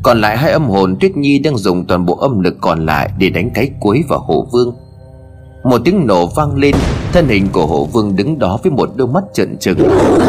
Còn 0.03 0.21
lại 0.21 0.37
hai 0.37 0.51
âm 0.51 0.69
hồn 0.69 0.95
Tuyết 0.99 1.17
Nhi 1.17 1.39
đang 1.39 1.57
dùng 1.57 1.85
toàn 1.87 2.05
bộ 2.05 2.15
âm 2.15 2.39
lực 2.39 2.57
còn 2.61 2.85
lại 2.85 3.09
Để 3.17 3.29
đánh 3.29 3.49
cái 3.53 3.71
cuối 3.79 4.03
vào 4.09 4.19
hồ 4.19 4.47
vương. 4.51 4.75
Một 5.63 5.81
tiếng 5.85 6.07
nổ 6.07 6.27
vang 6.27 6.55
lên 6.55 6.75
Thân 7.13 7.27
hình 7.27 7.47
của 7.51 7.65
hổ 7.65 7.85
vương 7.85 8.15
đứng 8.15 8.39
đó 8.39 8.59
với 8.63 8.71
một 8.71 8.89
đôi 8.95 9.07
mắt 9.07 9.23
trợn 9.33 9.57
trừng. 9.57 9.77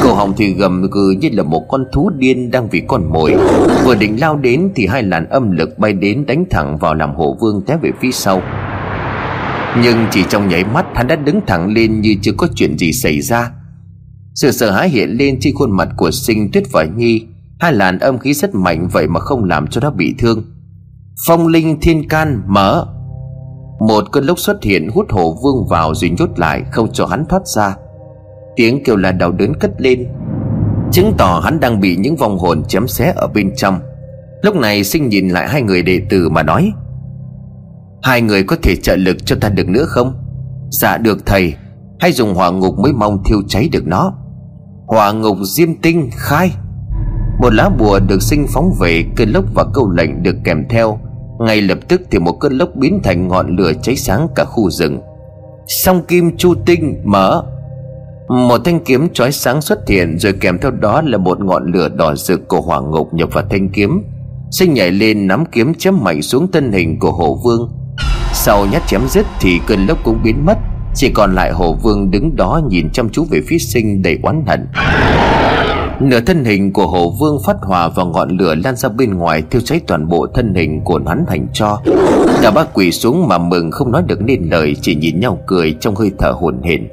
Cổ 0.03 0.15
họng 0.15 0.33
thì 0.37 0.55
gầm 0.55 0.91
gừ 0.91 1.15
như 1.21 1.29
là 1.33 1.43
một 1.43 1.63
con 1.69 1.85
thú 1.93 2.11
điên 2.11 2.51
đang 2.51 2.69
vì 2.69 2.83
con 2.89 3.13
mồi. 3.13 3.35
Vừa 3.85 3.95
định 3.95 4.21
lao 4.21 4.37
đến 4.37 4.71
thì 4.75 4.87
hai 4.87 5.03
làn 5.03 5.29
âm 5.29 5.51
lực 5.51 5.79
bay 5.79 5.93
đến 5.93 6.27
đánh 6.27 6.45
thẳng 6.51 6.77
vào 6.77 6.95
làm 6.95 7.15
hổ 7.15 7.37
vương 7.41 7.63
té 7.67 7.77
về 7.83 7.91
phía 8.01 8.11
sau. 8.13 8.43
Nhưng 9.83 10.07
chỉ 10.11 10.25
trong 10.29 10.49
nháy 10.49 10.65
mắt, 10.65 10.87
hắn 10.95 11.07
đã 11.07 11.17
đứng 11.17 11.41
thẳng 11.47 11.73
lên 11.73 12.01
như 12.01 12.15
chưa 12.23 12.33
có 12.37 12.49
chuyện 12.55 12.79
gì 12.79 12.93
xảy 12.93 13.21
ra. 13.21 13.51
Sự 14.35 14.51
sợ 14.51 14.71
hãi 14.71 14.89
hiện 14.89 15.11
lên 15.11 15.37
trên 15.41 15.55
khuôn 15.55 15.77
mặt 15.77 15.89
của 15.97 16.11
sinh 16.11 16.51
tuyết 16.53 16.65
và 16.73 16.85
nhi. 16.85 17.27
Hai 17.61 17.73
làn 17.73 17.99
âm 17.99 18.19
khí 18.19 18.35
rất 18.35 18.55
mạnh 18.55 18.89
vậy 18.93 19.07
mà 19.07 19.21
không 19.21 19.45
làm 19.45 19.67
cho 19.67 19.81
nó 19.81 19.91
bị 19.91 20.15
thương. 20.19 20.45
Phong 21.27 21.47
linh 21.47 21.81
thiên 21.81 22.09
can 22.09 22.43
mở. 22.47 22.87
Một 23.79 24.05
cơn 24.13 24.25
lốc 24.25 24.39
xuất 24.39 24.63
hiện 24.63 24.89
hút 24.95 25.07
hổ 25.11 25.37
vương 25.43 25.67
vào 25.67 25.95
rồi 25.95 26.11
nhốt 26.19 26.29
lại, 26.37 26.63
không 26.73 26.93
cho 26.93 27.07
hắn 27.07 27.27
thoát 27.29 27.47
ra. 27.47 27.77
Tiếng 28.57 28.85
kêu 28.85 28.97
là 28.97 29.13
đau 29.13 29.33
đớn 29.33 29.55
cất 29.55 29.71
lên, 29.79 30.09
Chứng 30.93 31.15
tỏ 31.19 31.41
hắn 31.45 31.61
đang 31.61 31.81
bị 31.81 31.97
những 31.97 32.17
vong 32.17 32.39
hồn 32.39 32.65
chém 32.65 32.89
xé 32.89 33.13
ở 33.17 33.27
bên 33.27 33.53
trong. 33.57 33.81
Lúc 34.43 34.57
này 34.57 34.85
sinh 34.85 35.09
nhìn 35.09 35.29
lại 35.29 35.49
hai 35.49 35.63
người 35.63 35.83
đệ 35.83 36.01
tử 36.11 36.29
mà 36.29 36.43
nói, 36.43 36.73
Hai 38.03 38.23
người 38.23 38.45
có 38.45 38.57
thể 38.63 38.77
trợ 38.77 38.97
lực 38.97 39.17
cho 39.27 39.37
ta 39.41 39.49
được 39.49 39.69
nữa 39.69 39.85
không? 39.87 40.15
Dạ 40.71 40.99
được 40.99 41.27
thầy 41.27 41.55
Hay 42.01 42.13
dùng 42.13 42.35
hỏa 42.35 42.51
ngục 42.51 42.79
mới 42.79 42.93
mong 42.93 43.23
thiêu 43.25 43.43
cháy 43.49 43.69
được 43.73 43.87
nó. 43.87 44.13
Hỏa 44.87 45.13
ngục 45.13 45.37
diêm 45.45 45.75
tinh 45.83 46.11
khai. 46.13 46.51
Một 47.41 47.55
lá 47.55 47.69
bùa 47.79 48.01
được 48.09 48.23
sinh 48.23 48.47
phóng 48.49 48.73
về, 48.81 49.05
cơn 49.17 49.29
lốc 49.29 49.45
và 49.55 49.65
câu 49.75 49.91
lệnh 49.91 50.23
được 50.23 50.37
kèm 50.45 50.65
theo 50.71 50.99
ngay 51.39 51.61
lập 51.61 51.79
tức 51.89 52.03
thì 52.11 52.19
một 52.19 52.33
cơn 52.33 52.59
lốc 52.59 52.69
biến 52.75 53.01
thành 53.05 53.29
ngọn 53.29 53.57
lửa 53.57 53.73
cháy 53.83 53.97
sáng 53.97 54.29
cả 54.35 54.45
khu 54.45 54.71
rừng. 54.71 55.01
Song 55.67 56.03
kim 56.09 56.37
chu 56.37 56.55
tinh 56.67 57.03
mở. 57.05 57.43
Một 58.29 58.61
thanh 58.65 58.81
kiếm 58.81 59.09
chói 59.13 59.33
sáng 59.33 59.61
xuất 59.63 59.89
hiện, 59.89 60.19
rồi 60.19 60.33
kèm 60.41 60.59
theo 60.59 60.71
đó 60.71 61.03
là 61.05 61.19
một 61.19 61.41
ngọn 61.41 61.73
lửa 61.73 61.89
đỏ 61.89 62.15
rực 62.15 62.49
của 62.49 62.61
hỏa 62.61 62.81
ngục 62.81 63.15
nhập 63.15 63.29
vào 63.33 63.45
thanh 63.51 63.69
kiếm 63.69 64.03
sinh 64.59 64.75
nhảy 64.75 64.91
lên 64.91 65.27
nắm 65.27 65.45
kiếm 65.53 65.75
chém 65.75 66.05
mạnh 66.05 66.23
xuống 66.23 66.53
thân 66.53 66.73
hình 66.73 66.99
của 66.99 67.13
hổ 67.13 67.39
vương. 67.45 67.71
Sau 68.33 68.67
nhát 68.73 68.83
chém 68.87 69.01
dứt 69.09 69.27
thì 69.41 69.61
cơn 69.67 69.87
lốc 69.87 70.05
cũng 70.05 70.19
biến 70.25 70.47
mất, 70.47 70.59
chỉ 70.95 71.11
còn 71.15 71.35
lại 71.35 71.53
hồ 71.53 71.75
vương 71.83 72.11
đứng 72.11 72.37
đó 72.37 72.61
nhìn 72.69 72.91
chăm 72.93 73.09
chú 73.09 73.25
về 73.31 73.41
phía 73.47 73.59
sinh 73.59 74.03
đầy 74.03 74.19
oán 74.23 74.45
hận. 74.47 74.67
Nửa 76.01 76.21
thân 76.21 76.45
hình 76.45 76.73
của 76.73 76.87
hồ 76.87 77.15
vương 77.21 77.39
phát 77.45 77.57
hòa 77.61 77.89
và 77.89 78.05
ngọn 78.05 78.37
lửa 78.37 78.55
lan 78.55 78.77
ra 78.77 78.89
bên 78.89 79.15
ngoài, 79.15 79.43
Thiêu 79.51 79.61
cháy 79.61 79.81
toàn 79.87 80.09
bộ 80.09 80.27
thân 80.35 80.55
hình 80.55 80.81
của 80.85 81.01
hắn 81.07 81.25
thành 81.29 81.47
cho. 81.53 81.81
Cả 82.43 82.51
ba 82.51 82.65
quỳ 82.65 82.93
xuống 82.93 83.29
mà 83.29 83.39
mừng 83.39 83.71
không 83.71 83.93
nói 83.93 84.03
được 84.07 84.23
nên 84.23 84.43
lời, 84.51 84.77
Chỉ 84.81 84.95
nhìn 84.95 85.21
nhau 85.21 85.39
cười 85.47 85.77
trong 85.81 85.95
hơi 85.95 86.11
thở 86.19 86.31
hồn 86.31 86.63
hển. 86.63 86.89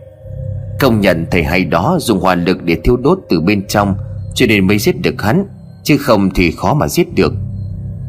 Công 0.80 1.02
nhận 1.02 1.26
thầy 1.32 1.44
hay 1.44 1.66
đó, 1.66 1.98
dùng 2.00 2.20
hoàn 2.20 2.46
lực 2.46 2.64
để 2.64 2.78
thiêu 2.84 2.98
đốt 2.98 3.20
từ 3.30 3.40
bên 3.40 3.68
trong 3.68 3.96
Cho 4.34 4.46
nên 4.46 4.68
mới 4.68 4.78
giết 4.78 5.02
được 5.02 5.22
hắn, 5.22 5.46
Chứ 5.84 5.98
không 5.98 6.30
thì 6.36 6.52
khó 6.52 6.74
mà 6.74 6.88
giết 6.88 7.16
được. 7.16 7.34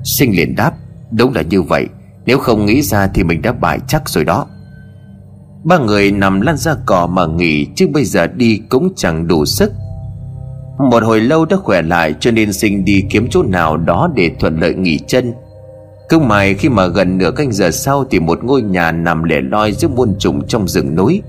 Sinh 0.04 0.36
liền 0.36 0.56
đáp, 0.56 0.72
Đúng 1.10 1.34
là 1.34 1.42
như 1.42 1.62
vậy, 1.62 1.86
Nếu 2.26 2.38
không 2.38 2.66
nghĩ 2.66 2.82
ra 2.82 3.06
thì 3.14 3.24
mình 3.24 3.42
đã 3.42 3.52
bại 3.52 3.78
chắc 3.88 4.08
rồi 4.08 4.24
đó. 4.24 4.46
Ba 5.64 5.78
người 5.78 6.12
nằm 6.12 6.40
lăn 6.40 6.56
ra 6.56 6.74
cỏ 6.86 7.06
mà 7.06 7.26
nghỉ, 7.26 7.66
Chứ 7.76 7.88
bây 7.92 8.04
giờ 8.04 8.26
đi 8.26 8.60
cũng 8.68 8.92
chẳng 8.96 9.26
đủ 9.26 9.44
sức. 9.44 9.72
Một 10.78 11.02
hồi 11.02 11.20
lâu 11.20 11.44
đã 11.44 11.56
khỏe 11.56 11.82
lại 11.82 12.14
Cho 12.20 12.30
nên 12.30 12.52
sinh 12.52 12.84
đi 12.84 13.04
kiếm 13.10 13.26
chỗ 13.30 13.42
nào 13.42 13.76
đó 13.76 14.10
Để 14.14 14.30
thuận 14.40 14.60
lợi 14.60 14.74
nghỉ 14.74 14.98
chân. 14.98 15.32
Cứ 16.08 16.18
mày 16.18 16.54
khi 16.54 16.68
mà 16.68 16.86
gần 16.86 17.18
nửa 17.18 17.30
canh 17.30 17.52
giờ 17.52 17.70
sau 17.70 18.04
Thì 18.10 18.20
một 18.20 18.44
ngôi 18.44 18.62
nhà 18.62 18.92
nằm 18.92 19.24
lẻ 19.24 19.40
loi 19.40 19.72
giữa 19.72 19.88
muôn 19.88 20.14
trùng 20.18 20.46
trong 20.46 20.68
rừng 20.68 20.94
núi. 20.94 21.22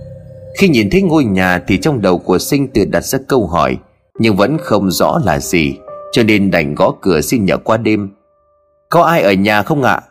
Khi 0.57 0.69
nhìn 0.69 0.89
thấy 0.89 1.01
ngôi 1.01 1.23
nhà 1.23 1.59
Thì 1.67 1.77
trong 1.77 2.01
đầu 2.01 2.17
của 2.17 2.37
sinh 2.37 2.67
tự 2.67 2.85
đặt 2.85 3.05
ra 3.05 3.19
câu 3.27 3.47
hỏi, 3.47 3.77
Nhưng 4.19 4.35
vẫn 4.35 4.57
không 4.61 4.91
rõ 4.91 5.19
là 5.25 5.39
gì, 5.39 5.75
Cho 6.11 6.23
nên 6.23 6.51
đành 6.51 6.75
gõ 6.75 6.93
cửa 7.01 7.21
xin 7.21 7.45
nhờ 7.45 7.57
qua 7.57 7.77
đêm. 7.77 8.09
Có 8.89 9.03
ai 9.03 9.21
ở 9.21 9.33
nhà 9.33 9.63
không 9.63 9.83
ạ? 9.83 10.01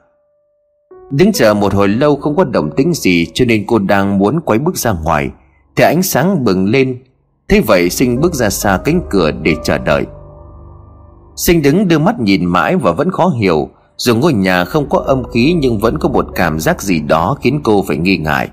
Đứng 1.10 1.32
chờ 1.32 1.54
một 1.54 1.74
hồi 1.74 1.88
lâu 1.88 2.16
không 2.16 2.36
có 2.36 2.44
động 2.44 2.70
tĩnh 2.76 2.94
gì, 2.94 3.26
Cho 3.34 3.44
nên 3.44 3.64
cô 3.66 3.78
đang 3.78 4.18
muốn 4.18 4.40
quay 4.40 4.58
bước 4.58 4.76
ra 4.76 4.92
ngoài, 5.04 5.30
Thì 5.76 5.84
ánh 5.84 6.02
sáng 6.02 6.44
bừng 6.44 6.66
lên. 6.66 6.98
Thế 7.52 7.60
vậy 7.60 7.90
sinh 7.90 8.20
bước 8.20 8.34
ra 8.34 8.50
xa 8.50 8.78
cánh 8.84 9.00
cửa 9.10 9.30
để 9.30 9.56
chờ 9.62 9.78
đợi. 9.78 10.06
Sinh 11.36 11.62
đứng 11.62 11.88
đưa 11.88 11.98
mắt 11.98 12.20
nhìn 12.20 12.44
mãi 12.44 12.76
và 12.76 12.92
vẫn 12.92 13.10
khó 13.10 13.28
hiểu, 13.28 13.68
Dù 13.96 14.16
ngôi 14.16 14.32
nhà 14.32 14.64
không 14.64 14.88
có 14.88 14.98
âm 14.98 15.22
khí 15.32 15.56
Nhưng 15.60 15.78
vẫn 15.78 15.98
có 15.98 16.08
một 16.08 16.26
cảm 16.34 16.60
giác 16.60 16.82
gì 16.82 17.00
đó 17.00 17.36
Khiến 17.40 17.60
cô 17.64 17.84
phải 17.88 17.96
nghi 17.96 18.16
ngại. 18.16 18.48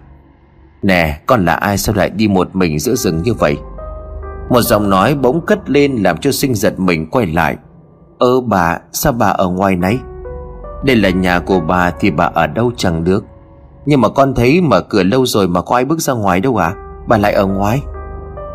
Nè, 0.82 1.20
con 1.26 1.46
là 1.46 1.54
ai 1.54 1.78
sao 1.78 1.96
lại 1.96 2.10
đi 2.10 2.28
một 2.28 2.56
mình 2.56 2.80
giữa 2.80 2.96
rừng 2.96 3.22
như 3.24 3.34
vậy? 3.34 3.58
Một 4.50 4.62
giọng 4.62 4.90
nói 4.90 5.16
bỗng 5.16 5.46
cất 5.46 5.70
lên 5.70 5.96
Làm 5.96 6.18
cho 6.18 6.32
sinh 6.32 6.56
giật 6.56 6.80
mình 6.80 7.10
quay 7.10 7.26
lại. 7.26 7.58
Ơ 8.18 8.42
bà, 8.42 8.80
sao 8.92 9.14
bà 9.14 9.28
ở 9.28 9.50
ngoài 9.50 9.76
này? 9.76 10.00
Đây 10.84 10.96
là 10.96 11.10
nhà 11.10 11.40
của 11.40 11.60
bà 11.60 11.92
thì 12.00 12.12
bà 12.12 12.26
ở 12.26 12.48
đâu 12.48 12.72
chẳng 12.78 13.04
được? 13.04 13.26
Nhưng 13.86 14.02
mà 14.02 14.10
con 14.10 14.36
thấy 14.36 14.62
mở 14.62 14.82
cửa 14.82 15.04
lâu 15.04 15.26
rồi 15.26 15.48
mà 15.48 15.62
có 15.62 15.76
ai 15.76 15.86
bước 15.86 16.00
ra 16.00 16.14
ngoài 16.14 16.40
đâu 16.40 16.58
à 16.58 16.74
Bà 17.08 17.18
lại 17.18 17.34
ở 17.34 17.46
ngoài? 17.46 17.82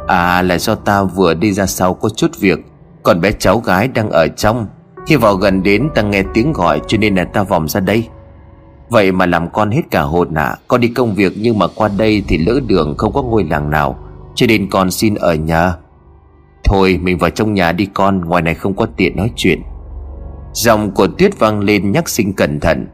À 0.07 0.43
là 0.43 0.59
do 0.59 0.75
ta 0.75 1.03
vừa 1.03 1.35
đi 1.35 1.53
ra 1.53 1.67
sau 1.67 1.95
có 1.95 2.09
chút 2.09 2.31
việc. 2.41 2.59
Còn 3.03 3.21
bé 3.21 3.33
cháu 3.33 3.59
gái 3.59 3.89
đang 3.89 4.11
ở 4.11 4.29
trong. 4.29 4.67
Khi 5.07 5.17
vào 5.17 5.35
gần 5.35 5.63
đến 5.63 5.89
ta 5.95 6.03
nghe 6.03 6.23
tiếng 6.35 6.53
gọi 6.53 6.81
cho 6.87 6.99
nên 6.99 7.15
là 7.15 7.25
ta 7.25 7.43
vòng 7.43 7.69
ra 7.69 7.81
đây. 7.81 8.09
Vậy 8.89 9.13
mà 9.13 9.27
làm 9.27 9.51
con 9.51 9.71
hết 9.71 9.83
cả 9.91 10.03
hồn 10.03 10.35
ạ 10.35 10.45
à. 10.45 10.57
Con 10.69 10.81
đi 10.81 10.89
công 10.89 11.15
việc 11.15 11.33
nhưng 11.37 11.59
mà 11.59 11.67
qua 11.75 11.89
đây 11.99 12.23
thì 12.29 12.39
lỡ 12.39 12.61
đường 12.67 12.95
không 12.99 13.13
có 13.13 13.23
ngôi 13.23 13.45
làng 13.45 13.71
nào. 13.71 13.99
Cho 14.35 14.47
nên 14.47 14.71
con 14.71 14.91
xin 14.91 15.15
ở 15.15 15.35
nhà. 15.35 15.75
Thôi, 16.65 16.99
mình 17.03 17.19
vào 17.19 17.31
trong 17.31 17.55
nhà 17.55 17.73
đi 17.73 17.87
con. 17.87 18.21
Ngoài 18.21 18.43
này 18.43 18.55
không 18.55 18.77
có 18.77 18.87
tiện 18.97 19.17
nói 19.17 19.31
chuyện. 19.37 19.63
Giọng 20.53 20.91
của 20.91 21.07
Tuyết 21.07 21.39
vang 21.39 21.61
lên 21.61 21.93
nhắc 21.93 22.09
sinh 22.09 22.33
cẩn 22.33 22.61
thận. 22.61 22.87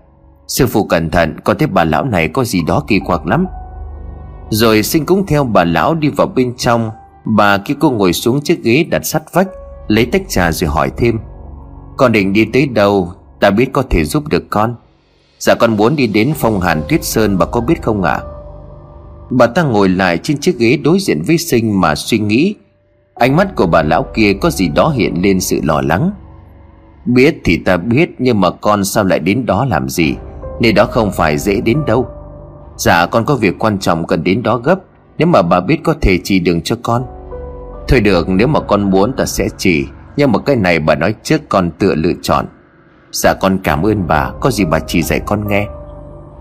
Sư 0.47 0.67
phụ 0.67 0.85
cẩn 0.85 1.11
thận 1.11 1.37
Có 1.45 1.55
thấy 1.55 1.69
bà 1.69 1.85
lão 1.85 2.05
này 2.05 2.29
có 2.29 2.45
gì 2.45 2.63
đó 2.67 2.85
kỳ 2.87 2.99
quặc 2.99 3.27
lắm. 3.27 3.47
Rồi 4.51 4.83
sinh 4.83 5.07
cũng 5.07 5.27
theo 5.27 5.45
bà 5.45 5.65
lão 5.65 5.95
đi 5.95 6.09
vào 6.09 6.27
bên 6.27 6.55
trong. 6.57 6.91
Bà 7.25 7.59
kia 7.59 7.75
cô 7.81 7.91
ngồi 7.91 8.13
xuống 8.13 8.41
chiếc 8.41 8.63
ghế 8.63 8.85
đặt 8.91 9.07
sắt 9.07 9.23
vách, 9.33 9.49
Lấy 9.89 10.07
tách 10.07 10.23
trà 10.29 10.53
rồi 10.53 10.71
hỏi 10.71 10.91
thêm. 10.97 11.19
Con 11.97 12.13
định 12.13 12.33
đi 12.33 12.45
tới 12.53 12.67
đâu? 12.67 13.13
Ta 13.41 13.51
biết 13.51 13.73
có 13.73 13.83
thể 13.91 14.05
giúp 14.05 14.29
được 14.29 14.51
con. 14.51 14.75
Dạ 15.39 15.55
con 15.61 15.77
muốn 15.77 15.97
đi 15.97 16.07
đến 16.07 16.33
phong 16.37 16.61
hàn 16.61 16.83
tuyết 16.89 17.05
sơn, 17.05 17.39
Bà 17.39 17.47
có 17.47 17.61
biết 17.61 17.83
không 17.83 18.03
ạ? 18.03 18.13
À? 18.13 18.25
Bà 19.31 19.47
ta 19.47 19.63
ngồi 19.63 19.89
lại 19.89 20.19
trên 20.19 20.39
chiếc 20.39 20.59
ghế 20.59 20.77
đối 20.77 20.99
diện 21.01 21.23
với 21.27 21.39
sinh 21.39 21.81
mà 21.81 21.95
suy 21.95 22.19
nghĩ. 22.19 22.55
Ánh 23.15 23.37
mắt 23.37 23.57
của 23.57 23.67
bà 23.67 23.83
lão 23.83 24.03
kia 24.15 24.33
có 24.41 24.51
gì 24.51 24.69
đó 24.69 24.89
hiện 24.89 25.23
lên 25.23 25.41
sự 25.41 25.61
lo 25.63 25.81
lắng. 25.81 26.11
Biết 27.07 27.41
thì 27.45 27.57
ta 27.57 27.77
biết, 27.77 28.11
Nhưng 28.19 28.41
mà 28.41 28.51
con 28.51 28.85
sao 28.85 29.05
lại 29.05 29.19
đến 29.19 29.47
đó 29.47 29.65
làm 29.65 29.89
gì? 29.89 30.15
Nơi 30.61 30.73
đó 30.73 30.87
không 30.87 31.13
phải 31.13 31.39
dễ 31.39 31.61
đến 31.61 31.85
đâu. 31.87 32.09
Dạ 32.77 33.07
con 33.07 33.25
có 33.25 33.37
việc 33.37 33.59
quan 33.59 33.79
trọng 33.79 34.07
cần 34.07 34.25
đến 34.25 34.43
đó 34.43 34.57
gấp. 34.57 34.81
Nếu 35.21 35.29
mà 35.29 35.43
bà 35.43 35.61
biết 35.61 35.81
có 35.83 35.95
thể 36.01 36.19
chỉ 36.25 36.41
đường 36.41 36.61
cho 36.63 36.77
con, 36.83 37.05
Thôi 37.89 38.01
được, 38.01 38.29
nếu 38.29 38.47
mà 38.47 38.61
con 38.61 38.91
muốn 38.91 39.13
ta 39.17 39.27
sẽ 39.27 39.49
chỉ. 39.59 39.85
Nhưng 40.17 40.33
mà 40.33 40.39
cái 40.39 40.57
này 40.57 40.79
bà 40.79 40.95
nói 40.95 41.15
trước 41.23 41.49
con 41.49 41.71
tự 41.79 41.95
lựa 41.95 42.13
chọn. 42.23 42.47
Dạ 43.13 43.35
con 43.41 43.59
cảm 43.65 43.83
ơn 43.83 44.07
bà. 44.07 44.31
Có 44.41 44.51
gì 44.51 44.65
bà 44.65 44.79
chỉ 44.79 45.03
dạy 45.03 45.21
con 45.27 45.49
nghe. 45.49 45.67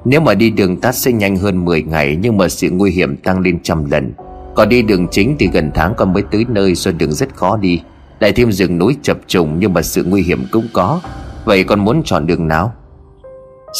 Nếu 0.05 0.21
mà 0.21 0.33
đi 0.33 0.49
đường 0.49 0.79
tắt 0.79 0.91
sẽ 0.91 1.11
nhanh 1.11 1.37
hơn 1.37 1.65
10 1.65 1.83
ngày, 1.83 2.17
Nhưng 2.21 2.37
mà 2.37 2.47
sự 2.47 2.69
nguy 2.71 2.91
hiểm 2.91 3.17
tăng 3.17 3.39
lên 3.39 3.59
trăm 3.63 3.91
lần. 3.91 4.13
Còn 4.55 4.69
đi 4.69 4.81
đường 4.81 5.07
chính 5.11 5.35
thì 5.39 5.49
gần 5.53 5.71
tháng 5.73 5.93
con 5.97 6.13
mới 6.13 6.23
tới 6.31 6.45
nơi, 6.49 6.75
Do 6.75 6.91
đường 6.91 7.11
rất 7.11 7.35
khó 7.35 7.57
đi. 7.57 7.81
Lại 8.19 8.31
thêm 8.31 8.51
rừng 8.51 8.77
núi 8.77 8.97
chập 9.01 9.17
trùng, 9.27 9.59
nhưng 9.59 9.73
mà 9.73 9.81
sự 9.81 10.03
nguy 10.03 10.21
hiểm 10.21 10.45
cũng 10.51 10.67
có. 10.73 11.01
Vậy 11.45 11.63
con 11.63 11.79
muốn 11.79 12.01
chọn 12.05 12.27
đường 12.27 12.47
nào? 12.47 12.73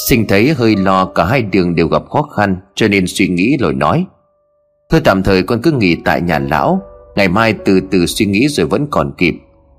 Sinh 0.09 0.27
thấy 0.27 0.53
hơi 0.53 0.75
lo, 0.75 1.05
cả 1.05 1.25
hai 1.25 1.41
đường 1.41 1.75
đều 1.75 1.87
gặp 1.87 2.01
khó 2.09 2.21
khăn, 2.21 2.57
Cho 2.75 2.87
nên 2.87 3.07
suy 3.07 3.27
nghĩ 3.27 3.57
rồi 3.59 3.73
nói. 3.73 4.05
Thôi 4.91 5.01
tạm 5.03 5.23
thời 5.23 5.43
con 5.43 5.61
cứ 5.61 5.71
nghỉ 5.71 5.95
tại 5.95 6.21
nhà 6.21 6.39
lão. 6.39 6.81
Ngày 7.15 7.27
mai 7.27 7.53
từ 7.53 7.79
từ 7.91 8.05
suy 8.05 8.25
nghĩ 8.25 8.47
rồi 8.47 8.67
vẫn 8.67 8.87
còn 8.91 9.11
kịp, 9.17 9.35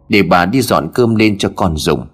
Để 0.08 0.22
bà 0.22 0.46
đi 0.46 0.61
dọn 0.61 0.88
cơm 0.94 1.14
lên 1.14 1.38
cho 1.38 1.50
con 1.56 1.76
dùng. 1.76 2.06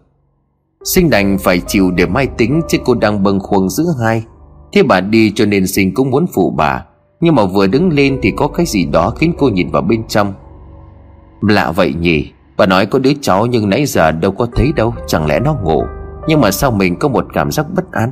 Sinh 0.84 1.10
đành 1.10 1.38
phải 1.38 1.60
chịu 1.66 1.90
để 1.90 2.06
mai 2.06 2.26
tính 2.26 2.60
Chứ 2.68 2.78
cô 2.84 2.94
đang 2.94 3.22
bâng 3.22 3.40
khuâng 3.40 3.70
giữa 3.70 3.84
hai. 4.02 4.24
Thế 4.72 4.82
bà 4.82 5.00
đi 5.00 5.32
cho 5.34 5.46
nên 5.46 5.66
sinh 5.66 5.94
cũng 5.94 6.10
muốn 6.10 6.26
phụ 6.34 6.50
bà, 6.56 6.84
Nhưng 7.20 7.34
mà 7.34 7.44
vừa 7.44 7.66
đứng 7.66 7.92
lên 7.92 8.18
thì 8.22 8.32
có 8.36 8.48
cái 8.48 8.66
gì 8.66 8.84
đó 8.84 9.10
khiến 9.10 9.32
cô 9.38 9.48
nhìn 9.48 9.70
vào 9.70 9.82
bên 9.82 10.06
trong. 10.08 10.34
Lạ 11.40 11.72
vậy 11.72 11.94
nhỉ, 12.00 12.32
Bà 12.56 12.66
nói 12.66 12.86
có 12.86 12.98
đứa 12.98 13.12
cháu 13.20 13.46
nhưng 13.46 13.68
nãy 13.68 13.86
giờ 13.86 14.10
đâu 14.10 14.30
có 14.32 14.46
thấy 14.54 14.72
đâu, 14.76 14.94
Chẳng 15.06 15.26
lẽ 15.26 15.40
nó 15.40 15.56
ngủ? 15.64 15.82
Nhưng 16.28 16.40
mà 16.40 16.50
sao 16.50 16.70
mình 16.70 16.96
có 16.96 17.08
một 17.08 17.26
cảm 17.34 17.50
giác 17.50 17.66
bất 17.76 17.92
an? 17.92 18.10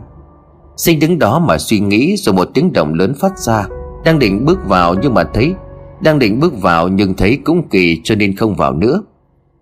Sinh 0.76 1.01
đứng 1.01 1.18
đó 1.18 1.39
mà 1.39 1.59
suy 1.59 1.80
nghĩ 1.80 2.16
Rồi 2.16 2.35
một 2.35 2.49
tiếng 2.55 2.72
động 2.72 2.95
lớn 2.95 3.14
phát 3.20 3.39
ra. 3.39 3.66
Đang 4.05 4.18
định 4.18 4.44
bước 4.44 4.59
vào 4.66 4.94
nhưng 4.94 5.14
mà 5.14 5.24
thấy, 5.24 5.55
Đang 6.00 6.18
định 6.18 6.40
bước 6.40 6.62
vào 6.62 6.88
nhưng 6.88 7.14
thấy 7.14 7.38
cũng 7.44 7.68
kỳ 7.68 8.00
cho 8.05 8.14
nên 8.14 8.36
không 8.36 8.55
vào 8.55 8.72
nữa. 8.72 9.02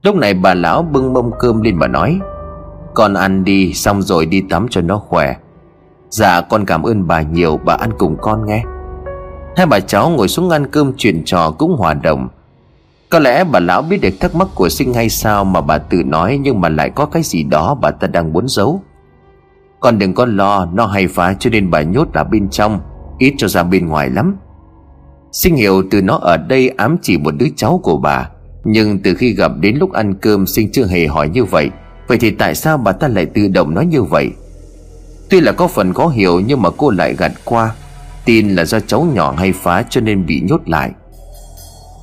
Lúc 0.03 0.17
này 0.17 0.35
bà 0.35 0.55
lão 0.55 0.83
bưng 0.83 1.13
mâm 1.13 1.31
cơm 1.39 1.63
lên 1.63 1.77
mà 1.77 1.87
nói, 1.87 2.21
Con 2.95 3.15
ăn 3.15 3.45
đi, 3.45 3.73
xong 3.73 4.03
rồi 4.03 4.27
đi 4.27 4.43
tắm 4.51 4.67
cho 4.71 4.81
nó 4.81 4.99
khỏe. 4.99 5.37
Dạ 6.11 6.41
con 6.41 6.65
cảm 6.65 6.83
ơn 6.83 7.07
bà 7.07 7.23
nhiều, 7.23 7.61
Bà 7.65 7.75
ăn 7.75 7.91
cùng 7.99 8.17
con 8.21 8.47
nghe. 8.47 8.65
Hai 9.57 9.67
bà 9.67 9.81
cháu 9.81 10.11
ngồi 10.11 10.29
xuống 10.29 10.51
ăn 10.51 10.67
cơm 10.67 10.93
chuyện 10.97 11.23
trò 11.25 11.51
cũng 11.51 11.77
hòa 11.77 11.95
đồng. 11.95 12.29
Có 13.11 13.19
lẽ 13.19 13.45
bà 13.45 13.61
lão 13.61 13.83
biết 13.83 14.01
được 14.01 14.15
thắc 14.21 14.35
mắc 14.35 14.49
của 14.55 14.69
sinh 14.69 14.95
hay 14.95 15.09
sao 15.09 15.45
Mà 15.45 15.61
bà 15.61 15.79
tự 15.79 16.03
nói 16.05 16.41
nhưng 16.43 16.61
mà 16.61 16.69
lại 16.69 16.91
có 16.91 17.07
cái 17.07 17.23
gì 17.23 17.43
đó 17.43 17.75
bà 17.81 17.91
ta 17.91 18.07
đang 18.07 18.33
muốn 18.33 18.49
giấu. 18.49 18.83
Con 19.81 19.99
đừng 19.99 20.15
có 20.15 20.27
lo, 20.27 20.67
Nó 20.73 20.87
hay 20.87 21.07
phá 21.07 21.35
cho 21.39 21.51
nên 21.51 21.71
bà 21.71 21.83
nhốt 21.83 22.09
ở 22.15 22.25
bên 22.25 22.49
trong. 22.49 22.81
Ít 23.19 23.35
cho 23.39 23.49
ra 23.49 23.63
bên 23.63 23.87
ngoài 23.87 24.11
lắm. 24.11 24.37
Sinh 25.33 25.57
hiểu 25.57 25.83
từ 25.91 26.03
nó 26.03 26.19
ở 26.23 26.37
đây 26.37 26.69
ám 26.69 26.97
chỉ 27.03 27.19
một 27.19 27.35
đứa 27.39 27.47
cháu 27.57 27.81
của 27.83 27.97
bà, 27.97 28.29
Nhưng 28.65 28.99
từ 28.99 29.15
khi 29.15 29.35
gặp 29.35 29.53
đến 29.61 29.77
lúc 29.77 29.93
ăn 29.93 30.15
cơm 30.15 30.47
Sinh 30.47 30.73
chưa 30.73 30.87
hề 30.87 31.07
hỏi 31.07 31.29
như 31.29 31.45
vậy. 31.45 31.71
Vậy 32.09 32.19
thì 32.19 32.31
tại 32.31 32.55
sao 32.55 32.79
bà 32.79 32.93
ta 32.93 33.09
lại 33.09 33.27
tự 33.27 33.49
động 33.49 33.75
nói 33.75 33.87
như 33.87 34.03
vậy? 34.03 34.31
Tuy 35.31 35.41
là 35.41 35.53
có 35.53 35.69
phần 35.69 35.93
khó 35.93 36.09
hiểu 36.09 36.41
Nhưng 36.41 36.63
mà 36.63 36.71
cô 36.77 36.91
lại 36.91 37.15
gạt 37.19 37.33
qua, 37.45 37.75
Tin 38.25 38.49
là 38.49 38.65
do 38.65 38.81
cháu 38.81 39.07
nhỏ 39.15 39.35
hay 39.39 39.53
phá 39.53 39.85
cho 39.91 40.01
nên 40.01 40.27
bị 40.27 40.41
nhốt 40.41 40.61
lại. 40.67 40.91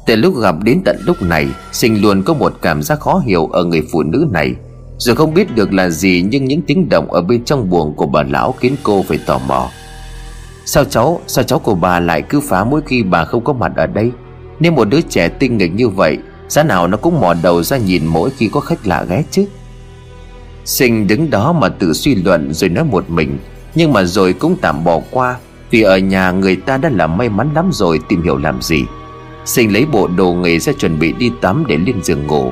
Từ 0.06 0.16
lúc 0.16 0.38
gặp 0.38 0.56
đến 0.64 0.82
tận 0.86 0.98
lúc 1.06 1.22
này, 1.22 1.48
Sinh 1.72 2.02
luôn 2.02 2.24
có 2.24 2.34
một 2.34 2.54
cảm 2.62 2.84
giác 2.84 3.00
khó 3.00 3.22
hiểu 3.26 3.48
ở 3.48 3.64
người 3.64 3.88
phụ 3.92 4.04
nữ 4.04 4.28
này. 4.32 4.56
Dù 4.98 5.16
không 5.16 5.34
biết 5.34 5.56
được 5.56 5.74
là 5.74 5.90
gì 5.90 6.26
Nhưng 6.30 6.46
những 6.46 6.62
tiếng 6.62 6.90
động 6.90 7.12
ở 7.12 7.22
bên 7.22 7.44
trong 7.44 7.70
buồng 7.70 7.94
của 7.96 8.06
bà 8.06 8.24
lão 8.24 8.52
khiến 8.52 8.76
cô 8.84 9.04
phải 9.08 9.20
tò 9.26 9.40
mò. 9.48 9.70
Sao 10.66 10.84
cháu, 10.86 11.22
sao 11.28 11.44
cháu 11.44 11.60
của 11.60 11.76
bà 11.76 12.00
lại 12.00 12.22
cứ 12.22 12.40
phá 12.40 12.64
mỗi 12.64 12.82
khi 12.86 13.04
bà 13.04 13.26
không 13.26 13.44
có 13.44 13.54
mặt 13.54 13.72
ở 13.76 13.88
đây? 13.88 14.12
Nếu 14.60 14.72
một 14.72 14.86
đứa 14.86 15.02
trẻ 15.02 15.30
tinh 15.30 15.58
nghịch 15.58 15.74
như 15.74 15.90
vậy 15.90 16.18
Giá 16.50 16.64
nào 16.64 16.88
nó 16.88 16.98
cũng 16.98 17.22
mò 17.22 17.34
đầu 17.44 17.64
ra 17.64 17.78
nhìn 17.78 18.06
mỗi 18.06 18.30
khi 18.30 18.50
có 18.54 18.60
khách 18.60 18.88
lạ 18.88 19.06
ghé 19.10 19.24
chứ? 19.32 19.46
Sinh 20.66 21.08
đứng 21.08 21.30
đó 21.30 21.54
mà 21.54 21.70
tự 21.70 21.94
suy 21.94 22.16
luận 22.16 22.54
rồi 22.54 22.70
nói 22.70 22.84
một 22.84 23.10
mình. 23.10 23.38
Nhưng 23.76 23.94
mà 23.94 24.04
rồi 24.04 24.34
cũng 24.34 24.58
tạm 24.62 24.84
bỏ 24.84 25.02
qua 25.12 25.36
Vì 25.72 25.82
ở 25.82 25.98
nhà 25.98 26.32
người 26.32 26.56
ta 26.56 26.78
đã 26.78 26.90
là 26.90 27.08
may 27.08 27.30
mắn 27.30 27.50
lắm 27.56 27.70
rồi 27.74 28.00
tìm 28.10 28.24
hiểu 28.24 28.38
làm 28.38 28.62
gì? 28.62 28.84
Sinh 29.46 29.74
lấy 29.74 29.86
bộ 29.86 30.08
đồ 30.08 30.34
nghề 30.34 30.60
ra 30.60 30.74
chuẩn 30.74 31.00
bị 31.00 31.14
đi 31.14 31.32
tắm 31.42 31.64
để 31.68 31.78
lên 31.78 32.04
giường 32.04 32.28
ngủ. 32.28 32.52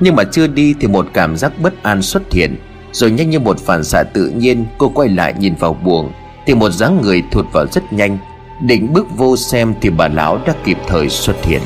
Nhưng 0.00 0.16
mà 0.16 0.24
chưa 0.24 0.46
đi 0.46 0.74
thì 0.80 0.88
một 0.88 1.06
cảm 1.12 1.36
giác 1.36 1.52
bất 1.62 1.82
an 1.82 2.02
xuất 2.02 2.32
hiện 2.32 2.56
Rồi 2.92 3.10
nhanh 3.10 3.30
như 3.30 3.40
một 3.40 3.58
phản 3.58 3.84
xạ 3.84 4.02
tự 4.02 4.28
nhiên 4.28 4.64
Cô 4.78 4.88
quay 4.88 5.08
lại 5.08 5.34
nhìn 5.38 5.54
vào 5.54 5.74
buồng. 5.74 6.12
Thì 6.46 6.54
một 6.54 6.70
dáng 6.70 7.00
người 7.02 7.22
thụt 7.30 7.52
vào 7.52 7.66
rất 7.66 7.92
nhanh. 7.92 8.18
Định 8.60 8.92
bước 8.92 9.16
vô 9.16 9.36
xem 9.36 9.74
thì 9.80 9.90
bà 9.90 10.08
lão 10.08 10.40
đã 10.46 10.54
kịp 10.64 10.78
thời 10.86 11.08
xuất 11.08 11.44
hiện. 11.44 11.60